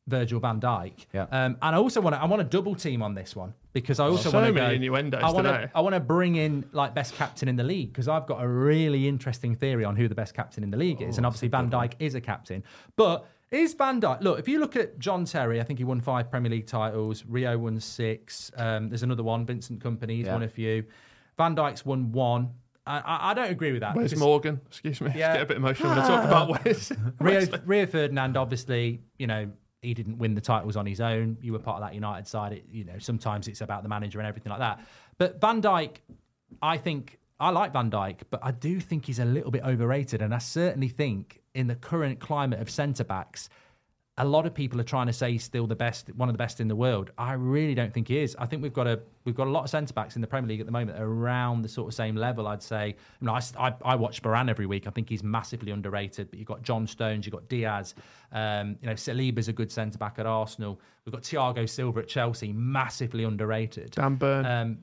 Virgil 0.08 0.39
Van 0.39 0.60
Dijk. 0.60 1.08
Yeah. 1.14 1.24
Um, 1.32 1.58
and 1.64 1.76
I 1.76 1.78
also 1.80 1.99
want 1.99 2.16
to 2.16 2.22
I 2.22 2.26
want 2.26 2.39
to 2.39 2.43
double 2.47 2.76
team 2.76 3.01
on 3.01 3.16
this 3.16 3.36
one 3.36 3.56
because 3.74 3.99
I 3.99 4.06
also 4.06 4.30
so 4.30 4.38
want 4.38 4.47
to 4.47 4.53
many 4.53 4.68
go. 4.68 4.76
innuendos 4.76 5.24
I 5.24 5.32
want 5.32 5.47
to 5.47 5.72
I 5.74 5.82
want 5.82 5.95
to 5.95 5.99
bring 5.99 6.36
in 6.36 6.64
like 6.74 6.93
best 6.93 7.16
captain 7.16 7.47
in 7.47 7.56
the 7.56 7.64
league 7.64 7.91
because 7.91 8.08
I've 8.08 8.28
got 8.28 8.43
a 8.43 8.47
really 8.47 9.08
interesting 9.08 9.56
theory 9.56 9.84
on 9.84 9.95
who 9.95 10.08
the 10.08 10.14
best 10.14 10.36
captain 10.36 10.64
in 10.64 10.70
the 10.70 10.78
league 10.78 11.01
is, 11.01 11.18
and 11.18 11.26
obviously 11.26 11.47
Van 11.47 11.72
Dijk 11.72 11.93
is 11.97 12.14
a 12.14 12.22
captain. 12.22 12.64
But 12.95 13.26
is 13.52 13.74
Van 13.74 14.02
Dijk? 14.02 14.22
Look, 14.22 14.39
if 14.39 14.48
you 14.48 14.60
look 14.60 14.76
at 14.76 15.00
John 15.00 15.26
Terry, 15.26 15.60
I 15.62 15.64
think 15.64 15.80
he 15.80 15.86
won 15.86 16.02
five 16.02 16.30
Premier 16.30 16.50
League 16.52 16.68
titles. 16.68 17.24
Rio 17.28 17.58
won 17.58 17.80
six. 17.80 18.52
Um, 18.58 18.89
there's 18.89 19.04
another 19.04 19.24
one, 19.24 19.46
Vincent 19.46 19.84
Kompany. 19.84 20.18
He's 20.18 20.26
Yeah. 20.26 20.34
won 20.34 20.43
a 20.43 20.50
few. 20.50 20.84
Van 21.38 21.56
Dijk's 21.56 21.86
won 21.86 22.12
one. 22.12 22.52
I, 22.88 23.00
I, 23.00 23.32
I 23.32 23.34
don't 23.34 23.50
agree 23.50 23.72
with 23.72 23.82
that. 23.82 23.96
Where's 23.96 24.12
because- 24.12 24.20
Morgan? 24.24 24.62
Excuse 24.68 25.02
me. 25.02 25.12
Yeah. 25.16 25.34
Get 25.34 25.41
a 25.41 25.46
bit 25.46 25.58
emotional 25.58 25.89
when 25.89 26.00
I 26.00 26.08
talk 26.08 26.24
about 26.26 26.50
Wes. 26.66 26.91
Rio, 27.20 27.46
Rio 27.66 27.86
Ferdinand, 27.86 28.38
obviously, 28.38 29.02
you 29.18 29.28
know, 29.28 29.50
he 29.82 29.93
didn't 29.93 30.18
win 30.18 30.34
the 30.34 30.41
titles 30.41 30.76
on 30.76 30.86
his 30.86 31.00
own. 31.02 31.38
You 31.41 31.54
were 31.54 31.60
part 31.60 31.82
of 31.82 31.88
that 31.88 31.93
United 31.96 32.28
side. 32.28 32.54
It, 32.54 32.66
you 32.72 32.84
know, 32.86 32.98
sometimes 33.00 33.48
it's 33.48 33.62
about 33.62 33.84
the 33.84 33.89
manager 33.89 34.20
and 34.20 34.28
everything 34.28 34.50
like 34.52 34.60
that. 34.60 34.80
But 35.18 35.39
Van 35.41 35.62
Dijk, 35.62 35.98
I 36.62 36.78
think 36.78 37.20
I 37.39 37.50
like 37.52 37.74
Van 37.74 37.91
Dijk, 37.91 38.22
but 38.30 38.39
I 38.43 38.52
do 38.52 38.80
think 38.80 39.06
he's 39.06 39.20
a 39.20 39.26
little 39.26 39.52
bit 39.52 39.64
overrated. 39.64 40.22
And 40.22 40.34
I 40.34 40.39
certainly 40.39 40.88
think 40.89 41.41
in 41.56 41.68
the 41.68 41.76
current 41.76 42.20
climate 42.20 42.60
of 42.60 42.70
centre 42.70 43.03
backs, 43.03 43.49
a 44.18 44.26
lot 44.26 44.45
of 44.45 44.53
people 44.53 44.80
are 44.80 44.86
trying 44.86 45.08
to 45.08 45.14
say 45.14 45.34
he's 45.34 45.43
still 45.43 45.68
the 45.68 45.76
best, 45.76 46.08
one 46.16 46.30
of 46.30 46.34
the 46.34 46.38
best 46.38 46.62
in 46.62 46.70
the 46.70 46.76
world. 46.76 47.12
I 47.18 47.34
really 47.34 47.76
don't 47.76 47.93
think 47.93 48.08
he 48.08 48.20
is. 48.20 48.36
I 48.39 48.45
think 48.45 48.62
we've 48.62 48.74
got 48.74 48.88
a 48.88 49.01
we've 49.26 49.36
got 49.36 49.47
a 49.47 49.49
lot 49.49 49.66
of 49.66 49.70
centre 49.70 49.93
backs 49.93 50.16
in 50.16 50.22
the 50.22 50.28
Premier 50.28 50.47
League 50.47 50.62
at 50.62 50.66
the 50.66 50.72
moment 50.72 50.97
around 51.01 51.64
the 51.64 51.68
sort 51.68 51.89
of 51.89 51.93
same 51.93 52.16
level. 52.16 52.47
I'd 52.47 52.64
say. 52.64 52.95
You 53.20 53.28
know, 53.28 53.34
I, 53.34 53.41
I, 53.60 53.74
I 53.84 53.95
watch 53.95 54.22
Varane 54.22 54.49
every 54.49 54.68
week. 54.68 54.88
I 54.88 54.89
think 54.91 55.10
he's 55.10 55.24
massively 55.24 55.72
underrated. 55.72 56.30
But 56.30 56.39
you've 56.39 56.47
got 56.47 56.62
John 56.62 56.88
Stones, 56.88 57.26
you've 57.26 57.34
got 57.34 57.49
Dias. 57.49 57.93
Um, 58.32 58.78
you 58.82 58.88
know, 58.88 58.93
Saliba's 58.93 59.49
a 59.49 59.53
good 59.53 59.72
centre 59.72 59.97
back 59.97 60.18
at 60.18 60.26
Arsenal. 60.26 60.80
We've 61.03 61.14
got 61.14 61.24
Thiago 61.24 61.68
Silva 61.68 61.99
at 61.99 62.08
Chelsea, 62.08 62.53
massively 62.53 63.26
underrated. 63.26 63.91
Dan 63.91 64.16
Burn. 64.16 64.45
Um, 64.45 64.78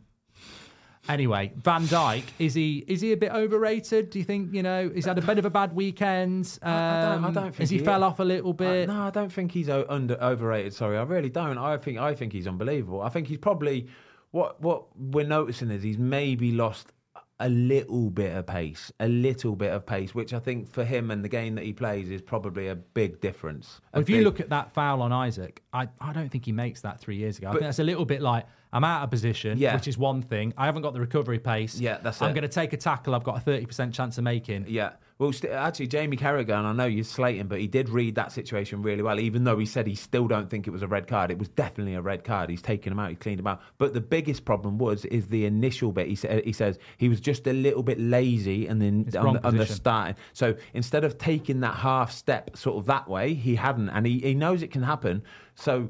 anyway, 1.08 1.52
Van 1.62 1.82
Dijk 1.82 2.24
is 2.38 2.54
he 2.54 2.84
is 2.86 3.00
he 3.00 3.12
a 3.12 3.16
bit 3.16 3.32
overrated? 3.32 4.10
Do 4.10 4.18
you 4.18 4.24
think 4.24 4.52
you 4.54 4.62
know 4.62 4.90
he's 4.94 5.04
had 5.06 5.18
a 5.18 5.22
bit 5.22 5.38
of 5.38 5.44
a 5.44 5.50
bad 5.50 5.74
weekend? 5.74 6.58
Um, 6.62 6.72
I 6.72 7.00
don't- 7.02 7.24
I 7.24 7.30
don't 7.30 7.44
think 7.44 7.56
has 7.56 7.70
he, 7.70 7.78
he 7.78 7.84
fell 7.84 8.04
off 8.04 8.20
a 8.20 8.24
little 8.24 8.52
bit? 8.52 8.88
Uh, 8.88 8.92
no, 8.94 9.02
I 9.06 9.10
don't 9.10 9.32
think 9.32 9.52
he's 9.52 9.68
o- 9.68 9.86
under 9.88 10.14
overrated. 10.22 10.74
Sorry, 10.74 10.96
I 10.96 11.02
really 11.02 11.30
don't. 11.30 11.58
I 11.58 11.76
think 11.76 11.98
I 11.98 12.14
think 12.14 12.32
he's 12.32 12.46
unbelievable. 12.46 13.00
I 13.02 13.08
think 13.08 13.26
he's 13.28 13.38
probably 13.38 13.88
what 14.30 14.60
what 14.60 14.86
we're 14.96 15.26
noticing 15.26 15.70
is 15.70 15.82
he's 15.82 15.98
maybe 15.98 16.52
lost 16.52 16.92
a 17.40 17.48
little 17.48 18.08
bit 18.10 18.36
of 18.36 18.46
pace, 18.46 18.92
a 19.00 19.08
little 19.08 19.56
bit 19.56 19.72
of 19.72 19.84
pace, 19.84 20.14
which 20.14 20.32
I 20.32 20.38
think 20.38 20.70
for 20.70 20.84
him 20.84 21.10
and 21.10 21.24
the 21.24 21.28
game 21.28 21.56
that 21.56 21.64
he 21.64 21.72
plays 21.72 22.10
is 22.10 22.22
probably 22.22 22.68
a 22.68 22.74
big 22.76 23.20
difference. 23.20 23.80
A 23.94 24.00
if 24.00 24.08
you 24.08 24.22
look 24.22 24.38
at 24.38 24.50
that 24.50 24.70
foul 24.72 25.02
on 25.02 25.26
Isak, 25.26 25.60
I, 25.72 25.88
I 26.00 26.12
don't 26.12 26.28
think 26.28 26.44
he 26.44 26.52
makes 26.52 26.82
that 26.82 27.00
three 27.00 27.16
years 27.16 27.38
ago. 27.38 27.48
I 27.48 27.52
think 27.52 27.62
that's 27.62 27.80
a 27.80 27.84
little 27.84 28.04
bit 28.04 28.22
like 28.22 28.46
I'm 28.72 28.84
out 28.84 29.02
of 29.02 29.10
position, 29.10 29.58
Yeah. 29.58 29.74
which 29.74 29.88
is 29.88 29.98
one 29.98 30.22
thing. 30.22 30.54
I 30.56 30.66
haven't 30.66 30.82
got 30.82 30.94
the 30.94 31.00
recovery 31.00 31.38
pace. 31.40 31.78
Yeah, 31.80 31.98
that's 32.02 32.22
I'm 32.22 32.30
it. 32.30 32.34
going 32.34 32.42
to 32.42 32.48
take 32.48 32.72
a 32.72 32.76
tackle. 32.76 33.14
I've 33.14 33.24
got 33.24 33.36
a 33.36 33.50
30% 33.50 33.92
chance 33.92 34.18
of 34.18 34.24
making. 34.24 34.66
Yeah. 34.68 34.92
Well, 35.18 35.32
st- 35.32 35.52
actually, 35.52 35.86
Jamie 35.86 36.16
Carragher, 36.16 36.54
and 36.58 36.66
I 36.66 36.72
know 36.72 36.86
you're 36.86 37.04
slating, 37.04 37.46
but 37.46 37.60
he 37.60 37.66
did 37.66 37.88
read 37.88 38.14
that 38.16 38.32
situation 38.32 38.82
really 38.82 39.02
well, 39.02 39.20
even 39.20 39.44
though 39.44 39.58
he 39.58 39.66
said 39.66 39.86
he 39.86 39.94
still 39.94 40.26
don't 40.26 40.50
think 40.50 40.66
it 40.66 40.70
was 40.70 40.82
a 40.82 40.88
red 40.88 41.06
card. 41.06 41.30
It 41.30 41.38
was 41.38 41.48
definitely 41.48 41.94
a 41.94 42.00
red 42.02 42.24
card. 42.24 42.50
He's 42.50 42.62
taken 42.62 42.92
him 42.92 42.98
out, 42.98 43.10
he 43.10 43.16
cleaned 43.16 43.38
him 43.40 43.46
out. 43.46 43.60
But 43.78 43.94
the 43.94 44.00
biggest 44.00 44.44
problem 44.44 44.78
was 44.78 45.04
is 45.04 45.28
the 45.28 45.44
initial 45.46 45.92
bit. 45.92 46.08
He, 46.08 46.14
sa- 46.16 46.40
he 46.42 46.52
says 46.52 46.78
he 46.96 47.08
was 47.08 47.20
just 47.20 47.46
a 47.46 47.52
little 47.52 47.82
bit 47.82 48.00
lazy 48.00 48.66
and 48.66 48.80
then 48.82 49.04
on, 49.28 49.34
the- 49.34 49.46
on 49.46 49.56
the 49.56 49.66
starting. 49.74 50.16
So 50.32 50.56
instead 50.74 51.04
of 51.04 51.18
taking 51.18 51.60
that 51.60 51.76
half 51.76 52.10
step 52.10 52.56
sort 52.56 52.78
of 52.78 52.86
that 52.86 53.08
way, 53.08 53.34
he 53.34 53.54
hadn't. 53.56 53.90
And 53.90 54.06
he, 54.06 54.18
he 54.20 54.34
knows 54.34 54.62
it 54.62 54.70
can 54.72 54.82
happen. 54.82 55.22
So 55.54 55.82
uh, 55.82 55.86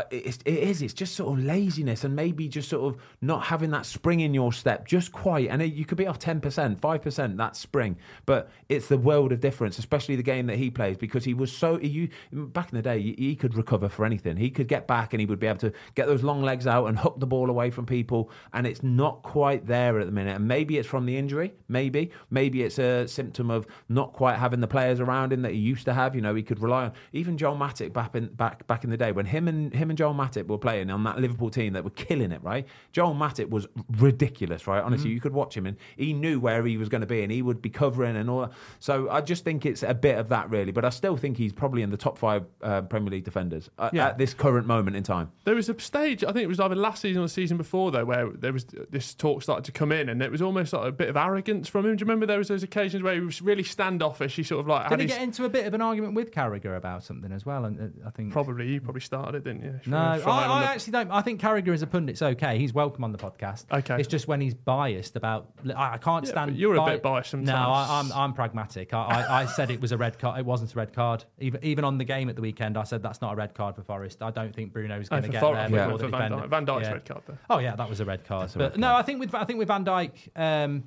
Uh, 0.00 0.04
it's, 0.10 0.38
it 0.46 0.54
is. 0.54 0.80
It's 0.82 0.94
just 0.94 1.14
sort 1.14 1.38
of 1.38 1.44
laziness 1.44 2.04
and 2.04 2.16
maybe 2.16 2.48
just 2.48 2.68
sort 2.68 2.94
of 2.94 3.00
not 3.20 3.44
having 3.44 3.70
that 3.70 3.84
spring 3.84 4.20
in 4.20 4.32
your 4.32 4.52
step, 4.52 4.86
just 4.86 5.12
quite. 5.12 5.48
And 5.50 5.60
it, 5.60 5.74
you 5.74 5.84
could 5.84 5.98
be 5.98 6.06
off 6.06 6.18
ten 6.18 6.40
percent, 6.40 6.80
five 6.80 7.02
percent 7.02 7.36
that 7.36 7.54
spring, 7.54 7.96
but 8.24 8.50
it's 8.68 8.88
the 8.88 8.96
world 8.96 9.32
of 9.32 9.40
difference, 9.40 9.78
especially 9.78 10.16
the 10.16 10.22
game 10.22 10.46
that 10.46 10.56
he 10.56 10.70
plays 10.70 10.96
because 10.96 11.24
he 11.24 11.34
was 11.34 11.52
so. 11.52 11.78
You 11.80 12.08
back 12.32 12.72
in 12.72 12.76
the 12.76 12.82
day, 12.82 13.00
he, 13.02 13.14
he 13.18 13.36
could 13.36 13.54
recover 13.54 13.88
for 13.88 14.06
anything. 14.06 14.36
He 14.36 14.50
could 14.50 14.68
get 14.68 14.86
back 14.86 15.12
and 15.12 15.20
he 15.20 15.26
would 15.26 15.38
be 15.38 15.46
able 15.46 15.58
to 15.58 15.72
get 15.94 16.06
those 16.06 16.22
long 16.22 16.40
legs 16.42 16.66
out 16.66 16.86
and 16.86 16.98
hook 16.98 17.20
the 17.20 17.26
ball 17.26 17.50
away 17.50 17.70
from 17.70 17.84
people. 17.84 18.30
And 18.54 18.66
it's 18.66 18.82
not 18.82 19.22
quite 19.22 19.66
there 19.66 20.00
at 20.00 20.06
the 20.06 20.12
minute. 20.12 20.36
And 20.36 20.48
maybe 20.48 20.78
it's 20.78 20.88
from 20.88 21.04
the 21.04 21.16
injury. 21.16 21.52
Maybe, 21.68 22.10
maybe 22.30 22.62
it's 22.62 22.78
a 22.78 23.06
symptom 23.06 23.50
of 23.50 23.66
not 23.88 24.14
quite 24.14 24.36
having 24.36 24.60
the 24.60 24.68
players 24.68 25.00
around 25.00 25.32
him 25.32 25.42
that 25.42 25.52
he 25.52 25.58
used 25.58 25.84
to 25.84 25.92
have. 25.92 26.14
You 26.14 26.22
know, 26.22 26.34
he 26.34 26.42
could 26.42 26.60
rely 26.60 26.84
on 26.84 26.92
even 27.12 27.36
Joel 27.36 27.56
Matip 27.56 27.92
back 27.92 28.14
in 28.14 28.28
back 28.28 28.66
back 28.66 28.84
in 28.84 28.90
the 28.90 28.96
day 28.96 29.12
when 29.12 29.26
him 29.26 29.48
and 29.48 29.74
him 29.74 29.89
and 29.90 29.98
Joel 29.98 30.14
Matip 30.14 30.46
were 30.46 30.58
playing 30.58 30.90
on 30.90 31.04
that 31.04 31.18
Liverpool 31.20 31.50
team 31.50 31.74
that 31.74 31.84
were 31.84 31.90
killing 31.90 32.32
it. 32.32 32.42
Right, 32.42 32.66
Joel 32.92 33.14
Matip 33.14 33.50
was 33.50 33.66
ridiculous. 33.98 34.66
Right, 34.66 34.82
honestly, 34.82 35.10
you 35.10 35.20
could 35.20 35.32
watch 35.34 35.56
him 35.56 35.66
and 35.66 35.76
he 35.96 36.12
knew 36.12 36.40
where 36.40 36.64
he 36.64 36.76
was 36.76 36.88
going 36.88 37.00
to 37.02 37.06
be 37.06 37.22
and 37.22 37.30
he 37.30 37.42
would 37.42 37.60
be 37.60 37.70
covering 37.70 38.16
and 38.16 38.30
all. 38.30 38.40
that. 38.42 38.52
So 38.78 39.10
I 39.10 39.20
just 39.20 39.44
think 39.44 39.66
it's 39.66 39.82
a 39.82 39.94
bit 39.94 40.16
of 40.18 40.28
that 40.30 40.48
really, 40.50 40.72
but 40.72 40.84
I 40.84 40.90
still 40.90 41.16
think 41.16 41.36
he's 41.36 41.52
probably 41.52 41.82
in 41.82 41.90
the 41.90 41.96
top 41.96 42.16
five 42.18 42.46
uh, 42.62 42.82
Premier 42.82 43.10
League 43.10 43.24
defenders 43.24 43.68
uh, 43.78 43.90
Yeah. 43.92 44.08
at 44.08 44.18
this 44.18 44.32
current 44.34 44.66
moment 44.66 44.96
in 44.96 45.02
time. 45.02 45.30
There 45.44 45.54
was 45.54 45.68
a 45.68 45.78
stage, 45.80 46.22
I 46.24 46.28
think 46.32 46.44
it 46.44 46.48
was 46.48 46.60
either 46.60 46.74
last 46.76 47.02
season 47.02 47.20
or 47.22 47.26
the 47.26 47.28
season 47.28 47.56
before, 47.56 47.90
though, 47.90 48.04
where 48.04 48.30
there 48.30 48.52
was 48.52 48.64
this 48.90 49.14
talk 49.14 49.42
started 49.42 49.64
to 49.64 49.72
come 49.72 49.92
in, 49.92 50.08
and 50.08 50.22
it 50.22 50.30
was 50.30 50.40
almost 50.42 50.72
like 50.72 50.86
a 50.86 50.92
bit 50.92 51.08
of 51.08 51.16
arrogance 51.16 51.68
from 51.68 51.84
him. 51.86 51.96
Do 51.96 52.02
you 52.02 52.06
remember 52.06 52.26
there 52.26 52.38
was 52.38 52.48
those 52.48 52.62
occasions 52.62 53.02
where 53.02 53.14
he 53.14 53.20
was 53.20 53.42
really 53.42 53.62
standoffish? 53.64 54.36
He 54.36 54.42
sort 54.42 54.60
of 54.60 54.68
like 54.68 54.88
Did 54.88 55.00
he 55.00 55.06
his, 55.06 55.14
get 55.14 55.22
into 55.22 55.44
a 55.44 55.48
bit 55.48 55.66
of 55.66 55.74
an 55.74 55.80
argument 55.82 56.14
with 56.14 56.30
Carragher 56.32 56.76
about 56.76 57.02
something 57.04 57.32
as 57.32 57.44
well? 57.44 57.64
And 57.64 57.80
uh, 58.04 58.06
I 58.06 58.10
think 58.10 58.32
probably 58.32 58.68
you 58.68 58.80
probably 58.80 59.00
started 59.00 59.34
it, 59.36 59.44
didn't 59.44 59.62
you? 59.64 59.69
No, 59.86 59.96
I, 59.98 60.12
I 60.14 60.60
the- 60.60 60.68
actually 60.68 60.92
don't. 60.92 61.10
I 61.10 61.20
think 61.22 61.40
Carragher 61.40 61.72
is 61.74 61.82
a 61.82 61.86
pundit's 61.86 62.22
okay. 62.22 62.58
He's 62.58 62.72
welcome 62.72 63.04
on 63.04 63.12
the 63.12 63.18
podcast. 63.18 63.64
Okay. 63.70 63.96
It's 63.98 64.08
just 64.08 64.28
when 64.28 64.40
he's 64.40 64.54
biased 64.54 65.16
about. 65.16 65.50
I, 65.76 65.94
I 65.94 65.98
can't 65.98 66.24
Yeah, 66.24 66.30
stand. 66.30 66.56
you're 66.56 66.74
a 66.76 66.84
bit 66.84 67.02
biased 67.02 67.30
sometimes. 67.30 67.48
No, 67.48 67.54
I, 67.72 68.00
I'm 68.00 68.12
I'm 68.12 68.32
pragmatic. 68.32 68.92
I, 68.94 68.98
I, 69.02 69.42
I 69.42 69.46
said 69.46 69.70
it 69.70 69.80
was 69.80 69.92
a 69.92 69.96
red 69.98 70.18
card. 70.18 70.38
It 70.40 70.46
wasn't 70.46 70.72
a 70.74 70.76
red 70.76 70.92
card. 70.92 71.24
Even 71.38 71.64
even 71.64 71.84
on 71.84 71.98
the 71.98 72.04
game 72.04 72.28
at 72.28 72.36
the 72.36 72.42
weekend, 72.42 72.76
I 72.76 72.84
said 72.84 73.02
that's 73.02 73.20
not 73.20 73.32
a 73.32 73.36
red 73.36 73.54
card 73.54 73.74
for 73.76 73.82
Forest. 73.82 74.22
I 74.22 74.30
don't 74.30 74.54
think 74.54 74.72
Bruno's 74.72 75.08
Oh, 75.10 75.16
going 75.16 75.22
to 75.24 75.28
get 75.28 75.40
Thor- 75.40 75.54
there 75.54 75.68
for- 75.68 75.72
before 75.76 75.90
for 75.98 75.98
the 75.98 76.08
Van. 76.08 76.32
Dijk. 76.32 76.48
Van 76.48 76.66
Dijk's 76.66 76.82
Yeah. 76.86 76.92
red 76.92 77.04
card, 77.04 77.22
though. 77.26 77.38
Oh 77.48 77.58
yeah, 77.58 77.76
that 77.76 77.88
was 77.88 78.00
a 78.00 78.04
red 78.04 78.24
card. 78.24 78.42
That's 78.44 78.54
a 78.56 78.58
but 78.58 78.70
red 78.72 78.80
no, 78.80 78.88
card. 78.88 79.02
I 79.02 79.06
think 79.06 79.20
with 79.20 79.34
I 79.34 79.44
think 79.44 79.58
with 79.58 79.68
Van 79.68 79.84
Dijk. 79.84 80.12
um, 80.36 80.84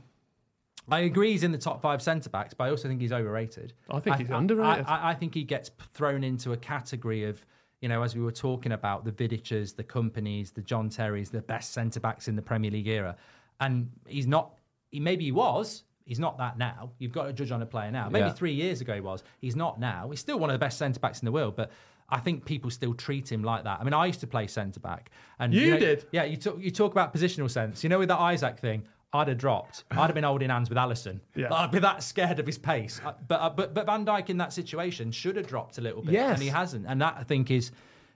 I 0.90 1.00
agree 1.00 1.32
he's 1.32 1.44
in 1.44 1.54
the 1.54 1.58
top 1.58 1.82
five 1.82 2.02
centre 2.02 2.30
backs, 2.30 2.54
but 2.54 2.66
I 2.66 2.70
also 2.70 2.90
think 2.90 3.00
he's 3.00 3.14
overrated. 3.14 3.72
I 3.90 4.02
think 4.02 4.18
he's 4.18 4.30
underrated. 4.30 4.86
I, 4.86 5.12
I 5.12 5.14
think 5.14 5.34
he 5.34 5.44
gets 5.46 5.72
thrown 5.94 6.26
into 6.26 6.52
a 6.52 6.58
category 6.58 7.24
of, 7.24 7.46
you 7.84 7.90
know, 7.90 8.02
as 8.02 8.16
we 8.16 8.22
were 8.22 8.32
talking 8.32 8.72
about 8.72 9.04
the 9.04 9.12
Vidic's, 9.12 9.74
the 9.74 9.84
Kompanys, 9.84 10.54
the 10.54 10.62
John 10.62 10.90
Terrys, 10.90 11.30
the 11.30 11.42
best 11.42 11.74
centre 11.74 12.00
backs 12.00 12.30
in 12.30 12.38
the 12.38 12.42
Premier 12.42 12.72
League 12.72 12.88
era, 12.88 13.18
and 13.60 13.92
he's 14.08 14.26
not. 14.26 14.54
He 14.90 15.02
maybe 15.02 15.26
he 15.26 15.34
was. 15.34 15.84
He's 16.06 16.20
not 16.20 16.38
that 16.38 16.58
now. 16.58 16.92
You've 16.98 17.12
got 17.12 17.26
to 17.26 17.34
judge 17.34 17.52
on 17.52 17.62
a 17.62 17.66
player 17.66 17.92
now. 17.92 18.08
Maybe 18.10 18.28
Yeah. 18.28 18.34
three 18.34 18.54
years 18.54 18.80
ago 18.80 18.94
he 18.94 19.02
was. 19.02 19.22
He's 19.42 19.56
not 19.58 19.82
now. 19.82 20.10
He's 20.12 20.22
still 20.22 20.40
one 20.40 20.50
of 20.50 20.54
the 20.54 20.60
best 20.60 20.78
centre 20.78 21.00
backs 21.00 21.20
in 21.22 21.26
the 21.26 21.32
world, 21.34 21.56
but. 21.58 21.72
I 22.10 22.20
think 22.20 22.46
people 22.46 22.70
still 22.70 22.94
treat 22.94 23.32
him 23.32 23.44
like 23.44 23.64
that. 23.64 23.80
I 23.80 23.84
mean, 23.84 23.94
I 23.94 24.06
used 24.06 24.20
to 24.20 24.28
play 24.28 24.46
centre 24.46 24.80
back, 24.82 25.10
and 25.40 25.52
You 25.54 25.72
know- 25.72 25.80
did? 25.80 26.06
yeah. 26.12 26.26
You 26.26 26.36
talk, 26.38 26.60
you 26.60 26.70
talk 26.70 26.92
about 26.92 27.12
positional 27.14 27.50
sense. 27.50 27.82
You 27.82 27.90
know, 27.90 27.98
with 27.98 28.10
that 28.10 28.20
Isak 28.34 28.60
thing, 28.60 28.84
I'd 29.14 29.28
have 29.28 29.38
dropped. 29.38 29.84
I'd 29.92 29.98
have 29.98 30.16
been 30.16 30.24
holding 30.24 30.50
hands 30.50 30.70
with 30.70 30.78
Alisson. 30.78 31.20
Yeah. 31.36 31.54
I'd 31.54 31.72
be 31.72 31.80
that 31.80 32.02
scared 32.04 32.40
of 32.40 32.46
his 32.48 32.58
pace. 32.58 33.00
But 33.28 33.36
uh, 33.42 33.50
but 33.52 33.74
but 33.74 33.86
Van 33.86 34.06
Dijk 34.06 34.30
in 34.30 34.38
that 34.38 34.52
situation 34.54 35.12
should 35.12 35.36
have 35.36 35.48
dropped 35.48 35.78
a 35.78 35.82
little 35.82 36.02
bit, 36.02 36.14
Yes. 36.14 36.34
and 36.34 36.42
he 36.42 36.50
hasn't. 36.50 36.86
And 36.88 37.00
that 37.02 37.16
I 37.20 37.24
think 37.24 37.52
is 37.52 37.72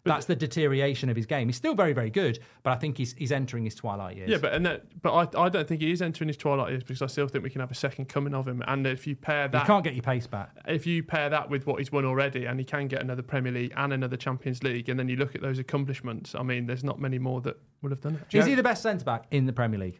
That's 0.05 0.25
the 0.25 0.35
deterioration 0.37 1.09
of 1.09 1.17
his 1.17 1.25
game. 1.25 1.49
He's 1.49 1.57
still 1.57 1.75
very, 1.75 1.91
very 1.91 2.09
good, 2.09 2.39
but 2.63 2.71
I 2.71 2.77
think 2.77 2.97
he's 2.97 3.13
he's 3.13 3.31
entering 3.33 3.65
his 3.65 3.75
twilight 3.75 4.15
years. 4.15 4.29
Yeah, 4.29 4.37
but 4.37 4.53
and 4.53 4.65
that, 4.65 5.01
but 5.01 5.11
I, 5.35 5.43
I 5.45 5.49
don't 5.49 5.67
think 5.67 5.81
he 5.81 5.91
is 5.91 6.01
entering 6.01 6.29
his 6.29 6.37
twilight 6.37 6.69
years 6.71 6.83
because 6.83 7.01
I 7.01 7.07
still 7.07 7.27
think 7.27 7.43
we 7.43 7.49
can 7.49 7.59
have 7.59 7.71
a 7.71 7.75
second 7.75 8.05
coming 8.07 8.33
of 8.33 8.47
him. 8.47 8.63
And 8.67 8.87
if 8.87 9.05
you 9.05 9.15
pair 9.17 9.49
that, 9.49 9.63
you 9.63 9.67
can't 9.67 9.83
get 9.83 9.93
your 9.95 10.03
pace 10.03 10.25
back. 10.25 10.51
if 10.65 10.87
you 10.87 11.03
pair 11.03 11.29
that 11.29 11.49
with 11.49 11.67
what 11.67 11.79
he's 11.79 11.91
won 11.91 12.05
already, 12.05 12.45
and 12.45 12.57
he 12.57 12.63
can 12.65 12.87
get 12.87 13.01
another 13.03 13.21
Premier 13.21 13.51
League 13.51 13.73
and 13.75 13.91
another 13.91 14.15
Champions 14.17 14.63
League, 14.63 14.87
and 14.89 14.97
then 14.97 15.09
you 15.09 15.17
look 15.17 15.35
at 15.35 15.41
those 15.41 15.59
accomplishments, 15.59 16.33
I 16.35 16.41
mean, 16.43 16.65
there's 16.67 16.85
not 16.85 16.99
many 17.01 17.19
more 17.19 17.41
that 17.41 17.57
would 17.81 17.91
have 17.91 18.01
done 18.01 18.15
it. 18.15 18.35
Is 18.37 18.45
he 18.45 18.55
the 18.55 18.63
best 18.63 18.81
centre 18.81 19.03
back 19.05 19.25
in 19.31 19.45
the 19.45 19.53
Premier 19.53 19.79
League? 19.79 19.99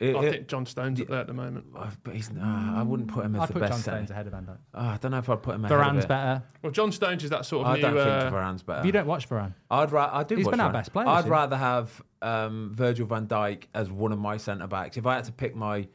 It- 0.00 0.16
I 0.16 0.24
it- 0.24 0.30
think 0.30 0.48
John 0.48 0.66
Stones 0.66 1.00
up 1.00 1.08
there 1.08 1.20
at 1.20 1.26
the 1.26 1.32
moment. 1.34 1.66
uh, 1.76 1.90
but 2.02 2.14
he's, 2.14 2.28
uh, 2.30 2.34
I 2.42 2.82
wouldn't 2.82 3.08
put 3.08 3.24
him 3.24 3.36
as 3.36 3.48
the 3.48 3.54
best 3.54 3.54
player. 3.54 3.64
I'd 3.64 3.68
the 3.68 3.68
put 3.68 3.68
John 3.68 3.70
best. 3.70 3.82
Stones 3.82 4.08
centre- 4.08 4.12
ahead 4.12 4.26
of 4.26 4.32
Van 4.32 4.46
Dijk. 4.46 4.58
Oh, 4.74 4.80
I 4.80 4.96
don't 4.98 5.10
know 5.12 5.18
if 5.18 5.30
I'd 5.30 5.42
put 5.42 5.54
him 5.54 5.64
ahead 5.64 5.78
of 5.80 5.86
Varane's 5.94 6.04
it. 6.04 6.08
better. 6.08 6.42
Well, 6.62 6.72
John 6.72 6.92
Stones 6.92 7.24
is 7.24 7.30
that 7.30 7.46
sort 7.46 7.66
of 7.66 7.72
I 7.72 7.76
new. 7.76 7.82
don't 7.82 7.96
uh, 7.98 8.20
think 8.20 8.34
Varane's 8.34 8.62
better. 8.62 8.80
If 8.80 8.86
you 8.86 8.92
don't 8.92 9.06
watch 9.06 9.28
Varane. 9.28 9.54
I'd 9.70 9.92
ra- 9.92 10.10
I 10.12 10.22
do. 10.24 10.36
He's 10.36 10.46
watch 10.46 10.52
been 10.52 10.60
our 10.60 10.72
best 10.72 10.92
player 10.92 11.08
I'd 11.08 11.18
this 11.20 11.24
year. 11.26 11.32
rather 11.32 11.56
have 11.56 12.02
um, 12.22 12.72
Virgil 12.74 13.06
van 13.06 13.26
Dijk 13.26 13.64
as 13.74 13.90
one 13.90 14.12
of 14.12 14.18
my 14.18 14.36
centre 14.36 14.66
backs. 14.66 14.96
If 14.96 15.06
I 15.06 15.14
had 15.16 15.24
to 15.24 15.32
pick 15.32 15.54
my 15.54 15.86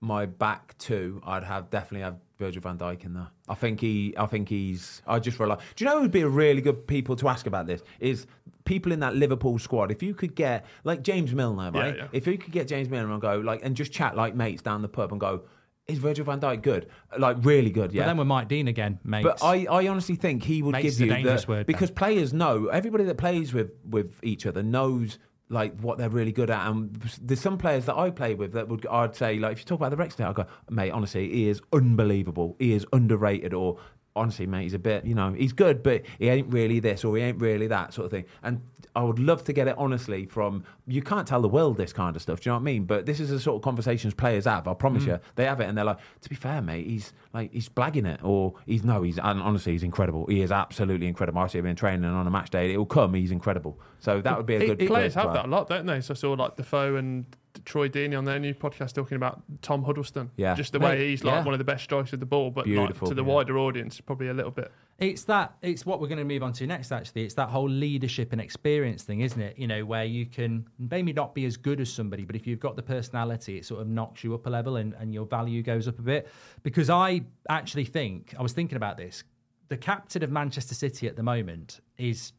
my 0.00 0.26
back 0.26 0.76
two, 0.78 1.20
I'd 1.24 1.44
have 1.44 1.70
definitely 1.70 2.00
have 2.04 2.16
Virgil 2.38 2.62
van 2.62 2.78
Dijk 2.78 3.04
in 3.04 3.14
there. 3.14 3.28
I 3.48 3.54
think 3.54 3.80
he. 3.80 4.14
I 4.16 4.26
think 4.26 4.48
he's. 4.48 5.02
I 5.06 5.18
just 5.18 5.38
rely. 5.38 5.56
Do 5.76 5.84
you 5.84 5.90
know 5.90 5.96
who 5.96 6.02
would 6.02 6.10
be 6.10 6.22
a 6.22 6.28
really 6.28 6.60
good 6.60 6.86
people 6.86 7.16
to 7.16 7.28
ask 7.28 7.46
about 7.46 7.66
this? 7.66 7.82
Is 8.00 8.26
people 8.64 8.92
in 8.92 9.00
that 9.00 9.14
Liverpool 9.14 9.58
squad. 9.58 9.90
If 9.90 10.02
you 10.02 10.14
could 10.14 10.34
get 10.34 10.64
like 10.84 11.02
James 11.02 11.34
Milner, 11.34 11.70
right? 11.70 11.96
yeah. 11.96 12.08
If 12.12 12.26
you 12.26 12.38
could 12.38 12.52
get 12.52 12.68
James 12.68 12.88
Milner 12.88 13.12
and 13.12 13.20
go 13.20 13.38
like 13.38 13.64
and 13.64 13.76
just 13.76 13.92
chat 13.92 14.16
like 14.16 14.34
mates 14.34 14.62
down 14.62 14.82
the 14.82 14.88
pub 14.88 15.12
and 15.12 15.20
go. 15.20 15.42
Is 15.86 15.98
Virgil 15.98 16.24
van 16.24 16.40
Dijk 16.40 16.62
good? 16.62 16.88
Like 17.18 17.36
really 17.42 17.68
good, 17.68 17.92
yeah. 17.92 18.04
But 18.04 18.06
then 18.06 18.16
with 18.16 18.26
Mike 18.26 18.48
Dean 18.48 18.68
again, 18.68 19.00
mate. 19.04 19.22
But 19.22 19.42
I, 19.42 19.66
I 19.66 19.86
honestly 19.88 20.16
think 20.16 20.42
he 20.42 20.62
would 20.62 20.72
Mates 20.72 20.96
give 20.96 21.06
you 21.06 21.12
dangerous 21.12 21.44
the, 21.44 21.50
word, 21.50 21.66
because 21.66 21.90
players 21.90 22.32
know 22.32 22.68
everybody 22.68 23.04
that 23.04 23.18
plays 23.18 23.52
with 23.52 23.72
with 23.84 24.18
each 24.22 24.46
other 24.46 24.62
knows 24.62 25.18
like 25.54 25.80
what 25.80 25.96
they're 25.96 26.10
really 26.10 26.32
good 26.32 26.50
at. 26.50 26.68
And 26.68 26.92
there's 27.22 27.40
some 27.40 27.56
players 27.56 27.86
that 27.86 27.96
I 27.96 28.10
play 28.10 28.34
with 28.34 28.52
that 28.52 28.68
would 28.68 28.86
I'd 28.86 29.16
say 29.16 29.38
like 29.38 29.52
if 29.52 29.60
you 29.60 29.64
talk 29.64 29.78
about 29.78 29.90
the 29.90 29.96
Rex 29.96 30.16
player, 30.16 30.28
I 30.28 30.32
go, 30.32 30.44
mate, 30.68 30.90
honestly, 30.90 31.30
he 31.30 31.48
is 31.48 31.62
unbelievable. 31.72 32.56
He 32.58 32.74
is 32.74 32.84
underrated 32.92 33.54
or. 33.54 33.78
Honestly, 34.16 34.46
mate, 34.46 34.62
he's 34.62 34.74
a 34.74 34.78
bit, 34.78 35.04
you 35.04 35.12
know, 35.12 35.32
he's 35.32 35.52
good, 35.52 35.82
but 35.82 36.02
he 36.20 36.28
ain't 36.28 36.46
really 36.52 36.78
this 36.78 37.04
or 37.04 37.16
he 37.16 37.22
ain't 37.24 37.40
really 37.40 37.66
that 37.66 37.92
sort 37.92 38.04
of 38.04 38.12
thing. 38.12 38.24
And 38.44 38.60
I 38.96 39.02
would 39.02 39.18
love 39.18 39.42
to 39.44 39.52
get 39.52 39.66
it 39.66 39.74
honestly 39.76 40.26
from, 40.26 40.64
you 40.86 41.02
can't 41.02 41.26
tell 41.26 41.42
the 41.42 41.48
world 41.48 41.76
this 41.76 41.92
kind 41.92 42.14
of 42.14 42.22
stuff, 42.22 42.40
do 42.40 42.48
you 42.48 42.52
know 42.52 42.56
what 42.56 42.62
I 42.62 42.64
mean? 42.64 42.84
But 42.84 43.06
this 43.06 43.18
is 43.18 43.28
the 43.28 43.40
sort 43.40 43.56
of 43.56 43.62
conversations 43.62 44.14
players 44.14 44.44
have, 44.44 44.68
I 44.68 44.74
promise 44.74 45.04
mm. 45.04 45.08
you. 45.08 45.20
They 45.34 45.46
have 45.46 45.60
it 45.60 45.64
and 45.64 45.76
they're 45.76 45.84
like, 45.84 45.98
to 46.20 46.28
be 46.28 46.36
fair, 46.36 46.62
mate, 46.62 46.86
he's 46.86 47.12
like, 47.32 47.52
he's 47.52 47.68
blagging 47.68 48.06
it 48.06 48.20
or 48.22 48.54
he's, 48.66 48.84
no, 48.84 49.02
he's, 49.02 49.18
and 49.18 49.40
honestly, 49.40 49.72
he's 49.72 49.82
incredible. 49.82 50.26
He 50.26 50.42
is 50.42 50.52
absolutely 50.52 51.08
incredible. 51.08 51.40
I 51.40 51.48
see 51.48 51.58
him 51.58 51.66
in 51.66 51.76
training 51.76 52.04
and 52.04 52.14
on 52.14 52.26
a 52.26 52.30
match 52.30 52.50
day, 52.50 52.70
it'll 52.72 52.86
come, 52.86 53.14
he's 53.14 53.32
incredible. 53.32 53.80
So 53.98 54.20
that 54.20 54.36
would 54.36 54.46
be 54.46 54.54
a 54.54 54.60
It- 54.60 54.66
good 54.66 54.82
it- 54.82 54.88
Players 54.88 55.14
have 55.14 55.32
that 55.32 55.46
a 55.46 55.48
lot, 55.48 55.68
don't 55.68 55.86
they? 55.86 56.00
So 56.00 56.14
I 56.14 56.16
saw 56.16 56.32
like 56.34 56.56
Defoe 56.56 56.96
and 56.96 57.26
Troy 57.64 57.88
Deeney 57.88 58.16
on 58.16 58.24
their 58.24 58.38
new 58.38 58.54
podcast 58.54 58.94
talking 58.94 59.16
about 59.16 59.42
Tom 59.62 59.84
Huddlestone. 59.84 60.30
Yeah. 60.36 60.54
Just 60.54 60.72
the 60.72 60.80
Mate, 60.80 60.86
way 60.86 61.10
he's 61.10 61.24
like 61.24 61.34
yeah. 61.34 61.44
one 61.44 61.54
of 61.54 61.58
the 61.58 61.64
best 61.64 61.84
strikers 61.84 62.12
of 62.12 62.20
the 62.20 62.26
ball, 62.26 62.50
but 62.50 62.66
like, 62.68 62.98
to 63.00 63.14
the 63.14 63.24
yeah. 63.24 63.28
wider 63.28 63.58
audience, 63.58 64.00
probably 64.00 64.28
a 64.28 64.34
little 64.34 64.50
bit. 64.50 64.72
It's 64.98 65.24
that. 65.24 65.54
It's 65.62 65.84
what 65.84 66.00
we're 66.00 66.08
going 66.08 66.18
to 66.18 66.24
move 66.24 66.42
on 66.42 66.52
to 66.54 66.66
next. 66.66 66.92
Actually, 66.92 67.24
it's 67.24 67.34
that 67.34 67.48
whole 67.48 67.68
leadership 67.68 68.32
and 68.32 68.40
experience 68.40 69.02
thing, 69.02 69.20
isn't 69.20 69.40
it? 69.40 69.58
You 69.58 69.66
know, 69.66 69.84
where 69.84 70.04
you 70.04 70.26
can 70.26 70.66
maybe 70.78 71.12
not 71.12 71.34
be 71.34 71.44
as 71.46 71.56
good 71.56 71.80
as 71.80 71.92
somebody, 71.92 72.24
but 72.24 72.36
if 72.36 72.46
you've 72.46 72.60
got 72.60 72.76
the 72.76 72.82
personality, 72.82 73.58
it 73.58 73.64
sort 73.64 73.80
of 73.80 73.88
knocks 73.88 74.22
you 74.22 74.34
up 74.34 74.46
a 74.46 74.50
level 74.50 74.76
and, 74.76 74.94
and 74.94 75.12
your 75.12 75.26
value 75.26 75.62
goes 75.62 75.88
up 75.88 75.98
a 75.98 76.02
bit. 76.02 76.28
Because 76.62 76.90
I 76.90 77.22
actually 77.48 77.84
think 77.84 78.34
I 78.38 78.42
was 78.42 78.52
thinking 78.52 78.76
about 78.76 78.96
this. 78.96 79.24
The 79.68 79.76
captain 79.76 80.22
of 80.22 80.30
Manchester 80.30 80.74
City 80.74 81.08
at 81.08 81.16
the 81.16 81.22
moment 81.22 81.80
is 81.96 82.32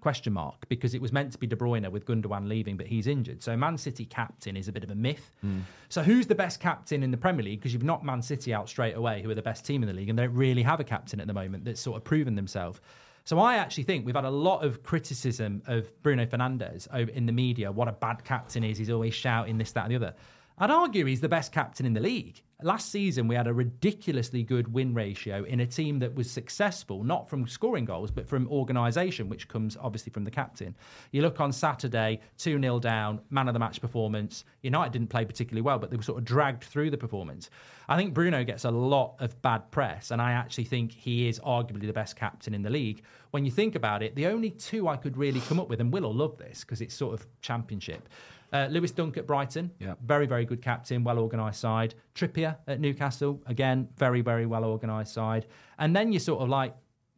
question 0.00 0.32
mark 0.32 0.68
because 0.68 0.94
it 0.94 1.02
was 1.02 1.12
meant 1.12 1.32
to 1.32 1.38
be 1.38 1.46
De 1.46 1.56
Bruyne 1.56 1.90
with 1.90 2.06
Gundogan 2.06 2.48
leaving, 2.48 2.76
but 2.76 2.86
he's 2.86 3.06
injured. 3.06 3.42
So 3.42 3.56
Man 3.56 3.76
City 3.76 4.04
captain 4.04 4.56
is 4.56 4.68
a 4.68 4.72
bit 4.72 4.84
of 4.84 4.90
a 4.90 4.94
myth. 4.94 5.32
Hmm. 5.40 5.60
So 5.88 6.02
who's 6.02 6.26
the 6.26 6.34
best 6.34 6.60
captain 6.60 7.02
in 7.02 7.10
the 7.10 7.16
Premier 7.16 7.44
League? 7.44 7.60
Because 7.60 7.72
you've 7.72 7.82
knocked 7.82 8.04
Man 8.04 8.22
City 8.22 8.54
out 8.54 8.68
straight 8.68 8.96
away, 8.96 9.22
who 9.22 9.30
are 9.30 9.34
the 9.34 9.42
best 9.42 9.66
team 9.66 9.82
in 9.82 9.88
the 9.88 9.94
league, 9.94 10.08
and 10.08 10.18
they 10.18 10.26
don't 10.26 10.34
really 10.34 10.62
have 10.62 10.80
a 10.80 10.84
captain 10.84 11.20
at 11.20 11.26
the 11.26 11.32
moment 11.32 11.64
that's 11.64 11.80
sort 11.80 11.96
of 11.96 12.04
proven 12.04 12.34
themselves. 12.34 12.80
So 13.24 13.38
I 13.38 13.56
actually 13.56 13.84
think 13.84 14.06
we've 14.06 14.14
had 14.14 14.24
a 14.24 14.30
lot 14.30 14.64
of 14.64 14.82
criticism 14.82 15.62
of 15.66 15.90
Bruno 16.02 16.24
Fernandes 16.24 16.88
over 16.94 17.10
in 17.10 17.26
the 17.26 17.32
media. 17.32 17.70
What 17.70 17.88
a 17.88 17.92
bad 17.92 18.24
captain 18.24 18.64
is! 18.64 18.78
He's 18.78 18.90
always 18.90 19.14
shouting 19.14 19.58
this, 19.58 19.72
that, 19.72 19.84
and 19.84 19.90
the 19.90 19.96
other. 19.96 20.14
I'd 20.56 20.70
argue 20.70 21.04
he's 21.04 21.20
the 21.20 21.28
best 21.28 21.52
captain 21.52 21.84
in 21.84 21.92
the 21.92 22.00
league. 22.00 22.42
Last 22.64 22.90
season, 22.90 23.28
we 23.28 23.36
had 23.36 23.46
a 23.46 23.52
ridiculously 23.52 24.42
good 24.42 24.74
win 24.74 24.92
ratio 24.92 25.44
in 25.44 25.60
a 25.60 25.66
team 25.66 26.00
that 26.00 26.16
was 26.16 26.28
successful, 26.28 27.04
not 27.04 27.30
from 27.30 27.46
scoring 27.46 27.84
goals, 27.84 28.10
but 28.10 28.28
from 28.28 28.48
organisation, 28.48 29.28
which 29.28 29.46
comes 29.46 29.76
obviously 29.80 30.10
from 30.10 30.24
the 30.24 30.30
captain. 30.32 30.74
You 31.12 31.22
look 31.22 31.40
on 31.40 31.52
Saturday, 31.52 32.18
2 32.38 32.60
0 32.60 32.80
down, 32.80 33.20
man 33.30 33.46
of 33.46 33.54
the 33.54 33.60
match 33.60 33.80
performance. 33.80 34.44
United 34.62 34.92
didn't 34.92 35.08
play 35.08 35.24
particularly 35.24 35.62
well, 35.62 35.78
but 35.78 35.90
they 35.90 35.96
were 35.96 36.02
sort 36.02 36.18
of 36.18 36.24
dragged 36.24 36.64
through 36.64 36.90
the 36.90 36.98
performance. 36.98 37.48
I 37.88 37.96
think 37.96 38.12
Bruno 38.12 38.42
gets 38.42 38.64
a 38.64 38.72
lot 38.72 39.14
of 39.20 39.40
bad 39.40 39.70
press, 39.70 40.10
and 40.10 40.20
I 40.20 40.32
actually 40.32 40.64
think 40.64 40.90
he 40.90 41.28
is 41.28 41.38
arguably 41.38 41.86
the 41.86 41.92
best 41.92 42.16
captain 42.16 42.54
in 42.54 42.62
the 42.62 42.70
league. 42.70 43.04
When 43.30 43.44
you 43.44 43.52
think 43.52 43.76
about 43.76 44.02
it, 44.02 44.16
the 44.16 44.26
only 44.26 44.50
two 44.50 44.88
I 44.88 44.96
could 44.96 45.16
really 45.16 45.40
come 45.42 45.60
up 45.60 45.68
with, 45.68 45.80
and 45.80 45.92
Will 45.92 46.02
will 46.02 46.14
love 46.14 46.38
this 46.38 46.62
because 46.62 46.80
it's 46.80 46.96
sort 46.96 47.14
of 47.14 47.24
championship. 47.40 48.08
Uh, 48.52 48.66
Lewis 48.70 48.90
Dunk 48.92 49.16
at 49.18 49.26
Brighton, 49.26 49.70
Yeah. 49.78 49.94
very, 50.04 50.26
very 50.26 50.44
good 50.46 50.62
captain, 50.62 51.04
well 51.04 51.18
organised 51.18 51.60
side. 51.60 51.94
Trippier 52.14 52.56
at 52.66 52.80
Newcastle, 52.80 53.42
again, 53.46 53.88
very, 53.96 54.22
very 54.22 54.46
well 54.46 54.64
organised 54.64 55.12
side. 55.12 55.46
And 55.78 55.94
then 55.94 56.12
you're 56.12 56.20
sort 56.20 56.40
of 56.40 56.48
like, 56.48 56.74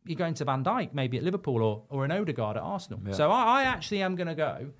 you're 0.06 0.16
going 0.18 0.34
to 0.34 0.44
Van 0.44 0.64
Dijk, 0.64 0.92
maybe 0.92 1.18
at 1.18 1.22
Liverpool 1.22 1.62
or, 1.62 1.82
or 1.88 2.04
an 2.04 2.10
Odegaard 2.10 2.56
at 2.56 2.62
Arsenal. 2.62 3.00
So 3.12 3.30
I, 3.30 3.60
I 3.60 3.62
actually 3.64 4.02
am 4.02 4.16
going 4.16 4.26
to 4.28 4.34
go. 4.34 4.70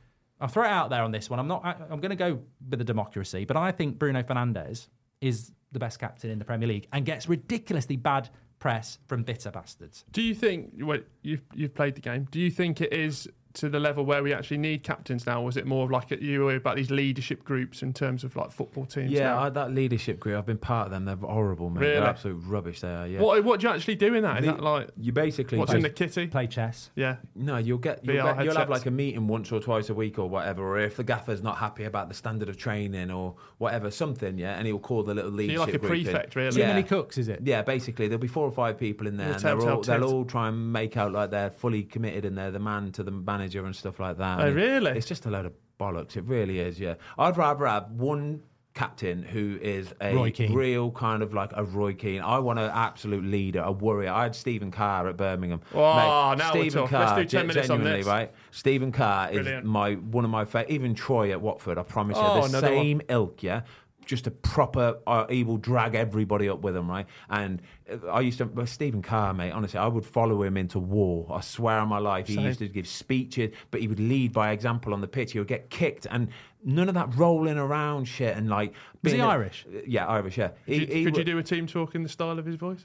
I'll 0.41 0.49
throw 0.49 0.65
it 0.65 0.71
out 0.71 0.89
there 0.91 1.03
on 1.03 1.13
this 1.13 1.29
one. 1.31 1.39
I'm 1.39 1.47
not. 1.47 1.65
I- 1.65 1.77
I'm 1.91 2.01
going 2.01 2.11
to 2.11 2.17
go 2.17 2.41
with 2.69 2.79
the 2.79 2.85
democracy, 2.85 3.45
but 3.45 3.57
I 3.57 3.71
think 3.73 3.99
Bruno 3.99 4.23
Fernandes 4.23 4.89
is 5.21 5.53
the 5.73 5.79
best 5.79 5.99
captain 6.01 6.31
in 6.31 6.39
the 6.39 6.45
Premier 6.45 6.67
League 6.67 6.89
and 6.93 7.05
gets 7.05 7.29
ridiculously 7.29 7.97
bad 7.97 8.29
press 8.59 8.99
from 9.07 9.23
bitter 9.23 9.51
bastards. 9.51 10.05
Do 10.11 10.21
you 10.23 10.35
think, 10.35 10.73
well, 10.81 10.99
you've, 11.23 11.43
you've 11.55 11.75
played 11.75 11.95
the 11.95 12.01
game, 12.01 12.27
do 12.31 12.41
you 12.41 12.51
think 12.51 12.81
it 12.81 12.93
is 12.93 13.29
to 13.55 13.69
the 13.69 13.81
level 13.81 14.05
where 14.05 14.23
we 14.23 14.33
actually 14.33 14.59
need 14.59 14.83
captains 14.83 15.27
now? 15.27 15.43
Or 15.43 15.49
is 15.49 15.57
it 15.57 15.67
more 15.67 15.85
of 15.85 15.91
like 15.91 16.11
you 16.11 16.45
were 16.45 16.55
about 16.55 16.77
these 16.77 16.91
leadership 16.91 17.43
groups 17.45 17.83
in 17.83 17.93
terms 17.93 18.23
of 18.25 18.37
like 18.37 18.53
football 18.53 18.87
teams? 18.87 19.11
Yeah. 19.11 19.39
I, 19.41 19.49
that 19.51 19.73
leadership 19.73 20.21
group, 20.21 20.37
I've 20.39 20.47
been 20.47 20.59
part 20.59 20.87
of 20.87 20.93
them. 20.93 21.05
They're 21.05 21.17
horrible, 21.17 21.69
man. 21.71 21.83
Really? 21.83 21.95
They're 21.95 22.05
absolute 22.05 22.43
rubbish. 22.47 22.81
They 22.81 22.89
are. 22.95 23.07
Yeah. 23.07 23.21
What, 23.21 23.43
what 23.45 23.61
do 23.61 23.67
you 23.69 23.75
actually 23.75 23.97
do 23.97 24.15
in 24.15 24.23
that? 24.23 24.39
Is 24.41 24.47
The- 24.47 24.53
that 24.53 24.63
like, 24.63 24.89
You 24.97 25.13
basically 25.13 25.59
what's 25.59 25.71
just- 25.73 25.77
in 25.77 25.83
the 25.83 25.91
kitty? 25.91 26.27
Play 26.29 26.47
chess. 26.47 26.91
Yeah. 26.95 27.17
No, 27.35 27.57
you'll 27.57 27.79
get 27.79 28.05
you'll, 28.05 28.17
VR 28.17 28.37
get, 28.37 28.45
you'll 28.45 28.57
have 28.57 28.71
like 28.71 28.87
a 28.87 28.91
meeting 28.91 29.27
once 29.27 29.51
or 29.51 29.61
twice 29.61 29.89
a 29.91 29.95
week 29.95 30.19
or 30.19 30.29
whatever. 30.29 30.63
Or 30.63 30.79
if 30.79 30.97
the 30.97 31.05
gaffer's 31.05 31.43
not 31.43 31.57
happy 31.59 31.85
about 31.85 32.09
the 32.09 32.15
standard 32.15 32.49
of 32.49 32.57
training 32.57 33.11
or 33.11 33.35
whatever, 33.59 33.91
something, 33.91 34.39
yeah, 34.39 34.57
and 34.59 34.67
he'll 34.67 34.79
call 34.79 35.03
the 35.03 35.15
little 35.15 35.31
So 35.31 35.37
leadership 35.37 35.57
you're 35.57 35.67
like 35.67 35.75
a 35.75 35.79
group 35.79 35.93
in. 35.99 36.05
prefect, 36.05 36.37
really. 36.37 36.53
Too 36.53 36.61
Yeah. 36.61 36.69
many 36.69 36.83
cooks, 36.85 37.19
is 37.19 37.29
it? 37.29 37.41
Yeah, 37.45 37.63
basically 37.63 38.07
there'll 38.09 38.21
be 38.21 38.29
four 38.29 38.47
or 38.47 38.53
five 38.53 38.79
people 38.79 39.07
in 39.07 39.17
there, 39.17 39.33
Little 39.33 39.51
and 39.51 39.61
they're 39.61 39.69
telltale 39.69 39.95
all, 39.95 40.01
they'll 40.09 40.15
all 40.19 40.25
try 40.25 40.49
and 40.49 40.73
make 40.73 40.97
out 40.97 41.13
like 41.13 41.31
they're 41.31 41.51
fully 41.51 41.83
committed 41.83 42.25
and 42.25 42.39
they're 42.39 42.51
the 42.51 42.59
man 42.59 42.93
to 42.93 43.03
the 43.03 43.11
manager 43.41 43.65
and 43.65 43.75
stuff 43.75 43.99
like 44.01 44.19
that. 44.19 44.39
Oh, 44.39 44.43
And 44.47 44.51
it- 44.59 44.63
really? 44.63 44.91
It's 44.93 45.07
just 45.07 45.27
a 45.27 45.31
load 45.31 45.47
of 45.47 45.53
bollocks. 45.79 46.17
It 46.17 46.25
really 46.25 46.59
is. 46.61 46.79
Yeah, 46.79 46.95
I'd 47.19 47.37
rather 47.37 47.67
have 47.67 47.91
one 47.93 48.43
captain 48.73 49.21
who 49.25 49.59
is 49.61 49.93
a 50.01 50.15
real 50.53 50.93
kind 50.93 51.23
of 51.25 51.35
like 51.35 51.51
a 51.55 51.65
Roy 51.65 51.93
Keane. 51.93 52.21
I 52.23 52.39
want 52.39 52.59
an 52.61 52.71
absolute 52.73 53.25
leader, 53.25 53.61
a 53.63 53.73
warrior. 53.73 54.11
I 54.13 54.23
had 54.25 54.37
Stephen 54.37 54.71
Carr 54.71 55.09
at 55.09 55.17
Birmingham. 55.17 55.61
Oh, 55.75 55.79
Mate, 55.79 56.39
now 56.39 56.55
we're 56.55 56.61
Stephen 56.61 56.83
talking. 56.83 56.99
Let's 56.99 57.11
Carr, 57.13 57.23
do 57.25 57.29
10 57.29 57.45
ge- 57.45 57.49
minutes 57.49 57.71
on 57.71 57.77
genuinely, 57.79 58.01
this. 58.01 58.07
right? 58.07 58.33
Stephen 58.53 58.93
Carr 58.93 59.33
is 59.33 59.65
my 59.65 59.95
one 59.95 60.25
of 60.25 60.31
my 60.31 60.45
favorite. 60.45 60.71
Even 60.71 60.95
Troy 60.95 61.33
at 61.33 61.41
Watford, 61.41 61.79
I 61.79 61.83
promise 61.83 62.17
Oh, 62.21 62.37
you, 62.37 62.43
the 62.43 62.49
another 62.59 62.75
one. 62.77 62.85
same 62.85 63.01
ilk, 63.09 63.43
yeah. 63.43 63.63
Just 64.11 64.27
a 64.27 64.33
proper, 64.33 64.99
uh, 65.07 65.29
he 65.29 65.45
will 65.45 65.57
drag 65.57 65.95
everybody 65.95 66.49
up 66.49 66.63
with 66.63 66.77
him, 66.77 66.91
right? 66.91 67.07
And 67.29 67.63
uh, 67.89 68.09
I 68.09 68.23
used 68.23 68.39
to, 68.39 68.45
but 68.45 68.69
Stephen 68.69 69.03
Carr, 69.03 69.33
mate, 69.33 69.53
honestly, 69.53 69.79
I 69.79 69.87
would 69.87 70.05
follow 70.05 70.43
him 70.43 70.57
into 70.57 70.81
war. 70.81 71.29
I 71.31 71.41
swear 71.43 71.79
on 71.79 71.87
my 71.87 72.01
life. 72.01 72.27
He 72.27 72.35
Same. 72.35 72.47
used 72.47 72.59
to 72.59 72.67
give 72.69 72.89
speeches, 72.89 73.55
but 73.71 73.81
he 73.81 73.87
would 73.87 74.01
lead 74.01 74.33
by 74.33 74.51
example 74.51 74.93
on 74.95 75.01
the 75.01 75.07
pitch. 75.07 75.31
He 75.31 75.39
would 75.39 75.47
get 75.47 75.71
kicked 75.71 76.09
and 76.11 76.27
none 76.65 76.89
of 76.89 76.97
that 76.97 77.15
rolling 77.17 77.57
around 77.57 78.07
shit 78.07 78.37
and 78.37 78.49
like. 78.49 78.75
Was 79.05 79.13
he 79.13 79.21
a- 79.21 79.27
Irish? 79.27 79.65
yeah, 79.87 80.07
Irish, 80.09 80.37
yeah. 80.39 80.49
Could, 80.67 80.75
you, 80.75 80.87
He- 80.87 80.93
he 80.95 81.05
could 81.05 81.17
you 81.17 81.23
do 81.23 81.39
a 81.39 81.45
team 81.45 81.69
talk 81.69 81.95
in 81.95 82.03
the 82.03 82.09
style 82.09 82.37
of 82.41 82.45
his 82.47 82.57
voice? 82.57 82.85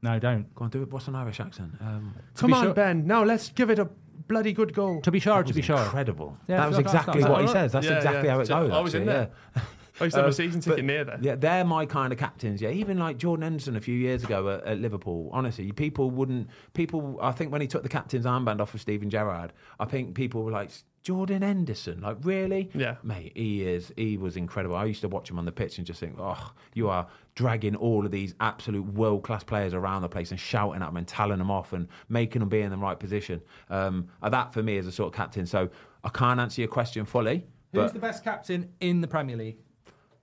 No, 0.00 0.18
don't. 0.18 0.54
Go 0.54 0.64
on, 0.64 0.70
do 0.70 0.80
it. 0.84 0.90
What's 0.90 1.08
an 1.08 1.16
Irish 1.16 1.38
accent? 1.38 1.72
Um, 1.82 2.14
Come 2.34 2.54
on, 2.54 2.64
sure- 2.64 2.72
Ben. 2.72 3.06
Now 3.06 3.24
let's 3.24 3.50
give 3.50 3.68
it 3.68 3.78
a 3.78 3.90
bloody 4.26 4.54
good 4.54 4.72
goal. 4.72 5.02
To 5.02 5.10
be 5.10 5.18
sure, 5.20 5.34
that 5.36 5.42
to 5.42 5.48
was 5.48 5.56
be 5.56 5.60
sure. 5.60 5.76
incredible. 5.76 6.38
Yeah, 6.48 6.58
that 6.60 6.66
was 6.68 6.76
so 6.76 6.82
that's- 6.82 6.94
exactly 7.02 7.20
that's- 7.20 7.36
what 7.38 7.42
he 7.46 7.52
says. 7.52 7.72
That's 7.72 7.86
Yeah, 7.86 7.96
exactly 7.98 8.26
yeah. 8.28 8.32
how 8.34 8.40
it 8.40 8.48
goes. 8.48 8.70
I 8.72 8.80
was 8.80 8.94
in 8.94 9.02
actually, 9.06 9.12
there. 9.14 9.30
yeah. 9.98 10.02
I 10.02 10.04
used 10.04 10.14
to 10.14 10.20
have 10.22 10.30
a 10.30 10.32
season 10.32 10.60
ticket 10.60 10.78
but- 10.78 10.84
near 10.84 11.04
there. 11.04 11.18
Yeah, 11.20 11.34
they're 11.34 11.64
my 11.64 11.86
kind 11.86 12.12
of 12.12 12.18
captains. 12.18 12.60
Yeah, 12.60 12.70
even 12.70 12.98
like 12.98 13.18
Jordan 13.18 13.42
Henderson 13.42 13.76
a 13.76 13.80
few 13.80 13.94
years 13.94 14.24
ago 14.24 14.48
at, 14.48 14.64
at 14.64 14.78
Liverpool. 14.80 15.30
Honestly, 15.32 15.72
people 15.72 16.10
wouldn't. 16.10 16.48
People, 16.74 17.18
I 17.20 17.32
think 17.32 17.52
when 17.52 17.60
he 17.60 17.66
took 17.66 17.82
the 17.82 17.88
captain's 17.88 18.26
armband 18.26 18.60
off 18.60 18.74
of 18.74 18.80
Steven 18.80 19.10
Gerrard, 19.10 19.52
I 19.80 19.84
think 19.84 20.14
people 20.14 20.42
were 20.42 20.52
like, 20.52 20.70
Jordan 21.02 21.40
Henderson, 21.42 22.02
like 22.02 22.18
really? 22.22 22.70
Yeah. 22.74 22.96
mate, 23.02 23.32
he 23.34 23.62
is. 23.62 23.92
He 23.96 24.18
was 24.18 24.36
incredible. 24.36 24.76
I 24.76 24.84
used 24.84 25.00
to 25.00 25.08
watch 25.08 25.30
him 25.30 25.38
on 25.38 25.46
the 25.46 25.52
pitch 25.52 25.78
and 25.78 25.86
just 25.86 26.00
think, 26.00 26.16
oh, 26.18 26.52
you 26.74 26.90
are 26.90 27.06
dragging 27.34 27.76
all 27.76 28.04
of 28.04 28.10
these 28.10 28.34
absolute 28.40 28.82
world 28.82 29.22
class 29.22 29.42
players 29.42 29.72
around 29.72 30.02
the 30.02 30.08
place 30.08 30.32
and 30.32 30.40
shouting 30.40 30.82
at 30.82 30.86
them 30.86 30.96
and 30.96 31.06
telling 31.06 31.38
them 31.38 31.50
off 31.50 31.72
and 31.72 31.88
making 32.08 32.40
them 32.40 32.48
be 32.48 32.60
in 32.60 32.70
the 32.70 32.76
right 32.76 32.98
position. 32.98 33.40
Um, 33.70 34.08
that 34.22 34.52
for 34.52 34.62
me 34.62 34.76
is 34.76 34.86
a 34.86 34.92
sort 34.92 35.06
of 35.06 35.16
captain. 35.16 35.46
So 35.46 35.70
I 36.04 36.08
can't 36.10 36.40
answer 36.40 36.60
your 36.60 36.68
question 36.68 37.04
fully. 37.04 37.46
Who's 37.72 37.84
But 37.84 37.92
the 37.94 38.00
best 38.00 38.24
captain 38.24 38.70
in 38.80 39.00
the 39.00 39.08
Premier 39.08 39.36
League? 39.36 39.58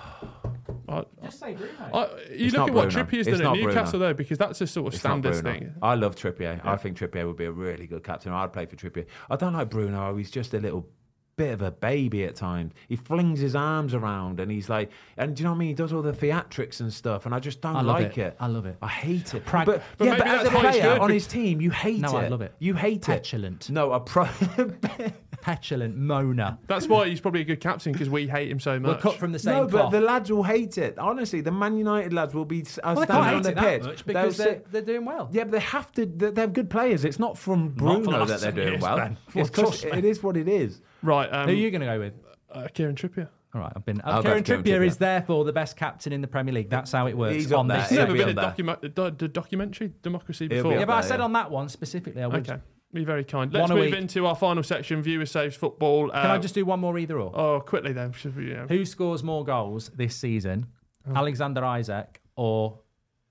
I, 0.88 1.04
Just 1.22 1.38
say 1.38 1.54
Bruno. 1.54 1.72
I, 1.94 2.02
you 2.32 2.46
It's 2.46 2.54
look 2.54 2.68
at 2.68 2.74
what 2.74 2.90
Bruno. 2.90 3.04
Trippier's 3.04 3.26
It's 3.28 3.38
done 3.38 3.40
at 3.40 3.44
not 3.44 3.54
Bruno. 3.54 3.68
Newcastle 3.68 3.98
though, 4.00 4.14
because 4.14 4.38
that's 4.38 4.60
a 4.60 4.66
sort 4.66 4.88
of 4.88 4.94
It's 4.94 5.04
not 5.04 5.10
standards 5.22 5.40
thing. 5.40 5.72
I 5.80 5.94
love 5.94 6.16
Trippier. 6.16 6.60
I 6.64 6.76
think 6.76 6.98
Trippier 6.98 7.26
would 7.26 7.36
be 7.36 7.44
a 7.44 7.52
really 7.52 7.86
good 7.86 8.02
captain. 8.02 8.32
I'd 8.32 8.52
play 8.52 8.66
for 8.66 8.74
Trippier. 8.76 9.06
I 9.30 9.36
don't 9.36 9.52
like 9.52 9.70
Bruno. 9.70 10.16
He's 10.16 10.30
just 10.32 10.52
a 10.52 10.58
little 10.58 10.88
bit 11.36 11.52
of 11.52 11.62
a 11.62 11.70
baby 11.70 12.24
at 12.24 12.34
times. 12.34 12.72
He 12.88 12.96
flings 12.96 13.38
his 13.40 13.54
arms 13.54 13.94
around 13.94 14.40
and 14.40 14.50
he's 14.50 14.68
like, 14.68 14.90
and 15.16 15.34
do 15.36 15.40
you 15.40 15.44
know 15.44 15.52
what 15.52 15.56
I 15.56 15.58
mean? 15.60 15.68
He 15.68 15.74
does 15.74 15.92
all 15.92 16.02
the 16.02 16.12
theatrics 16.12 16.80
and 16.80 16.92
stuff, 16.92 17.24
and 17.24 17.34
I 17.34 17.38
just 17.38 17.60
don't 17.60 17.76
I 17.76 17.82
like 17.82 18.18
it. 18.18 18.26
it. 18.26 18.36
I 18.40 18.48
love 18.48 18.66
it. 18.66 18.76
I 18.82 18.88
hate 18.88 19.32
it. 19.32 19.44
Prag- 19.46 19.66
but, 19.66 19.82
But 19.96 20.04
yeah, 20.06 20.16
but 20.18 20.26
as 20.26 20.40
a 20.40 20.42
that's 20.50 20.54
why 20.56 20.72
he's 20.72 20.80
player 20.80 20.98
on 21.00 21.10
his 21.10 21.26
team, 21.28 21.60
you 21.60 21.70
hate 21.70 22.00
No, 22.00 22.18
it. 22.18 22.24
I 22.24 22.28
love 22.28 22.42
it. 22.42 22.52
You 22.58 22.74
hate 22.74 23.02
Petulant. 23.02 23.70
it. 23.70 23.72
No, 23.72 23.92
a 23.92 24.00
pro. 24.00 24.26
Petulant 25.40 25.96
Mona. 25.96 26.58
That's 26.66 26.86
why 26.88 27.08
he's 27.08 27.20
probably 27.20 27.40
a 27.40 27.44
good 27.44 27.60
captain 27.60 27.92
because 27.92 28.10
we 28.10 28.26
hate 28.28 28.50
him 28.50 28.60
so 28.60 28.78
much. 28.78 28.86
We're 28.88 28.92
much. 28.94 29.02
cut 29.02 29.16
from 29.16 29.32
the 29.32 29.38
same 29.38 29.54
no, 29.54 29.62
but 29.64 29.70
cloth. 29.70 29.92
the 29.92 30.00
lads 30.00 30.30
will 30.30 30.42
hate 30.42 30.78
it. 30.78 30.98
Honestly, 30.98 31.40
the 31.40 31.50
Man 31.52 31.76
United 31.76 32.12
lads 32.12 32.34
will 32.34 32.44
be 32.44 32.62
uh, 32.62 32.64
well, 32.84 32.94
they 32.96 33.04
standing 33.04 33.06
can't 33.06 33.16
on 33.16 33.34
hate 33.34 33.42
the 33.42 33.52
that 33.60 33.64
pitch. 33.64 33.82
much 33.84 34.06
because 34.06 34.36
they're, 34.36 34.46
sit- 34.46 34.72
they're 34.72 34.82
doing 34.82 35.04
well. 35.04 35.28
Yeah, 35.32 35.44
but 35.44 35.52
they 35.52 35.60
have 35.60 35.92
to. 35.92 36.06
They're, 36.06 36.30
they're 36.30 36.46
good 36.46 36.70
players. 36.70 37.04
It's 37.04 37.18
not 37.18 37.38
from 37.38 37.74
Not 37.76 37.78
for 37.78 37.84
the 37.84 38.00
Bruno 38.02 38.18
last 38.18 38.28
that 38.28 38.40
they're 38.40 38.52
doing 38.52 38.68
years, 38.74 38.82
well. 38.82 38.96
Ben. 38.96 39.16
It's 39.34 39.50
Trust 39.50 39.82
'cause 39.84 39.96
it 39.96 40.04
is 40.04 40.22
what 40.22 40.36
it 40.36 40.48
is. 40.48 40.80
right, 41.02 41.28
um, 41.32 41.46
Who 41.48 41.52
are 41.52 41.56
you 41.56 41.70
going 41.70 41.80
to 41.80 41.86
go 41.86 41.98
with? 41.98 42.14
uh, 42.52 42.68
Kieran 42.74 42.94
Trippier. 42.96 43.28
All 43.52 43.60
right, 43.60 43.72
I've 43.74 43.84
been. 43.84 44.00
I'll 44.04 44.20
Uh, 44.20 44.22
Kieran 44.22 44.44
Trippier 44.44 44.62
Trippier. 44.78 44.86
is 44.86 44.96
therefore 44.96 45.44
the 45.44 45.52
best 45.52 45.76
captain 45.76 46.12
in 46.12 46.20
the 46.20 46.28
Premier 46.28 46.54
League. 46.54 46.70
That's 46.70 46.92
how 46.92 47.06
it 47.08 47.16
works 47.16 47.34
He's 47.34 47.52
up 47.52 47.58
on 47.60 47.66
there. 47.68 47.78
this. 47.78 47.88
He's 47.88 47.98
He'll 47.98 48.06
never 48.06 48.12
been 48.18 48.22
up 48.22 48.28
a 48.30 48.34
there. 48.34 48.44
document, 48.44 48.80
the, 48.94 49.10
the 49.18 49.26
documentary 49.28 49.92
Democracy 50.02 50.46
before. 50.46 50.70
be 50.70 50.76
Yeah, 50.76 50.82
up 50.82 50.86
but 50.88 50.94
I 50.94 51.00
said 51.00 51.18
yeah. 51.18 51.24
on 51.24 51.32
that 51.32 51.50
one 51.50 51.68
specifically. 51.68 52.22
I 52.22 52.28
would. 52.28 52.48
Okay, 52.48 52.60
be 52.92 53.04
very 53.04 53.24
kind. 53.24 53.52
Let's 53.52 53.70
One 53.70 53.78
move 53.78 53.94
into 53.94 54.26
our 54.26 54.34
final 54.34 54.62
section. 54.62 55.02
Viewer 55.02 55.26
saves 55.26 55.56
football. 55.56 56.10
Uh, 56.12 56.22
Can 56.22 56.30
I 56.30 56.38
just 56.38 56.54
do 56.54 56.64
one 56.64 56.80
more 56.80 56.98
either 56.98 57.18
or? 57.18 57.32
Oh, 57.34 57.60
quickly 57.60 57.92
then. 57.92 58.14
We, 58.36 58.50
yeah. 58.52 58.66
Who 58.66 58.84
scores 58.84 59.22
more 59.22 59.44
goals 59.44 59.90
this 59.94 60.16
season? 60.16 60.66
Oh. 61.08 61.14
Alexander 61.14 61.64
Isak 61.64 62.20
or 62.36 62.78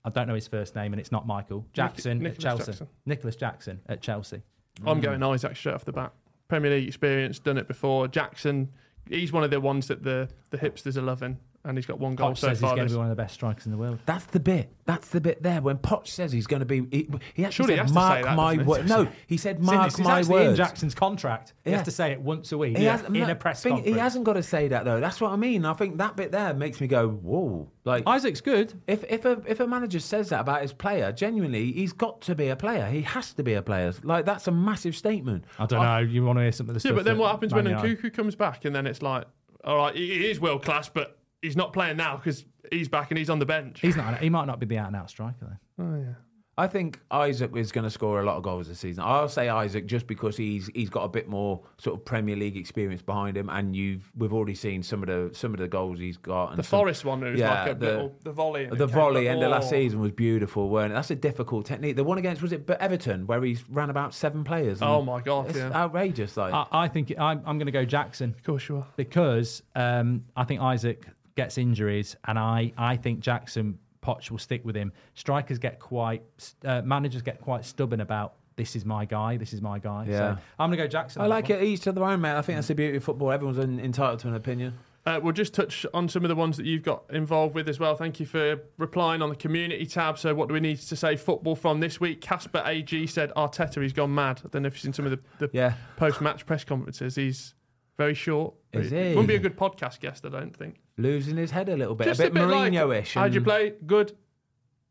I 0.04 0.10
don't 0.10 0.28
know 0.28 0.34
his 0.34 0.48
first 0.48 0.74
name 0.74 0.92
and 0.92 1.00
it's 1.00 1.12
not 1.12 1.26
Michael 1.26 1.66
Jackson 1.72 2.18
Nicolas 2.18 2.36
at 2.36 2.40
Chelsea. 2.40 2.64
Jackson. 2.72 2.88
Nicolas 3.06 3.36
Jackson 3.36 3.80
at 3.86 4.00
Chelsea. 4.00 4.42
I'm 4.86 5.00
going 5.00 5.22
Isak 5.22 5.56
straight 5.56 5.74
off 5.74 5.84
the 5.84 5.92
bat. 5.92 6.12
Premier 6.48 6.70
League 6.70 6.88
experience, 6.88 7.38
done 7.38 7.58
it 7.58 7.68
before. 7.68 8.08
Jackson, 8.08 8.70
he's 9.08 9.32
one 9.32 9.44
of 9.44 9.50
the 9.50 9.60
ones 9.60 9.88
that 9.88 10.02
the, 10.02 10.28
the 10.50 10.58
hipsters 10.58 10.96
are 10.96 11.02
loving, 11.02 11.38
and 11.64 11.76
he's 11.76 11.84
got 11.86 11.98
one 11.98 12.14
goal 12.14 12.30
Poch 12.30 12.38
so 12.38 12.48
says 12.48 12.60
he's 12.60 12.70
going 12.70 12.86
to 12.88 12.92
be 12.94 12.96
one 12.96 13.06
of 13.10 13.16
the 13.16 13.22
best 13.22 13.34
strikers 13.34 13.66
in 13.66 13.72
the 13.72 13.76
world. 13.78 13.98
That's 14.06 14.24
the 14.26 14.40
bit. 14.40 14.70
That's 14.86 15.08
the 15.08 15.20
bit 15.20 15.42
there. 15.42 15.60
When 15.60 15.76
Poch 15.76 16.06
says 16.06 16.32
he's 16.32 16.46
going 16.46 16.60
to 16.60 16.66
be, 16.66 16.78
he, 16.90 17.08
he 17.34 17.44
actually 17.44 17.66
Surely 17.66 17.74
he 17.74 17.76
said, 17.78 17.82
has 17.82 17.90
to 17.90 17.94
"Mark 17.94 18.16
say 18.18 18.22
that, 18.22 18.36
my 18.36 18.56
doesn't 18.56 18.64
he? 18.64 18.70
words." 18.70 18.88
No, 18.88 19.08
he 19.26 19.36
said, 19.36 19.60
"Mark 19.60 19.86
it's, 19.88 19.98
it's 19.98 20.04
my 20.08 20.18
actually 20.20 20.44
in. 20.46 20.56
Jackson's 20.56 20.94
contract. 20.94 21.52
He 21.64 21.70
Yeah. 21.70 21.76
has 21.76 21.84
to 21.84 21.90
say 21.90 22.12
it 22.12 22.20
once 22.20 22.50
a 22.52 22.58
week 22.58 22.76
He 22.78 22.84
has- 22.84 23.02
in 23.04 23.12
no, 23.12 23.30
a 23.30 23.34
press 23.34 23.62
thing- 23.62 23.74
conference. 23.74 23.94
He 23.94 24.00
hasn't 24.00 24.24
got 24.24 24.32
to 24.32 24.42
say 24.42 24.68
that 24.68 24.84
though. 24.86 25.00
That's 25.00 25.20
what 25.20 25.32
I 25.32 25.36
mean. 25.36 25.64
I 25.66 25.74
think 25.74 25.98
that 25.98 26.16
bit 26.16 26.32
there 26.32 26.54
makes 26.54 26.80
me 26.80 26.86
go, 26.86 27.08
"Whoa!" 27.08 27.68
Like 27.84 28.04
Isak's 28.04 28.40
good. 28.40 28.72
if 28.86 29.04
if 29.08 29.24
a 29.26 29.42
if 29.46 29.60
a 29.60 29.66
manager 29.66 30.00
says 30.00 30.30
that 30.30 30.40
about 30.40 30.62
his 30.62 30.72
player, 30.72 31.12
genuinely, 31.12 31.72
he's 31.72 31.92
got 31.92 32.20
to 32.22 32.34
be 32.34 32.48
a 32.48 32.56
player. 32.56 32.86
He 32.90 33.02
has 33.02 33.32
to 33.34 33.42
be 33.42 33.52
a 33.54 33.62
player. 33.62 33.92
Like 34.02 34.24
that's 34.24 34.48
a 34.48 34.52
massive 34.52 34.96
statement. 34.96 35.44
I 35.58 35.66
don't 35.66 35.82
know. 35.82 35.98
You 35.98 36.24
want 36.24 36.38
to 36.38 36.42
hear 36.42 36.52
some 36.52 36.68
of 36.70 36.74
the 36.80 36.88
Yeah, 36.88 36.94
but 36.94 37.04
then 37.04 37.18
what 37.18 37.30
happens 37.30 37.52
when 37.54 37.66
United- 37.66 37.98
Nkunku 38.00 38.12
comes 38.14 38.34
back, 38.34 38.64
and 38.64 38.74
then 38.74 38.86
it's 38.86 39.02
like, 39.02 39.24
all 39.62 39.76
right, 39.76 39.94
he 39.94 40.06
he 40.18 40.30
is 40.30 40.40
world 40.40 40.62
class, 40.64 40.88
but 40.88 41.18
he's 41.42 41.56
not 41.56 41.72
playing 41.72 41.96
now 41.96 42.16
because 42.16 42.44
he's 42.70 42.88
back 42.88 43.10
and 43.10 43.18
he's 43.18 43.30
on 43.30 43.38
the 43.38 43.46
bench. 43.46 43.80
He's 43.80 43.96
not. 43.96 44.18
He 44.18 44.30
might 44.30 44.46
not 44.46 44.58
be 44.60 44.66
the 44.66 44.78
out 44.78 44.88
and 44.88 44.96
out 44.96 45.10
striker 45.10 45.58
though. 45.78 45.84
Oh, 45.84 45.96
yeah. 45.98 46.14
I 46.58 46.66
think 46.66 47.00
Isak 47.10 47.56
is 47.56 47.72
going 47.72 47.84
to 47.84 47.90
score 47.90 48.20
a 48.20 48.22
lot 48.24 48.36
of 48.36 48.42
goals 48.42 48.68
this 48.68 48.78
season. 48.80 49.02
I'll 49.06 49.30
say 49.30 49.48
Isak 49.64 49.86
just 49.86 50.06
because 50.06 50.36
he's 50.36 50.68
he's 50.74 50.90
got 50.90 51.04
a 51.04 51.08
bit 51.08 51.26
more 51.26 51.62
sort 51.78 51.96
of 51.98 52.04
Premier 52.04 52.36
League 52.36 52.56
experience 52.58 53.00
behind 53.00 53.34
him, 53.34 53.48
and 53.48 53.74
you've 53.74 54.12
we've 54.14 54.34
already 54.34 54.54
seen 54.54 54.82
some 54.82 55.02
of 55.02 55.06
the 55.06 55.30
some 55.34 55.54
of 55.54 55.60
the 55.60 55.68
goals 55.68 55.98
he's 55.98 56.18
got. 56.18 56.50
And 56.50 56.58
The 56.58 56.62
some- 56.62 56.80
Forest 56.80 57.06
one 57.06 57.20
was 57.22 57.38
Yeah, 57.40 57.62
like 57.64 57.70
a 57.70 57.78
the- 57.78 57.86
little 57.86 58.14
the 58.24 58.32
volley. 58.32 58.64
and 58.64 58.76
The 58.76 58.86
volley 58.86 59.24
back- 59.24 59.36
end 59.36 59.42
of 59.42 59.50
last 59.52 59.68
oh. 59.68 59.70
season 59.70 60.00
was 60.00 60.12
beautiful, 60.12 60.68
weren't 60.68 60.92
it? 60.92 60.96
That's 60.96 61.10
a 61.10 61.14
difficult 61.14 61.64
technique. 61.64 61.96
The 61.96 62.04
one 62.04 62.18
against 62.18 62.42
was 62.42 62.52
it 62.52 62.66
but 62.66 62.78
Everton 62.82 63.26
where 63.26 63.42
he 63.42 63.56
ran 63.70 63.88
about 63.88 64.12
seven 64.12 64.44
players. 64.44 64.82
Oh 64.82 65.00
my 65.00 65.22
god! 65.22 65.48
it's 65.48 65.56
Yeah, 65.56 65.72
outrageous. 65.72 66.36
Like 66.36 66.52
I, 66.52 66.66
I 66.72 66.88
think 66.88 67.10
I'm, 67.18 67.38
I'm 67.46 67.56
going 67.56 67.66
to 67.66 67.72
go 67.72 67.86
Jackson 67.86 68.34
of 68.36 68.42
course 68.42 68.68
you 68.68 68.76
are. 68.78 68.86
because 68.96 69.62
um, 69.76 70.24
I 70.36 70.44
think 70.44 70.60
Isak 70.62 71.06
gets 71.36 71.58
injuries, 71.58 72.16
and 72.26 72.38
I, 72.38 72.72
I 72.76 72.96
think 72.96 73.20
Jackson 73.20 73.78
Poch 74.02 74.30
will 74.30 74.38
stick 74.38 74.64
with 74.64 74.76
him. 74.76 74.92
Strikers 75.14 75.58
get 75.58 75.78
quite, 75.78 76.22
uh, 76.64 76.82
managers 76.82 77.22
get 77.22 77.40
quite 77.40 77.64
stubborn 77.64 78.00
about 78.00 78.34
this 78.56 78.76
is 78.76 78.84
my 78.84 79.04
guy, 79.04 79.36
this 79.36 79.52
is 79.54 79.62
my 79.62 79.78
guy. 79.78 80.06
Yeah. 80.08 80.16
So 80.18 80.38
I'm 80.58 80.68
going 80.70 80.78
to 80.78 80.84
go 80.84 80.88
Jackson. 80.88 81.22
I 81.22 81.26
like 81.26 81.48
one. 81.48 81.58
it 81.60 81.64
each 81.64 81.80
to 81.82 81.92
their 81.92 82.04
own, 82.04 82.20
mate. 82.20 82.32
I 82.36 82.42
think 82.42 82.56
that's 82.58 82.68
the 82.68 82.74
beauty 82.74 82.96
of 82.98 83.04
football. 83.04 83.32
Everyone's 83.32 83.58
en- 83.58 83.80
entitled 83.80 84.18
to 84.20 84.28
an 84.28 84.34
opinion. 84.34 84.74
Uh, 85.06 85.18
we'll 85.22 85.32
just 85.32 85.54
touch 85.54 85.86
on 85.94 86.10
some 86.10 86.26
of 86.26 86.28
the 86.28 86.34
ones 86.34 86.58
that 86.58 86.66
you've 86.66 86.82
got 86.82 87.04
involved 87.08 87.54
with 87.54 87.70
as 87.70 87.80
well. 87.80 87.96
Thank 87.96 88.20
you 88.20 88.26
for 88.26 88.60
replying 88.76 89.22
on 89.22 89.30
the 89.30 89.34
community 89.36 89.86
tab. 89.86 90.18
So, 90.18 90.34
what 90.34 90.48
do 90.48 90.52
we 90.54 90.60
need 90.60 90.76
to 90.78 90.94
say 90.94 91.16
football 91.16 91.56
from 91.56 91.80
this 91.80 91.98
week? 91.98 92.20
Casper 92.20 92.62
AG 92.66 93.06
said 93.06 93.32
Arteta, 93.34 93.80
he's 93.82 93.94
gone 93.94 94.14
mad. 94.14 94.42
I 94.44 94.48
don't 94.48 94.62
know 94.62 94.66
if 94.66 94.74
you've 94.74 94.82
seen 94.82 94.92
some 94.92 95.06
of 95.06 95.12
the, 95.12 95.20
the 95.38 95.50
Yeah. 95.54 95.72
post 95.96 96.20
match 96.20 96.44
press 96.44 96.64
conferences. 96.64 97.14
He's 97.14 97.54
very 97.96 98.12
short. 98.12 98.52
Is 98.74 98.90
he? 98.90 98.96
Wouldn't 99.10 99.28
be 99.28 99.36
a 99.36 99.38
good 99.38 99.56
podcast 99.56 100.00
guest, 100.00 100.26
I 100.26 100.28
don't 100.28 100.54
think. 100.54 100.76
Losing 101.00 101.36
his 101.36 101.50
head 101.50 101.68
a 101.68 101.76
little 101.76 101.94
bit, 101.94 102.04
Just 102.06 102.20
a 102.20 102.30
bit, 102.30 102.34
like, 102.34 102.72
Mourinho-ish. 102.72 103.14
how'd 103.14 103.34
you 103.34 103.40
play? 103.40 103.74
Good. 103.86 104.16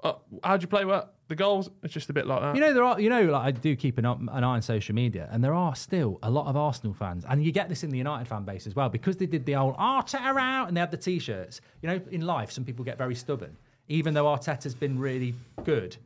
Uh, 0.04 0.14
how'd 0.44 0.62
you 0.62 0.68
play? 0.68 0.86
What? 0.86 1.16
The 1.28 1.36
goals? 1.36 1.70
It's 1.84 1.94
just 1.94 2.10
a 2.10 2.14
bit 2.14 2.26
like 2.26 2.42
that. 2.42 2.56
You 2.56 2.62
know, 2.62 2.74
there 2.74 2.84
are, 2.84 3.00
you 3.00 3.10
know, 3.10 3.24
like 3.26 3.44
I 3.44 3.52
do 3.52 3.76
keep 3.76 3.98
an, 4.00 4.06
eye- 4.06 4.14
an 4.32 4.44
eye 4.44 4.56
on 4.56 4.62
social 4.64 4.96
media, 4.96 5.30
and 5.32 5.44
there 5.44 5.54
are 5.54 5.76
still 5.76 6.18
a 6.24 6.30
lot 6.32 6.48
of 6.48 6.56
Arsenal 6.56 6.94
fans, 6.94 7.24
and 7.30 7.44
you 7.44 7.52
get 7.52 7.70
this 7.70 7.84
in 7.84 7.92
the 7.92 7.98
United 7.98 8.28
fan 8.28 8.44
base 8.46 8.66
as 8.66 8.76
well, 8.76 8.90
because 8.90 9.18
they 9.18 9.28
did 9.28 9.46
the 9.46 9.56
old 9.56 9.76
Arteta 9.78 10.40
out 10.40 10.68
and 10.68 10.76
they 10.76 10.82
had 10.82 10.90
the 10.90 10.98
t-shirts. 10.98 11.62
You 11.84 11.90
know, 11.90 12.02
in 12.10 12.22
life, 12.22 12.50
some 12.52 12.64
people 12.64 12.84
get 12.84 12.98
very 12.98 13.14
stubborn, 13.14 13.58
even 13.88 14.14
though 14.16 14.26
Arteta's 14.26 14.74
been 14.74 14.98
really 14.98 15.36
good. 15.64 15.98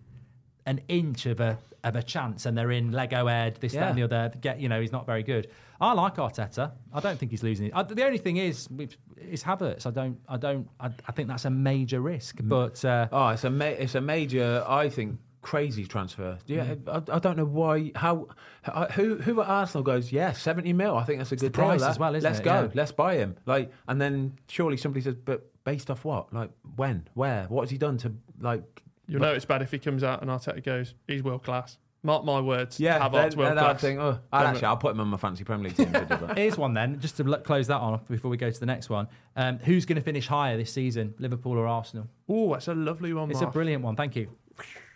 An 0.66 0.80
inch 0.88 1.26
of 1.26 1.40
a 1.40 1.58
of 1.84 1.96
a 1.98 2.04
chance, 2.04 2.46
and 2.46 2.58
they're 2.58 2.72
in 2.72 2.92
Lego 2.94 3.28
Ed, 3.28 3.58
this, 3.60 3.74
that, 3.74 3.90
and 3.90 3.98
the 3.98 4.04
other. 4.04 4.32
Get, 4.40 4.60
you 4.62 4.70
know, 4.70 4.80
he's 4.80 4.94
not 4.94 5.06
very 5.06 5.22
good. 5.24 5.50
I 5.82 5.92
like 5.92 6.16
Arteta. 6.16 6.72
I 6.94 7.00
don't 7.02 7.20
think 7.20 7.32
he's 7.32 7.44
losing 7.44 7.66
it. 7.68 7.74
I, 7.76 7.84
the 7.84 8.06
only 8.06 8.18
thing 8.20 8.38
is, 8.38 8.70
is 9.18 9.44
Havertz. 9.44 9.86
I 9.86 9.92
don't, 9.92 10.18
I 10.30 10.38
don't, 10.38 10.70
I, 10.80 10.92
I 11.06 11.12
think 11.12 11.28
that's 11.28 11.44
a 11.44 11.50
major 11.50 12.00
risk. 12.00 12.38
But 12.42 12.86
uh, 12.86 13.10
Oh, 13.12 13.28
it's 13.30 13.44
a 13.44 13.50
ma- 13.50 13.66
it's 13.66 13.96
a 13.96 14.00
major, 14.00 14.64
I 14.66 14.88
think, 14.88 15.20
crazy 15.42 15.86
transfer. 15.86 16.38
Yeah, 16.46 16.76
Mm. 16.76 17.10
I, 17.10 17.16
I 17.16 17.20
don't 17.20 17.36
know 17.36 17.44
why. 17.44 17.92
How, 17.96 18.30
how 18.62 18.86
who 18.86 19.18
who 19.18 19.42
at 19.42 19.48
Arsenal 19.50 19.84
goes? 19.84 20.10
Yeah, 20.10 20.32
seventy 20.32 20.72
mil. 20.72 20.96
I 20.96 21.04
think 21.04 21.20
that's 21.20 21.34
a 21.34 21.36
good 21.36 21.52
price 21.54 21.82
deal. 21.82 21.90
as 21.90 22.00
well, 22.00 22.16
isn't 22.16 22.26
Let's 22.30 22.40
it? 22.40 22.44
go. 22.46 22.62
Yeah. 22.62 22.70
Let's 22.74 22.94
buy 22.94 23.16
him. 23.18 23.36
Like, 23.46 23.70
and 23.90 24.00
then 24.00 24.40
surely 24.48 24.78
somebody 24.78 25.02
says, 25.04 25.16
but 25.16 25.52
based 25.66 25.92
off 25.92 26.06
what? 26.06 26.34
Like, 26.34 26.52
when? 26.78 27.10
Where? 27.16 27.44
What 27.50 27.64
has 27.64 27.72
he 27.72 27.78
done 27.78 27.98
to 27.98 28.14
like? 28.40 28.64
You'll 29.08 29.22
know 29.22 29.34
it's 29.34 29.46
bad 29.46 29.62
if 29.62 29.72
he 29.72 29.80
comes 29.80 30.04
out 30.04 30.22
and 30.22 30.32
Arteta 30.32 30.64
goes, 30.64 30.94
he's 31.08 31.22
world 31.24 31.44
class. 31.44 31.78
Mark 32.06 32.26
my 32.26 32.42
words. 32.42 32.80
Yeah, 32.82 33.00
Havertz 33.00 33.36
world 33.38 33.58
I'd 33.58 33.62
class. 33.62 33.82
think, 33.82 34.00
oh, 34.00 34.20
I'd 34.32 34.46
actually, 34.46 34.66
I'll 34.66 34.76
put 34.78 34.92
him 34.92 35.00
on 35.00 35.08
my 35.08 35.16
fancy 35.18 35.44
Premier 35.46 35.70
League 35.70 35.78
team. 35.78 35.88
if 35.96 36.02
he 36.02 36.08
does 36.08 36.20
that. 36.20 36.38
Here's 36.38 36.58
one 36.58 36.74
then, 36.74 37.00
just 37.00 37.16
to 37.18 37.24
l- 37.26 37.40
close 37.40 37.68
that 37.68 37.78
on 37.80 38.02
before 38.10 38.30
we 38.30 38.36
go 38.36 38.50
to 38.50 38.60
the 38.60 38.66
next 38.66 38.90
one. 38.90 39.08
Um, 39.38 39.58
who's 39.60 39.86
going 39.86 39.96
to 39.96 40.02
finish 40.02 40.28
higher 40.28 40.58
this 40.58 40.74
season, 40.74 41.14
Liverpool 41.20 41.54
or 41.58 41.66
Arsenal? 41.66 42.10
Oh, 42.28 42.52
that's 42.54 42.68
a 42.68 42.74
lovely 42.76 43.14
one, 43.14 43.32
It's 43.32 43.40
a 43.42 43.46
brilliant 43.48 43.84
one. 43.84 43.96
Thank 43.96 44.16
you. 44.18 44.28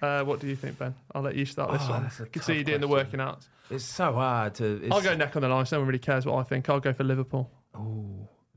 Uh, 0.02 0.24
what 0.24 0.40
do 0.42 0.48
you 0.48 0.56
think, 0.58 0.78
Ben? 0.78 0.94
I'll 1.16 1.22
let 1.22 1.36
you 1.36 1.46
start 1.46 1.72
this 1.72 1.82
Oh, 1.86 1.92
one. 1.92 2.04
that's 2.04 2.20
a 2.20 2.24
I 2.24 2.28
can 2.28 2.42
see 2.42 2.58
you 2.58 2.64
doing 2.66 2.82
the 2.82 2.88
working 2.90 3.20
out. 3.22 3.48
It's 3.72 3.84
so 3.86 4.14
hard 4.14 4.56
to. 4.56 4.82
It's, 4.84 4.94
I'll 4.94 5.02
go 5.02 5.16
neck 5.16 5.36
on 5.36 5.42
the 5.42 5.48
line. 5.50 5.66
So 5.66 5.78
no 5.78 5.80
one 5.82 5.88
really 5.88 6.00
cares 6.00 6.26
what 6.26 6.36
I 6.38 6.44
think. 6.44 6.70
I'll 6.70 6.80
go 6.80 6.94
for 6.94 7.04
Liverpool. 7.04 7.50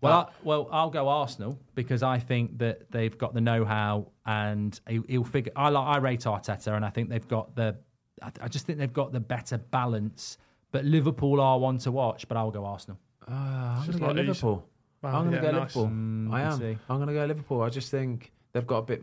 Well, 0.00 0.12
I, 0.30 0.32
well, 0.42 0.68
I'll 0.72 0.90
go 0.90 1.08
Arsenal 1.08 1.58
because 1.74 2.02
I 2.02 2.18
think 2.18 2.58
that 2.58 2.90
they've 2.90 3.16
got 3.16 3.34
the 3.34 3.40
know-how 3.40 4.06
and 4.24 4.78
he, 4.88 5.00
he'll 5.08 5.24
figure. 5.24 5.52
I 5.54 5.68
like, 5.68 5.86
I 5.86 5.98
rate 5.98 6.20
Arteta, 6.20 6.74
and 6.74 6.84
I 6.84 6.90
think 6.90 7.08
they've 7.10 7.26
got 7.28 7.54
the. 7.54 7.76
I, 8.22 8.30
I 8.42 8.48
just 8.48 8.66
think 8.66 8.78
they've 8.78 8.92
got 8.92 9.12
the 9.12 9.20
better 9.20 9.58
balance. 9.58 10.38
But 10.72 10.84
Liverpool 10.84 11.40
are 11.40 11.58
one 11.58 11.78
to 11.78 11.90
watch. 11.90 12.28
But 12.28 12.36
I'll 12.36 12.50
go 12.50 12.64
Arsenal. 12.64 12.98
Uh, 13.28 13.32
I'm 13.34 13.86
going 13.86 13.92
to 13.92 13.98
go 13.98 14.12
Liverpool. 14.12 14.66
Wow, 15.02 15.18
I'm 15.18 15.30
going 15.30 15.30
to 15.30 15.36
yeah, 15.46 15.52
go 15.52 15.58
nice. 15.58 15.74
Liverpool. 15.76 15.86
Mm, 15.88 16.32
I 16.32 16.42
am. 16.42 16.58
see. 16.58 16.78
I'm 16.88 16.96
going 16.96 17.08
to 17.08 17.14
go 17.14 17.24
Liverpool. 17.24 17.62
I 17.62 17.68
just 17.70 17.90
think 17.90 18.32
they've 18.52 18.66
got 18.66 18.78
a 18.78 18.82
bit. 18.82 19.02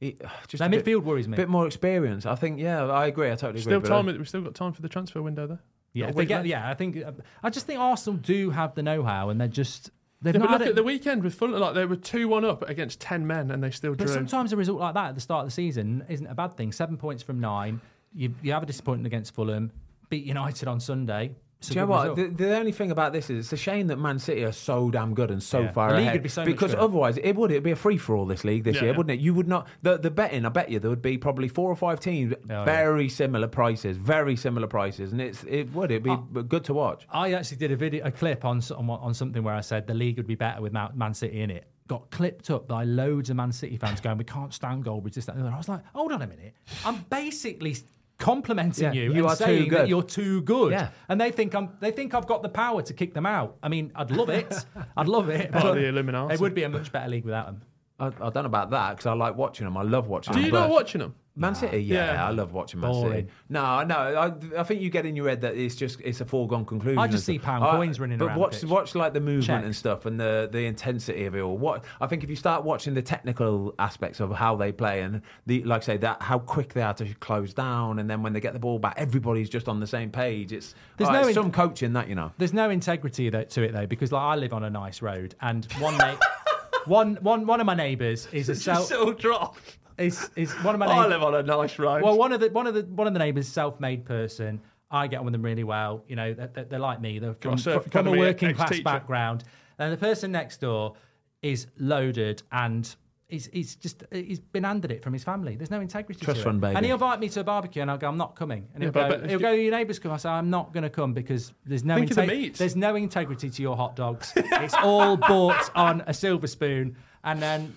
Just 0.48 0.60
Their 0.60 0.68
a 0.68 0.70
bit, 0.70 0.84
midfield 0.86 1.02
worries 1.02 1.28
me. 1.28 1.34
A 1.34 1.36
bit 1.36 1.48
more 1.50 1.66
experience. 1.66 2.24
I 2.24 2.34
think. 2.34 2.58
Yeah, 2.58 2.86
I 2.86 3.06
agree. 3.06 3.26
I 3.28 3.34
totally 3.34 3.60
agree. 3.60 3.62
Still 3.62 3.82
time. 3.82 4.08
uh, 4.08 4.12
We've 4.12 4.26
still 4.28 4.40
got 4.40 4.54
time 4.54 4.72
for 4.72 4.80
the 4.80 4.88
transfer 4.88 5.20
window 5.20 5.46
there. 5.46 5.58
yeah, 5.92 6.06
Got 6.06 6.06
a 6.06 6.10
if 6.10 6.16
they 6.16 6.24
get, 6.26 6.46
yeah. 6.46 6.70
I 6.70 6.74
think. 6.74 6.96
I 7.42 7.50
just 7.50 7.66
think 7.66 7.80
Arsenal 7.80 8.18
do 8.18 8.48
have 8.50 8.74
the 8.74 8.82
know-how, 8.82 9.28
and 9.28 9.38
they're 9.40 9.48
just. 9.48 9.90
They've 10.22 10.34
Yeah, 10.34 10.40
but 10.40 10.50
look 10.60 10.68
at 10.68 10.74
the 10.74 10.82
weekend 10.82 11.22
with 11.22 11.34
Fulham. 11.34 11.58
Like 11.60 11.74
they 11.74 11.86
were 11.86 11.96
two-one 11.96 12.44
up 12.44 12.68
against 12.68 13.00
ten 13.00 13.26
men, 13.26 13.50
and 13.50 13.62
they 13.62 13.70
still 13.70 13.92
But 13.94 14.06
drew. 14.06 14.14
sometimes 14.14 14.52
a 14.52 14.56
result 14.56 14.80
like 14.80 14.94
that 14.94 15.08
at 15.10 15.14
the 15.14 15.20
start 15.20 15.44
of 15.44 15.46
the 15.46 15.52
season 15.52 16.04
isn't 16.08 16.26
a 16.26 16.34
bad 16.34 16.56
thing. 16.56 16.72
Seven 16.72 16.96
points 16.96 17.22
from 17.22 17.40
nine. 17.40 17.80
You, 18.12 18.34
you 18.42 18.52
have 18.52 18.62
a 18.62 18.66
disappointment 18.66 19.06
against 19.06 19.34
Fulham, 19.34 19.70
beat 20.10 20.24
United 20.24 20.68
on 20.68 20.80
Sunday. 20.80 21.34
Do 21.60 21.74
you 21.74 21.80
know 21.80 21.86
what? 21.86 22.16
The, 22.16 22.28
the 22.28 22.56
only 22.56 22.72
thing 22.72 22.90
about 22.90 23.12
this 23.12 23.28
is 23.28 23.38
it's 23.46 23.52
a 23.52 23.56
shame 23.56 23.88
that 23.88 23.98
Man 23.98 24.18
City 24.18 24.44
are 24.44 24.52
so 24.52 24.90
damn 24.90 25.12
good 25.14 25.30
and 25.30 25.42
so 25.42 25.60
Yeah. 25.60 25.72
far 25.72 25.90
The 25.90 25.96
league 25.96 26.02
ahead. 26.04 26.14
would 26.14 26.22
be 26.22 26.28
so 26.30 26.44
because 26.44 26.74
otherwise, 26.74 27.18
it 27.18 27.36
would 27.36 27.50
it'd 27.50 27.62
be 27.62 27.70
a 27.72 27.76
free 27.76 27.98
for 27.98 28.16
all 28.16 28.24
this 28.24 28.44
league 28.44 28.64
this 28.64 28.76
Yeah, 28.76 28.82
year, 28.84 28.92
yeah. 28.92 28.96
wouldn't 28.96 29.20
it? 29.20 29.22
You 29.22 29.34
would 29.34 29.46
not 29.46 29.68
the 29.82 29.98
the 29.98 30.10
betting. 30.10 30.46
I 30.46 30.48
bet 30.48 30.70
you 30.70 30.78
there 30.78 30.88
would 30.88 31.02
be 31.02 31.18
probably 31.18 31.48
four 31.48 31.70
or 31.70 31.76
five 31.76 32.00
teams, 32.00 32.32
oh, 32.32 32.38
yeah. 32.48 32.64
very 32.64 33.08
similar 33.10 33.46
prices, 33.46 33.98
very 33.98 34.36
similar 34.36 34.66
prices, 34.68 35.12
and 35.12 35.20
it's 35.20 35.44
it 35.44 35.72
would 35.74 35.90
it'd 35.90 36.02
be 36.02 36.16
good 36.48 36.64
to 36.64 36.72
watch. 36.74 37.06
I 37.10 37.34
actually 37.34 37.58
did 37.58 37.72
a 37.72 37.76
video, 37.76 38.06
a 38.06 38.10
clip 38.10 38.44
on 38.46 38.62
on, 38.76 38.88
on 38.88 39.12
something 39.12 39.42
where 39.42 39.54
I 39.54 39.60
said 39.60 39.86
the 39.86 39.94
league 39.94 40.16
would 40.16 40.26
be 40.26 40.36
better 40.36 40.62
with 40.62 40.72
Man 40.72 40.90
Man 40.94 41.12
City 41.12 41.40
in 41.42 41.50
it. 41.50 41.66
Got 41.88 42.10
clipped 42.10 42.50
up 42.50 42.68
by 42.68 42.84
loads 42.84 43.30
of 43.30 43.36
Man 43.36 43.52
City 43.52 43.76
fans 43.76 44.00
going, 44.00 44.16
"We 44.16 44.24
can't 44.24 44.54
stand 44.54 44.84
Goldbridge." 44.84 45.14
This, 45.14 45.26
that, 45.26 45.34
and 45.34 45.42
the 45.42 45.48
other. 45.48 45.54
I 45.56 45.58
was 45.58 45.68
like, 45.68 45.82
"Hold 45.92 46.12
on 46.12 46.22
a 46.22 46.26
minute! 46.26 46.54
I'm 46.86 47.04
basically 47.10 47.76
complimenting 48.20 48.84
Yeah, 48.84 48.92
you, 48.92 49.12
you 49.12 49.22
and 49.22 49.26
are 49.26 49.36
too 49.36 49.44
saying 49.44 49.70
that 49.70 49.88
you're 49.88 50.04
too 50.04 50.42
good." 50.42 50.70
Yeah. 50.70 50.90
And 51.08 51.20
they 51.20 51.32
think 51.32 51.54
I'm. 51.54 51.70
They 51.80 51.90
think 51.90 52.14
I've 52.14 52.26
got 52.26 52.42
the 52.42 52.48
power 52.48 52.82
to 52.82 52.94
kick 52.94 53.14
them 53.14 53.26
out. 53.26 53.56
I 53.62 53.68
mean, 53.68 53.90
I'd 53.96 54.12
love 54.12 54.28
it. 54.28 54.54
I'd 54.96 55.08
love 55.08 55.28
it. 55.28 55.50
Part 55.50 55.66
of 55.66 55.74
the 55.74 55.86
Illuminati. 55.86 56.34
It 56.34 56.40
would 56.40 56.54
be 56.54 56.62
a 56.62 56.68
much 56.68 56.92
better 56.92 57.08
league 57.10 57.24
without 57.24 57.46
them. 57.46 57.62
I, 58.00 58.06
I 58.06 58.10
don't 58.30 58.34
know 58.36 58.40
about 58.46 58.70
that 58.70 58.90
because 58.92 59.06
I 59.06 59.12
like 59.12 59.36
watching 59.36 59.64
them. 59.66 59.76
I 59.76 59.82
love 59.82 60.08
watching 60.08 60.32
them. 60.32 60.42
Do 60.42 60.48
them. 60.50 60.54
you 60.54 60.60
but- 60.60 60.68
not 60.68 60.70
watching 60.74 60.98
them? 61.00 61.14
Man 61.36 61.54
City, 61.54 61.78
yeah, 61.78 62.12
Yeah. 62.14 62.26
I 62.26 62.30
love 62.32 62.52
watching 62.52 62.80
Man 62.80 62.90
Boring. 62.90 63.12
City. 63.14 63.28
No, 63.48 63.82
no, 63.84 63.94
I, 63.96 64.60
I 64.60 64.62
think 64.64 64.82
you 64.82 64.90
get 64.90 65.06
in 65.06 65.14
your 65.14 65.28
head 65.28 65.40
that 65.42 65.56
it's 65.56 65.76
just 65.76 66.00
it's 66.00 66.20
a 66.20 66.24
foregone 66.26 66.66
conclusion. 66.66 66.98
I 66.98 67.06
just 67.06 67.24
see 67.24 67.38
pound 67.38 67.64
coins 67.64 68.00
running 68.00 68.18
but 68.18 68.26
around 68.26 68.34
the 68.34 68.40
watch, 68.40 68.60
pitch. 68.60 68.68
watch 68.68 68.94
like 68.96 69.14
the 69.14 69.20
movement 69.20 69.44
Check. 69.46 69.64
and 69.64 69.74
stuff 69.74 70.06
and 70.06 70.18
the 70.20 70.48
the 70.50 70.66
intensity 70.66 71.24
of 71.26 71.36
it 71.36 71.40
all. 71.40 71.56
What 71.56 71.84
I 72.00 72.08
think 72.08 72.24
if 72.24 72.30
you 72.30 72.36
start 72.36 72.64
watching 72.64 72.94
the 72.94 73.00
technical 73.00 73.74
aspects 73.78 74.18
of 74.18 74.32
how 74.32 74.56
they 74.56 74.72
play 74.72 75.02
and 75.02 75.22
the 75.46 75.62
like, 75.62 75.82
I 75.82 75.86
say 75.86 75.96
that 75.98 76.20
how 76.20 76.40
quick 76.40 76.74
they 76.74 76.82
are 76.82 76.94
to 76.94 77.06
close 77.20 77.54
down, 77.54 78.00
and 78.00 78.10
then 78.10 78.22
when 78.24 78.32
they 78.32 78.40
get 78.40 78.52
the 78.52 78.58
ball 78.58 78.80
back, 78.80 78.94
everybody's 78.98 79.48
just 79.48 79.68
on 79.68 79.78
the 79.78 79.86
same 79.86 80.10
page. 80.10 80.52
It's 80.52 80.74
There's 80.96 81.08
oh, 81.08 81.12
no 81.12 81.20
it's 81.20 81.28
in- 81.28 81.34
some 81.34 81.52
coaching 81.52 81.92
that 81.94 82.08
you 82.08 82.16
know. 82.16 82.32
There's 82.38 82.52
no 82.52 82.68
integrity 82.70 83.30
tho- 83.30 83.44
to 83.44 83.62
it 83.62 83.72
though, 83.72 83.86
because 83.86 84.10
like 84.12 84.20
I 84.22 84.34
live 84.34 84.52
on 84.52 84.64
a 84.64 84.70
nice 84.70 85.00
road, 85.00 85.36
and 85.40 85.64
one 85.78 85.96
na- 85.96 86.16
one 86.86 87.16
one 87.20 87.46
one 87.46 87.60
of 87.60 87.66
my 87.66 87.74
neighbours 87.74 88.28
is 88.32 88.48
a 88.48 88.54
self 88.54 88.90
drop. 89.18 89.56
is 89.98 90.30
is 90.36 90.52
one 90.64 90.74
of 90.74 90.78
my 90.78 90.86
I 90.88 90.96
neighbours. 90.96 91.10
live 91.10 91.22
on 91.22 91.34
a 91.34 91.42
nice 91.42 91.78
road. 91.78 92.02
Well, 92.02 92.16
one 92.16 92.32
of 92.32 92.40
the 92.40 92.50
one 92.50 92.66
of 92.66 92.74
the 92.74 92.82
one 92.82 93.06
of 93.06 93.12
the 93.12 93.18
neighbours, 93.18 93.48
self-made 93.48 94.04
person. 94.04 94.60
I 94.92 95.06
get 95.06 95.18
on 95.20 95.24
with 95.24 95.32
them 95.32 95.42
really 95.42 95.62
well. 95.62 96.02
You 96.08 96.16
know, 96.16 96.34
they're, 96.34 96.64
they're 96.64 96.78
like 96.80 97.00
me. 97.00 97.20
They're 97.20 97.34
from, 97.34 97.58
Surf 97.58 97.86
from 97.92 98.08
a 98.08 98.10
working 98.10 98.54
class 98.54 98.68
ex-teacher. 98.70 98.82
background. 98.82 99.44
And 99.78 99.92
the 99.92 99.96
person 99.96 100.32
next 100.32 100.60
door 100.60 100.94
is 101.42 101.68
loaded 101.78 102.42
and 102.50 102.92
he's, 103.30 103.46
he's 103.52 103.74
just 103.76 104.04
he's 104.10 104.40
been 104.40 104.64
handed 104.64 104.90
it 104.90 105.02
from 105.02 105.12
his 105.12 105.24
family. 105.24 105.56
There's 105.56 105.70
no 105.70 105.80
integrity. 105.80 106.24
Trust 106.24 106.42
fund 106.42 106.60
baby. 106.60 106.76
And 106.76 106.84
he'll 106.84 106.94
invite 106.96 107.20
me 107.20 107.28
to 107.30 107.40
a 107.40 107.44
barbecue, 107.44 107.82
and 107.82 107.90
I'll 107.90 107.98
go, 107.98 108.08
I'm 108.08 108.16
not 108.16 108.36
coming. 108.36 108.68
And 108.74 108.82
he'll 108.82 108.88
Yeah, 108.92 109.08
but 109.08 109.08
go, 109.08 109.20
bet- 109.20 109.30
he'll 109.30 109.38
go, 109.38 109.52
your 109.52 109.70
neighbours 109.70 109.98
come. 109.98 110.12
I 110.12 110.16
say, 110.16 110.28
I'm 110.28 110.50
not 110.50 110.72
going 110.72 110.82
to 110.82 110.90
come 110.90 111.14
because 111.14 111.52
there's 111.64 111.84
no 111.84 111.96
of 111.96 112.08
the 112.08 112.48
there's 112.50 112.76
no 112.76 112.94
integrity 112.96 113.50
to 113.50 113.62
your 113.62 113.76
hot 113.76 113.96
dogs. 113.96 114.32
it's 114.36 114.74
all 114.74 115.16
bought 115.16 115.70
on 115.74 116.02
a 116.06 116.14
silver 116.14 116.46
spoon, 116.46 116.96
and 117.24 117.40
then 117.40 117.72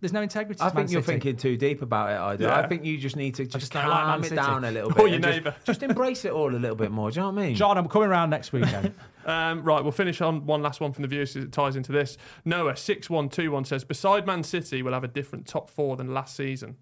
there's 0.00 0.12
no 0.12 0.22
integrity. 0.22 0.60
I 0.60 0.68
to 0.68 0.74
Man 0.74 0.84
think 0.86 0.92
you're 0.92 1.02
City. 1.02 1.12
thinking 1.20 1.36
too 1.36 1.56
deep 1.56 1.82
about 1.82 2.10
it. 2.10 2.16
I 2.18 2.36
do. 2.36 2.44
Yeah. 2.44 2.58
I 2.58 2.68
think 2.68 2.84
you 2.84 2.98
just 2.98 3.16
need 3.16 3.34
to 3.36 3.44
just, 3.44 3.58
just 3.58 3.72
don't 3.72 3.88
like 3.88 3.94
Man 3.98 4.04
calm 4.06 4.20
it 4.20 4.28
City. 4.28 4.36
down 4.36 4.64
a 4.64 4.70
little 4.70 4.90
bit. 4.94 4.98
Or 5.00 5.04
bit. 5.04 5.06
your 5.08 5.14
and 5.16 5.24
just- 5.24 5.36
neighbour. 5.36 5.56
Just, 5.64 5.82
embrace 5.82 6.24
it 6.24 6.32
all 6.32 6.54
a 6.54 6.56
little 6.56 6.76
bit 6.76 6.90
more. 6.90 7.10
Do 7.10 7.16
you 7.16 7.22
know 7.22 7.30
what 7.30 7.42
I 7.42 7.46
mean? 7.46 7.54
John, 7.56 7.76
I'm 7.76 7.88
coming 7.88 8.08
around 8.08 8.30
next 8.30 8.52
weekend. 8.52 8.94
Um, 9.24 9.62
right, 9.62 9.80
we'll 9.80 9.92
finish 9.92 10.20
on 10.20 10.46
one 10.46 10.62
last 10.62 10.80
one 10.80 10.92
from 10.92 11.02
the 11.02 11.08
viewers 11.08 11.36
It 11.36 11.52
ties 11.52 11.76
into 11.76 11.92
this. 11.92 12.18
Noah 12.44 12.76
six 12.76 13.08
one 13.08 13.28
two 13.28 13.52
one 13.52 13.64
says, 13.64 13.84
beside 13.84 14.26
Man 14.26 14.42
City, 14.42 14.82
we'll 14.82 14.94
have 14.94 15.04
a 15.04 15.08
different 15.08 15.46
top 15.46 15.70
four 15.70 15.96
than 15.96 16.12
last 16.12 16.34
season. 16.34 16.74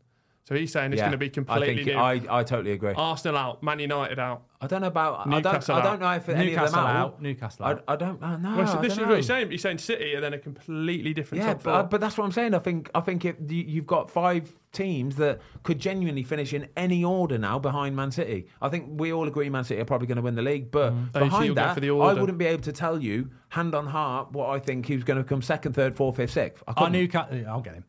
So 0.51 0.57
he's 0.57 0.73
saying 0.73 0.93
it's 0.93 0.99
Yeah, 0.99 1.05
going 1.05 1.13
to 1.13 1.19
be 1.19 1.31
completely 1.31 1.71
I 1.71 1.75
think 1.77 1.87
new. 1.87 1.95
I, 1.97 2.41
I 2.41 2.43
totally 2.43 2.73
agree. 2.73 2.93
Arsenal 2.97 3.37
out, 3.39 3.63
Man 3.63 3.79
United 3.79 4.19
out. 4.19 4.43
I 4.61 4.67
don't 4.67 4.81
know 4.81 4.89
about. 4.89 5.21
I 5.21 5.31
don't. 5.31 5.45
Newcastle 5.45 5.77
I 5.77 5.83
don't 5.83 5.93
out. 5.95 6.01
know 6.01 6.11
if 6.13 6.29
any 6.29 6.41
of 6.41 6.47
Newcastle 6.49 6.77
them 6.77 6.87
out. 6.87 6.97
out. 6.97 7.23
Newcastle 7.23 7.65
I, 7.65 7.71
out. 7.71 7.85
I 7.87 7.95
don't. 7.97 8.21
I 8.21 8.37
know. 8.37 8.57
Well, 8.57 8.67
so 8.67 8.81
this 8.81 8.93
is 8.95 8.99
don't 8.99 9.07
what 9.07 9.11
know. 9.13 9.17
he's 9.19 9.27
saying. 9.29 9.51
He's 9.53 9.63
saying 9.63 9.79
City 9.79 10.15
and 10.15 10.25
then 10.25 10.35
a 10.35 10.39
completely 10.41 11.15
different 11.15 11.45
Yeah, 11.45 11.53
top 11.55 11.63
but, 11.63 11.71
four. 11.71 11.73
uh, 11.75 11.83
but 11.85 12.01
that's 12.01 12.19
what 12.19 12.25
I'm 12.25 12.33
saying. 12.33 12.55
I 12.55 12.59
think. 12.59 12.91
I 12.97 13.01
think 13.01 13.25
it, 13.25 13.37
you, 13.49 13.63
you've 13.63 13.87
got 13.87 14.11
five 14.11 14.51
teams 14.73 15.15
that 15.17 15.39
could 15.63 15.79
genuinely 15.79 16.25
finish 16.25 16.53
in 16.53 16.67
any 16.77 17.05
order 17.05 17.39
now 17.39 17.61
behind 17.61 17.95
Man 17.95 18.11
City. 18.11 18.49
I 18.61 18.69
think 18.71 18.87
we 19.01 19.13
all 19.13 19.29
agree 19.29 19.49
Man 19.51 19.63
City 19.63 19.81
are 19.81 19.85
probably 19.85 20.09
going 20.09 20.17
to 20.17 20.23
win 20.23 20.35
the 20.35 20.43
league, 20.43 20.73
but 20.73 20.93
you 20.93 20.99
see 20.99 21.07
you'll 21.15 21.25
behind 21.29 21.57
that, 21.59 21.75
for 21.75 21.81
the 21.81 21.91
I 21.91 22.13
wouldn't 22.15 22.39
be 22.39 22.47
able 22.47 22.65
to 22.65 22.73
tell 22.73 23.01
you 23.01 23.31
hand 23.51 23.73
on 23.77 23.87
heart 23.87 24.33
what 24.33 24.51
I 24.51 24.59
think 24.59 24.89
who's 24.89 25.05
going 25.05 25.19
to 25.19 25.25
come 25.25 25.43
second, 25.43 25.75
third, 25.75 25.95
fourth, 25.97 26.17
fifth, 26.17 26.33
sixth. 26.33 26.65
I 26.67 26.73
Are. 26.77 26.91
Newcastle, 26.91 27.45
I'll 27.49 27.61
get 27.61 27.75
him. 27.75 27.85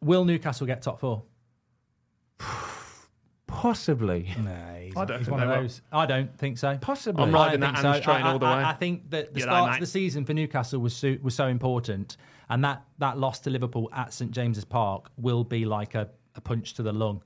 Will 0.00 0.24
Newcastle 0.24 0.66
get 0.66 0.80
top 0.80 0.98
four? 0.98 1.24
Possibly. 3.64 4.28
No, 4.44 4.50
he's, 4.78 4.94
I 4.94 5.06
don't 5.06 5.16
he's 5.20 5.26
think 5.26 5.38
one 5.38 5.42
of 5.42 5.48
they 5.48 5.54
will. 5.56 5.62
those. 5.62 5.80
I 5.90 6.04
don't 6.04 6.36
think 6.38 6.58
so. 6.58 6.76
Possibly. 6.82 7.22
I'm 7.24 7.34
I 7.34 7.38
riding 7.46 7.60
don't 7.60 7.72
that 7.72 7.80
think 7.80 7.94
Anne's 7.94 8.04
train 8.04 8.22
I, 8.22 8.30
all 8.32 8.38
the 8.38 8.44
I- 8.44 8.58
way. 8.58 8.64
I 8.64 8.72
think 8.74 9.08
that 9.08 9.32
the 9.32 9.40
G'day, 9.40 9.44
start 9.44 9.68
of 9.70 9.74
mate. 9.76 9.80
the 9.80 9.86
season 9.86 10.26
for 10.26 10.34
Newcastle 10.34 10.80
was 10.80 10.94
so, 10.94 11.16
was 11.22 11.34
so 11.34 11.46
important, 11.46 12.18
and 12.50 12.62
that, 12.62 12.84
that 12.98 13.16
loss 13.16 13.40
to 13.40 13.48
Liverpool 13.50 13.88
at 13.94 14.12
St 14.12 14.30
James's 14.32 14.66
Park 14.66 15.10
will 15.16 15.44
be 15.44 15.64
like 15.64 15.94
a, 15.94 16.10
a 16.34 16.42
punch 16.42 16.74
to 16.74 16.82
the 16.82 16.92
lung. 16.92 17.22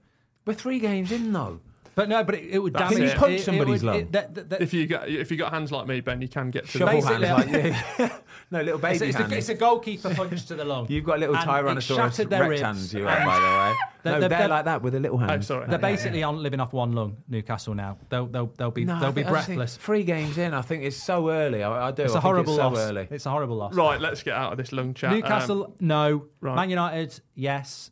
We're 0.46 0.54
three 0.54 0.78
games 0.78 1.10
in 1.10 1.32
though. 1.32 1.58
But 1.98 2.08
no, 2.08 2.22
but 2.22 2.36
it, 2.36 2.44
it 2.50 2.58
would 2.60 2.74
That's 2.74 2.94
damage. 2.94 3.10
it. 3.10 3.16
Punch 3.16 3.32
it- 3.32 3.40
it 3.40 3.44
somebody's 3.44 3.82
would- 3.82 3.92
lung. 3.92 4.08
that- 4.12 4.34
that- 4.36 4.50
that- 4.50 4.62
if 4.62 4.72
you 4.72 4.86
got 4.86 5.08
if 5.08 5.32
you 5.32 5.36
got 5.36 5.52
hands 5.52 5.72
like 5.72 5.88
me, 5.88 6.00
Ben, 6.00 6.22
you 6.22 6.28
can 6.28 6.48
get 6.50 6.66
to 6.66 6.78
Shovel 6.78 7.00
the 7.00 7.08
Basically, 7.08 7.26
hands 7.26 7.98
like 7.98 7.98
you. 7.98 8.16
no 8.52 8.60
little 8.62 8.78
baby 8.78 8.94
it's, 8.94 9.02
it's, 9.02 9.16
hands. 9.16 9.32
a, 9.32 9.36
it's 9.36 9.48
a 9.48 9.54
goalkeeper 9.56 10.14
punch 10.14 10.46
to 10.46 10.54
the 10.54 10.64
lung. 10.64 10.86
You've 10.88 11.04
got 11.04 11.18
little 11.18 11.34
And 11.34 11.44
it 11.44 11.52
Tyrannosaurus 11.52 12.30
Rex 12.48 12.60
hands, 12.60 12.94
you 12.94 13.04
have, 13.04 13.26
by 13.26 13.38
the 13.40 13.44
way. 13.44 13.76
The- 14.04 14.10
no, 14.12 14.20
the- 14.20 14.28
they're 14.28 14.42
the- 14.42 14.48
like 14.48 14.64
that 14.66 14.80
with 14.80 14.92
the 14.92 15.00
little 15.00 15.18
hand. 15.18 15.28
Oh, 15.28 15.34
hands. 15.34 15.46
sorry. 15.48 15.66
They're 15.68 15.78
basically 15.80 16.22
on 16.22 16.40
living 16.40 16.60
off 16.60 16.72
one 16.72 16.92
lung. 16.92 17.16
Newcastle 17.28 17.74
now. 17.74 17.98
They'll 18.10 18.26
they'll 18.26 18.46
they'll 18.56 18.70
be 18.70 18.84
No, 18.84 19.00
they'll 19.00 19.10
be 19.10 19.22
think- 19.24 19.32
I 19.32 19.38
just 19.38 19.46
think 19.48 19.56
breathless. 19.58 19.76
Three 19.76 20.04
games 20.04 20.38
in, 20.38 20.54
I 20.54 20.62
think 20.62 20.84
it's 20.84 20.96
so 20.96 21.28
early. 21.30 21.64
I, 21.64 21.88
I 21.88 21.90
do. 21.90 22.04
It's 22.04 22.14
I 22.14 22.18
a 22.18 22.20
horrible 22.20 22.52
it's 22.54 22.62
so 22.62 22.68
loss. 22.68 22.78
early. 22.78 23.08
It's 23.10 23.26
a 23.26 23.30
horrible 23.30 23.56
loss. 23.56 23.74
Right, 23.74 24.00
let's 24.00 24.22
get 24.22 24.34
out 24.34 24.52
of 24.52 24.56
this 24.58 24.70
lung 24.70 24.94
chat. 24.94 25.10
Um, 25.10 25.16
Newcastle, 25.18 25.74
no. 25.80 26.26
right. 26.40 26.54
Man 26.54 26.70
United, 26.70 27.20
yes. 27.34 27.90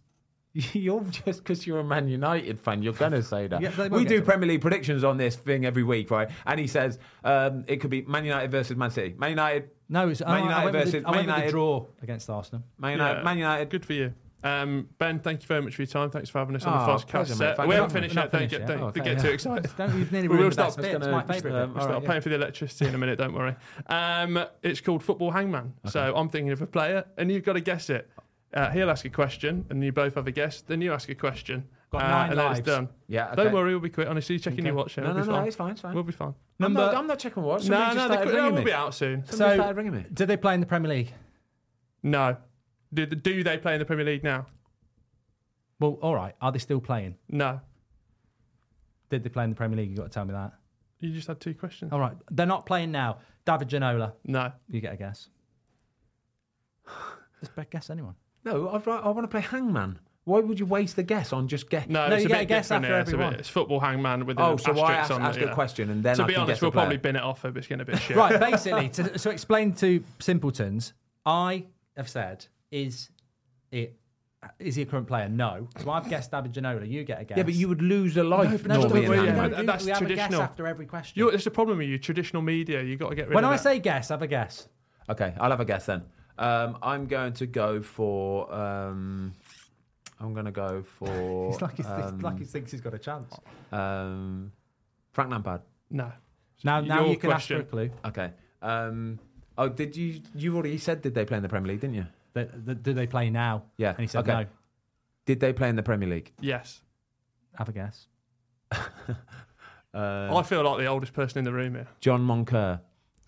You're 0.72 1.04
just 1.04 1.42
because 1.44 1.66
you're 1.66 1.80
a 1.80 1.84
Man 1.84 2.08
United 2.08 2.58
fan, 2.58 2.82
you're 2.82 2.94
going 2.94 3.12
to 3.12 3.22
say 3.22 3.46
that. 3.46 3.60
Yeah, 3.60 3.88
we 3.88 4.04
do 4.04 4.20
to. 4.20 4.24
Premier 4.24 4.48
League 4.48 4.62
predictions 4.62 5.04
on 5.04 5.16
this 5.18 5.36
thing 5.36 5.66
every 5.66 5.82
week, 5.82 6.10
right? 6.10 6.30
And 6.46 6.58
he 6.58 6.66
says 6.66 6.98
um, 7.24 7.64
it 7.66 7.76
could 7.76 7.90
be 7.90 8.02
Man 8.02 8.24
United 8.24 8.50
versus 8.50 8.76
Man 8.76 8.90
City. 8.90 9.14
Man 9.18 9.30
United, 9.30 9.70
No, 9.88 10.08
it's, 10.08 10.20
Man 10.20 10.28
I, 10.30 10.34
I 10.34 10.40
United 10.42 10.64
went, 10.64 10.76
versus- 10.76 10.92
the, 10.92 10.98
I 11.08 11.10
went 11.10 11.12
Man 11.12 11.26
with 11.26 11.26
United. 11.36 11.50
draw 11.50 11.86
against 12.02 12.30
Arsenal. 12.30 12.64
Man 12.78 12.92
United, 12.92 13.18
Yeah. 13.18 13.24
Man 13.24 13.38
United. 13.38 13.70
Good 13.70 13.84
for 13.84 13.92
you. 13.92 14.14
Um, 14.44 14.88
ben, 14.98 15.18
thank 15.18 15.42
you 15.42 15.46
very 15.48 15.60
much 15.60 15.74
for 15.74 15.82
your 15.82 15.88
time. 15.88 16.08
Thanks 16.10 16.30
for 16.30 16.38
having 16.38 16.54
us 16.54 16.64
on 16.64 16.72
Oh, 16.72 16.86
the 16.86 16.92
podcast 17.04 17.08
pleasure, 17.08 17.32
mate. 17.32 17.38
set. 17.38 17.56
Thank 17.56 17.68
We 17.68 17.74
haven't 17.74 17.90
finished 17.90 18.14
We're 18.14 18.22
yet. 18.22 18.32
Don't 18.32 18.48
get, 18.50 18.66
don't, 18.66 18.80
Oh, 18.80 18.86
okay, 18.86 19.00
get 19.00 19.18
too 19.18 19.28
excited. 19.30 19.70
Don't, 19.76 19.98
you've 19.98 20.12
nearly 20.12 20.28
We 20.28 20.34
will 20.36 20.42
ruined 20.42 20.52
the 20.56 20.70
stop. 20.70 20.76
best 20.76 20.78
It's 20.78 20.86
bit. 20.98 21.00
Gonna- 21.00 21.26
my 21.26 21.34
favourite 21.34 21.62
um. 21.62 21.74
We'll 21.74 21.82
start 21.82 21.98
right, 22.02 22.06
paying 22.10 22.20
for 22.20 22.28
the 22.28 22.34
electricity 22.36 22.86
in 22.86 22.94
a 22.94 22.98
minute, 22.98 23.18
don't 23.18 23.34
worry. 23.34 23.56
Um, 23.88 24.44
it's 24.62 24.80
called 24.80 25.02
Football 25.02 25.32
Hangman. 25.32 25.74
So 25.86 26.14
I'm 26.14 26.28
thinking 26.28 26.52
of 26.52 26.62
a 26.62 26.66
player, 26.66 27.04
and 27.18 27.30
you've 27.30 27.42
got 27.44 27.54
to 27.54 27.60
guess 27.60 27.90
it. 27.90 28.08
Uh, 28.56 28.70
he'll 28.70 28.90
ask 28.90 29.04
a 29.04 29.10
question, 29.10 29.66
and 29.70 29.84
you 29.84 29.92
both 29.92 30.14
have 30.14 30.26
a 30.26 30.32
guess. 30.32 30.62
Then 30.62 30.80
you 30.80 30.92
ask 30.92 31.08
a 31.10 31.14
question, 31.14 31.68
Got 31.90 32.02
uh, 32.02 32.08
nine 32.08 32.30
and 32.30 32.38
then 32.40 32.52
it's 32.52 32.60
done. 32.62 32.88
Yeah, 33.06 33.26
okay. 33.26 33.36
Don't 33.44 33.52
worry, 33.52 33.70
we'll 33.72 33.80
be 33.80 33.90
quick. 33.90 34.08
Honestly, 34.08 34.38
checking 34.38 34.60
Okay. 34.60 34.68
your 34.68 34.74
watch. 34.74 34.96
No, 34.96 35.02
We'll 35.04 35.14
no, 35.14 35.20
be 35.22 35.26
no, 35.28 35.34
fine. 35.34 35.46
it's 35.46 35.56
fine, 35.56 35.70
it's 35.72 35.80
fine. 35.82 35.94
We'll 35.94 36.02
be 36.04 36.12
fine. 36.12 36.28
I'm, 36.28 36.34
Number- 36.72 36.80
not, 36.80 36.94
I'm 36.94 37.06
not 37.06 37.18
checking 37.18 37.42
watch. 37.42 37.68
No, 37.68 37.76
Somebody 37.76 37.94
no, 37.94 37.94
just 37.94 38.08
the, 38.08 38.14
started 38.14 38.30
no, 38.30 38.36
ringing 38.38 38.52
we'll 38.54 38.62
me. 38.62 38.70
be 38.70 38.72
out 38.72 38.94
soon. 38.94 39.24
Somebody 39.26 39.50
So- 39.50 39.56
started 39.56 39.76
ringing 39.76 39.92
me. 39.94 40.04
Do 40.12 40.24
they 40.26 40.36
play 40.38 40.54
in 40.54 40.60
the 40.60 40.66
Premier 40.66 40.90
League? 40.90 41.12
No. 42.02 42.36
Do, 42.94 43.04
do 43.06 43.44
they 43.44 43.58
play 43.58 43.74
in 43.74 43.78
the 43.78 43.84
Premier 43.84 44.06
League 44.06 44.24
now? 44.24 44.46
Well, 45.78 45.98
all 46.00 46.14
right. 46.14 46.34
Are 46.40 46.50
they 46.50 46.58
still 46.58 46.80
playing? 46.80 47.16
No. 47.28 47.60
Did 49.10 49.22
they 49.22 49.28
play 49.28 49.44
in 49.44 49.50
the 49.50 49.56
Premier 49.56 49.76
League? 49.76 49.90
You've 49.90 49.98
got 49.98 50.04
to 50.04 50.08
tell 50.10 50.24
me 50.24 50.32
that. 50.32 50.54
You 51.00 51.12
just 51.12 51.28
had 51.28 51.40
two 51.40 51.52
questions. 51.54 51.92
All 51.92 52.00
right. 52.00 52.16
They're 52.30 52.46
not 52.46 52.64
playing 52.64 52.90
now. 52.90 53.18
David 53.44 53.68
Ginola. 53.68 54.14
No. 54.24 54.50
You 54.70 54.80
get 54.80 54.94
a 54.94 54.96
guess. 54.96 55.28
Just 57.40 57.54
be- 57.54 57.62
guess 57.70 57.90
anyone. 57.90 58.14
No, 58.46 58.70
I'd, 58.70 58.86
I 58.88 59.08
want 59.10 59.24
to 59.24 59.28
play 59.28 59.40
Hangman. 59.42 59.98
Why 60.24 60.40
would 60.40 60.58
you 60.58 60.66
waste 60.66 60.96
the 60.96 61.02
guess 61.02 61.32
on 61.32 61.46
just 61.46 61.68
guess? 61.70 61.88
No, 61.88 62.08
No, 62.08 62.14
it's 62.14 62.22
you 62.24 62.26
a 62.26 62.28
get 62.30 62.34
bit 62.38 62.42
a 62.42 62.46
guess 62.46 62.64
different 62.68 62.84
after 62.86 62.94
here. 62.94 63.00
It's, 63.02 63.10
a 63.10 63.14
every 63.14 63.24
bit, 63.24 63.30
one. 63.32 63.40
it's 63.40 63.48
football 63.48 63.78
hangman 63.80 64.26
with 64.26 64.40
Oh, 64.40 64.52
an 64.52 64.58
so 64.58 64.72
why 64.72 64.94
asterisk 64.94 64.98
ask, 64.98 65.10
on 65.12 65.22
ask 65.22 65.38
it, 65.38 65.42
a 65.44 65.46
yeah. 65.46 65.54
question 65.54 65.90
and 65.90 66.02
then 66.02 66.16
To 66.16 66.24
I 66.24 66.26
be 66.26 66.32
can 66.32 66.42
honest, 66.42 66.56
guess 66.56 66.62
we'll 66.62 66.72
probably 66.72 66.96
bin 66.96 67.14
it 67.16 67.22
off 67.22 67.44
if 67.44 67.56
it's 67.56 67.66
going 67.68 67.78
to 67.80 67.84
be 67.84 67.96
shit. 67.96 68.16
Right. 68.16 68.40
Basically, 68.50 68.88
to, 68.88 69.18
so 69.18 69.30
explain 69.30 69.72
to 69.74 70.02
simpletons, 70.18 70.94
I 71.24 71.66
have 71.96 72.08
said, 72.08 72.46
is 72.72 73.10
it 73.70 73.96
is 74.60 74.74
he 74.76 74.82
a 74.82 74.86
current 74.86 75.06
player? 75.08 75.28
No. 75.28 75.68
So 75.80 75.90
I've 75.90 76.08
guessed 76.08 76.30
David 76.32 76.52
Ginola. 76.52 76.88
You 76.88 77.04
get 77.04 77.20
a 77.20 77.24
guess. 77.24 77.36
Yeah, 77.38 77.44
but 77.44 77.54
you 77.54 77.68
would 77.68 77.82
lose 77.82 78.16
a 78.16 78.24
life 78.24 78.64
No, 78.66 78.74
No, 78.74 78.80
normally 78.82 79.06
but 79.06 79.18
we- 79.18 79.26
yeah, 79.26 79.48
do- 79.48 79.66
that's 79.66 79.84
we 79.84 79.90
have 79.92 80.02
a 80.02 80.04
guess 80.06 80.16
traditional. 80.16 80.42
after 80.42 80.66
every 80.66 80.86
question. 80.86 81.14
You're, 81.18 81.34
it's 81.34 81.44
the 81.44 81.50
problem 81.52 81.78
with 81.78 81.88
you, 81.88 81.98
traditional 81.98 82.42
media. 82.42 82.82
You've 82.82 82.98
got 83.00 83.10
to 83.10 83.14
get 83.16 83.28
rid 83.28 83.34
when 83.36 83.44
of 83.44 83.50
I 83.50 83.56
that. 83.56 83.62
say 83.62 83.78
guess, 83.80 84.10
I 84.10 84.14
have 84.14 84.22
a 84.22 84.26
guess. 84.28 84.68
Okay, 85.08 85.34
I'll 85.40 85.50
have 85.50 85.60
a 85.60 85.64
guess 85.64 85.86
then. 85.86 86.02
Um, 86.38 86.78
I'm 86.82 87.06
going 87.06 87.32
to 87.34 87.46
go 87.46 87.80
for. 87.82 88.52
Um, 88.52 89.32
I'm 90.20 90.32
going 90.32 90.46
to 90.46 90.52
go 90.52 90.82
for. 90.82 91.50
It's 91.50 91.60
like, 91.62 91.76
he's, 91.76 91.86
it's 91.86 92.12
um, 92.12 92.20
like 92.20 92.38
he 92.38 92.44
thinks 92.44 92.70
he's 92.70 92.80
got 92.80 92.94
a 92.94 92.98
chance. 92.98 93.34
um, 93.72 94.52
Frank 95.12 95.30
Lampard. 95.30 95.62
No. 95.90 96.12
Now, 96.64 96.80
now 96.80 97.00
Your 97.02 97.10
you 97.10 97.16
can 97.18 97.32
ask 97.32 97.48
for 97.48 97.56
a 97.56 97.64
clue. 97.64 97.90
Okay. 98.04 98.30
Um, 98.62 99.18
oh, 99.58 99.68
did 99.68 99.96
you? 99.96 100.20
You 100.34 100.54
already 100.56 100.78
said 100.78 101.02
did 101.02 101.14
they 101.14 101.24
play 101.24 101.36
in 101.36 101.42
the 101.42 101.48
Premier 101.48 101.72
League, 101.72 101.80
didn't 101.80 101.96
you? 101.96 102.06
Th- 102.34 102.48
th- 102.66 102.82
Do 102.82 102.92
they 102.92 103.06
play 103.06 103.30
now? 103.30 103.64
Yeah. 103.76 103.90
And 103.90 104.00
he 104.00 104.06
said 104.06 104.28
okay. 104.28 104.42
no. 104.42 104.46
Did 105.26 105.40
they 105.40 105.52
play 105.52 105.68
in 105.68 105.76
the 105.76 105.82
Premier 105.82 106.08
League? 106.08 106.32
Yes. 106.40 106.80
Have 107.54 107.68
a 107.68 107.72
guess. 107.72 108.08
Uh, 109.94 110.28
I 110.36 110.42
feel 110.42 110.62
like 110.62 110.78
the 110.78 110.84
oldest 110.86 111.14
person 111.14 111.38
in 111.38 111.44
the 111.44 111.52
room 111.52 111.74
here. 111.74 111.86
John 112.00 112.20
Moncur. 112.20 112.80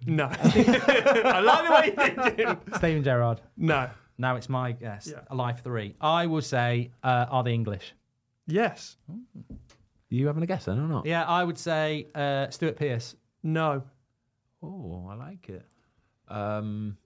No. 0.06 0.24
I 0.32 1.40
like 1.40 1.94
the 1.94 1.98
way 1.98 2.14
you 2.14 2.30
did 2.30 2.48
it. 2.48 2.58
Steven 2.76 3.02
Gerrard. 3.02 3.40
No. 3.56 3.90
Now 4.16 4.36
it's 4.36 4.48
my 4.48 4.72
guess. 4.72 5.08
Yeah. 5.12 5.34
Life 5.34 5.62
three. 5.62 5.94
I 6.00 6.26
will 6.26 6.42
say, 6.42 6.90
uh, 7.02 7.26
are 7.30 7.42
they 7.42 7.52
English? 7.52 7.94
Yes. 8.46 8.96
you 10.08 10.26
having 10.26 10.42
a 10.42 10.46
guess 10.46 10.64
then 10.64 10.78
or 10.78 10.88
not? 10.88 11.06
Yeah, 11.06 11.24
I 11.24 11.44
would 11.44 11.58
say 11.58 12.06
uh, 12.14 12.48
Stuart 12.50 12.76
Pearce. 12.76 13.14
No. 13.42 13.82
Oh, 14.62 15.06
I 15.10 15.14
like 15.14 15.48
it. 15.48 15.64
Um, 16.28 16.96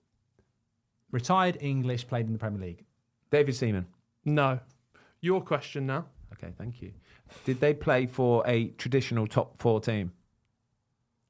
Retired 1.11 1.57
English, 1.61 2.07
played 2.07 2.25
in 2.25 2.33
the 2.33 2.39
Premier 2.39 2.59
League. 2.67 2.85
David 3.29 3.55
Seaman. 3.55 3.85
No. 4.25 4.59
Your 5.21 5.41
question 5.41 5.85
now. 5.85 6.05
Okay, 6.33 6.51
thank 6.57 6.81
you. 6.81 6.91
Did 7.45 7.59
they 7.59 7.73
play 7.73 8.07
for 8.07 8.43
a 8.47 8.69
traditional 8.69 9.27
top 9.27 9.59
four 9.61 9.79
team? 9.79 10.11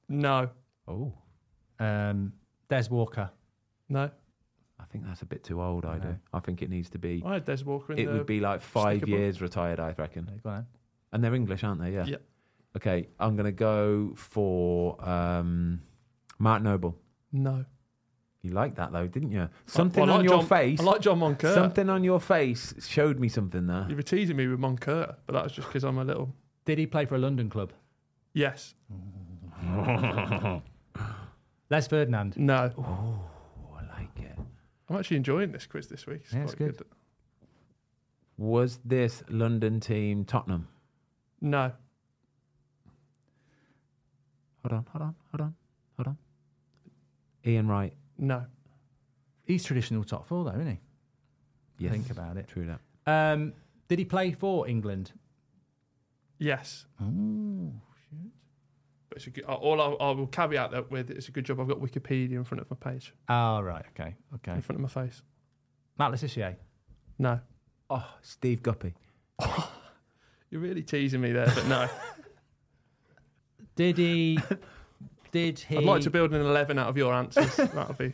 No. 0.07 0.49
Oh, 0.87 1.13
Um, 1.79 2.33
Des 2.69 2.85
Walker. 2.89 3.29
No. 3.89 4.09
I 4.79 4.85
think 4.91 5.05
that's 5.05 5.21
a 5.21 5.25
bit 5.25 5.43
too 5.43 5.61
old. 5.61 5.85
I 5.85 5.97
do. 5.97 6.15
I 6.33 6.39
think 6.39 6.61
it 6.61 6.69
needs 6.69 6.89
to 6.91 6.97
be. 6.97 7.21
I 7.25 7.33
had 7.35 7.45
Des 7.45 7.63
Walker 7.63 7.93
in 7.93 7.99
It 7.99 8.05
the. 8.07 8.13
would 8.13 8.25
be 8.25 8.39
like 8.39 8.61
five 8.61 8.97
sticker 8.97 9.05
book. 9.11 9.19
years 9.19 9.41
retired. 9.41 9.79
I 9.79 9.93
reckon. 9.97 10.29
Go 10.43 10.49
on. 10.49 10.65
And 11.11 11.23
they're 11.23 11.35
English, 11.35 11.63
aren't 11.63 11.79
they? 11.81 11.91
Yeah. 11.93 12.05
Yeah. 12.05 12.17
Okay, 12.75 13.07
I'm 13.19 13.35
gonna 13.35 13.51
go 13.51 14.13
for 14.15 14.97
um, 15.07 15.81
Mark 16.39 16.63
Noble. 16.63 16.97
No. 17.31 17.65
You 18.41 18.49
like 18.51 18.75
that 18.75 18.91
though, 18.91 19.07
didn't 19.07 19.31
you? 19.31 19.47
Something 19.67 20.03
I 20.03 20.07
like 20.07 20.19
on 20.19 20.23
your 20.25 20.39
John- 20.39 20.47
face. 20.47 20.79
I 20.81 20.83
like 20.83 21.01
John 21.01 21.19
Moncur. 21.19 21.53
Something 21.53 21.89
on 21.89 22.03
your 22.03 22.19
face 22.19 22.73
showed 22.87 23.19
me 23.19 23.29
something 23.29 23.67
there. 23.67 23.85
You 23.89 23.95
were 23.95 24.01
teasing 24.01 24.35
me 24.35 24.47
with 24.47 24.59
Moncur, 24.59 25.15
but 25.25 25.33
that 25.33 25.43
was 25.43 25.53
just 25.53 25.67
because 25.69 25.83
I'm 25.85 25.97
a 25.99 26.03
little. 26.03 26.33
Did 26.65 26.77
he 26.79 26.87
play 26.87 27.05
for 27.05 27.15
a 27.15 27.19
London 27.19 27.49
club? 27.49 27.71
Yes. 28.33 28.73
Les 31.73 31.87
Ferdinand. 31.87 32.37
No. 32.37 32.71
Oh, 32.77 33.19
I 33.75 33.99
like 33.99 34.19
it. 34.19 34.37
I'm 34.87 34.95
actually 34.95 35.17
enjoying 35.17 35.51
this 35.51 35.65
quiz 35.65 35.87
this 35.87 36.05
week. 36.05 36.21
Yeah, 36.31 36.43
it's 36.43 36.53
quite 36.53 36.77
good. 36.77 36.85
Was 38.37 38.79
this 38.85 39.23
London 39.27 39.79
team 39.79 40.23
Tottenham? 40.23 40.67
No. 41.41 41.71
Hold 44.63 44.73
on, 44.73 44.85
hold 44.91 45.01
on, 45.01 45.15
hold 45.31 45.41
on, 45.41 45.55
hold 45.97 46.07
on. 46.09 46.17
Ian 47.43 47.67
Wright. 47.67 47.93
No. 48.19 48.45
He's 49.43 49.63
traditional 49.63 50.03
top 50.03 50.27
four, 50.27 50.43
though, 50.45 50.51
isn't 50.51 50.67
he? 50.67 50.79
Yes. 51.79 51.93
Think 51.93 52.11
about 52.11 52.37
it. 52.37 52.47
True 52.49 52.67
that. 52.67 52.81
Um, 53.11 53.51
did 53.87 53.97
he 53.97 54.05
play 54.05 54.31
for 54.31 54.67
England? 54.67 55.11
Yes. 56.37 56.85
But 59.13 59.17
it's 59.17 59.27
a 59.27 59.29
good, 59.29 59.43
all 59.43 59.79
I, 59.79 60.05
I 60.05 60.11
will 60.13 60.25
caveat 60.25 60.71
that 60.71 60.89
with 60.89 61.11
it's 61.11 61.27
a 61.27 61.31
good 61.31 61.45
job 61.45 61.59
I've 61.59 61.67
got 61.67 61.79
Wikipedia 61.79 62.31
in 62.31 62.43
front 62.43 62.61
of 62.61 62.71
my 62.71 62.91
page, 62.91 63.13
oh 63.29 63.61
right. 63.61 63.85
Okay. 63.91 64.15
Okay. 64.33 64.53
in 64.53 64.61
front 64.63 64.77
of 64.77 64.81
my 64.81 64.87
face. 64.87 65.21
Matt 65.99 66.09
Le 66.09 66.17
Tissier. 66.17 66.55
No. 67.19 67.39
Oh, 67.91 68.09
Steve 68.23 68.63
Guppy. 68.63 68.95
You're 70.49 70.61
really 70.61 70.81
teasing 70.81 71.21
me 71.21 71.31
there, 71.31 71.45
but 71.45 71.67
no. 71.67 71.87
Did 73.75 73.99
he? 73.99 74.39
did 75.31 75.59
he? 75.59 75.77
I'd 75.77 75.83
like 75.83 76.01
to 76.01 76.09
build 76.09 76.33
an 76.33 76.41
11 76.41 76.79
out 76.79 76.87
of 76.87 76.97
your 76.97 77.13
answers. 77.13 77.55
That'll 77.55 77.93
be. 77.93 78.13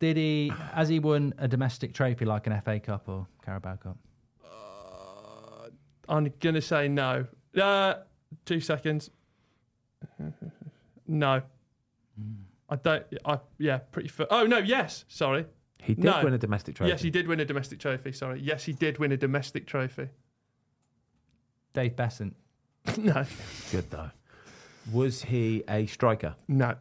Did 0.00 0.16
he? 0.16 0.52
Has 0.74 0.88
he 0.88 0.98
won 0.98 1.34
a 1.38 1.46
domestic 1.46 1.94
trophy 1.94 2.24
like 2.24 2.48
an 2.48 2.60
FA 2.62 2.80
Cup 2.80 3.08
or 3.08 3.28
Carabao 3.44 3.76
Cup? 3.76 3.96
Uh, 4.44 5.68
I'm 6.08 6.32
going 6.40 6.56
to 6.56 6.60
say 6.60 6.88
no. 6.88 7.26
Uh, 7.56 7.94
two 8.44 8.58
seconds. 8.58 9.10
No. 11.08 11.42
I 12.68 12.76
don't. 12.76 13.04
I 13.24 13.38
yeah, 13.58 13.78
pretty. 13.78 14.08
F- 14.08 14.26
oh 14.30 14.46
no, 14.46 14.58
yes. 14.58 15.04
Sorry. 15.08 15.46
He 15.82 15.94
did 15.94 16.04
No. 16.04 16.20
win 16.22 16.32
a 16.32 16.38
domestic 16.38 16.76
trophy. 16.76 16.90
Yes, 16.90 17.02
he 17.02 17.10
did 17.10 17.26
win 17.26 17.40
a 17.40 17.44
domestic 17.44 17.80
trophy. 17.80 18.12
Sorry. 18.12 18.40
Yes, 18.40 18.64
he 18.64 18.72
did 18.72 18.98
win 18.98 19.10
a 19.12 19.16
domestic 19.16 19.66
trophy. 19.66 20.08
Dave 21.74 21.96
Beasant. 21.96 22.34
no. 22.98 23.24
Good 23.70 23.90
though. 23.90 24.10
Was 24.92 25.22
he 25.22 25.64
a 25.68 25.86
striker? 25.86 26.34
No. 26.48 26.76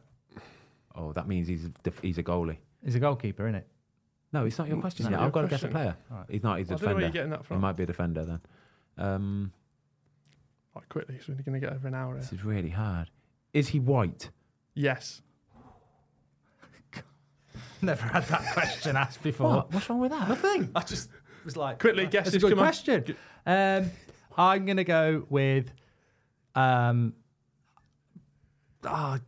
Oh, 0.95 1.13
that 1.13 1.28
means 1.28 1.47
he's 1.47 1.65
a 1.65 1.69
def- 1.84 1.99
he's 2.01 2.17
a 2.17 2.24
goalie. 2.24 2.57
He's 2.84 2.95
a 2.95 2.99
goalkeeper, 2.99 3.45
isn't 3.47 3.55
it? 3.55 3.67
No, 4.34 4.45
it's 4.45 4.57
not 4.57 4.67
your 4.67 4.80
question 4.80 5.05
It's 5.05 5.11
yet. 5.11 5.17
not 5.19 5.26
I've 5.26 5.32
got 5.34 5.39
your 5.41 5.49
to 5.49 5.53
guess 5.55 5.63
a 5.63 5.67
question. 5.67 5.82
player. 5.93 5.95
All 6.11 6.17
right. 6.17 6.26
He's 6.30 6.43
not. 6.43 6.59
He's 6.59 6.69
a 6.69 6.74
I 6.74 6.78
don't 6.78 6.82
know 6.82 6.88
where 6.88 6.95
defender. 6.95 7.05
you're 7.05 7.11
getting 7.11 7.30
that 7.32 7.39
He 7.41 7.45
from. 7.45 7.59
might 7.61 7.76
be 7.76 7.84
a 7.84 7.86
defender 7.86 8.26
then. 8.26 8.39
Um, 8.97 9.51
Right, 10.76 10.88
quickly, 10.89 11.15
because 11.15 11.28
we're 11.28 11.36
going 11.36 11.59
to 11.59 11.65
get 11.65 11.74
over 11.74 11.88
an 11.88 11.93
hour. 11.95 12.13
Here. 12.13 12.22
this 12.22 12.34
is 12.34 12.43
really 12.45 12.69
hard. 12.69 13.09
Is 13.53 13.69
he 13.69 13.80
white? 13.80 14.30
Yes. 14.74 15.22
Never 17.82 18.03
had 18.03 18.24
that 18.28 18.53
question 18.53 18.95
asked 18.95 19.22
before. 19.22 19.49
What? 19.49 19.74
What's 19.74 19.89
wrong 19.89 19.99
with 19.99 20.11
that? 20.11 20.30
Nothing. 20.30 20.72
I 20.76 20.82
just 20.82 21.09
was 21.43 21.57
like, 21.57 21.80
Quickly, 21.80 22.03
guess. 22.05 22.26
guesses. 22.32 22.43
a 22.43 22.47
good 22.47 22.57
question. 22.57 23.15
Um, 23.45 23.91
I'm 24.38 24.65
gonna 24.65 24.84
go 24.86 25.26
with. 25.30 25.74
Um, 26.55 27.13
ah, 28.86 29.19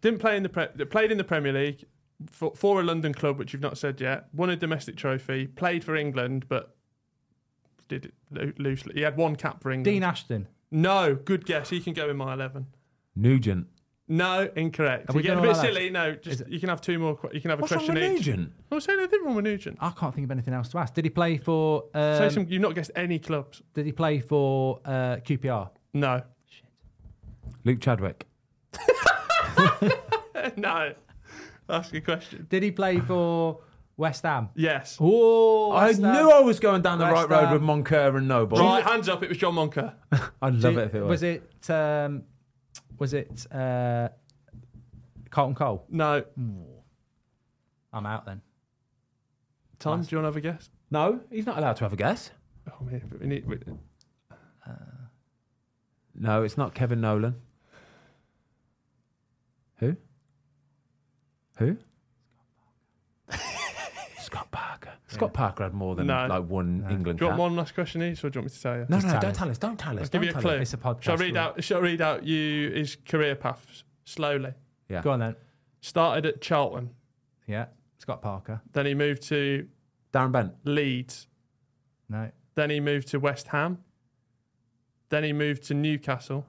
Didn't 0.00 0.20
play 0.20 0.36
in 0.36 0.42
the 0.42 0.48
pre- 0.48 0.66
played 0.86 1.12
in 1.12 1.18
the 1.18 1.24
Premier 1.24 1.52
League 1.52 1.84
for, 2.30 2.52
for 2.56 2.80
a 2.80 2.82
London 2.82 3.12
club, 3.14 3.38
which 3.38 3.52
you've 3.52 3.62
not 3.62 3.78
said 3.78 4.00
yet. 4.00 4.26
Won 4.32 4.50
a 4.50 4.56
domestic 4.56 4.96
trophy. 4.96 5.46
Played 5.46 5.84
for 5.84 5.94
England, 5.94 6.46
but 6.48 6.74
did 7.98 8.06
it 8.06 8.14
loo- 8.30 8.52
loosely. 8.58 8.94
He 8.94 9.02
had 9.02 9.16
one 9.16 9.36
cap 9.36 9.62
for 9.62 9.70
England. 9.70 9.84
Dean 9.84 10.02
Ashton. 10.02 10.48
No, 10.70 11.14
good 11.14 11.44
guess. 11.44 11.68
He 11.68 11.80
can 11.80 11.92
go 11.92 12.08
in 12.08 12.16
my 12.16 12.32
eleven. 12.32 12.66
Nugent. 13.14 13.66
No, 14.08 14.50
incorrect. 14.56 15.08
Are 15.08 15.12
You 15.12 15.16
we 15.18 15.22
get 15.22 15.32
a 15.32 15.34
doing 15.36 15.42
bit 15.42 15.48
all 15.56 15.62
that? 15.62 15.66
silly. 15.74 15.90
No, 15.90 16.14
just 16.14 16.40
it- 16.42 16.48
you 16.48 16.58
can 16.60 16.68
have 16.70 16.80
two 16.80 16.98
more. 16.98 17.16
que- 17.16 17.30
You 17.34 17.40
can 17.40 17.50
have 17.50 17.58
a 17.58 17.62
What's 17.62 17.72
wrong 17.72 17.84
question 17.86 17.94
with 18.10 18.20
each. 18.20 18.26
Nugent? 18.26 18.52
I 18.70 18.74
was 18.74 18.84
saying 18.84 18.98
anything 18.98 19.24
wrong 19.24 19.34
with 19.36 19.44
Nugent. 19.44 19.78
I 19.80 19.90
can't 19.90 20.14
think 20.14 20.24
of 20.24 20.30
anything 20.30 20.54
else 20.54 20.68
to 20.70 20.78
ask. 20.78 20.94
Did 20.94 21.04
he 21.04 21.10
play 21.10 21.36
for? 21.38 21.84
Um, 21.94 22.16
Say 22.18 22.28
some. 22.30 22.46
You've 22.48 22.62
not 22.62 22.74
guessed 22.74 22.90
any 22.96 23.18
clubs. 23.18 23.62
Did 23.74 23.86
he 23.86 23.92
play 23.92 24.20
for 24.20 24.80
uh, 24.84 25.16
QPR? 25.16 25.70
No, 25.94 26.22
Luke 27.64 27.80
Chadwick. 27.80 28.26
no. 30.56 30.94
Ask 31.68 31.94
a 31.94 32.00
question. 32.00 32.46
Did 32.50 32.62
he 32.62 32.70
play 32.70 32.98
for 33.00 33.60
West 34.02 34.24
Ham? 34.24 34.48
Yes. 34.56 34.98
Oh, 35.00 35.70
I 35.70 35.86
West 35.86 36.02
Ham. 36.02 36.12
knew 36.14 36.30
I 36.30 36.40
was 36.40 36.58
going 36.58 36.82
down 36.82 36.98
the 36.98 37.04
West 37.04 37.14
right 37.14 37.30
road 37.30 37.44
Ham. 37.46 37.52
with 37.52 37.62
Moncur 37.62 38.16
and 38.16 38.26
Noble. 38.26 38.58
Right, 38.58 38.82
hands 38.82 39.08
up. 39.08 39.22
It 39.22 39.28
was 39.28 39.38
John 39.38 39.54
Moncur. 39.54 39.94
I'd 40.42 40.54
love 40.56 40.72
you- 40.72 40.78
it 40.80 40.84
if 40.86 40.94
it 40.96 41.00
was. 41.02 41.08
Was 41.10 41.22
it? 41.22 41.70
Um, 41.70 42.24
was 42.98 43.14
it 43.14 43.46
uh, 43.54 44.08
Carlton 45.30 45.54
Cole? 45.54 45.86
No. 45.88 46.24
I'm 47.92 48.06
out 48.06 48.26
then. 48.26 48.40
Tom, 49.78 49.98
Last- 50.00 50.10
do 50.10 50.16
you 50.16 50.22
want 50.22 50.34
to 50.34 50.36
have 50.40 50.44
a 50.52 50.56
guess? 50.58 50.68
No, 50.90 51.20
he's 51.30 51.46
not 51.46 51.58
allowed 51.58 51.74
to 51.76 51.84
have 51.84 51.92
a 51.92 51.96
guess. 51.96 52.30
Oh, 52.70 52.84
man, 52.84 53.02
we 53.20 53.26
need, 53.28 53.46
we, 53.46 53.58
No, 56.14 56.42
it's 56.42 56.56
not 56.58 56.74
Kevin 56.74 57.00
Nolan. 57.00 57.36
Who? 59.78 59.96
Who? 61.58 61.76
Scott 64.20 64.50
Parker. 64.50 64.92
Scott 65.14 65.32
Parker 65.32 65.64
had 65.64 65.74
more 65.74 65.94
than 65.94 66.06
No. 66.06 66.26
like 66.26 66.44
one 66.48 66.82
No. 66.82 66.90
England 66.90 67.18
do 67.18 67.24
you 67.24 67.28
want 67.28 67.38
cap. 67.38 67.40
one 67.40 67.56
last 67.56 67.74
question 67.74 68.02
each, 68.02 68.22
or 68.24 68.30
do 68.30 68.38
you 68.38 68.42
want 68.42 68.52
me 68.52 68.56
to 68.56 68.62
tell 68.62 68.74
you? 68.76 68.86
No, 68.88 68.96
Just 68.96 69.06
no, 69.06 69.12
tell 69.12 69.20
don't 69.20 69.30
us. 69.30 69.36
tell 69.36 69.50
us. 69.50 69.58
Don't 69.58 69.78
tell 69.78 69.92
us. 69.98 69.98
I'll 69.98 70.02
give 70.04 70.10
don't 70.12 70.22
you 70.24 70.28
a 70.30 70.32
tell 70.32 70.42
clue. 70.42 70.50
us. 70.52 70.60
It's 70.62 70.74
a 70.74 70.76
podcast. 70.76 71.02
Shall 71.02 71.14
I 71.14 71.16
read 71.20 71.36
out? 71.36 71.64
Shall 71.64 71.78
I 71.78 71.80
read 71.80 72.00
out 72.00 72.24
you 72.24 72.70
his 72.70 72.96
career 72.96 73.34
path 73.34 73.82
slowly? 74.04 74.52
Yeah. 74.88 75.02
Go 75.02 75.10
on 75.12 75.20
then. 75.20 75.36
Started 75.80 76.26
at 76.26 76.40
Charlton, 76.40 76.90
Yeah, 77.46 77.66
Scott 77.98 78.22
Parker. 78.22 78.60
then 78.72 78.86
he 78.86 78.94
moved 78.94 79.22
to 79.28 79.66
Darren 80.12 80.30
Bent. 80.32 80.52
Leeds, 80.64 81.26
No. 82.08 82.30
then 82.54 82.70
he 82.70 82.78
moved 82.80 83.08
to 83.08 83.18
West 83.18 83.48
Ham, 83.48 83.78
then 85.08 85.24
he 85.24 85.32
moved 85.32 85.64
to 85.64 85.74
Newcastle, 85.74 86.46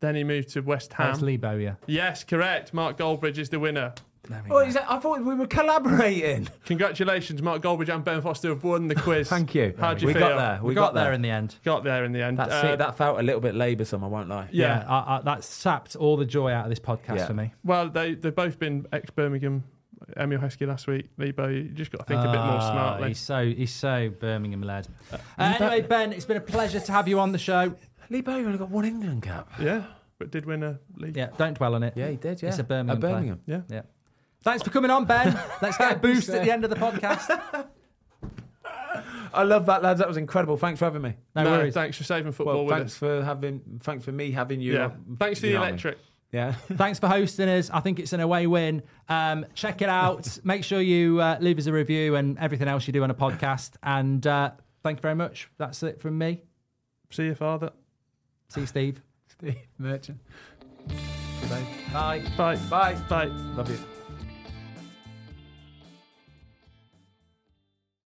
then 0.00 0.14
he 0.14 0.22
moved 0.24 0.50
to 0.50 0.60
West 0.60 0.94
That's 0.98 1.18
Ham. 1.18 1.26
Lee 1.26 1.36
Bowyer. 1.36 1.78
yes, 1.86 2.24
correct. 2.24 2.72
Mark 2.74 2.98
Goldbridge 2.98 3.38
is 3.38 3.48
the 3.48 3.58
winner. 3.58 3.94
There 4.28 4.42
we 4.44 4.50
Oh, 4.50 4.58
is 4.58 4.74
that, 4.74 4.90
I 4.90 4.98
thought 4.98 5.20
we 5.20 5.34
were 5.34 5.46
collaborating. 5.46 6.48
Congratulations, 6.66 7.40
Mark 7.42 7.62
Goldbridge 7.62 7.92
and 7.94 8.04
Ben 8.04 8.20
Foster 8.22 8.48
have 8.50 8.62
won 8.64 8.88
the 8.88 8.94
quiz. 8.94 9.28
Thank 9.30 9.54
you. 9.54 9.74
How'd 9.78 10.00
you 10.02 10.08
we 10.08 10.12
feel? 10.14 10.20
got 10.22 10.36
there. 10.36 10.60
we, 10.62 10.74
got, 10.74 10.94
there 10.94 11.12
in 11.12 11.22
the 11.22 11.30
end. 11.30 11.56
Got 11.64 11.84
there 11.84 12.04
in 12.04 12.12
the 12.12 12.22
end. 12.22 12.38
That's 12.38 12.52
Uh, 12.64 12.68
it. 12.68 12.76
That 12.78 12.96
felt 12.96 13.18
a 13.18 13.22
little 13.22 13.40
bit 13.40 13.54
laboursome. 13.54 14.04
I 14.04 14.06
won't 14.08 14.28
lie. 14.28 14.48
yeah. 14.52 14.84
I, 14.88 15.16
I, 15.16 15.20
that 15.22 15.44
sapped 15.44 15.96
all 15.96 16.16
the 16.16 16.24
joy 16.26 16.52
out 16.52 16.64
of 16.64 16.70
this 16.70 16.80
podcast 16.80 17.16
Yeah. 17.16 17.26
for 17.26 17.34
me. 17.34 17.52
Well, 17.64 17.88
they 17.88 18.14
they've 18.14 18.34
both 18.34 18.58
been 18.58 18.86
ex 18.92 19.10
Birmingham. 19.10 19.64
Emile 20.16 20.38
Heskey 20.38 20.66
last 20.66 20.86
week. 20.86 21.06
Lebo, 21.18 21.48
you 21.48 21.64
just 21.64 21.90
got 21.90 21.98
to 21.98 22.04
think 22.04 22.20
a 22.20 22.24
bit 22.30 22.36
more 22.36 22.58
Ah, 22.60 22.70
smartly. 22.72 23.08
He's 23.08 23.18
so 23.18 23.44
he's 23.44 23.72
so 23.74 24.08
Birmingham 24.20 24.62
led. 24.62 24.86
Uh, 25.12 25.16
anyway, 25.38 25.80
Ben, 25.82 26.12
it's 26.12 26.24
been 26.24 26.36
a 26.36 26.40
pleasure 26.40 26.78
to 26.80 26.92
have 26.92 27.08
you 27.08 27.18
on 27.18 27.32
the 27.32 27.38
show. 27.38 27.74
Lee 28.08 28.20
Bowyer 28.22 28.46
only 28.46 28.58
got 28.58 28.70
one 28.70 28.84
England 28.84 29.22
cap. 29.24 29.50
Yeah, 29.60 29.82
but 30.18 30.30
did 30.30 30.46
win 30.46 30.62
a 30.62 30.78
league. 30.96 31.16
Yeah, 31.16 31.30
don't 31.36 31.54
dwell 31.58 31.74
on 31.74 31.82
it. 31.82 31.94
Yeah, 31.96 32.08
he 32.08 32.16
did. 32.16 32.40
Yeah, 32.40 32.48
It's 32.50 32.58
a 32.60 32.64
Birmingham 32.64 33.00
play. 33.00 33.10
Birmingham. 33.12 33.40
Yeah. 33.44 33.60
Yeah. 33.68 33.82
Thanks 34.42 34.62
for 34.62 34.70
coming 34.70 34.90
on, 34.90 35.04
Ben. 35.04 35.38
Let's 35.60 35.76
get 35.76 35.92
a 35.96 35.98
boost 35.98 36.28
at 36.28 36.44
the 36.44 36.50
end 36.52 36.64
of 36.64 36.70
the 36.70 36.76
podcast. 36.76 37.66
I 39.34 39.42
love 39.42 39.66
that, 39.66 39.82
lads. 39.82 39.98
That 39.98 40.08
was 40.08 40.16
incredible. 40.16 40.56
Thanks 40.56 40.78
for 40.78 40.86
having 40.86 41.02
me. 41.02 41.14
No, 41.36 41.44
No, 41.44 41.50
worries. 41.52 41.74
thanks 41.74 41.96
for 41.98 42.04
saving 42.04 42.32
football 42.32 42.54
Well, 42.56 42.64
with 42.66 42.74
thanks 42.76 42.92
us. 42.92 42.98
for 42.98 43.22
having. 43.22 43.60
Thanks 43.82 44.04
for 44.04 44.12
me 44.12 44.30
having 44.30 44.60
you. 44.60 44.74
Yeah. 44.74 44.84
on- 44.86 45.16
Thanks 45.18 45.40
for 45.40 45.46
the 45.46 45.52
know 45.54 45.60
what 45.60 45.64
I 45.66 45.70
mean? 45.72 45.74
electric. 45.74 45.98
Yeah. 46.32 46.52
Thanks 46.72 46.98
for 46.98 47.08
hosting 47.08 47.48
us. 47.48 47.70
I 47.70 47.80
think 47.80 47.98
it's 47.98 48.12
an 48.12 48.20
away 48.20 48.46
win. 48.46 48.82
Um, 49.08 49.46
check 49.54 49.80
it 49.82 49.88
out. 49.88 50.38
Make 50.44 50.62
sure 50.64 50.80
you 50.80 51.20
uh, 51.20 51.38
leave 51.40 51.58
us 51.58 51.66
a 51.66 51.72
review 51.72 52.16
and 52.16 52.38
everything 52.38 52.68
else 52.68 52.86
you 52.86 52.92
do 52.92 53.02
on 53.02 53.10
a 53.10 53.14
podcast. 53.14 53.72
And 53.82 54.26
uh, 54.26 54.50
thank 54.82 54.98
you 54.98 55.02
very 55.02 55.14
much. 55.14 55.48
That's 55.58 55.82
it 55.82 56.00
from 56.00 56.16
me. 56.18 56.42
See 57.10 57.24
you, 57.24 57.34
father. 57.34 57.70
See 58.50 58.60
you, 58.60 58.66
Steve. 58.66 59.02
Steve 59.28 59.56
Merchant. 59.78 60.18
Goodbye. 61.40 61.64
Bye. 61.92 62.22
Bye. 62.36 62.56
Bye. 62.68 62.94
Bye. 63.08 63.24
Love 63.26 63.70
you. 63.70 63.97